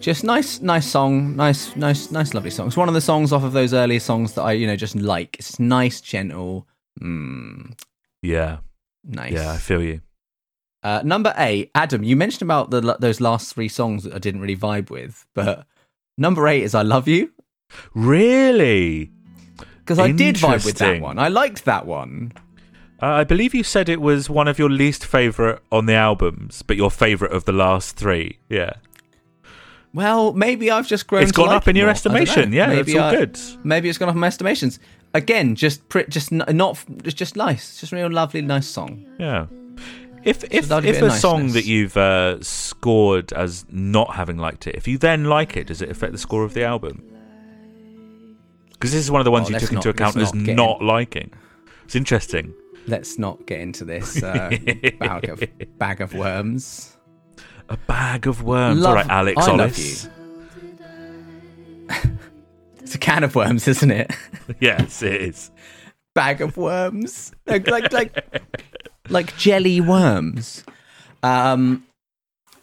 Just 0.08 0.24
nice, 0.24 0.62
nice 0.62 0.86
song, 0.86 1.36
nice, 1.36 1.76
nice, 1.76 2.10
nice, 2.10 2.32
lovely 2.32 2.48
song. 2.48 2.68
It's 2.68 2.78
one 2.78 2.88
of 2.88 2.94
the 2.94 3.00
songs 3.02 3.30
off 3.30 3.44
of 3.44 3.52
those 3.52 3.74
earlier 3.74 4.00
songs 4.00 4.32
that 4.32 4.40
I, 4.40 4.52
you 4.52 4.66
know, 4.66 4.74
just 4.74 4.96
like. 4.96 5.36
It's 5.38 5.60
nice, 5.60 6.00
gentle, 6.00 6.66
mm, 6.98 7.78
Yeah, 8.22 8.60
nice. 9.04 9.34
yeah, 9.34 9.52
I 9.52 9.58
feel 9.58 9.82
you. 9.82 10.00
Uh, 10.82 11.02
number 11.04 11.34
eight, 11.36 11.70
Adam. 11.74 12.02
You 12.04 12.16
mentioned 12.16 12.40
about 12.50 12.70
the 12.70 12.96
those 12.98 13.20
last 13.20 13.52
three 13.54 13.68
songs 13.68 14.04
that 14.04 14.14
I 14.14 14.18
didn't 14.18 14.40
really 14.40 14.56
vibe 14.56 14.88
with, 14.88 15.26
but 15.34 15.66
number 16.16 16.48
eight 16.48 16.62
is 16.62 16.74
"I 16.74 16.80
Love 16.80 17.06
You" 17.06 17.30
Really? 17.94 19.12
because 19.80 19.98
I 19.98 20.10
did 20.12 20.36
vibe 20.36 20.64
with 20.64 20.78
that 20.78 21.02
one. 21.02 21.18
I 21.18 21.28
liked 21.28 21.66
that 21.66 21.84
one. 21.86 22.32
Uh, 23.02 23.08
I 23.08 23.24
believe 23.24 23.54
you 23.54 23.62
said 23.62 23.90
it 23.90 24.00
was 24.00 24.30
one 24.30 24.48
of 24.48 24.58
your 24.58 24.70
least 24.70 25.04
favorite 25.04 25.60
on 25.70 25.84
the 25.84 25.92
albums, 25.92 26.62
but 26.62 26.78
your 26.78 26.90
favorite 26.90 27.32
of 27.32 27.44
the 27.44 27.52
last 27.52 27.96
three. 27.96 28.38
Yeah, 28.48 28.72
Well, 29.94 30.32
maybe 30.34 30.70
I've 30.70 30.86
just 30.86 31.06
grown. 31.06 31.22
it's 31.22 31.32
gone 31.32 31.48
up 31.48 31.66
in 31.66 31.74
your 31.76 31.86
more. 31.86 31.90
I 31.90 31.94
don't 31.94 32.12
know. 32.12 32.18
estimation. 32.20 32.52
Yeah, 32.52 32.66
maybe 32.66 32.92
that's 32.92 32.98
all 32.98 33.08
I- 33.08 33.16
good. 33.16 33.40
Maybe 33.64 33.88
it's 33.88 33.98
gone 33.98 34.08
up 34.08 34.14
in 34.14 34.20
my 34.20 34.26
estimations. 34.26 34.78
Again, 35.14 35.54
just 35.54 35.82
just 36.08 36.32
n- 36.32 36.44
not. 36.50 36.84
It's 37.04 37.14
just 37.14 37.36
nice. 37.36 37.70
It's 37.70 37.80
just 37.80 37.92
a 37.92 37.96
real 37.96 38.10
lovely, 38.10 38.42
nice 38.42 38.66
song. 38.66 39.06
Yeah. 39.18 39.46
If 40.24 40.44
if, 40.50 40.68
lovely 40.68 40.90
if 40.90 40.96
bit 41.00 41.04
a 41.04 41.10
song 41.12 41.52
that 41.52 41.64
you've 41.64 41.96
uh, 41.96 42.42
scored 42.42 43.32
as 43.32 43.64
not 43.70 44.14
having 44.16 44.36
liked 44.36 44.66
it, 44.66 44.74
if 44.74 44.86
you 44.86 44.98
then 44.98 45.24
like 45.24 45.56
it, 45.56 45.68
does 45.68 45.80
it 45.80 45.90
affect 45.90 46.12
the 46.12 46.18
score 46.18 46.44
of 46.44 46.52
the 46.52 46.64
album? 46.64 47.02
Because 48.72 48.92
this 48.92 49.00
is 49.02 49.10
one 49.10 49.20
of 49.20 49.24
the 49.24 49.30
ones 49.30 49.48
Oh, 49.48 49.52
you 49.54 49.58
took 49.58 49.72
into 49.72 49.88
account 49.88 50.16
as 50.16 50.34
not 50.34 50.54
not 50.54 50.82
liking. 50.82 51.32
It's 51.84 51.96
interesting. 51.96 52.52
Let's 52.86 53.18
not 53.18 53.46
get 53.46 53.60
into 53.60 53.84
this 53.84 54.22
uh, 54.22 54.50
bag 54.98 55.28
of 55.30 55.42
bag 55.78 56.00
of 56.02 56.12
worms. 56.14 56.96
A 57.68 57.76
bag 57.76 58.26
of 58.26 58.42
worms. 58.42 58.80
Love- 58.80 58.90
All 58.90 58.94
right, 58.96 59.10
Alex 59.10 59.46
I 59.46 59.50
love 59.50 59.60
Ollis. 59.60 60.08
It's 62.80 62.94
a 62.94 62.98
can 62.98 63.22
of 63.22 63.34
worms, 63.34 63.68
isn't 63.68 63.90
it? 63.90 64.10
yes, 64.60 65.02
it 65.02 65.20
is. 65.20 65.50
bag 66.14 66.40
of 66.40 66.56
worms, 66.56 67.32
like 67.46 67.66
like 67.68 67.92
like, 67.92 68.42
like 69.10 69.36
jelly 69.36 69.82
worms. 69.82 70.64
Um, 71.22 71.84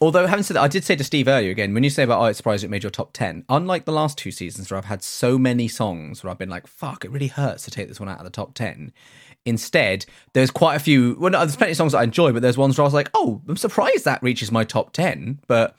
although 0.00 0.26
having 0.26 0.42
said 0.42 0.56
that, 0.56 0.62
I 0.64 0.68
did 0.68 0.82
say 0.82 0.96
to 0.96 1.04
Steve 1.04 1.28
earlier 1.28 1.52
again 1.52 1.72
when 1.74 1.84
you 1.84 1.90
say 1.90 2.02
about 2.02 2.20
oh, 2.20 2.24
it's 2.24 2.38
surprised 2.38 2.64
it 2.64 2.70
made 2.70 2.82
your 2.82 2.90
top 2.90 3.12
ten. 3.12 3.44
Unlike 3.48 3.84
the 3.84 3.92
last 3.92 4.18
two 4.18 4.32
seasons 4.32 4.68
where 4.68 4.78
I've 4.78 4.86
had 4.86 5.04
so 5.04 5.38
many 5.38 5.68
songs 5.68 6.24
where 6.24 6.30
I've 6.32 6.38
been 6.38 6.50
like, 6.50 6.66
fuck, 6.66 7.04
it 7.04 7.12
really 7.12 7.28
hurts 7.28 7.64
to 7.66 7.70
take 7.70 7.86
this 7.86 8.00
one 8.00 8.08
out 8.08 8.18
of 8.18 8.24
the 8.24 8.30
top 8.30 8.54
ten. 8.54 8.92
Instead, 9.46 10.04
there's 10.34 10.50
quite 10.50 10.74
a 10.74 10.80
few. 10.80 11.16
Well, 11.18 11.30
no, 11.30 11.38
there's 11.38 11.56
plenty 11.56 11.70
of 11.70 11.76
songs 11.78 11.92
that 11.92 11.98
I 11.98 12.04
enjoy, 12.04 12.32
but 12.32 12.42
there's 12.42 12.58
ones 12.58 12.76
where 12.76 12.82
I 12.82 12.86
was 12.86 12.92
like, 12.94 13.08
oh, 13.14 13.40
I'm 13.48 13.56
surprised 13.56 14.04
that 14.04 14.22
reaches 14.22 14.52
my 14.52 14.64
top 14.64 14.92
ten, 14.92 15.40
but. 15.46 15.74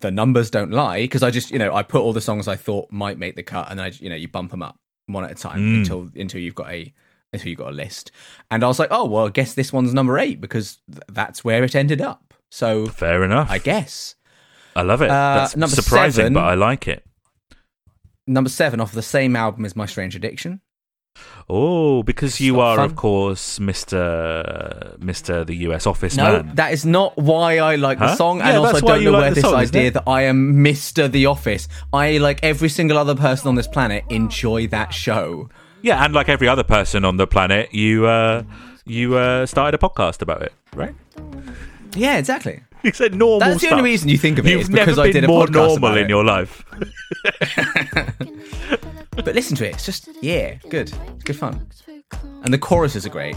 The 0.00 0.10
numbers 0.10 0.50
don't 0.50 0.72
lie 0.72 1.02
because 1.02 1.22
I 1.22 1.30
just, 1.30 1.50
you 1.50 1.58
know, 1.58 1.72
I 1.74 1.82
put 1.82 2.02
all 2.02 2.12
the 2.12 2.20
songs 2.20 2.46
I 2.48 2.56
thought 2.56 2.90
might 2.90 3.16
make 3.16 3.36
the 3.36 3.42
cut, 3.44 3.70
and 3.70 3.78
then 3.78 3.86
I, 3.86 3.90
you 4.00 4.10
know, 4.10 4.16
you 4.16 4.28
bump 4.28 4.50
them 4.50 4.60
up 4.62 4.76
one 5.06 5.24
at 5.24 5.30
a 5.30 5.34
time 5.34 5.60
Mm. 5.60 5.78
until 5.78 6.10
until 6.16 6.40
you've 6.40 6.56
got 6.56 6.68
a 6.70 6.92
until 7.32 7.48
you've 7.48 7.58
got 7.58 7.68
a 7.70 7.74
list. 7.74 8.10
And 8.50 8.64
I 8.64 8.66
was 8.66 8.78
like, 8.78 8.88
oh 8.90 9.06
well, 9.06 9.28
I 9.28 9.30
guess 9.30 9.54
this 9.54 9.72
one's 9.72 9.94
number 9.94 10.18
eight 10.18 10.40
because 10.42 10.78
th- 10.90 11.04
that's 11.08 11.42
where 11.44 11.62
it 11.64 11.74
ended 11.76 12.02
up. 12.02 12.34
So 12.50 12.86
Fair 12.86 13.22
enough. 13.24 13.48
I 13.50 13.58
guess 13.58 14.16
I 14.76 14.82
love 14.82 15.00
it. 15.00 15.10
Uh, 15.10 15.48
That's 15.56 15.72
surprising, 15.74 16.22
seven. 16.24 16.34
but 16.34 16.44
I 16.44 16.54
like 16.54 16.86
it. 16.86 17.04
number 18.26 18.50
seven 18.50 18.80
off 18.80 18.92
the 18.92 19.00
same 19.00 19.36
album 19.36 19.64
as 19.64 19.76
My 19.76 19.86
Strange 19.86 20.16
Addiction. 20.16 20.60
Oh, 21.48 22.02
because 22.02 22.40
you 22.40 22.60
are, 22.60 22.76
fun. 22.76 22.84
of 22.86 22.96
course, 22.96 23.60
Mister 23.60 24.94
Mister 24.98 25.44
the 25.44 25.54
U.S. 25.68 25.86
Office 25.86 26.16
No, 26.16 26.42
man. 26.42 26.54
that 26.54 26.72
is 26.72 26.86
not 26.86 27.16
why 27.18 27.58
I 27.58 27.76
like 27.76 27.98
the 27.98 28.16
song, 28.16 28.38
Yeah, 28.38 28.48
and 28.48 28.56
also 28.58 28.76
I 28.78 28.80
don't 28.80 29.04
know 29.04 29.10
like 29.12 29.20
where 29.20 29.30
this 29.34 29.44
song, 29.44 29.54
idea 29.54 29.90
that 29.90 30.04
I 30.06 30.22
am 30.22 30.62
Mister 30.62 31.06
The 31.06 31.26
Office. 31.26 31.68
I 31.92 32.16
like 32.18 32.40
every 32.42 32.68
single 32.70 32.96
other 32.96 33.14
person 33.14 33.48
on 33.48 33.54
this 33.56 33.68
planet 33.68 34.04
enjoy 34.08 34.66
that 34.68 34.94
show. 34.94 35.50
yeah, 35.82 36.02
and 36.04 36.14
like 36.14 36.28
every 36.30 36.48
other 36.48 36.64
person 36.64 37.04
on 37.04 37.18
the 37.18 37.26
planet, 37.26 37.72
you 37.74 38.06
uh, 38.06 38.42
you 38.86 39.16
uh, 39.16 39.44
started 39.46 39.74
a 39.74 39.78
podcast 39.86 40.22
about 40.22 40.42
it, 40.42 40.52
right? 40.74 40.94
Yeah, 41.94 42.16
exactly. 42.16 42.62
You 42.88 42.92
said 42.92 43.14
normal. 43.14 43.40
That's 43.40 43.62
the 43.62 43.70
only 43.70 43.82
reason 43.82 44.10
you 44.10 44.18
think 44.18 44.38
of 44.38 44.46
it 44.46 44.50
You've 44.50 44.60
is 44.60 44.68
because 44.68 44.98
never 44.98 45.08
I 45.08 45.10
did 45.10 45.24
a 45.24 45.26
more 45.26 45.46
podcast 45.46 45.52
normal 45.52 45.76
about 45.78 45.96
in 45.96 46.04
it. 46.04 46.10
your 46.10 46.24
life. 46.24 46.64
But 49.24 49.34
listen 49.34 49.56
to 49.58 49.66
it; 49.66 49.74
it's 49.74 49.86
just 49.86 50.08
yeah, 50.20 50.56
good, 50.68 50.92
it's 51.14 51.24
good 51.24 51.36
fun, 51.36 51.66
and 52.42 52.52
the 52.52 52.58
choruses 52.58 53.06
are 53.06 53.10
great. 53.10 53.36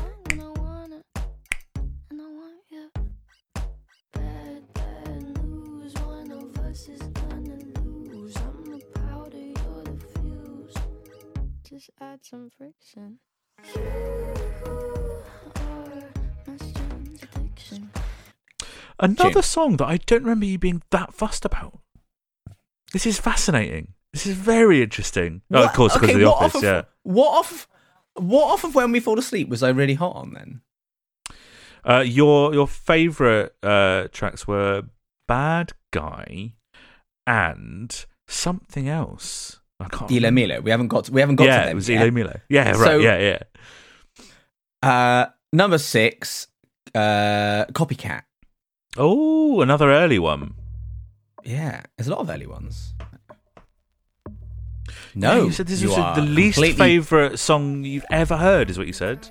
Add 11.99 12.19
some 12.23 12.49
friction. 12.57 13.19
Another 18.99 19.33
Jim. 19.33 19.41
song 19.41 19.77
that 19.77 19.85
I 19.85 19.97
don't 19.97 20.23
remember 20.23 20.45
you 20.45 20.57
being 20.57 20.81
that 20.91 21.13
fussed 21.13 21.45
about. 21.45 21.79
This 22.93 23.05
is 23.05 23.19
fascinating. 23.19 23.93
This 24.13 24.25
is 24.25 24.35
very 24.35 24.81
interesting. 24.81 25.41
Oh, 25.51 25.65
of 25.65 25.73
course, 25.73 25.93
because 25.93 26.09
okay, 26.09 26.15
of 26.15 26.19
the 26.21 26.31
office. 26.31 26.55
off 26.55 26.63
yeah. 26.63 26.81
What 27.03 27.39
off? 27.39 27.67
What 28.15 28.51
off 28.51 28.63
of 28.63 28.73
when 28.73 28.91
we 28.91 28.99
fall 28.99 29.19
asleep 29.19 29.49
was 29.49 29.61
I 29.61 29.69
really 29.69 29.93
hot 29.93 30.15
on 30.15 30.33
then? 30.33 30.61
Uh, 31.83 32.01
your 32.01 32.53
your 32.53 32.67
favorite 32.67 33.55
uh, 33.61 34.07
tracks 34.11 34.47
were 34.47 34.83
"Bad 35.27 35.73
Guy" 35.91 36.53
and 37.27 38.05
something 38.27 38.89
else. 38.89 39.59
I 39.79 39.87
can't. 39.89 40.09
Remember. 40.09 40.47
Milo. 40.47 40.61
We 40.61 40.71
haven't 40.71 40.87
got. 40.87 41.05
To, 41.05 41.11
we 41.11 41.21
haven't 41.21 41.35
got 41.35 41.45
yeah, 41.45 41.57
to 41.57 41.65
them. 41.65 41.71
it 41.71 41.75
was 41.75 41.89
yet. 41.89 42.01
ilomilo. 42.01 42.41
Yeah, 42.49 42.71
right. 42.71 42.77
So- 42.77 42.97
yeah, 42.97 43.19
yeah. 43.19 43.39
Uh, 44.81 45.25
number 45.53 45.77
six, 45.77 46.47
uh, 46.95 47.65
Copycat. 47.73 48.23
Oh, 48.95 49.61
another 49.61 49.91
early 49.91 50.19
one. 50.19 50.53
Yeah, 51.43 51.81
there's 51.97 52.07
a 52.07 52.11
lot 52.11 52.19
of 52.19 52.29
early 52.29 52.47
ones. 52.47 52.93
Yeah, 54.27 54.33
No, 55.15 55.45
you 55.45 55.51
said 55.51 55.67
this 55.67 55.81
you 55.81 55.89
was 55.89 56.15
the 56.15 56.21
least 56.21 56.55
completely- 56.55 56.77
favorite 56.77 57.39
song 57.39 57.83
you've 57.83 58.05
ever 58.11 58.37
heard. 58.37 58.69
Is 58.69 58.77
what 58.77 58.87
you 58.87 58.93
said. 58.93 59.27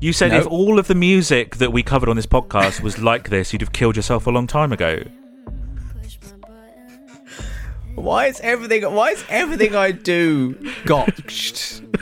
You 0.00 0.12
said 0.12 0.30
No. 0.32 0.38
if 0.38 0.46
all 0.46 0.78
of 0.78 0.86
the 0.88 0.94
music 0.94 1.56
that 1.56 1.72
we 1.72 1.82
covered 1.82 2.08
on 2.08 2.16
this 2.16 2.26
podcast 2.26 2.80
was 2.82 2.98
like 2.98 3.30
this, 3.30 3.52
you'd 3.52 3.62
have 3.62 3.72
killed 3.72 3.96
yourself 3.96 4.26
a 4.26 4.30
long 4.30 4.46
time 4.46 4.72
ago. 4.72 5.02
Why 7.94 8.26
is 8.26 8.38
everything? 8.40 8.82
Why 8.94 9.10
is 9.12 9.24
everything 9.30 9.74
I 9.74 9.90
do 9.92 10.54
gotched? 10.84 11.80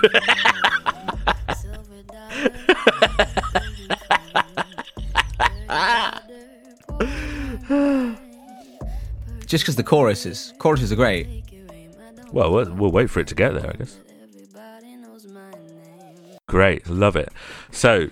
Just 9.46 9.64
because 9.64 9.76
the 9.76 9.82
choruses, 9.82 10.52
choruses 10.58 10.90
are 10.92 10.96
great. 10.96 11.26
Well, 12.32 12.50
we'll 12.52 12.72
we'll 12.74 12.90
wait 12.92 13.10
for 13.10 13.20
it 13.20 13.26
to 13.28 13.34
get 13.34 13.54
there, 13.54 13.70
I 13.70 13.76
guess. 13.76 13.98
Great, 16.48 16.88
love 16.88 17.16
it. 17.16 17.30
So, 17.70 18.08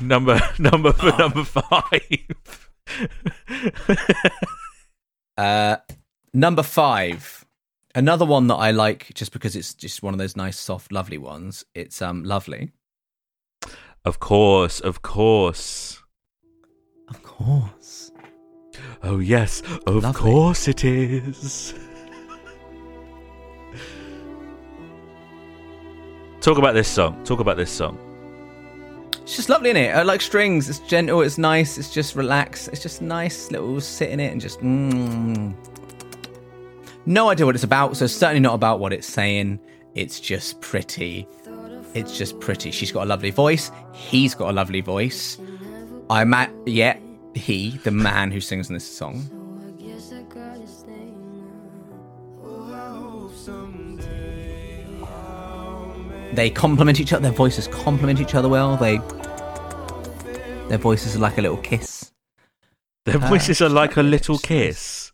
number 0.00 0.40
number 0.58 0.92
for 0.92 1.12
number 1.18 1.44
five. 1.44 2.68
Uh, 5.38 5.76
number 6.34 6.62
five, 6.62 7.46
another 7.94 8.26
one 8.26 8.48
that 8.48 8.56
I 8.56 8.70
like 8.70 9.12
just 9.14 9.32
because 9.32 9.56
it's 9.56 9.72
just 9.72 10.02
one 10.02 10.12
of 10.12 10.18
those 10.18 10.36
nice, 10.36 10.58
soft, 10.58 10.92
lovely 10.92 11.16
ones. 11.16 11.64
It's 11.74 12.02
um 12.02 12.22
lovely. 12.22 12.70
of 14.04 14.20
course, 14.20 14.78
of 14.78 15.00
course. 15.00 16.02
Of 17.08 17.22
course. 17.22 17.81
Oh 19.02 19.18
yes, 19.18 19.62
of 19.86 20.02
Lovely. 20.02 20.12
course 20.20 20.68
it 20.68 20.84
is. 20.84 21.74
Talk 26.40 26.58
about 26.58 26.74
this 26.74 26.88
song. 26.88 27.22
Talk 27.24 27.40
about 27.40 27.56
this 27.56 27.70
song. 27.70 27.98
It's 29.22 29.36
just 29.36 29.48
lovely 29.48 29.70
in 29.70 29.76
it. 29.76 29.94
I 29.94 30.02
like 30.02 30.20
strings. 30.20 30.68
It's 30.68 30.80
gentle. 30.80 31.22
It's 31.22 31.38
nice. 31.38 31.78
It's 31.78 31.92
just 31.92 32.16
relaxed. 32.16 32.68
It's 32.68 32.82
just 32.82 33.00
nice 33.00 33.50
little 33.52 33.80
sit 33.80 34.10
in 34.10 34.18
it 34.18 34.32
and 34.32 34.40
just. 34.40 34.58
Mm. 34.60 35.54
No 37.06 37.28
idea 37.30 37.46
what 37.46 37.54
it's 37.54 37.64
about. 37.64 37.96
So 37.96 38.06
certainly 38.08 38.40
not 38.40 38.54
about 38.54 38.80
what 38.80 38.92
it's 38.92 39.06
saying. 39.06 39.60
It's 39.94 40.18
just 40.18 40.60
pretty. 40.60 41.28
It's 41.94 42.16
just 42.16 42.40
pretty. 42.40 42.70
She's 42.72 42.90
got 42.90 43.04
a 43.04 43.06
lovely 43.06 43.30
voice. 43.30 43.70
He's 43.92 44.34
got 44.34 44.50
a 44.50 44.52
lovely 44.52 44.80
voice. 44.80 45.38
I'm 46.10 46.34
at 46.34 46.52
yeah. 46.66 46.98
He, 47.34 47.78
the 47.84 47.90
man 47.90 48.30
who 48.30 48.40
sings 48.40 48.68
in 48.68 48.74
this 48.74 48.86
song. 48.86 49.28
They 56.32 56.48
complement 56.48 56.98
each 57.00 57.12
other. 57.12 57.22
Their 57.22 57.32
voices 57.32 57.68
complement 57.68 58.20
each 58.20 58.34
other 58.34 58.48
well. 58.48 58.76
They. 58.76 58.98
Their 60.68 60.78
voices 60.78 61.14
are 61.14 61.18
like 61.18 61.36
a 61.36 61.42
little 61.42 61.58
kiss. 61.58 62.10
Their 63.04 63.16
Ah, 63.22 63.28
voices 63.28 63.60
are 63.60 63.68
like 63.68 63.96
a 63.98 64.02
little 64.02 64.38
kiss. 64.38 65.12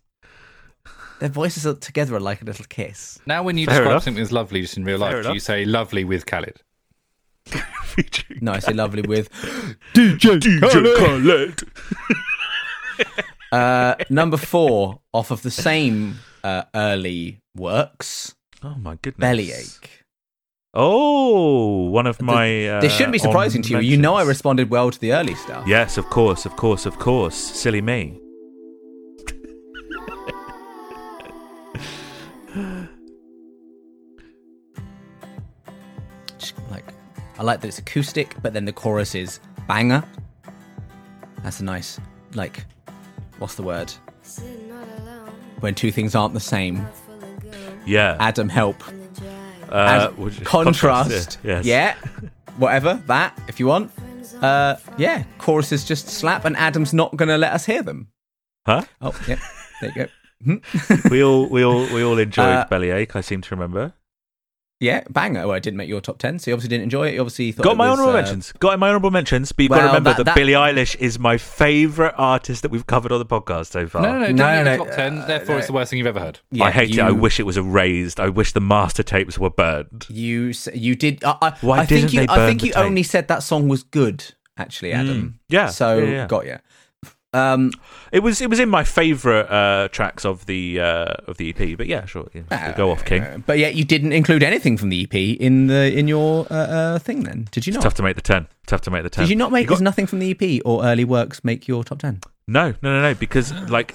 Their 1.19 1.29
voices 1.31 1.67
are 1.67 1.75
together 1.75 2.15
are 2.15 2.21
like 2.21 2.43
a 2.43 2.45
little 2.45 2.67
kiss. 2.69 3.19
Now, 3.27 3.43
when 3.43 3.59
you 3.59 3.67
Fair 3.67 3.75
describe 3.79 3.91
enough. 3.91 4.05
something 4.05 4.23
as 4.23 4.31
lovely 4.31 4.61
just 4.61 4.77
in 4.77 4.85
real 4.85 4.99
Fair 4.99 5.07
life, 5.09 5.15
do 5.15 5.21
enough. 5.21 5.35
you 5.35 5.41
say 5.41 5.65
lovely 5.65 6.05
with 6.05 6.27
Khaled? 6.27 6.63
No, 8.41 8.53
I 8.53 8.71
lovely 8.71 9.03
with. 9.03 9.29
DJ 9.95 10.39
DJ 10.39 10.97
Khaled. 10.97 11.63
Uh, 13.51 13.95
number 14.11 14.37
four 14.37 15.01
off 15.15 15.31
of 15.31 15.41
the 15.41 15.51
same 15.51 16.19
uh, 16.45 16.65
early 16.75 17.41
works, 17.57 18.35
Oh 18.63 18.75
my 18.75 18.97
goodness. 18.97 19.21
Bellyache. 19.21 20.05
Oh, 20.75 21.89
one 21.89 22.07
of 22.07 22.21
my. 22.21 22.67
Uh, 22.67 22.81
this 22.81 22.93
shouldn't 22.93 23.13
be 23.13 23.19
surprising 23.19 23.63
to 23.63 23.75
you. 23.75 23.79
You 23.79 23.97
know 23.97 24.17
I 24.17 24.23
responded 24.23 24.69
well 24.69 24.91
to 24.91 24.99
the 24.99 25.13
early 25.13 25.35
stuff. 25.35 25.67
Yes, 25.67 25.97
of 25.97 26.11
course, 26.11 26.45
of 26.45 26.57
course, 26.57 26.87
of 26.87 26.99
course. 26.99 27.37
Silly 27.37 27.81
me. 27.81 28.21
I 37.39 37.43
like 37.43 37.61
that 37.61 37.69
it's 37.69 37.79
acoustic, 37.79 38.35
but 38.43 38.53
then 38.53 38.65
the 38.65 38.73
chorus 38.73 39.15
is 39.15 39.41
banger. 39.67 40.03
That's 41.43 41.61
a 41.61 41.65
nice, 41.65 42.01
like, 42.35 42.65
what's 43.39 43.55
the 43.55 43.63
word? 43.63 43.93
When 45.61 45.75
two 45.75 45.93
things 45.93 46.15
aren't 46.15 46.35
the 46.35 46.41
same. 46.41 46.87
Yeah. 47.87 48.17
Adam, 48.21 48.49
help. 48.49 48.83
Uh, 49.71 50.09
As- 50.11 50.17
would 50.19 50.45
contrast. 50.45 51.39
yeah, 51.45 51.63
yes. 51.63 51.65
Yeah. 51.65 51.95
Whatever. 52.57 53.01
That, 53.07 53.39
if 53.49 53.61
you 53.61 53.67
want. 53.67 53.93
Uh, 54.43 54.77
yeah. 54.97 55.25
Choruses 55.39 55.85
just 55.85 56.09
slap, 56.09 56.45
and 56.45 56.57
Adam's 56.57 56.93
not 56.93 57.17
going 57.17 57.29
to 57.29 57.39
let 57.39 57.53
us 57.53 57.65
hear 57.67 57.83
them. 57.83 58.09
Huh? 58.67 58.83
Oh, 59.01 59.19
yeah. 59.29 59.39
There 59.81 59.93
you 59.95 60.05
go. 60.05 60.61
we 61.11 61.23
all 61.25 61.49
we 61.49 61.65
all 61.65 61.81
we 61.93 62.03
all 62.05 62.17
enjoyed 62.17 62.47
Uh, 62.47 62.67
Bellyache. 62.71 63.17
I 63.17 63.21
seem 63.23 63.41
to 63.43 63.55
remember. 63.55 63.93
Yeah, 64.81 65.03
banger. 65.11 65.45
Well, 65.49 65.57
it 65.57 65.63
didn't 65.65 65.77
make 65.77 65.89
your 65.89 66.01
top 66.01 66.19
10, 66.19 66.39
so 66.39 66.51
you 66.51 66.55
obviously 66.55 66.69
didn't 66.69 66.85
enjoy 66.85 67.09
it. 67.09 67.15
You 67.15 67.21
obviously 67.21 67.51
thought 67.51 67.65
Got 67.65 67.73
it 67.73 67.77
my 67.79 67.91
was, 67.91 67.99
honourable 67.99 68.17
uh, 68.17 68.23
mentions. 68.23 68.53
Got 68.61 68.79
my 68.79 68.87
honourable 68.89 69.11
mentions. 69.11 69.51
But 69.51 69.63
you've 69.65 69.71
got 69.71 69.79
to 69.81 69.87
remember 69.89 70.11
that- 70.11 70.17
that, 70.19 70.25
that- 70.27 70.35
Billie 70.37 70.53
Eilish 70.53 70.95
is 71.01 71.19
my 71.19 71.37
favourite 71.37 72.15
artist 72.17 72.63
that 72.63 72.71
we've 72.71 72.87
covered 72.87 73.11
on 73.11 73.19
the 73.19 73.27
podcast 73.27 73.67
so 73.73 73.89
far. 73.89 74.03
No, 74.03 74.13
no, 74.13 74.19
no, 74.19 74.27
No, 74.27 74.33
no, 74.33 74.63
no, 74.65 74.77
no, 74.77 74.85
top 74.85 74.95
ten. 74.95 75.19
uh, 75.19 75.27
therefore, 75.27 75.55
no. 75.57 75.59
it's 75.59 75.67
the 75.67 75.73
worst 75.73 75.91
thing 75.91 75.99
you've 75.99 76.07
ever 76.07 76.21
heard. 76.21 76.39
Yeah, 76.53 76.65
I 76.67 76.71
hate 76.71 76.95
you, 76.95 77.03
it. 77.03 77.07
I 77.07 77.11
wish 77.11 77.41
it 77.41 77.43
was 77.43 77.57
erased. 77.57 78.21
I 78.21 78.29
wish 78.29 78.53
the 78.53 78.61
master 78.61 79.03
tapes 79.03 79.37
were 79.37 79.51
burned. 79.51 80.07
You 80.09 80.53
you 80.73 80.95
did. 80.95 81.25
I, 81.25 81.37
I, 81.43 81.51
Why 81.61 81.79
I 81.81 81.85
didn't 81.87 82.13
you. 82.13 82.21
they 82.21 82.27
I 82.29 82.47
think 82.47 82.63
you 82.63 82.73
tape? 82.73 82.85
only 82.85 83.03
said 83.03 83.27
that 83.27 83.43
song 83.43 83.67
was 83.69 83.83
good. 83.83 84.33
Actually, 84.57 84.93
Adam. 84.93 85.39
Yeah, 85.49 85.69
So 85.69 85.99
yeah, 85.99 86.11
yeah. 86.11 86.27
got 86.29 86.45
you. 86.47 86.59
Um, 87.35 87.73
It 88.11 88.21
was 88.21 88.41
it 88.41 88.49
was 88.49 88.59
in 88.59 88.69
my 88.71 88.85
favourite 88.85 89.51
uh, 89.51 89.89
tracks 89.89 90.25
of 90.25 90.47
the 90.47 90.81
uh, 90.81 91.15
of 91.27 91.37
the 91.37 91.51
EP. 91.51 91.77
But 91.77 91.87
yeah, 91.87 92.07
sure. 92.07 92.27
yeah, 92.33 92.75
go 92.77 92.91
off, 92.91 93.05
King. 93.05 93.23
uh, 93.23 93.39
but 93.45 93.59
yet 93.59 93.75
you 93.75 93.85
didn't 93.85 94.13
include 94.13 94.43
anything 94.43 94.79
from 94.79 94.89
the 94.89 95.03
EP 95.03 95.15
in 95.15 95.67
the 95.67 95.93
in 95.97 96.09
your 96.09 96.47
uh, 96.51 96.55
uh, 96.55 96.99
thing. 96.99 97.25
Then 97.25 97.47
did 97.51 97.67
you 97.67 97.71
It's 97.73 97.77
not? 97.77 97.83
tough 97.83 97.95
to 97.95 98.03
make 98.03 98.17
the 98.17 98.23
ten. 98.23 98.49
Tough 98.67 98.81
to 98.83 98.91
make 98.91 99.03
the 99.03 99.11
ten. 99.11 99.25
Did 99.25 99.31
you 99.31 99.37
not 99.37 99.53
make? 99.53 99.67
got- 99.67 99.75
There's 99.75 99.83
nothing 99.83 100.07
from 100.07 100.21
the 100.21 100.31
EP 100.31 100.63
or 100.65 100.85
early 100.85 101.05
works 101.05 101.45
make 101.45 101.69
your 101.69 101.85
top 101.85 101.99
ten. 101.99 102.21
No, 102.47 102.71
no, 102.83 102.91
no, 102.95 103.03
no. 103.03 103.15
Because 103.15 103.53
like, 103.69 103.95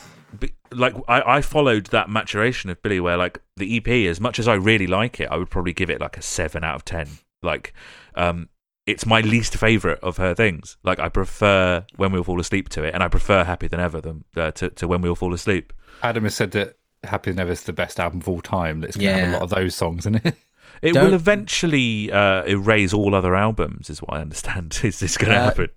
like 0.72 0.94
I, 1.08 1.38
I 1.38 1.42
followed 1.42 1.88
that 1.88 2.10
maturation 2.12 2.70
of 2.70 2.82
Billie, 2.84 3.00
where 3.00 3.18
like 3.18 3.40
the 3.58 3.78
EP, 3.78 3.88
as 4.10 4.22
much 4.22 4.38
as 4.38 4.48
I 4.48 4.54
really 4.54 4.86
like 4.88 5.20
it, 5.20 5.28
I 5.32 5.38
would 5.38 5.50
probably 5.50 5.74
give 5.74 5.90
it 5.90 6.00
like 6.00 6.18
a 6.18 6.22
seven 6.22 6.64
out 6.64 6.76
of 6.76 6.86
ten. 6.86 7.08
Like, 7.42 7.74
um, 8.16 8.48
it's 8.86 9.06
my 9.06 9.22
least 9.22 9.56
favorite 9.58 10.00
of 10.02 10.18
her 10.18 10.34
things. 10.36 10.78
Like, 10.84 11.00
I 11.00 11.10
prefer 11.10 11.86
When 11.96 12.12
We 12.12 12.18
All 12.20 12.24
Fall 12.24 12.40
Asleep 12.42 12.70
to 12.70 12.84
it, 12.84 12.94
and 12.94 13.02
I 13.04 13.08
prefer 13.08 13.44
Happier 13.44 13.70
Than 13.70 13.80
Ever 13.80 14.02
them 14.02 14.26
uh, 14.36 14.52
to 14.52 14.70
to 14.70 14.88
When 14.88 15.02
We 15.02 15.10
All 15.10 15.16
Fall 15.16 15.34
Asleep. 15.34 15.72
Adam 16.02 16.24
has 16.26 16.36
said 16.36 16.52
that 16.52 16.78
Happy 17.04 17.32
Than 17.32 17.40
Ever 17.40 17.52
is 17.52 17.64
the 17.64 17.74
best 17.74 18.00
album 18.00 18.20
of 18.20 18.28
all 18.30 18.42
time. 18.42 18.82
That 18.82 18.88
it's 18.90 18.98
going 18.98 19.16
to 19.16 19.22
have 19.22 19.30
a 19.30 19.34
lot 19.34 19.42
of 19.44 19.50
those 19.52 19.76
songs 19.76 20.06
in 20.06 20.16
it. 20.16 20.36
It 20.82 20.96
Don't- 20.96 21.06
will 21.06 21.14
eventually 21.14 22.12
uh, 22.12 22.44
erase 22.44 22.92
all 22.94 23.16
other 23.16 23.36
albums, 23.36 23.90
is 23.90 24.02
what 24.02 24.16
I 24.16 24.22
understand. 24.22 24.78
Is 24.84 25.00
this 25.00 25.16
going 25.16 25.32
to 25.32 25.38
Uh, 25.40 25.44
happen? 25.46 25.70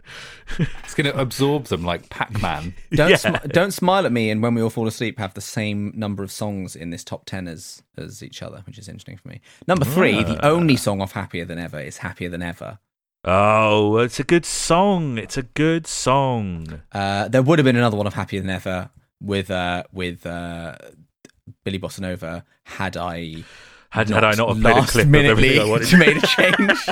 It's 0.59 0.95
going 0.95 1.05
to 1.13 1.17
absorb 1.17 1.67
them 1.67 1.85
like 1.85 2.09
Pac 2.11 2.41
Man. 2.43 2.75
Don't 2.93 3.11
Yeah. 3.11 3.17
smi- 3.17 3.53
don't 3.53 3.71
smile 3.71 4.05
at 4.07 4.11
me. 4.13 4.31
And 4.31 4.43
when 4.43 4.55
we 4.55 4.63
all 4.63 4.71
fall 4.71 4.89
asleep, 4.89 5.19
have 5.21 5.35
the 5.35 5.41
same 5.41 5.93
number 5.95 6.25
of 6.25 6.33
songs 6.33 6.75
in 6.75 6.91
this 6.91 7.05
top 7.05 7.25
ten 7.25 7.47
as 7.47 7.83
as 7.97 8.21
each 8.21 8.43
other, 8.43 8.63
which 8.67 8.79
is 8.79 8.89
interesting 8.89 9.17
for 9.17 9.29
me. 9.29 9.41
Number 9.69 9.85
three, 9.85 10.25
the 10.25 10.45
Ah. 10.45 10.49
only 10.51 10.75
song 10.77 11.01
off 11.01 11.13
Happier 11.13 11.45
Than 11.45 11.59
Ever 11.61 11.79
is 11.79 11.99
Happier 11.99 12.29
Than 12.29 12.43
Ever. 12.43 12.79
Oh, 13.25 13.97
it's 13.99 14.21
a 14.21 14.25
good 14.25 14.47
song. 14.47 15.19
It's 15.19 15.37
a 15.37 15.43
good 15.43 15.87
song. 15.87 16.83
Uh, 16.93 17.29
there 17.29 17.43
would 17.43 17.59
have 17.59 17.65
been 17.65 17.77
another 17.77 17.97
one 17.97 18.07
of 18.07 18.15
Happier 18.15 18.41
Than 18.41 18.51
Ever 18.51 18.91
with 19.21 19.51
uh, 19.51 19.83
with 19.93 20.25
uh, 20.27 20.77
Billie 21.65 21.79
Bossa 21.79 22.01
Nova 22.01 22.45
had 22.65 22.97
I 22.97 23.43
Had, 23.91 24.11
had 24.11 24.23
I 24.25 24.35
not 24.35 24.49
have 24.49 24.61
played 24.61 24.77
a 24.77 24.87
clip 24.87 25.07
of 25.09 25.15
everything 25.15 25.61
I 25.61 25.65
wanted, 25.65 25.99
made 25.99 26.17
a 26.19 26.27
change. 26.27 26.89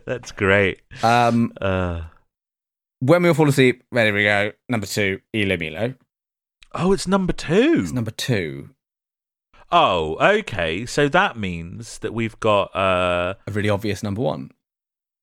that's 0.06 0.32
great. 0.32 0.80
um, 1.02 1.52
Uh, 1.60 2.02
when 3.00 3.22
we 3.22 3.28
all 3.28 3.34
fall 3.34 3.48
asleep, 3.48 3.82
there 3.92 4.12
we 4.12 4.24
go. 4.24 4.52
Number 4.68 4.86
two, 4.86 5.20
ilomilo. 5.34 5.96
oh, 6.74 6.92
it's 6.92 7.06
number 7.06 7.32
two. 7.32 7.80
It's 7.82 7.92
number 7.92 8.10
two. 8.10 8.70
Oh, 9.70 10.16
okay. 10.38 10.86
So 10.86 11.08
that 11.08 11.36
means 11.36 11.98
that 11.98 12.14
we've 12.14 12.38
got. 12.40 12.74
Uh, 12.74 13.34
A 13.46 13.52
really 13.52 13.68
obvious 13.70 14.02
number 14.02 14.22
one. 14.22 14.50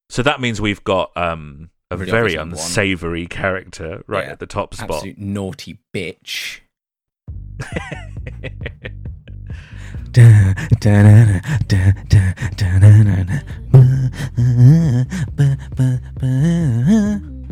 so 0.09 0.21
that 0.23 0.39
means 0.39 0.61
we've 0.61 0.83
got 0.83 1.15
um, 1.17 1.69
a 1.91 1.97
Really 1.97 2.11
very 2.11 2.35
number 2.35 2.55
one. 2.55 2.63
unsavory 2.63 3.25
character 3.27 4.03
right 4.07 4.25
Yeah, 4.25 4.31
at 4.33 4.39
the 4.39 4.45
top 4.47 4.73
spot. 4.75 4.91
Absolute 4.91 5.17
naughty 5.17 5.79
bitch. 5.93 6.59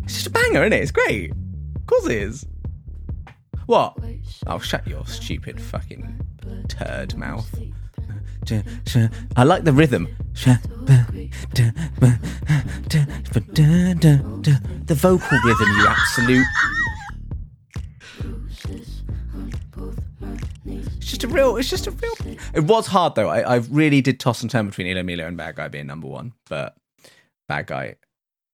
It's 0.03 0.13
just 0.15 0.27
a 0.27 0.29
banger, 0.31 0.61
isn't 0.63 0.73
it? 0.73 0.81
It's 0.81 0.91
great. 0.91 1.31
Of 1.75 1.85
course 1.85 2.05
it 2.05 2.11
is. 2.11 2.45
What? 3.65 3.97
Oh, 4.47 4.59
shut 4.59 4.87
your 4.87 5.05
stupid 5.05 5.61
fucking 5.61 6.19
turd 6.67 7.15
mouth. 7.15 7.49
I 9.35 9.43
like 9.43 9.63
the 9.63 9.71
rhythm. 9.71 10.07
The 14.85 14.95
vocal 14.95 15.39
rhythm, 15.45 15.67
you 15.77 15.87
absolute. 15.87 16.45
It's 20.65 21.07
just 21.07 21.23
a 21.23 21.27
real. 21.27 21.57
It's 21.57 21.69
just 21.69 21.87
a 21.87 21.91
real. 21.91 22.13
It 22.53 22.65
was 22.65 22.87
hard 22.87 23.15
though. 23.15 23.29
I, 23.29 23.55
I 23.55 23.55
really 23.69 24.01
did 24.01 24.19
toss 24.19 24.41
and 24.41 24.51
turn 24.51 24.65
between 24.67 24.87
ilomilo 24.87 25.25
and 25.27 25.37
Bad 25.37 25.55
Guy 25.55 25.67
being 25.69 25.87
number 25.87 26.07
one, 26.07 26.33
but 26.49 26.75
Bad 27.47 27.67
Guy. 27.67 27.95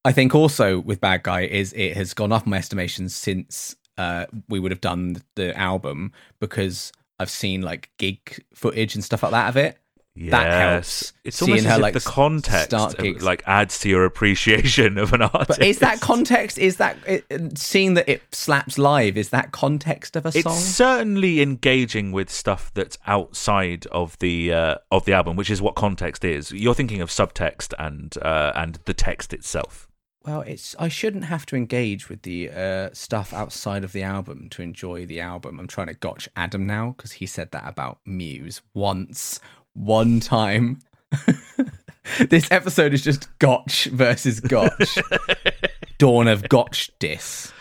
I 0.05 0.11
think 0.11 0.33
also 0.35 0.79
with 0.79 1.01
Bad 1.01 1.23
Guy 1.23 1.41
is 1.41 1.73
it 1.73 1.97
has 1.97 2.13
gone 2.13 2.31
up 2.31 2.45
my 2.45 2.57
estimations 2.57 3.15
since 3.15 3.75
uh, 3.99 4.25
we 4.47 4.59
would 4.59 4.71
have 4.71 4.81
done 4.81 5.21
the 5.35 5.55
album 5.57 6.11
because 6.39 6.91
I've 7.19 7.29
seen 7.29 7.61
like 7.61 7.89
gig 7.97 8.43
footage 8.53 8.95
and 8.95 9.03
stuff 9.03 9.23
like 9.23 9.31
that 9.33 9.49
of 9.49 9.57
it. 9.57 9.77
Yes. 10.15 10.31
That 10.31 10.47
helps. 10.71 11.13
It's 11.23 11.37
Seeing 11.37 11.51
almost 11.51 11.67
her, 11.67 11.77
like, 11.77 11.93
the 11.93 12.01
context 12.01 12.71
start 12.71 12.95
of- 12.95 13.03
gigs. 13.03 13.23
like 13.23 13.41
adds 13.45 13.79
to 13.81 13.89
your 13.89 14.03
appreciation 14.03 14.97
of 14.97 15.13
an 15.13 15.21
artist. 15.21 15.47
But 15.59 15.63
is 15.63 15.79
that 15.79 16.01
context? 16.01 16.57
Is 16.57 16.75
that 16.77 16.97
it, 17.07 17.57
seeing 17.57 17.93
that 17.93 18.09
it 18.09 18.21
slaps 18.33 18.77
live? 18.77 19.15
Is 19.15 19.29
that 19.29 19.51
context 19.51 20.17
of 20.17 20.25
a 20.25 20.29
it's 20.29 20.41
song? 20.41 20.53
It's 20.53 20.61
certainly 20.65 21.41
engaging 21.41 22.11
with 22.11 22.29
stuff 22.29 22.69
that's 22.73 22.97
outside 23.07 23.85
of 23.87 24.17
the 24.19 24.51
uh, 24.51 24.75
of 24.91 25.05
the 25.05 25.13
album, 25.13 25.37
which 25.37 25.49
is 25.49 25.61
what 25.61 25.75
context 25.75 26.25
is. 26.25 26.51
You're 26.51 26.75
thinking 26.75 26.99
of 26.99 27.09
subtext 27.09 27.73
and 27.79 28.13
uh, 28.21 28.51
and 28.55 28.79
the 28.85 28.93
text 28.93 29.31
itself. 29.33 29.88
Well, 30.25 30.41
it's 30.41 30.75
I 30.77 30.89
shouldn't 30.89 31.25
have 31.25 31.45
to 31.47 31.55
engage 31.55 32.09
with 32.09 32.23
the 32.23 32.49
uh, 32.49 32.89
stuff 32.93 33.33
outside 33.33 33.83
of 33.83 33.93
the 33.93 34.03
album 34.03 34.49
to 34.49 34.61
enjoy 34.61 35.05
the 35.05 35.21
album. 35.21 35.59
I'm 35.59 35.67
trying 35.67 35.87
to 35.87 35.93
gotch 35.93 36.27
Adam 36.35 36.67
now 36.67 36.93
because 36.97 37.13
he 37.13 37.25
said 37.25 37.51
that 37.51 37.63
about 37.67 37.99
Muse 38.05 38.61
once, 38.73 39.39
one 39.73 40.19
time. 40.19 40.79
this 42.29 42.51
episode 42.51 42.93
is 42.93 43.01
just 43.01 43.27
Gotch 43.39 43.85
versus 43.85 44.39
Gotch. 44.39 44.99
Dawn 45.97 46.27
of 46.27 46.47
Gotch 46.49 46.91
diss. 46.99 47.51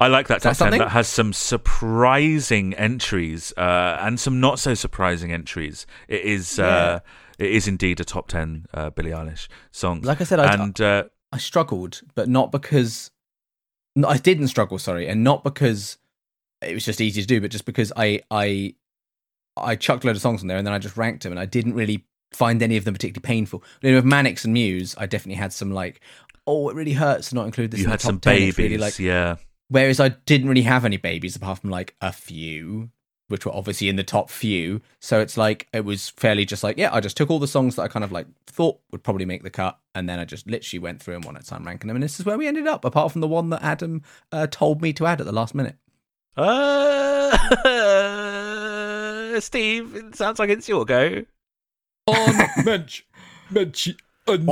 I 0.00 0.06
like 0.08 0.28
that 0.28 0.42
that 0.42 0.56
top 0.56 0.70
ten 0.70 0.78
that 0.78 0.90
has 0.90 1.08
some 1.08 1.32
surprising 1.32 2.74
entries 2.74 3.52
uh, 3.56 3.98
and 4.00 4.18
some 4.20 4.40
not 4.40 4.58
so 4.58 4.74
surprising 4.74 5.32
entries. 5.32 5.86
It 6.08 6.22
is 6.22 6.58
uh, 6.58 7.00
it 7.38 7.50
is 7.50 7.66
indeed 7.66 8.00
a 8.00 8.04
top 8.04 8.28
ten 8.28 8.66
uh, 8.74 8.90
Billie 8.90 9.10
Eilish 9.10 9.48
song. 9.72 10.02
Like 10.02 10.20
I 10.20 10.24
said, 10.24 10.40
I- 10.40 10.54
and 10.54 10.80
uh, 10.80 11.04
I 11.32 11.38
struggled, 11.38 12.00
but 12.14 12.28
not 12.28 12.52
because 12.52 13.10
I 14.06 14.18
didn't 14.18 14.48
struggle. 14.48 14.78
Sorry, 14.78 15.08
and 15.08 15.22
not 15.24 15.44
because 15.44 15.98
it 16.62 16.74
was 16.74 16.84
just 16.84 17.00
easy 17.00 17.20
to 17.20 17.26
do, 17.26 17.40
but 17.40 17.50
just 17.50 17.64
because 17.64 17.92
I 17.96 18.22
I 18.30 18.74
I 19.56 19.76
chucked 19.76 20.04
a 20.04 20.06
load 20.06 20.16
of 20.16 20.22
songs 20.22 20.42
on 20.42 20.48
there 20.48 20.56
and 20.56 20.66
then 20.66 20.74
I 20.74 20.78
just 20.78 20.96
ranked 20.96 21.22
them, 21.22 21.32
and 21.32 21.40
I 21.40 21.46
didn't 21.46 21.74
really 21.74 22.04
find 22.32 22.62
any 22.62 22.76
of 22.76 22.84
them 22.84 22.94
particularly 22.94 23.26
painful. 23.26 23.62
You 23.82 23.90
know, 23.90 23.98
with 23.98 24.04
Manics 24.04 24.44
and 24.44 24.52
Muse, 24.52 24.94
I 24.98 25.06
definitely 25.06 25.40
had 25.40 25.52
some 25.52 25.72
like, 25.72 26.00
oh, 26.46 26.68
it 26.68 26.76
really 26.76 26.92
hurts 26.92 27.30
to 27.30 27.34
not 27.34 27.46
include 27.46 27.70
this. 27.70 27.80
you 27.80 27.86
in 27.86 27.90
had 27.90 28.00
some 28.00 28.20
10. 28.20 28.34
babies, 28.34 28.58
really 28.58 28.78
like, 28.78 28.98
yeah. 28.98 29.36
whereas 29.68 30.00
I 30.00 30.10
didn't 30.10 30.48
really 30.48 30.62
have 30.62 30.84
any 30.84 30.96
babies 30.96 31.36
apart 31.36 31.60
from 31.60 31.70
like 31.70 31.94
a 32.00 32.12
few. 32.12 32.90
Which 33.28 33.44
were 33.44 33.54
obviously 33.54 33.88
in 33.90 33.96
the 33.96 34.04
top 34.04 34.30
few, 34.30 34.80
so 35.00 35.20
it's 35.20 35.36
like 35.36 35.68
it 35.72 35.84
was 35.84 36.08
fairly 36.08 36.46
just 36.46 36.64
like 36.64 36.78
yeah. 36.78 36.88
I 36.92 37.00
just 37.00 37.16
took 37.16 37.30
all 37.30 37.38
the 37.38 37.46
songs 37.46 37.76
that 37.76 37.82
I 37.82 37.88
kind 37.88 38.02
of 38.02 38.10
like 38.10 38.26
thought 38.46 38.80
would 38.90 39.02
probably 39.02 39.26
make 39.26 39.42
the 39.42 39.50
cut, 39.50 39.78
and 39.94 40.08
then 40.08 40.18
I 40.18 40.24
just 40.24 40.46
literally 40.46 40.78
went 40.78 41.02
through 41.02 41.14
them 41.14 41.22
one 41.22 41.36
at 41.36 41.42
a 41.42 41.46
time, 41.46 41.64
ranking 41.64 41.88
them, 41.88 41.96
and 41.96 42.02
this 42.02 42.18
is 42.18 42.24
where 42.26 42.38
we 42.38 42.46
ended 42.46 42.66
up. 42.66 42.86
Apart 42.86 43.12
from 43.12 43.20
the 43.20 43.28
one 43.28 43.50
that 43.50 43.62
Adam 43.62 44.02
uh, 44.32 44.46
told 44.46 44.80
me 44.80 44.94
to 44.94 45.04
add 45.04 45.20
at 45.20 45.26
the 45.26 45.32
last 45.32 45.54
minute. 45.54 45.76
Uh, 46.36 47.36
Steve, 49.40 49.94
it 49.94 50.16
sounds 50.16 50.38
like 50.38 50.50
it's 50.50 50.68
your 50.68 50.84
go. 50.84 51.24
On 52.06 52.34
mench, 52.64 53.02
mench, 53.52 53.94
on 54.26 54.46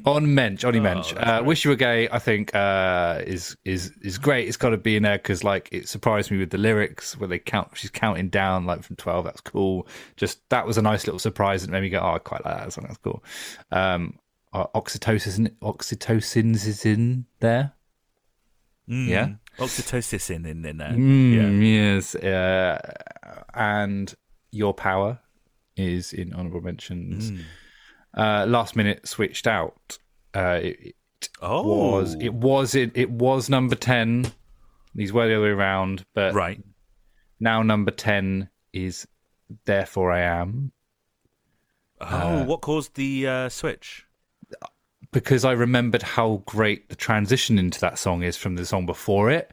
On 0.06 0.34
Mensch, 0.34 0.64
Oni 0.64 0.80
Mensch. 0.80 1.12
uh, 1.16 1.42
Wish 1.44 1.64
You 1.64 1.70
Were 1.70 1.76
Gay, 1.76 2.08
I 2.10 2.18
think, 2.18 2.54
uh, 2.54 3.22
is 3.26 3.56
is 3.64 3.92
is 4.02 4.18
great. 4.18 4.48
It's 4.48 4.56
got 4.56 4.70
to 4.70 4.76
be 4.76 4.96
in 4.96 5.02
there 5.02 5.18
because, 5.18 5.42
like, 5.44 5.68
it 5.72 5.88
surprised 5.88 6.30
me 6.30 6.38
with 6.38 6.50
the 6.50 6.58
lyrics 6.58 7.16
where 7.18 7.28
they 7.28 7.38
count. 7.38 7.68
She's 7.74 7.90
counting 7.90 8.28
down 8.28 8.66
like 8.66 8.82
from 8.82 8.96
twelve. 8.96 9.24
That's 9.24 9.40
cool. 9.40 9.86
Just 10.16 10.40
that 10.50 10.66
was 10.66 10.78
a 10.78 10.82
nice 10.82 11.06
little 11.06 11.18
surprise 11.18 11.62
that 11.62 11.70
made 11.70 11.82
me 11.82 11.88
go, 11.90 12.00
"Oh, 12.00 12.14
I 12.14 12.18
quite 12.18 12.44
like 12.44 12.56
that 12.58 12.72
song. 12.72 12.84
That's 12.86 12.98
cool." 12.98 13.22
Um, 13.72 14.18
uh, 14.52 14.66
oxytocin 14.74 15.50
oxytocins 15.62 16.66
is 16.66 16.84
in 16.86 17.26
there. 17.40 17.72
Mm. 18.88 19.08
Yeah. 19.08 19.28
Oxytocin 19.58 20.46
in, 20.46 20.64
in 20.64 20.76
there. 20.78 20.90
Mm, 20.90 21.62
Yes, 21.64 22.14
uh, 22.16 22.78
and 23.54 24.14
your 24.50 24.74
power 24.74 25.18
is 25.76 26.12
in 26.12 26.32
honorable 26.34 26.60
mentions. 26.60 27.30
Mm. 27.30 27.40
Uh, 28.16 28.46
last 28.48 28.76
minute 28.76 29.06
switched 29.08 29.46
out. 29.46 29.98
Uh, 30.34 30.60
it, 30.62 30.78
it 31.20 31.28
Oh. 31.40 31.62
was 31.92 32.14
it 32.20 32.34
was 32.34 32.74
it 32.74 32.92
it 32.94 33.10
was 33.10 33.48
number 33.48 33.74
ten. 33.74 34.30
These 34.94 35.12
were 35.12 35.26
the 35.26 35.34
other 35.36 35.44
way 35.44 35.50
around, 35.50 36.04
but 36.14 36.34
Right. 36.34 36.62
now 37.40 37.62
number 37.62 37.90
ten 37.90 38.48
is 38.72 39.06
therefore 39.64 40.12
I 40.12 40.20
am 40.20 40.72
Oh, 42.00 42.44
what 42.44 42.60
caused 42.60 42.94
the 42.96 43.26
uh, 43.26 43.48
switch? 43.48 44.06
because 45.12 45.44
I 45.44 45.52
remembered 45.52 46.02
how 46.02 46.42
great 46.44 46.88
the 46.88 46.96
transition 46.96 47.56
into 47.56 47.78
that 47.80 47.98
song 48.00 48.24
is 48.24 48.36
from 48.36 48.56
the 48.56 48.66
song 48.66 48.84
before 48.84 49.30
it. 49.30 49.52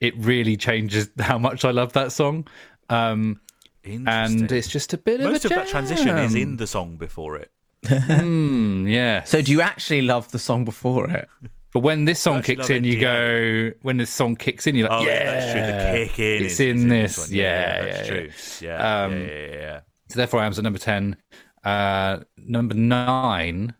It 0.00 0.16
really 0.16 0.56
changes 0.56 1.10
how 1.18 1.36
much 1.38 1.66
I 1.66 1.70
love 1.70 1.92
that 1.92 2.12
song. 2.12 2.48
Um, 2.88 3.40
and 3.84 4.50
it's 4.50 4.68
just 4.68 4.94
a 4.94 4.98
bit 4.98 5.20
of 5.20 5.30
Most 5.30 5.44
of 5.44 5.52
of 5.52 5.56
that 5.58 5.68
transition 5.68 6.16
is 6.18 6.34
in 6.34 6.56
the 6.56 6.66
song 6.66 6.96
before 6.96 7.36
it. 7.36 7.50
Hmm, 7.86 8.86
yeah. 8.86 9.24
So 9.24 9.40
do 9.42 9.50
you 9.52 9.60
actually 9.60 10.02
love 10.02 10.30
the 10.32 10.38
song 10.38 10.64
before 10.64 11.08
it? 11.10 11.28
But 11.72 11.80
when 11.80 12.04
this 12.04 12.18
song 12.20 12.42
kicks 12.42 12.68
in, 12.68 12.84
you 12.84 13.00
go. 13.00 13.70
When 13.82 13.96
this 13.96 14.10
song 14.10 14.36
kicks 14.36 14.66
in, 14.66 14.74
you're 14.74 14.88
like, 14.88 15.02
Oh, 15.02 15.04
yeah, 15.06 15.24
that's 15.24 15.52
true. 15.52 15.62
The 15.62 16.06
kick 16.08 16.18
in. 16.18 16.44
It's 16.44 16.54
is, 16.54 16.60
in 16.60 16.92
is 16.92 17.16
this. 17.16 17.18
one. 17.28 17.36
Yeah, 17.38 17.82
that's 17.84 17.98
yeah, 17.98 18.06
true. 18.14 18.30
Yeah, 18.68 19.04
Um, 19.04 19.12
yeah, 19.12 19.18
yeah, 19.26 19.34
yeah, 19.46 19.54
yeah. 19.54 19.80
So 20.08 20.16
therefore, 20.16 20.40
I 20.40 20.46
am 20.46 20.52
at 20.52 20.62
number 20.62 20.78
ten. 20.78 21.16
Uh, 21.64 22.20
number 22.36 22.74
nine 22.74 23.74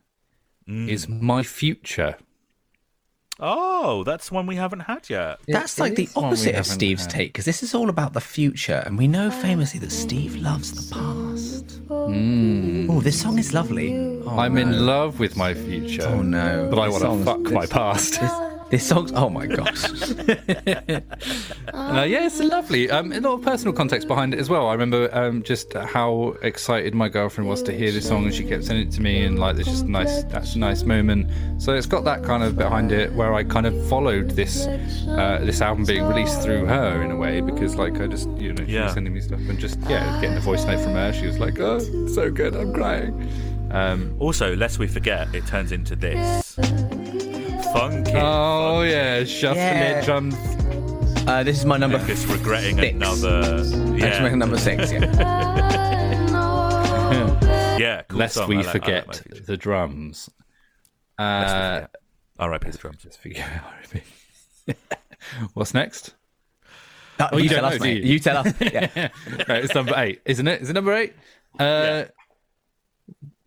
Mm. 0.69 0.89
is 0.89 1.09
my 1.09 1.43
future. 1.43 2.17
Oh, 3.43 4.05
that's 4.05 4.31
one 4.31 4.47
we 4.47 4.57
haven't 4.57 4.81
had 4.81 5.09
yet. 5.09 5.41
That's 5.49 5.79
It 5.79 5.81
like 5.81 5.95
the 5.95 6.05
is 6.05 6.15
one 6.15 6.25
we 6.25 6.29
opposite 6.29 6.55
of 6.57 6.67
Steve's 6.67 7.03
had. 7.03 7.11
take 7.11 7.29
because 7.33 7.47
this 7.47 7.63
is 7.63 7.75
all 7.75 7.89
about 7.89 8.13
the 8.13 8.21
future, 8.21 8.83
and 8.85 8.99
we 8.99 9.09
know 9.09 9.31
famously 9.31 9.81
that 9.81 9.91
Steve 9.93 10.37
loves 10.37 10.73
the 10.73 10.95
past. 10.95 11.81
Oh, 11.91 13.01
this 13.01 13.21
song 13.21 13.39
is 13.39 13.53
lovely. 13.55 13.95
Oh, 14.27 14.39
I'm 14.39 14.55
no. 14.55 14.61
in 14.61 14.87
love 14.87 15.19
with 15.19 15.37
my 15.37 15.55
future. 15.55 16.07
Oh 16.07 16.23
no! 16.23 16.69
But 16.71 16.79
I 16.79 16.89
want 16.89 17.03
to 17.03 17.25
fuck 17.25 17.43
this, 17.45 17.53
my 17.53 17.67
past. 17.67 18.21
This 18.21 18.31
song's 18.79 19.13
oh 19.15 19.29
my 19.31 19.47
gosh! 19.47 19.85
Uh, 21.73 22.05
yeah, 22.05 22.27
it's 22.27 22.39
lovely. 22.39 22.91
Um, 22.91 23.13
a 23.13 23.21
lot 23.21 23.35
of 23.35 23.43
personal 23.43 23.73
context 23.73 24.07
behind 24.09 24.33
it 24.35 24.39
as 24.41 24.49
well. 24.49 24.69
I 24.69 24.73
remember 24.73 25.09
um, 25.17 25.43
just 25.43 25.73
how 25.75 26.37
excited 26.43 26.95
my 26.95 27.09
girlfriend 27.09 27.49
was 27.49 27.63
to 27.65 27.73
hear 27.73 27.91
this 27.91 28.07
song, 28.09 28.25
and 28.25 28.35
she 28.35 28.45
kept 28.45 28.65
sending 28.65 28.87
it 28.89 28.93
to 28.93 29.01
me, 29.01 29.25
and 29.25 29.39
like, 29.39 29.57
it's 29.57 29.69
just 29.69 29.87
nice, 29.87 30.23
that's 30.25 30.55
a 30.55 30.59
nice 30.59 30.83
moment. 30.85 31.31
So 31.59 31.75
it's 31.75 31.87
got 31.87 32.05
that 32.05 32.23
kind 32.23 32.43
of 32.43 32.57
behind 32.57 32.93
it, 32.93 33.13
where 33.13 33.35
I 33.35 33.45
kind 33.45 33.67
of 33.67 33.89
followed 33.89 34.31
this 34.31 34.67
uh, 34.67 35.41
this 35.43 35.61
album 35.61 35.85
being 35.85 36.05
released 36.07 36.43
through 36.43 36.67
her 36.67 37.03
in 37.03 37.11
a 37.11 37.17
way, 37.17 37.41
because 37.41 37.77
like 37.77 38.01
I 38.01 38.07
just, 38.07 38.29
you 38.39 38.53
know, 38.53 38.65
she 38.65 38.73
Yeah. 38.73 38.85
was 38.85 38.95
sending 38.95 39.13
me 39.15 39.21
stuff, 39.21 39.41
and 39.49 39.59
just 39.59 39.79
yeah, 39.89 40.21
getting 40.21 40.37
a 40.37 40.41
voice 40.41 40.65
note 40.65 40.81
from 40.81 40.93
her. 40.95 41.13
She 41.13 41.27
was 41.27 41.39
like, 41.39 41.59
"Oh, 41.61 41.79
so 42.09 42.31
good, 42.31 42.55
I'm 42.55 42.73
crying." 42.73 43.29
Um, 43.73 44.17
Also, 44.19 44.55
lest 44.57 44.79
we 44.79 44.87
forget, 44.89 45.33
it 45.35 45.47
turns 45.47 45.73
into 45.73 45.97
this. 45.97 46.57
Funky. 47.73 48.13
oh 48.17 48.83
yeah, 48.83 49.25
shuffling 49.25 49.59
Yeah. 49.65 50.01
it, 50.01 50.05
drums. 50.05 50.35
Uh, 51.29 51.43
this 51.45 51.59
is 51.59 51.65
my 51.65 51.77
number. 51.77 51.99
Lucas 51.99 52.25
regretting 52.27 52.77
six. 52.79 52.95
another. 52.95 53.59
Actually, 53.59 53.99
Yeah, 54.01 54.23
making 54.23 54.39
number 54.39 54.59
six. 54.59 54.91
Yeah. 54.91 55.01
yeah. 57.79 58.03
Cool 58.09 58.19
Lest 58.19 58.35
song. 58.35 58.49
we 58.49 58.57
I 58.57 58.63
like- 58.63 58.67
I 58.67 58.73
like 58.73 58.83
forget 58.83 59.07
My 59.07 59.13
Future. 59.13 59.45
the 59.45 59.57
drums. 59.57 60.31
Lest 61.19 61.55
we 61.55 61.61
Uh, 61.61 61.75
forget. 61.75 61.91
R.I.P. 62.39 62.71
the 62.71 62.79
drums. 62.79 63.01
Let's 63.05 63.17
forget 63.17 63.49
R&B. 63.65 64.75
What's 65.55 65.75
next? 65.75 66.15
Oh, 67.21 67.37
you 67.37 67.45
you, 67.45 67.49
don't 67.51 67.61
tell 67.61 67.71
know, 67.71 67.77
us, 67.77 67.83
do 67.83 67.85
mate. 67.85 68.03
you? 68.03 68.13
You 68.15 68.19
tell 68.19 68.37
us. 68.39 68.55
Yeah. 68.61 69.09
no, 69.49 69.55
it's 69.55 69.75
number 69.75 69.93
eight, 69.97 70.23
isn't 70.25 70.49
it? 70.49 70.63
Is 70.63 70.71
it 70.71 70.73
number 70.73 70.95
eight? 70.95 71.13
Uh, 71.59 72.05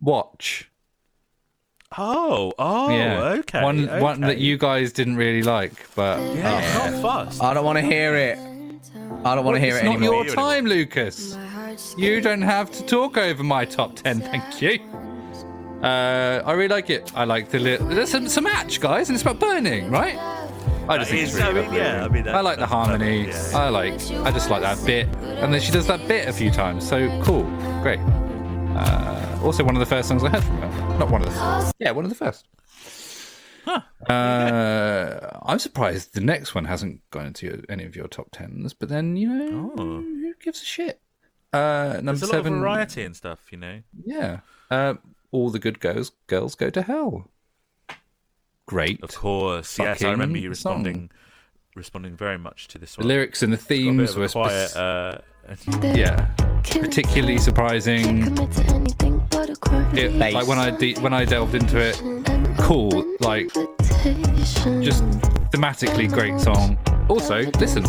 Watch. 0.00 0.70
Oh, 1.96 2.52
oh, 2.58 2.88
yeah. 2.90 3.20
okay. 3.40 3.62
One, 3.62 3.86
one 4.00 4.20
that 4.22 4.38
you 4.38 4.56
guys 4.58 4.92
didn't 4.92 5.16
really 5.16 5.42
like, 5.42 5.72
but 5.94 6.18
Yeah, 6.34 6.90
not 6.90 7.02
fast. 7.02 7.42
I 7.42 7.54
don't 7.54 7.64
want 7.64 7.78
to 7.78 7.82
hear 7.84 8.16
it. 8.16 8.38
I 9.24 9.34
don't 9.34 9.44
want 9.44 9.56
to 9.56 9.60
hear 9.60 9.76
it's 9.76 9.84
it 9.84 9.90
It's 9.90 10.00
not 10.00 10.02
your 10.02 10.24
time, 10.26 10.66
Lucas. 10.66 11.36
You 11.96 12.20
don't 12.20 12.42
have 12.42 12.70
to 12.72 12.84
talk 12.84 13.16
over 13.16 13.42
my 13.42 13.64
top 13.64 13.96
ten. 13.96 14.20
Thank 14.20 14.60
you. 14.62 14.80
Uh, 15.82 16.42
I 16.44 16.52
really 16.52 16.68
like 16.68 16.88
it. 16.90 17.12
I 17.14 17.24
like 17.24 17.50
the 17.50 17.58
little. 17.58 17.86
There's 17.88 18.10
some, 18.10 18.28
some 18.28 18.44
match, 18.44 18.80
guys, 18.80 19.08
and 19.08 19.16
it's 19.16 19.22
about 19.22 19.38
burning, 19.38 19.90
right? 19.90 20.16
I 20.88 20.98
just 20.98 21.10
think 21.10 21.22
it's 21.24 21.34
Is- 21.34 21.40
really 21.40 21.48
I 21.48 21.52
mean, 21.52 21.64
lovely. 21.64 21.78
yeah, 21.78 22.04
I 22.04 22.08
mean, 22.08 22.28
I 22.28 22.40
like 22.40 22.56
the 22.56 22.60
that's 22.60 22.72
harmony. 22.72 23.24
perfect, 23.26 23.52
yeah. 23.52 23.58
I 23.58 23.68
like. 23.68 23.92
I 24.26 24.30
just 24.30 24.50
like 24.50 24.62
that 24.62 24.84
bit, 24.86 25.06
and 25.22 25.52
then 25.52 25.60
she 25.60 25.72
does 25.72 25.86
that 25.88 26.06
bit 26.08 26.28
a 26.28 26.32
few 26.32 26.50
times. 26.50 26.86
So 26.88 27.08
cool, 27.22 27.44
great. 27.82 28.00
Uh, 28.74 29.40
also, 29.42 29.62
one 29.64 29.76
of 29.76 29.80
the 29.80 29.86
first 29.86 30.08
songs 30.08 30.24
I 30.24 30.28
heard 30.30 30.42
from 30.44 30.56
her. 30.60 30.98
Not 30.98 31.10
one 31.10 31.22
of 31.22 31.28
the. 31.28 31.34
first. 31.38 31.74
Yeah, 31.78 31.90
one 31.92 32.04
of 32.04 32.08
the 32.10 32.16
first. 32.16 32.46
Uh, 33.66 35.30
I'm 35.42 35.58
surprised 35.58 36.14
the 36.14 36.20
next 36.20 36.54
one 36.54 36.66
hasn't 36.66 37.00
gone 37.10 37.26
into 37.26 37.46
your, 37.46 37.58
any 37.68 37.84
of 37.84 37.96
your 37.96 38.08
top 38.08 38.28
tens, 38.32 38.74
but 38.74 38.88
then 38.88 39.16
you 39.16 39.28
know 39.28 39.72
Oh. 39.78 40.00
who 40.02 40.34
gives 40.42 40.60
a 40.60 40.64
shit? 40.64 41.00
Uh, 41.52 41.94
number 42.02 42.12
There's 42.12 42.22
a 42.22 42.26
lot 42.26 42.32
seven. 42.32 42.54
of 42.54 42.58
variety 42.60 43.02
and 43.04 43.16
stuff, 43.16 43.40
you 43.50 43.58
know. 43.58 43.80
Yeah. 44.04 44.40
Uh, 44.70 44.94
all 45.30 45.50
the 45.50 45.58
good 45.58 45.80
girls 45.80 46.10
girls 46.26 46.54
go 46.54 46.68
to 46.70 46.82
hell. 46.82 47.30
Great. 48.66 49.02
Of 49.02 49.14
course, 49.14 49.78
yes. 49.78 50.02
I 50.02 50.10
remember 50.10 50.38
you 50.38 50.52
song. 50.54 50.74
responding, 50.84 51.10
responding 51.74 52.16
very 52.16 52.38
much 52.38 52.68
to 52.68 52.78
this 52.78 52.96
one. 52.98 53.06
The 53.06 53.14
lyrics 53.14 53.42
and 53.42 53.52
the 53.52 53.56
Got 53.56 53.64
a 53.64 53.68
bit 53.68 53.76
themes 53.76 54.10
of 54.10 54.16
a 54.16 54.20
were 54.20 54.28
quiet. 54.28 54.68
spec- 54.70 54.82
Uh, 54.82 55.18
yeah, 55.82 56.26
particularly 56.64 57.38
surprising. 57.38 58.36
It, 59.96 60.12
like 60.14 60.46
when 60.46 60.58
I 60.58 60.70
de- 60.70 60.94
when 61.00 61.12
I 61.12 61.24
delved 61.24 61.54
into 61.54 61.78
it, 61.78 61.96
cool. 62.58 62.90
Like 63.20 63.52
just 64.82 65.04
thematically 65.52 66.10
great 66.12 66.40
song. 66.40 66.76
Also, 67.08 67.42
listen, 67.60 67.84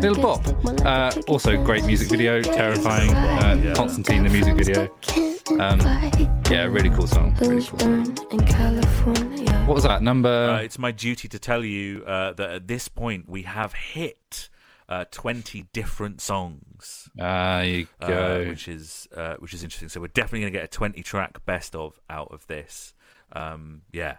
little 0.00 0.20
bop. 0.22 0.46
Uh, 0.84 1.12
also, 1.26 1.62
great 1.64 1.84
music 1.84 2.08
video, 2.08 2.42
terrifying. 2.42 3.10
Uh, 3.14 3.60
Yeah. 3.62 3.74
Constantine, 3.74 4.22
the 4.24 4.30
music 4.30 4.54
video. 4.56 4.88
Um, 5.60 5.80
yeah, 6.50 6.64
really 6.64 6.90
cool 6.90 7.06
song. 7.06 7.34
Really 7.40 7.62
cool. 7.64 8.04
What 9.66 9.74
was 9.74 9.84
that 9.84 10.02
number? 10.02 10.28
uh, 10.28 10.60
it's 10.60 10.78
my 10.78 10.92
duty 10.92 11.28
to 11.28 11.38
tell 11.38 11.64
you 11.64 12.02
uh, 12.04 12.32
that 12.34 12.50
at 12.50 12.68
this 12.68 12.88
point 12.88 13.28
we 13.28 13.42
have 13.42 13.72
hit 13.74 14.48
uh, 14.88 15.04
20 15.10 15.66
different 15.72 16.20
songs. 16.20 17.08
Ah, 17.20 17.60
you 17.60 17.86
uh, 18.00 18.06
go. 18.06 18.44
which 18.48 18.68
is 18.68 19.06
uh, 19.14 19.34
which 19.38 19.54
is 19.54 19.62
interesting. 19.62 19.88
So 19.88 20.00
we're 20.00 20.08
definitely 20.08 20.40
going 20.40 20.52
to 20.52 20.58
get 20.58 20.64
a 20.64 20.68
20 20.68 21.02
track 21.02 21.44
best 21.44 21.74
of 21.74 22.00
out 22.08 22.32
of 22.32 22.46
this. 22.46 22.94
Um, 23.32 23.82
yeah. 23.92 24.16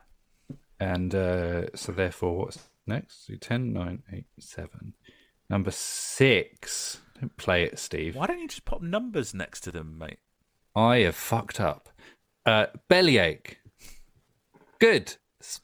And 0.79 1.13
uh, 1.13 1.75
so, 1.75 1.91
therefore, 1.91 2.37
what's 2.37 2.59
next? 2.87 3.27
So 3.27 3.35
10, 3.35 3.73
9, 3.73 4.03
8, 4.13 4.25
7. 4.39 4.93
Number 5.49 5.71
six. 5.71 7.01
Don't 7.19 7.35
play 7.35 7.63
it, 7.63 7.79
Steve. 7.79 8.15
Why 8.15 8.27
don't 8.27 8.39
you 8.39 8.47
just 8.47 8.65
pop 8.65 8.81
numbers 8.81 9.33
next 9.33 9.61
to 9.61 9.71
them, 9.71 9.97
mate? 9.97 10.19
I 10.75 10.99
have 10.99 11.15
fucked 11.15 11.59
up. 11.59 11.89
Uh, 12.45 12.67
Bellyache. 12.87 13.57
Good. 14.79 15.15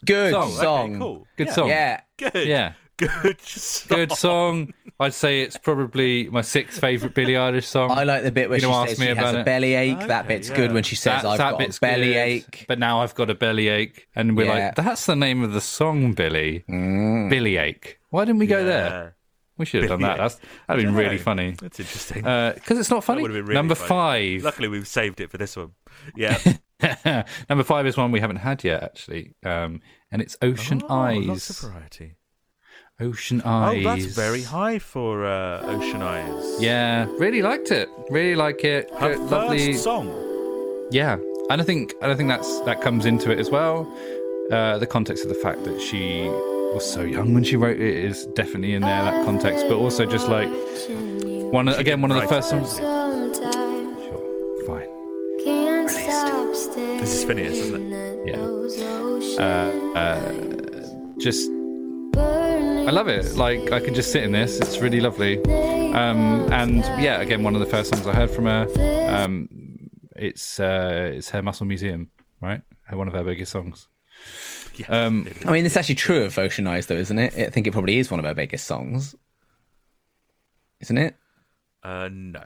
Good 0.05 0.33
Song. 0.33 0.51
song. 0.51 0.89
Okay, 0.89 0.99
cool. 0.99 1.27
Good 1.37 1.47
yeah. 1.47 1.53
song. 1.53 1.67
Yeah. 1.69 2.01
Good. 2.17 2.47
Yeah. 2.47 2.73
Good. 2.97 3.41
song. 3.41 3.87
Good 3.97 4.11
song. 4.13 4.73
I'd 4.99 5.13
say 5.13 5.41
it's 5.41 5.57
probably 5.57 6.29
my 6.29 6.41
sixth 6.41 6.79
favourite 6.79 7.13
Billie 7.13 7.33
Eilish 7.33 7.65
song. 7.65 7.91
I 7.91 8.03
like 8.05 8.23
the 8.23 8.31
bit 8.31 8.49
where 8.49 8.57
You 8.57 8.61
she 8.61 8.67
don't 8.67 8.87
says 8.87 8.91
ask 8.93 8.99
me 8.99 9.05
she 9.07 9.09
has 9.09 9.17
about 9.17 9.35
a 9.35 9.39
it. 9.41 9.45
bellyache. 9.45 10.07
that 10.07 10.27
bit's 10.27 10.49
yeah. 10.49 10.55
good 10.55 10.71
when 10.71 10.83
she 10.83 10.95
says, 10.95 11.21
That- 11.23 11.27
"I've 11.31 11.37
that 11.39 11.51
got 11.51 11.59
bit's 11.59 11.77
a 11.77 11.81
bellyache." 11.81 12.65
But 12.67 12.79
now 12.79 13.01
I've 13.01 13.13
got 13.15 13.29
a 13.29 13.35
bellyache. 13.35 14.07
And 14.15 14.37
we're 14.37 14.45
Yeah. 14.45 14.67
like, 14.67 14.75
that's 14.75 15.05
the 15.05 15.15
name 15.15 15.43
of 15.43 15.51
the 15.51 15.59
song, 15.61 16.13
Billie. 16.13 16.63
Mm. 16.69 17.29
Bellyache. 17.29 17.99
Why 18.11 18.23
didn't 18.23 18.39
we 18.39 18.47
go 18.47 18.63
there? 18.63 19.15
We 19.57 19.65
should 19.65 19.81
have 19.83 19.89
done 19.89 20.01
that. 20.01 20.17
Bellyache. 20.17 20.31
That's, 20.39 20.49
that'd 20.67 20.85
been 20.85 20.95
I 20.95 20.97
really 20.97 21.17
funny. 21.17 21.55
That's 21.61 21.79
interesting. 21.79 22.21
Because 22.23 22.77
it's 22.79 22.89
not 22.89 23.03
funny. 23.03 23.21
would've 23.21 23.35
been 23.35 23.45
really 23.45 23.55
Number 23.55 23.75
funny. 23.75 24.37
five. 24.37 24.43
Luckily, 24.43 24.67
we've 24.69 24.87
saved 24.87 25.19
it 25.19 25.29
for 25.31 25.37
this 25.37 25.57
one. 25.57 25.71
Yeah. 26.15 26.37
Number 27.49 27.63
five 27.63 27.85
is 27.87 27.97
one 27.97 28.11
we 28.11 28.19
haven't 28.19 28.37
had 28.37 28.63
yet, 28.63 28.83
actually, 28.83 29.33
um, 29.45 29.81
and 30.11 30.21
it's 30.21 30.37
Ocean 30.41 30.81
oh, 30.89 30.93
Lots 31.13 31.49
of 31.49 31.55
Eyes. 31.65 31.71
variety. 31.71 32.15
Ocean 32.99 33.41
Eyes. 33.43 33.85
Oh, 33.85 33.89
that's 33.89 34.05
very 34.05 34.41
high 34.41 34.79
for 34.79 35.25
uh, 35.25 35.61
Ocean 35.63 36.01
Eyes. 36.01 36.55
Yeah, 36.61 37.05
really 37.17 37.41
liked 37.41 37.71
it. 37.71 37.89
Really 38.09 38.35
like 38.35 38.63
it. 38.63 38.89
Her 38.95 39.09
Good, 39.15 39.19
first 39.29 39.31
lovely. 39.31 39.73
song. 39.73 40.87
Yeah, 40.91 41.17
and 41.49 41.61
I 41.61 41.63
think 41.65 41.93
and 42.01 42.11
I 42.11 42.15
think 42.15 42.29
that's 42.29 42.61
that 42.61 42.79
comes 42.81 43.05
into 43.05 43.31
it 43.31 43.39
as 43.39 43.49
well. 43.49 43.85
Uh, 44.51 44.77
the 44.77 44.87
context 44.87 45.23
of 45.23 45.29
the 45.29 45.35
fact 45.35 45.65
that 45.65 45.81
she 45.81 46.23
was 46.73 46.89
so 46.89 47.01
young 47.01 47.33
when 47.33 47.43
she 47.43 47.57
wrote 47.57 47.79
it 47.79 47.95
is 48.05 48.27
definitely 48.27 48.73
in 48.75 48.81
there. 48.81 49.03
That 49.03 49.25
context, 49.25 49.65
but 49.67 49.75
also 49.75 50.05
just 50.05 50.29
like 50.29 50.47
one 51.51 51.67
of- 51.67 51.77
again 51.77 52.01
one 52.01 52.11
of 52.11 52.21
the 52.21 52.27
first 52.29 52.49
songs. 52.49 52.77
Sure, 52.77 54.65
fine. 54.67 54.87
Can't 55.43 55.89
stop 55.89 56.47
This 57.01 57.13
is 57.13 57.25
Finneas, 57.25 57.51
isn't 57.59 57.91
it? 57.91 58.27
Yeah. 58.27 58.45
Uh, 59.37 59.97
uh, 59.97 60.31
just, 61.19 61.49
I 62.87 62.91
love 62.91 63.07
it. 63.07 63.35
Like 63.35 63.71
I 63.71 63.79
can 63.79 63.93
just 63.93 64.11
sit 64.11 64.23
in 64.23 64.31
this. 64.31 64.59
It's 64.59 64.77
really 64.79 64.99
lovely. 65.01 65.43
Um, 65.45 66.51
and 66.53 66.77
yeah, 67.01 67.19
again, 67.21 67.43
one 67.43 67.55
of 67.55 67.59
the 67.59 67.65
first 67.65 67.89
songs 67.93 68.05
I 68.05 68.13
heard 68.13 68.29
from 68.29 68.45
her. 68.45 68.67
Um, 69.09 69.49
it's 70.15 70.59
uh, 70.59 71.11
it's 71.13 71.29
her 71.31 71.41
Muscle 71.41 71.65
Museum, 71.65 72.09
right? 72.41 72.61
Her- 72.83 72.97
One 72.97 73.07
of 73.07 73.13
her 73.13 73.23
biggest 73.23 73.51
songs. 73.51 73.87
Yeah. 74.75 74.87
Um, 74.87 75.27
I 75.45 75.51
mean, 75.51 75.65
it's 75.65 75.77
actually 75.77 75.95
true 75.95 76.23
of 76.25 76.37
Ocean 76.37 76.67
Eyes, 76.67 76.85
though, 76.87 76.95
isn't 76.95 77.17
it? 77.17 77.33
I 77.35 77.49
think 77.49 77.65
it 77.65 77.71
probably 77.71 77.97
is 77.97 78.11
one 78.11 78.19
of 78.19 78.25
her 78.25 78.33
biggest 78.33 78.65
songs, 78.65 79.15
isn't 80.81 80.97
it? 80.97 81.15
Uh, 81.83 82.09
no. 82.11 82.43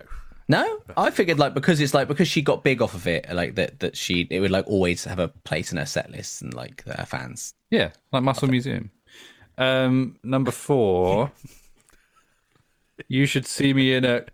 No, 0.48 0.80
I 0.98 1.12
figured 1.12 1.38
like 1.38 1.54
because 1.54 1.80
it's 1.80 1.94
like 1.94 2.08
because 2.08 2.28
she 2.28 2.42
got 2.42 2.64
big 2.64 2.82
off 2.82 2.96
of 2.96 3.06
it, 3.06 3.28
like 3.32 3.54
that 3.56 3.82
that 3.82 3.96
she 3.96 4.26
it 4.32 4.40
would 4.40 4.50
like 4.50 4.66
always 4.68 5.04
have 5.04 5.20
a 5.20 5.28
place 5.28 5.72
in 5.72 5.78
her 5.78 5.86
set 5.86 6.10
list 6.10 6.42
and 6.42 6.56
like 6.56 6.84
her 6.86 7.06
fans. 7.06 7.54
Yeah, 7.70 7.92
like 8.12 8.24
Muscle 8.24 8.48
Museum. 8.48 8.90
Um, 9.60 10.16
number 10.24 10.52
four. 10.52 11.32
you 13.08 13.26
should 13.28 13.46
see 13.46 13.74
me 13.74 13.94
in 13.94 14.06
a 14.06 14.26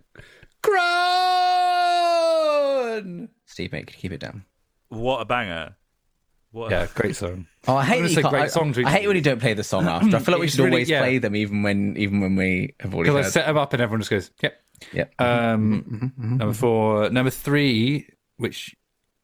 crown. 2.06 3.28
Steve, 3.44 3.72
mate, 3.72 3.88
keep 3.88 4.12
it 4.12 4.20
down. 4.20 4.44
What 4.88 5.20
a 5.20 5.24
banger. 5.24 5.76
What 6.52 6.70
Yeah, 6.70 6.86
great 6.94 7.16
song. 7.16 7.46
Oh, 7.68 7.76
I 7.76 7.84
hate 7.84 8.00
that 8.02 8.08
you 8.08 8.14
say 8.14 8.22
can't, 8.22 8.32
great 8.32 8.42
I, 8.44 8.46
songs, 8.46 8.78
I 8.78 8.88
hate 8.88 9.06
when 9.06 9.16
you 9.16 9.22
don't 9.22 9.40
play 9.40 9.52
the 9.54 9.64
song 9.64 9.86
after. 9.86 10.16
I 10.16 10.20
feel 10.20 10.32
like 10.32 10.40
we 10.40 10.48
should 10.48 10.60
really- 10.60 10.70
always 10.70 10.88
yeah. 10.88 11.00
play 11.00 11.18
them, 11.18 11.34
even 11.36 11.62
when 11.62 11.96
even 11.96 12.20
when 12.20 12.36
we 12.36 12.74
have 12.80 12.94
already 12.94 13.10
Because 13.10 13.26
I 13.26 13.30
set 13.30 13.46
them 13.46 13.58
up 13.58 13.72
and 13.72 13.82
everyone 13.82 14.00
just 14.00 14.10
goes, 14.10 14.30
"Yep." 14.42 14.54
Yep. 14.92 15.14
Um, 15.20 16.12
number 16.16 16.54
four, 16.54 17.10
number 17.10 17.30
three, 17.30 18.08
which 18.36 18.76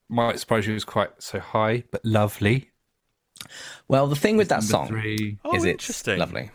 might 0.08 0.40
surprise 0.40 0.66
you, 0.66 0.74
is 0.74 0.84
quite 0.84 1.10
so 1.22 1.38
high 1.38 1.84
but 1.92 2.04
lovely. 2.04 2.71
Well, 3.88 4.06
the 4.06 4.16
thing 4.16 4.36
with 4.36 4.48
that 4.48 4.62
song 4.62 4.88
three. 4.88 5.38
Oh, 5.44 5.54
is 5.54 5.64
it's 5.64 5.70
interesting. 5.88 6.18
lovely. 6.18 6.50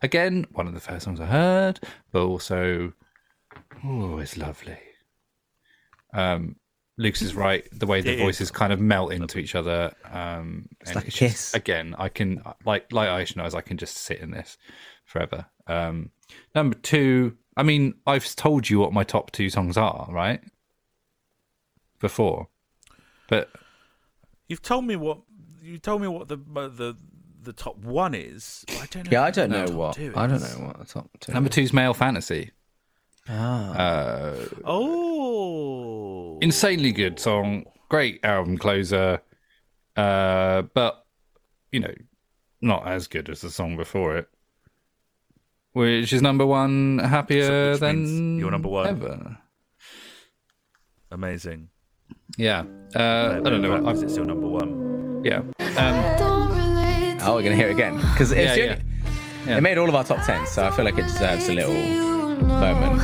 Again, 0.00 0.46
one 0.52 0.68
of 0.68 0.74
the 0.74 0.80
first 0.80 1.04
songs 1.04 1.20
I 1.20 1.26
heard, 1.26 1.80
but 2.12 2.22
also, 2.24 2.92
oh, 3.84 4.18
it's 4.18 4.36
lovely. 4.36 4.78
Um, 6.14 6.56
Luke's 6.96 7.20
is 7.22 7.34
right. 7.34 7.66
The 7.72 7.86
way 7.86 8.00
the 8.00 8.12
It 8.12 8.18
is. 8.18 8.22
voices 8.24 8.50
kind 8.50 8.72
of 8.72 8.80
melt 8.80 9.12
into 9.12 9.38
each 9.38 9.54
other. 9.54 9.92
Um, 10.10 10.68
it's 10.80 10.94
like 10.94 11.08
a 11.08 11.10
kiss. 11.10 11.52
again, 11.54 11.94
I 11.98 12.08
can 12.08 12.42
like 12.64 12.92
like 12.92 13.08
Aisha 13.08 13.36
knows, 13.36 13.54
I 13.54 13.60
can 13.60 13.76
just 13.76 13.96
sit 13.96 14.18
in 14.20 14.30
this 14.30 14.56
forever. 15.04 15.46
Um, 15.66 16.10
number 16.54 16.76
two, 16.76 17.36
I 17.56 17.62
mean, 17.62 17.94
I've 18.06 18.34
told 18.36 18.70
you 18.70 18.78
what 18.78 18.92
my 18.92 19.04
top 19.04 19.30
two 19.32 19.50
songs 19.50 19.76
are, 19.76 20.08
right? 20.10 20.40
Before, 22.00 22.48
but 23.28 23.50
You've 24.48 24.62
told 24.62 24.84
me 24.84 24.96
what 24.96 25.20
you 25.62 25.78
told 25.78 26.00
me 26.00 26.08
what 26.08 26.28
the 26.28 26.36
the 26.36 26.96
the 27.42 27.52
top 27.52 27.76
one 27.78 28.14
is. 28.14 28.64
I 28.70 28.86
don't 28.90 29.04
know. 29.04 29.10
Yeah, 29.10 29.22
I 29.22 29.30
don't 29.30 29.50
the 29.50 29.66
know 29.66 29.76
what 29.76 29.98
I 29.98 30.26
don't 30.26 30.40
know 30.40 30.66
what 30.66 30.78
the 30.78 30.84
top 30.84 31.10
two. 31.20 31.32
number 31.32 31.48
two 31.50 31.62
is 31.62 31.72
Male 31.72 31.94
Fantasy. 31.94 32.50
Ah. 33.28 33.72
Uh, 33.74 34.36
Oh, 34.64 36.38
insanely 36.40 36.92
good 36.92 37.18
song, 37.20 37.64
great 37.90 38.24
album 38.24 38.56
closer, 38.56 39.20
uh, 39.96 40.62
but 40.62 41.04
you 41.72 41.80
know, 41.80 41.92
not 42.62 42.86
as 42.88 43.06
good 43.06 43.28
as 43.28 43.42
the 43.42 43.50
song 43.50 43.76
before 43.76 44.16
it, 44.16 44.28
which 45.72 46.12
is 46.14 46.22
number 46.22 46.46
one, 46.46 46.98
happier 47.00 47.72
which 47.72 47.80
than 47.80 48.02
means 48.04 48.40
you're 48.40 48.50
number 48.50 48.68
one. 48.70 48.86
ever. 48.88 49.38
amazing. 51.10 51.68
Yeah, 52.36 52.64
uh, 52.94 53.40
I 53.44 53.48
don't 53.50 53.62
know. 53.62 53.88
Is 53.90 54.02
I, 54.02 54.06
it 54.06 54.10
still 54.10 54.24
number 54.24 54.46
one? 54.46 55.22
yeah, 55.24 55.38
um, 55.76 57.18
Oh, 57.20 57.34
we're 57.34 57.42
gonna 57.42 57.56
hear 57.56 57.68
it 57.68 57.72
again 57.72 57.96
because 57.96 58.32
Yeah, 58.32 58.54
yeah. 58.54 58.62
only- 58.72 58.84
Yeah. 59.46 59.56
it 59.58 59.60
made 59.62 59.76
all 59.78 59.88
of 59.88 59.94
our 59.94 60.04
top 60.04 60.24
ten, 60.24 60.46
so 60.46 60.64
I 60.66 60.70
feel 60.70 60.84
like 60.84 60.98
it 60.98 61.02
deserves 61.06 61.48
a 61.48 61.54
little 61.54 61.74
moment. 62.44 63.02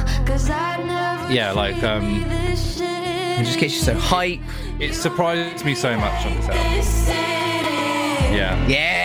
yeah, 1.30 1.52
like 1.54 1.82
um, 1.82 2.22
It 2.30 3.44
just 3.44 3.58
gets 3.58 3.74
you 3.74 3.80
so 3.80 3.94
hype. 3.94 4.40
it 4.78 4.94
surprised 4.94 5.64
me 5.64 5.74
so 5.74 5.96
much 5.96 6.26
on 6.26 6.34
this 6.36 6.48
album. 6.48 8.34
Yeah, 8.34 8.66
Yeah. 8.68 9.03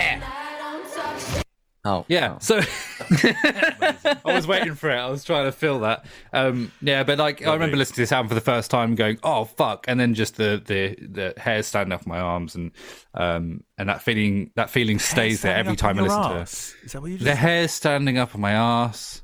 Oh 1.85 2.05
Yeah. 2.09 2.33
oh. 2.35 2.37
So 2.39 2.57
I 3.23 4.19
was 4.25 4.45
waiting 4.45 4.75
for 4.75 4.89
it. 4.89 4.95
I 4.97 5.09
was 5.09 5.23
trying 5.23 5.45
to 5.45 5.51
fill 5.51 5.79
that. 5.79 6.05
Um, 6.33 6.71
yeah, 6.81 7.03
but 7.03 7.17
like 7.17 7.45
I 7.45 7.53
remember 7.53 7.77
listening 7.77 7.95
to 7.95 8.01
this 8.01 8.11
album 8.11 8.27
for 8.29 8.35
the 8.35 8.41
first 8.41 8.69
time, 8.69 8.95
going, 8.95 9.17
"Oh 9.23 9.45
fuck!" 9.45 9.85
and 9.87 9.97
then 9.99 10.13
just 10.13 10.35
the 10.35 10.61
the 10.65 10.95
the 11.07 11.39
hair 11.39 11.63
standing 11.63 11.93
off 11.93 12.05
my 12.05 12.19
arms, 12.19 12.55
and 12.55 12.71
um, 13.13 13.63
and 13.77 13.87
that 13.87 14.01
feeling 14.01 14.51
that 14.55 14.69
feeling 14.69 14.99
stays 14.99 15.41
there 15.41 15.55
every 15.55 15.77
time 15.77 15.97
I 15.99 16.01
listen 16.01 16.21
to 16.23 16.35
it. 16.41 16.41
Is 16.43 16.75
that 16.91 17.01
what 17.01 17.11
you 17.11 17.17
just 17.17 17.25
The 17.25 17.35
hair 17.35 17.67
standing 17.69 18.17
up 18.17 18.35
on 18.35 18.41
my 18.41 18.51
ass. 18.51 19.21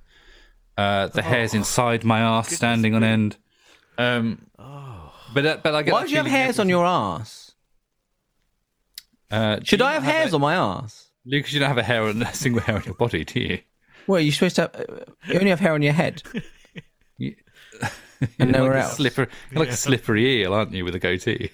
Uh, 0.77 1.07
the 1.07 1.21
hairs 1.21 1.53
Oh, 1.53 1.57
inside 1.57 2.03
my 2.03 2.19
ass 2.19 2.49
standing 2.53 2.95
on 2.95 3.03
end. 3.03 3.37
Um, 3.97 4.45
but 5.33 5.43
that, 5.43 5.63
but 5.63 5.73
I 5.75 5.83
get 5.83 5.93
Why 5.93 6.01
that 6.01 6.07
do 6.07 6.11
you 6.11 6.17
have 6.17 6.25
feeling 6.25 6.39
hairs 6.41 6.59
on 6.59 6.67
your 6.69 6.85
ass? 6.85 7.53
Uh, 9.31 9.59
Should 9.63 9.79
you 9.79 9.85
I 9.85 9.93
have 9.93 10.03
not 10.03 10.11
hairs 10.13 10.31
a- 10.33 10.35
on 10.35 10.41
my 10.41 10.55
ass? 10.55 11.09
Lucas, 11.25 11.53
you 11.53 11.59
don't 11.59 11.69
have 11.69 11.77
a 11.77 11.83
hair 11.83 12.03
on 12.03 12.21
a 12.21 12.33
single 12.33 12.61
hair 12.61 12.75
on 12.75 12.83
your 12.83 12.93
body, 12.95 13.23
do 13.23 13.39
you? 13.39 13.59
Well, 14.07 14.19
you're 14.19 14.33
supposed 14.33 14.55
to 14.57 14.61
have. 14.63 14.75
uh, 14.75 14.85
You 15.27 15.39
only 15.39 15.49
have 15.49 15.59
hair 15.59 15.73
on 15.73 15.81
your 15.81 15.93
head. 15.93 16.21
You- 17.17 17.35
And 18.21 18.29
You're 18.39 18.47
nowhere 18.49 18.73
like 18.75 18.83
else. 18.83 18.95
Slipper, 18.97 19.27
you're 19.51 19.59
like 19.59 19.69
a 19.69 19.75
slippery 19.75 20.41
eel, 20.41 20.53
aren't 20.53 20.71
you, 20.73 20.83
with 20.85 20.95
a 20.95 20.99
goatee? 20.99 21.51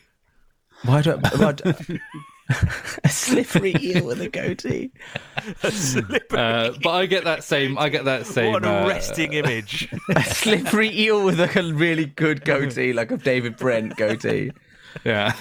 Why 0.85 1.01
do 1.01 1.11
I, 1.13 1.15
why 1.37 1.51
do- 1.53 1.73
a 3.03 3.09
slippery 3.09 3.75
eel 3.79 4.05
with 4.05 4.21
a 4.21 4.29
goatee? 4.29 4.91
Uh, 6.31 6.71
but 6.83 6.89
I 6.89 7.05
get 7.07 7.23
that 7.25 7.43
same. 7.43 7.77
I 7.77 7.89
get 7.89 8.05
that 8.05 8.25
same. 8.27 8.51
What 8.51 8.63
an 8.65 8.69
uh, 8.83 8.87
arresting 8.87 9.33
image. 9.33 9.91
A 10.15 10.23
slippery 10.23 10.89
eel 10.99 11.23
with 11.25 11.39
like 11.39 11.55
a 11.55 11.63
really 11.73 12.05
good 12.05 12.43
goatee, 12.45 12.93
like 12.93 13.11
a 13.11 13.17
David 13.17 13.57
Brent 13.57 13.95
goatee. 13.97 14.51
Yeah, 15.05 15.33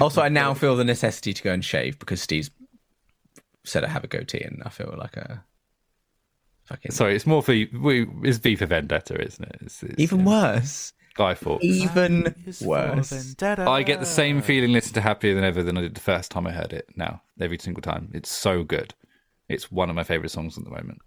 Also, 0.00 0.20
I 0.22 0.28
now 0.28 0.54
feel 0.54 0.76
the 0.76 0.84
necessity 0.84 1.32
to 1.32 1.42
go 1.42 1.52
and 1.52 1.64
shave 1.64 1.98
because 1.98 2.20
Steve's 2.20 2.50
said 3.70 3.84
I 3.84 3.88
have 3.88 4.04
a 4.04 4.08
goatee, 4.08 4.42
and 4.42 4.62
I 4.64 4.68
feel 4.68 4.94
like 4.98 5.16
a 5.16 5.44
fucking 6.64 6.92
sorry. 6.92 7.16
It's 7.16 7.26
more 7.26 7.42
for 7.42 7.52
we. 7.52 8.06
It's 8.22 8.38
V 8.38 8.56
for 8.56 8.66
Vendetta, 8.66 9.20
isn't 9.20 9.44
it? 9.44 9.58
It's, 9.62 9.82
it's, 9.82 9.98
even 9.98 10.20
yeah, 10.20 10.26
worse. 10.26 10.92
Guy 11.14 11.34
Fawkes. 11.34 11.64
Even 11.64 12.34
worse. 12.62 13.34
I 13.42 13.82
get 13.82 14.00
the 14.00 14.06
same 14.06 14.40
feeling 14.42 14.72
listening 14.72 14.94
to 14.94 15.00
Happier 15.00 15.34
Than 15.34 15.44
Ever 15.44 15.62
than 15.62 15.76
I 15.76 15.82
did 15.82 15.94
the 15.94 16.00
first 16.00 16.30
time 16.30 16.46
I 16.46 16.52
heard 16.52 16.72
it. 16.72 16.86
Now, 16.96 17.22
every 17.40 17.58
single 17.58 17.82
time, 17.82 18.10
it's 18.14 18.30
so 18.30 18.62
good. 18.62 18.94
It's 19.48 19.72
one 19.72 19.90
of 19.90 19.96
my 19.96 20.04
favorite 20.04 20.30
songs 20.30 20.56
at 20.56 20.64
the 20.64 20.70
moment. 20.70 21.00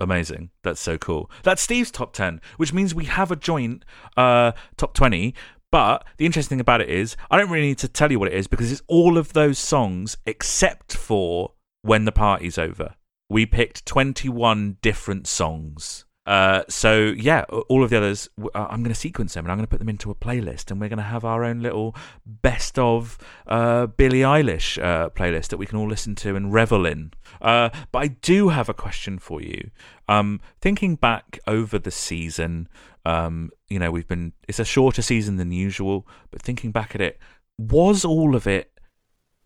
Amazing. 0.00 0.50
That's 0.62 0.80
so 0.80 0.98
cool. 0.98 1.30
That's 1.42 1.62
Steve's 1.62 1.90
top 1.90 2.12
10, 2.12 2.40
which 2.56 2.72
means 2.72 2.94
we 2.94 3.04
have 3.04 3.30
a 3.30 3.36
joint 3.36 3.84
uh, 4.16 4.52
top 4.76 4.94
20. 4.94 5.34
But 5.70 6.04
the 6.16 6.26
interesting 6.26 6.56
thing 6.56 6.60
about 6.60 6.80
it 6.80 6.88
is, 6.88 7.16
I 7.30 7.38
don't 7.38 7.50
really 7.50 7.68
need 7.68 7.78
to 7.78 7.88
tell 7.88 8.10
you 8.10 8.18
what 8.18 8.28
it 8.28 8.34
is 8.34 8.46
because 8.46 8.72
it's 8.72 8.82
all 8.88 9.16
of 9.16 9.32
those 9.32 9.58
songs 9.58 10.16
except 10.26 10.96
for 10.96 11.52
When 11.82 12.04
the 12.04 12.12
Party's 12.12 12.58
Over. 12.58 12.94
We 13.28 13.46
picked 13.46 13.86
21 13.86 14.78
different 14.82 15.26
songs. 15.26 16.04
Uh, 16.24 16.62
so, 16.68 17.12
yeah, 17.16 17.42
all 17.68 17.82
of 17.82 17.90
the 17.90 17.96
others, 17.96 18.28
uh, 18.38 18.66
I'm 18.70 18.82
going 18.82 18.94
to 18.94 19.00
sequence 19.00 19.34
them 19.34 19.44
and 19.44 19.50
I'm 19.50 19.58
going 19.58 19.66
to 19.66 19.70
put 19.70 19.80
them 19.80 19.88
into 19.88 20.10
a 20.10 20.14
playlist 20.14 20.70
and 20.70 20.80
we're 20.80 20.88
going 20.88 20.98
to 20.98 21.02
have 21.02 21.24
our 21.24 21.42
own 21.42 21.60
little 21.60 21.96
best 22.24 22.78
of 22.78 23.18
uh, 23.48 23.86
Billie 23.86 24.20
Eilish 24.20 24.82
uh, 24.82 25.10
playlist 25.10 25.48
that 25.48 25.56
we 25.56 25.66
can 25.66 25.78
all 25.78 25.88
listen 25.88 26.14
to 26.16 26.36
and 26.36 26.52
revel 26.52 26.86
in. 26.86 27.12
Uh, 27.40 27.70
but 27.90 27.98
I 27.98 28.08
do 28.08 28.50
have 28.50 28.68
a 28.68 28.74
question 28.74 29.18
for 29.18 29.42
you. 29.42 29.70
Um, 30.08 30.40
thinking 30.60 30.94
back 30.94 31.40
over 31.48 31.78
the 31.78 31.90
season, 31.90 32.68
um, 33.04 33.50
you 33.68 33.80
know, 33.80 33.90
we've 33.90 34.08
been, 34.08 34.32
it's 34.46 34.60
a 34.60 34.64
shorter 34.64 35.02
season 35.02 35.36
than 35.36 35.50
usual, 35.50 36.06
but 36.30 36.40
thinking 36.40 36.70
back 36.70 36.94
at 36.94 37.00
it, 37.00 37.18
was 37.58 38.04
all 38.04 38.36
of 38.36 38.46
it 38.46 38.78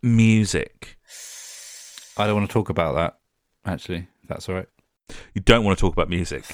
music? 0.03 0.99
I 2.17 2.27
don't 2.27 2.37
want 2.37 2.49
to 2.49 2.53
talk 2.53 2.69
about 2.69 2.95
that. 2.95 3.19
Actually, 3.65 4.09
that's 4.29 4.49
all 4.49 4.55
right. 4.55 4.69
You 5.35 5.41
don't 5.41 5.65
want 5.65 5.79
to 5.79 5.81
talk 5.81 5.93
about 5.93 6.09
music. 6.09 6.45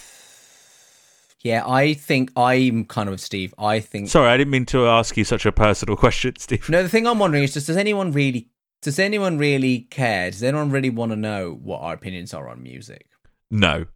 Yeah, 1.41 1.67
I 1.67 1.95
think 1.95 2.31
I'm 2.37 2.85
kind 2.85 3.09
of 3.09 3.13
with 3.13 3.21
Steve. 3.21 3.53
I 3.59 3.81
think 3.81 4.09
Sorry, 4.09 4.29
I 4.29 4.37
didn't 4.37 4.53
mean 4.53 4.67
to 4.67 4.87
ask 4.87 5.17
you 5.17 5.25
such 5.25 5.45
a 5.45 5.53
personal 5.53 5.97
question, 6.05 6.35
Steve. 6.39 6.69
No, 6.69 6.83
the 6.83 6.89
thing 6.89 7.07
I'm 7.07 7.19
wondering 7.19 7.43
is 7.43 7.55
just 7.55 7.67
does 7.67 7.77
anyone 7.77 8.13
really 8.13 8.49
does 8.81 8.99
anyone 8.99 9.39
really 9.39 9.81
care? 9.91 10.31
Does 10.31 10.43
anyone 10.43 10.71
really 10.71 10.91
want 10.91 11.13
to 11.13 11.17
know 11.17 11.59
what 11.63 11.81
our 11.81 11.95
opinions 11.95 12.35
are 12.35 12.49
on 12.49 12.63
music? 12.63 13.07
No. 13.51 13.87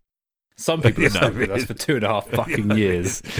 Some 0.56 0.80
people 0.80 1.02
have 1.02 1.12
stuck 1.12 1.34
with 1.34 1.50
us 1.50 1.64
for 1.64 1.74
two 1.74 1.96
and 1.96 2.04
a 2.04 2.08
half 2.08 2.28
fucking 2.30 2.70
years. 2.76 3.22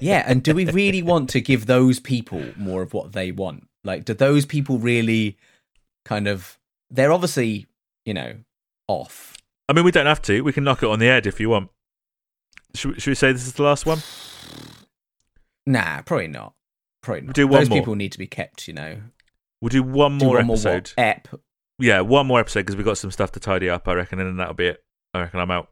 Yeah, 0.00 0.24
and 0.26 0.42
do 0.42 0.52
we 0.52 0.66
really 0.66 1.00
want 1.02 1.30
to 1.30 1.40
give 1.40 1.66
those 1.66 2.00
people 2.00 2.42
more 2.56 2.82
of 2.82 2.92
what 2.92 3.12
they 3.12 3.30
want? 3.30 3.68
Like, 3.84 4.04
do 4.04 4.14
those 4.14 4.44
people 4.44 4.78
really 4.78 5.38
kind 6.04 6.26
of? 6.26 6.58
They're 6.92 7.10
obviously, 7.12 7.66
you 8.04 8.14
know, 8.14 8.34
off. 8.86 9.36
I 9.68 9.72
mean, 9.72 9.84
we 9.84 9.90
don't 9.90 10.06
have 10.06 10.20
to. 10.22 10.42
We 10.42 10.52
can 10.52 10.62
knock 10.62 10.82
it 10.82 10.88
on 10.88 10.98
the 10.98 11.06
head 11.06 11.26
if 11.26 11.40
you 11.40 11.48
want. 11.48 11.70
Should, 12.74 12.92
we- 12.94 13.00
should 13.00 13.10
we 13.10 13.14
say 13.14 13.32
this 13.32 13.46
is 13.46 13.54
the 13.54 13.62
last 13.62 13.86
one? 13.86 13.98
Nah, 15.66 16.02
probably 16.02 16.28
not. 16.28 16.54
Probably 17.02 17.22
not. 17.22 17.34
Do 17.34 17.46
one 17.46 17.60
those 17.60 17.70
more. 17.70 17.78
people 17.78 17.94
need 17.94 18.12
to 18.12 18.18
be 18.18 18.26
kept, 18.26 18.68
you 18.68 18.74
know. 18.74 18.98
We'll 19.60 19.68
do 19.70 19.82
one 19.82 20.18
Do 20.18 20.26
more 20.26 20.36
one 20.36 20.50
episode. 20.50 20.90
what? 20.96 21.04
ep. 21.04 21.28
yeah, 21.78 22.00
one 22.00 22.26
more 22.26 22.40
episode 22.40 22.60
because 22.60 22.76
we've 22.76 22.84
got 22.84 22.98
some 22.98 23.10
stuff 23.10 23.32
to 23.32 23.40
tidy 23.40 23.70
up. 23.70 23.86
I 23.88 23.94
reckon, 23.94 24.18
and 24.20 24.28
then 24.28 24.36
that'll 24.36 24.54
be 24.54 24.66
it. 24.66 24.82
I 25.14 25.20
reckon 25.20 25.40
I'm 25.40 25.50
out. 25.50 25.68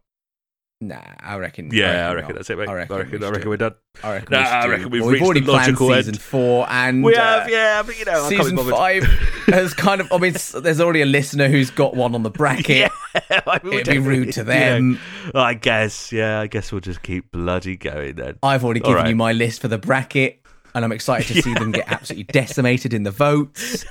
Nah, 0.83 0.99
I 1.21 1.37
reckon. 1.37 1.69
Yeah, 1.73 2.07
I 2.07 2.09
not. 2.09 2.17
reckon 2.17 2.35
that's 2.37 2.49
it, 2.49 2.57
mate. 2.57 2.67
I 2.69 2.73
I 2.73 2.75
reckon, 2.75 2.97
reckon, 2.97 3.21
we 3.21 3.27
I 3.27 3.31
reckon 3.31 3.51
we're 3.51 3.57
done. 3.59 3.75
I 4.03 4.13
reckon. 4.15 4.29
Nah, 4.31 4.39
I 4.39 4.67
reckon 4.67 4.89
we've 4.89 5.03
Well, 5.03 5.11
reached 5.11 5.25
already 5.25 5.43
planned 5.43 5.69
end. 5.69 5.79
season 5.79 6.15
four, 6.15 6.67
and 6.71 7.05
We 7.05 7.15
uh, 7.15 7.21
have, 7.41 7.51
yeah, 7.51 7.83
but 7.83 7.99
you 7.99 8.07
know, 8.07 8.25
I 8.25 8.29
season 8.31 8.57
five 8.57 9.05
has 9.49 9.75
kind 9.75 10.01
of. 10.01 10.11
I 10.11 10.17
mean, 10.17 10.33
there's 10.63 10.81
already 10.81 11.03
a 11.03 11.07
listener 11.07 11.49
who's 11.49 11.71
got 11.71 11.95
one 11.95 12.15
on 12.15 12.23
the 12.23 12.31
bracket. 12.31 12.77
Yeah, 12.79 12.89
I 13.47 13.61
mean, 13.63 13.75
It'd 13.81 13.93
be 13.93 13.99
rude 13.99 14.33
to 14.33 14.41
you 14.41 14.47
know. 14.47 14.53
them. 14.53 15.01
I 15.35 15.53
guess, 15.53 16.13
yeah, 16.13 16.41
I 16.41 16.47
guess 16.47 16.73
we'll 16.73 16.81
just 16.81 17.03
keep 17.03 17.31
bloody 17.31 17.77
going 17.77 18.15
then. 18.17 18.39
I've 18.43 18.65
already 18.65 18.81
given 18.81 18.95
right. 18.95 19.09
you 19.11 19.17
my 19.17 19.33
list 19.35 19.61
for 19.61 19.69
the 19.69 19.77
bracket, 19.79 20.41
and 20.75 20.83
I'm 20.83 20.93
excited 20.93 21.35
to 21.35 21.43
see 21.43 21.53
them 21.53 21.73
get 21.73 21.89
absolutely 21.93 22.25
decimated 22.25 22.95
in 22.95 23.03
the 23.03 23.11
votes. 23.11 23.85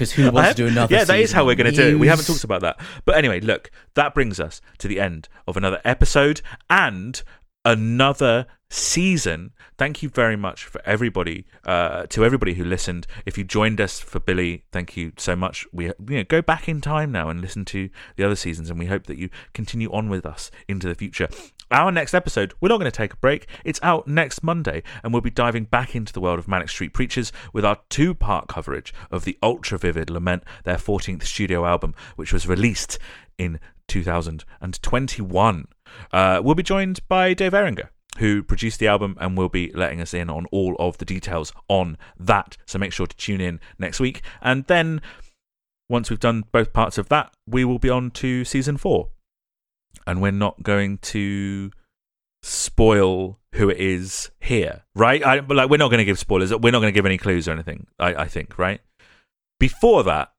Because 0.00 0.12
who 0.12 0.30
wants 0.30 0.40
have- 0.48 0.56
to 0.56 0.62
do 0.62 0.68
another? 0.68 0.94
Yeah, 0.96 1.04
that 1.04 1.20
is 1.20 1.30
how 1.30 1.44
we're 1.44 1.56
going 1.56 1.70
to 1.70 1.76
do 1.76 1.88
it. 1.88 1.98
We 1.98 2.06
haven't 2.06 2.24
talked 2.24 2.42
about 2.42 2.62
that. 2.62 2.80
But 3.04 3.16
anyway, 3.18 3.40
look, 3.40 3.70
that 3.96 4.14
brings 4.14 4.40
us 4.40 4.62
to 4.78 4.88
the 4.88 4.98
end 4.98 5.28
of 5.46 5.58
another 5.58 5.78
episode 5.84 6.40
and 6.70 7.22
another 7.66 8.46
season. 8.70 9.50
Thank 9.76 10.02
you 10.02 10.08
very 10.08 10.36
much 10.36 10.64
for 10.64 10.80
everybody, 10.86 11.44
uh, 11.64 12.06
to 12.06 12.24
everybody 12.24 12.54
who 12.54 12.64
listened. 12.64 13.06
If 13.26 13.36
you 13.36 13.44
joined 13.44 13.80
us 13.80 14.00
for 14.00 14.20
Billie, 14.20 14.64
thank 14.72 14.96
you 14.96 15.12
so 15.18 15.36
much. 15.36 15.66
We 15.72 15.86
you 15.86 15.94
know, 16.08 16.24
go 16.24 16.40
back 16.40 16.68
in 16.68 16.80
time 16.80 17.12
now 17.12 17.28
and 17.28 17.40
listen 17.40 17.64
to 17.66 17.90
the 18.16 18.24
other 18.24 18.36
seasons, 18.36 18.70
and 18.70 18.78
we 18.78 18.86
hope 18.86 19.06
that 19.06 19.18
you 19.18 19.28
continue 19.52 19.92
on 19.92 20.08
with 20.08 20.24
us 20.24 20.50
into 20.68 20.86
the 20.86 20.94
future. 20.94 21.28
Our 21.72 21.92
next 21.92 22.14
episode, 22.14 22.54
we're 22.60 22.68
not 22.68 22.78
going 22.78 22.90
to 22.90 22.96
take 22.96 23.12
a 23.12 23.18
break. 23.18 23.46
It's 23.64 23.78
out 23.82 24.08
next 24.08 24.42
Monday, 24.42 24.82
and 25.04 25.12
we'll 25.12 25.22
be 25.22 25.30
diving 25.30 25.64
back 25.64 25.94
into 25.94 26.12
the 26.12 26.20
world 26.20 26.38
of 26.38 26.48
Manic 26.48 26.68
Street 26.68 26.92
Preachers 26.92 27.32
with 27.52 27.64
our 27.64 27.78
two 27.88 28.14
part 28.14 28.48
coverage 28.48 28.94
of 29.10 29.24
the 29.24 29.38
Ultra 29.42 29.78
Vivid 29.78 30.10
Lament, 30.10 30.42
their 30.64 30.76
14th 30.76 31.22
studio 31.24 31.64
album, 31.66 31.94
which 32.16 32.32
was 32.32 32.48
released 32.48 32.98
in 33.38 33.60
2021. 33.86 35.68
Uh, 36.12 36.40
we'll 36.42 36.54
be 36.54 36.62
joined 36.62 37.06
by 37.08 37.34
Dave 37.34 37.52
Eringer, 37.52 37.88
who 38.20 38.42
produced 38.42 38.78
the 38.78 38.86
album 38.86 39.16
and 39.18 39.36
will 39.36 39.48
be 39.48 39.72
letting 39.72 40.00
us 40.00 40.14
in 40.14 40.30
on 40.30 40.46
all 40.52 40.76
of 40.78 40.98
the 40.98 41.04
details 41.04 41.52
on 41.68 41.96
that. 42.18 42.56
So 42.66 42.78
make 42.78 42.92
sure 42.92 43.06
to 43.06 43.16
tune 43.16 43.40
in 43.40 43.60
next 43.78 43.98
week. 43.98 44.22
And 44.40 44.64
then, 44.66 45.00
once 45.88 46.10
we've 46.10 46.20
done 46.20 46.44
both 46.52 46.72
parts 46.72 46.98
of 46.98 47.08
that, 47.08 47.34
we 47.46 47.64
will 47.64 47.78
be 47.78 47.90
on 47.90 48.10
to 48.12 48.44
season 48.44 48.76
four 48.76 49.08
and 50.06 50.20
we're 50.20 50.30
not 50.30 50.62
going 50.62 50.98
to 50.98 51.70
spoil 52.42 53.38
who 53.54 53.68
it 53.70 53.78
is 53.78 54.30
here, 54.38 54.84
right? 54.94 55.24
I, 55.24 55.40
like, 55.40 55.70
we're 55.70 55.78
not 55.78 55.88
going 55.88 55.98
to 55.98 56.04
give 56.04 56.18
spoilers. 56.18 56.54
We're 56.54 56.70
not 56.70 56.80
going 56.80 56.92
to 56.92 56.96
give 56.96 57.06
any 57.06 57.18
clues 57.18 57.48
or 57.48 57.52
anything. 57.52 57.86
I, 57.98 58.14
I 58.14 58.26
think, 58.26 58.58
right? 58.58 58.80
Before 59.58 60.04
that, 60.04 60.32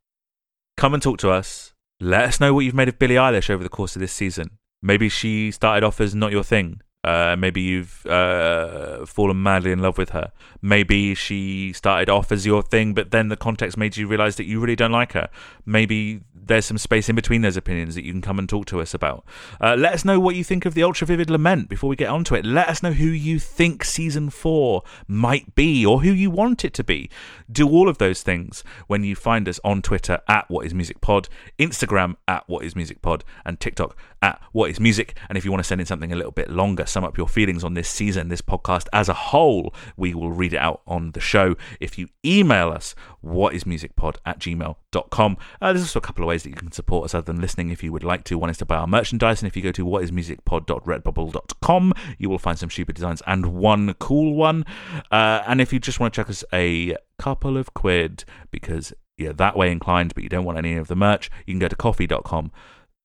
come 0.78 0.94
and 0.94 1.02
talk 1.02 1.18
to 1.20 1.32
us. 1.32 1.74
Let 2.00 2.24
us 2.24 2.40
know 2.40 2.54
what 2.54 2.62
you've 2.62 2.74
made 2.74 2.90
of 2.90 2.98
Billie 2.98 3.16
Eilish 3.16 3.50
over 3.50 3.64
the 3.64 3.70
course 3.70 3.96
of 3.96 4.00
this 4.00 4.14
season. 4.14 4.58
Maybe 4.82 5.10
she 5.10 5.52
started 5.52 5.84
off 5.84 6.00
as 6.00 6.16
not 6.16 6.32
your 6.32 6.44
thing. 6.44 6.82
Uh, 7.04 7.36
maybe 7.36 7.62
you've 7.62 8.06
uh, 8.06 9.06
fallen 9.06 9.42
madly 9.42 9.72
in 9.72 9.80
love 9.80 9.98
with 9.98 10.12
her. 10.12 10.32
Maybe 10.62 11.16
she 11.16 11.74
started 11.74 12.10
off 12.10 12.32
as 12.32 12.46
your 12.46 12.62
thing, 12.62 12.94
but 12.94 13.10
then 13.10 13.30
the 13.30 13.38
context 13.38 13.76
made 13.78 13.98
you 13.98 14.08
realize 14.08 14.36
that 14.36 14.46
you 14.46 14.60
really 14.60 14.76
don't 14.76 14.92
like 14.92 15.14
her. 15.14 15.30
Maybe 15.66 16.22
there's 16.34 16.66
some 16.66 16.78
space 16.78 17.08
in 17.08 17.16
between 17.16 17.42
those 17.42 17.58
opinions 17.58 17.96
that 17.96 18.04
you 18.04 18.12
can 18.12 18.22
come 18.22 18.38
and 18.38 18.48
talk 18.48 18.66
to 18.66 18.82
us 18.82 18.94
about. 18.94 19.26
Uh, 19.60 19.76
let 19.78 19.94
us 19.94 20.04
know 20.04 20.20
what 20.20 20.36
you 20.36 20.44
think 20.44 20.66
of 20.66 20.74
the 20.74 20.84
Ultra 20.84 21.08
Vivid 21.08 21.30
Lament 21.30 21.70
before 21.70 21.90
we 21.90 21.96
get 21.96 22.10
onto 22.10 22.36
it. 22.36 22.46
Let 22.46 22.68
us 22.68 22.84
know 22.84 22.92
who 22.92 23.06
you 23.06 23.40
think 23.40 23.84
season 23.84 24.30
four 24.30 24.84
might 25.08 25.56
be 25.56 25.86
or 25.86 26.02
who 26.02 26.12
you 26.12 26.30
want 26.30 26.66
it 26.66 26.74
to 26.76 26.84
be. 26.84 27.10
Do 27.52 27.70
all 27.70 27.88
of 27.88 28.00
those 28.00 28.22
things 28.22 28.64
when 28.88 29.04
you 29.04 29.16
find 29.16 29.48
us 29.48 29.60
on 29.64 29.82
Twitter 29.82 30.20
at 30.28 30.50
What 30.50 30.66
Is 30.66 30.74
Music 30.74 31.00
Pod, 31.02 31.30
Instagram 31.58 32.16
at 32.28 32.48
What 32.48 32.66
Is 32.66 32.76
Music 32.76 33.02
Pod, 33.02 33.24
and 33.46 33.60
TikTok 33.60 33.96
at 34.22 34.42
What 34.52 34.70
Is 34.70 34.80
Music. 34.80 35.18
And 35.30 35.38
if 35.38 35.46
you 35.46 35.52
want 35.52 35.64
to 35.64 35.68
send 35.68 35.82
in 35.82 35.88
something 35.88 36.12
a 36.12 36.16
little 36.16 36.32
bit 36.32 36.50
longer, 36.50 36.86
sum 36.92 37.04
up 37.04 37.18
your 37.18 37.28
feelings 37.28 37.64
on 37.64 37.74
this 37.74 37.90
season, 37.90 38.28
this 38.28 38.42
podcast 38.42 38.88
as 38.94 39.10
a 39.10 39.14
whole, 39.14 39.74
we 39.98 40.14
will 40.14 40.32
read 40.32 40.54
it 40.54 40.58
out 40.58 40.82
on 40.86 41.12
the 41.12 41.20
show. 41.20 41.56
If 41.80 41.98
you 41.98 42.10
email 42.26 42.70
us, 42.70 42.94
whatismusicpod 43.24 44.18
at 44.26 44.40
gmail.com. 44.40 45.38
Uh, 45.62 45.74
there's 45.74 45.84
also 45.84 46.00
a 46.00 46.02
couple 46.02 46.24
of 46.24 46.28
ways 46.28 46.44
that 46.44 46.50
you 46.50 46.56
can 46.56 46.72
support 46.72 47.06
us 47.06 47.16
other 47.16 47.32
than 47.32 47.42
listening 47.42 47.70
if 47.70 47.84
you 47.84 47.92
would 47.92 48.04
like 48.04 48.24
to. 48.26 48.38
One 48.38 48.50
is 48.50 48.58
to 48.58 48.66
buy 48.66 48.78
our 48.78 48.88
merchandise, 48.88 49.42
and 49.42 49.48
if 49.48 49.56
you 49.56 49.64
go 49.64 49.72
to 49.72 49.86
whatismusicpod.redbubble.com, 49.86 51.94
you 52.18 52.30
will 52.30 52.40
find 52.40 52.60
some 52.60 52.70
stupid 52.70 52.96
designs 52.96 53.22
and 53.26 53.48
one 53.48 53.94
cool 53.96 54.36
one. 54.36 54.66
Uh, 55.12 55.44
and 55.48 55.62
if 55.62 55.74
you 55.74 55.80
just 55.80 56.00
want 56.00 56.14
to 56.14 56.22
chuck 56.22 56.30
us 56.30 56.44
a 56.54 56.96
couple 57.18 57.58
of 57.58 57.74
quid 57.74 58.24
because 58.52 58.94
you're 59.18 59.34
that 59.34 59.56
way 59.56 59.72
inclined, 59.72 60.14
but 60.14 60.24
you 60.24 60.30
don't 60.30 60.46
want 60.46 60.58
any 60.58 60.76
of 60.76 60.88
the 60.88 60.96
merch, 60.96 61.30
you 61.46 61.54
can 61.54 61.60
go 61.60 61.68
to 61.68 61.76
coffee.com 61.76 62.52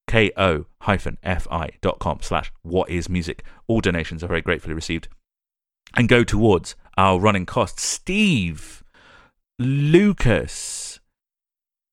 ko-fi.com 0.07 1.49
slash 2.21 2.51
what 2.63 2.89
is 2.89 3.09
music. 3.09 3.43
All 3.67 3.81
donations 3.81 4.23
are 4.23 4.27
very 4.27 4.41
gratefully 4.41 4.73
received 4.73 5.07
and 5.95 6.09
go 6.09 6.23
towards 6.23 6.75
our 6.97 7.19
running 7.19 7.45
costs. 7.45 7.83
Steve, 7.83 8.83
Lucas, 9.59 10.99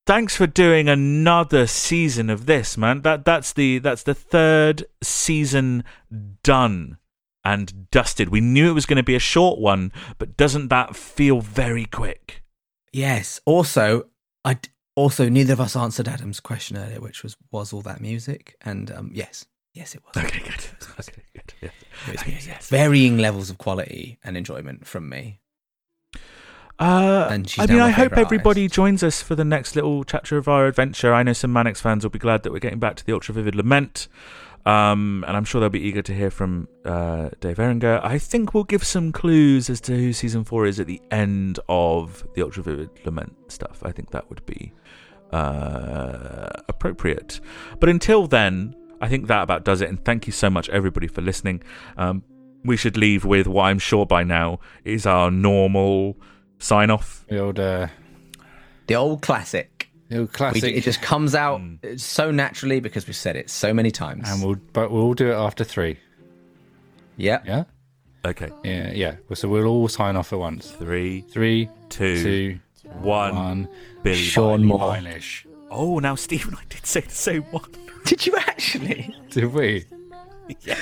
thanks 0.06 0.36
for 0.36 0.46
doing 0.46 0.88
another 0.88 1.66
season 1.66 2.30
of 2.30 2.46
this, 2.46 2.76
man. 2.76 3.02
That 3.02 3.24
that's 3.24 3.52
the 3.52 3.78
that's 3.78 4.02
the 4.02 4.14
third 4.14 4.86
season 5.02 5.84
done 6.42 6.98
and 7.44 7.90
dusted. 7.90 8.30
We 8.30 8.40
knew 8.40 8.70
it 8.70 8.74
was 8.74 8.86
going 8.86 8.96
to 8.96 9.02
be 9.02 9.16
a 9.16 9.20
short 9.20 9.58
one, 9.58 9.92
but 10.18 10.36
doesn't 10.36 10.68
that 10.68 10.96
feel 10.96 11.40
very 11.40 11.84
quick? 11.84 12.42
Yes. 12.92 13.40
Also, 13.44 14.06
I 14.44 14.58
also 14.96 15.28
neither 15.28 15.52
of 15.54 15.60
us 15.60 15.76
answered 15.76 16.08
Adam's 16.08 16.40
question 16.40 16.76
earlier, 16.76 17.00
which 17.00 17.22
was 17.22 17.36
was 17.50 17.72
all 17.72 17.82
that 17.82 18.00
music? 18.00 18.56
And 18.62 18.90
um, 18.92 19.10
yes, 19.14 19.46
yes, 19.72 19.94
it 19.94 20.02
was. 20.04 20.24
Okay, 20.24 20.40
good. 20.40 20.64
Okay, 21.00 21.22
good. 21.34 21.52
It 22.08 22.12
was 22.12 22.26
music. 22.26 22.62
Varying 22.62 23.18
levels 23.18 23.50
of 23.50 23.58
quality 23.58 24.18
and 24.22 24.36
enjoyment 24.36 24.86
from 24.86 25.08
me. 25.08 25.40
Uh, 26.78 27.28
And 27.30 27.48
she's 27.48 27.62
I 27.68 27.72
mean, 27.72 27.80
I 27.80 27.90
hope 27.90 28.12
everybody 28.16 28.62
artist. 28.62 28.74
joins 28.74 29.02
us 29.02 29.22
for 29.22 29.34
the 29.34 29.44
next 29.44 29.76
little 29.76 30.02
chapter 30.04 30.36
of 30.36 30.48
our 30.48 30.66
adventure. 30.66 31.14
I 31.14 31.22
know 31.22 31.32
some 31.32 31.52
Manics 31.52 31.80
fans 31.80 32.02
will 32.04 32.10
be 32.10 32.18
glad 32.18 32.42
that 32.42 32.52
we're 32.52 32.58
getting 32.58 32.80
back 32.80 32.96
to 32.96 33.04
the 33.06 33.12
Ultra 33.12 33.34
Vivid 33.34 33.54
Lament. 33.54 34.08
Um, 34.66 35.24
and 35.28 35.36
I'm 35.36 35.44
sure 35.44 35.60
they'll 35.60 35.68
be 35.68 35.86
eager 35.86 36.00
to 36.02 36.14
hear 36.14 36.30
from 36.30 36.68
uh, 36.84 37.28
Dave 37.40 37.58
Eringer. 37.58 38.00
I 38.02 38.18
think 38.18 38.54
we'll 38.54 38.64
give 38.64 38.82
some 38.82 39.12
clues 39.12 39.68
as 39.68 39.80
to 39.82 39.92
who 39.94 40.12
season 40.12 40.42
four 40.44 40.64
is 40.64 40.80
at 40.80 40.86
the 40.86 41.02
end 41.10 41.58
of 41.68 42.26
the 42.34 42.42
Ultra 42.42 42.62
Vivid 42.62 42.90
Lament 43.04 43.36
stuff. 43.48 43.82
I 43.84 43.92
think 43.92 44.10
that 44.12 44.28
would 44.30 44.44
be 44.46 44.72
uh, 45.32 46.48
appropriate. 46.68 47.40
But 47.78 47.90
until 47.90 48.26
then, 48.26 48.74
I 49.02 49.08
think 49.08 49.26
that 49.26 49.42
about 49.42 49.64
does 49.64 49.82
it. 49.82 49.90
And 49.90 50.02
thank 50.02 50.26
you 50.26 50.32
so 50.32 50.48
much, 50.48 50.70
everybody, 50.70 51.08
for 51.08 51.20
listening. 51.20 51.62
Um, 51.98 52.22
we 52.64 52.78
should 52.78 52.96
leave 52.96 53.26
with 53.26 53.46
what 53.46 53.64
I'm 53.64 53.78
sure 53.78 54.06
by 54.06 54.24
now 54.24 54.60
is 54.84 55.04
our 55.04 55.30
normal 55.30 56.16
sign 56.58 56.88
off. 56.88 57.26
The 57.28 57.38
old, 57.38 57.60
uh, 57.60 57.88
The 58.86 58.94
old 58.94 59.20
classic. 59.20 59.73
The 60.14 60.20
old 60.20 60.28
We, 60.30 60.34
classic. 60.34 60.74
it 60.76 60.82
just 60.82 61.02
comes 61.02 61.34
out 61.34 61.60
Mm. 61.60 62.00
so 62.00 62.30
naturally 62.30 62.80
because 62.80 63.06
we've 63.06 63.16
said 63.16 63.36
it 63.36 63.50
so 63.50 63.74
many 63.74 63.90
times. 63.90 64.28
and 64.28 64.42
we'll, 64.42 64.56
but 64.72 64.90
we'll 64.90 65.02
all 65.02 65.14
do 65.14 65.30
it 65.30 65.34
after 65.34 65.64
three. 65.64 65.98
yeah. 67.16 67.40
Yeah? 67.46 67.64
Okay. 68.24 68.48
Yeah, 68.64 68.90
yeah. 68.92 69.16
So 69.34 69.48
we'll 69.48 69.66
all 69.66 69.86
sign 69.88 70.16
off 70.16 70.32
at 70.32 70.38
once. 70.38 70.70
Three, 70.70 71.20
Three, 71.30 71.68
two, 71.90 72.22
two, 72.22 72.58
one. 73.02 73.34
one. 73.36 73.68
Billy 74.02 74.16
Sean 74.16 74.62
Biley. 74.62 75.44
Moore. 75.46 75.54
Oh, 75.70 75.98
now 75.98 76.14
Stephen, 76.14 76.54
I 76.54 76.62
did 76.70 76.86
say 76.86 77.00
the 77.00 77.10
same 77.10 77.42
one. 77.44 77.70
Did 78.04 78.26
you 78.26 78.36
actually? 78.36 79.14
Did 79.30 79.52
we? 79.52 79.84
Yeah. 80.60 80.76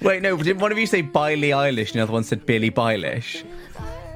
Wait, 0.00 0.22
no. 0.22 0.38
Didn't 0.38 0.60
one 0.62 0.72
of 0.72 0.78
you 0.78 0.86
say 0.86 1.02
Biley 1.02 1.50
Eilish 1.50 1.88
and 1.90 1.96
the 1.96 2.02
other 2.04 2.14
one 2.14 2.24
said 2.24 2.46
Billy 2.46 2.70
Eilish? 2.70 3.44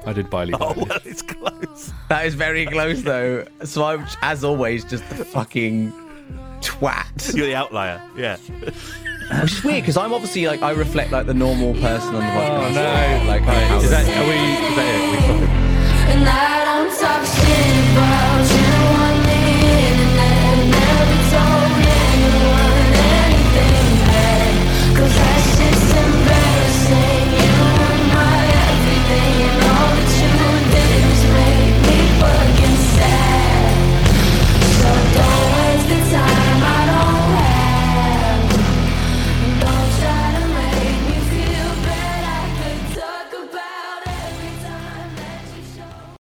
I 0.07 0.13
did 0.13 0.29
barely. 0.29 0.53
Oh, 0.53 0.73
well, 0.75 0.99
it's 1.03 1.21
close. 1.21 1.91
That 2.07 2.25
is 2.25 2.33
very 2.33 2.65
close, 2.65 3.01
though. 3.01 3.45
So 3.65 3.83
I'm, 3.83 4.07
as 4.21 4.43
always, 4.43 4.85
just 4.85 5.07
the 5.09 5.25
fucking 5.25 5.91
twat. 6.61 7.35
You're 7.35 7.47
the 7.47 7.55
outlier. 7.55 8.01
Yeah. 8.15 8.37
Which 9.41 9.51
is 9.51 9.63
weird 9.63 9.81
because 9.81 9.97
I'm 9.97 10.13
obviously 10.13 10.47
like 10.47 10.61
I 10.61 10.71
reflect 10.71 11.11
like 11.11 11.25
the 11.25 11.33
normal 11.33 11.73
person 11.73 12.15
on 12.15 12.21
the 12.21 12.31
oh, 12.31 12.39
podcast. 12.39 12.69
Oh 12.69 12.71
no! 12.71 13.27
Like, 13.27 13.41
right, 13.45 13.83
is 13.83 13.89
that 13.89 14.07
are 14.07 14.25
we? 14.25 14.37
Is 14.67 14.75
that 14.77 14.87
it? 14.95 15.11
We 15.11 15.17
fucking. 15.27 15.67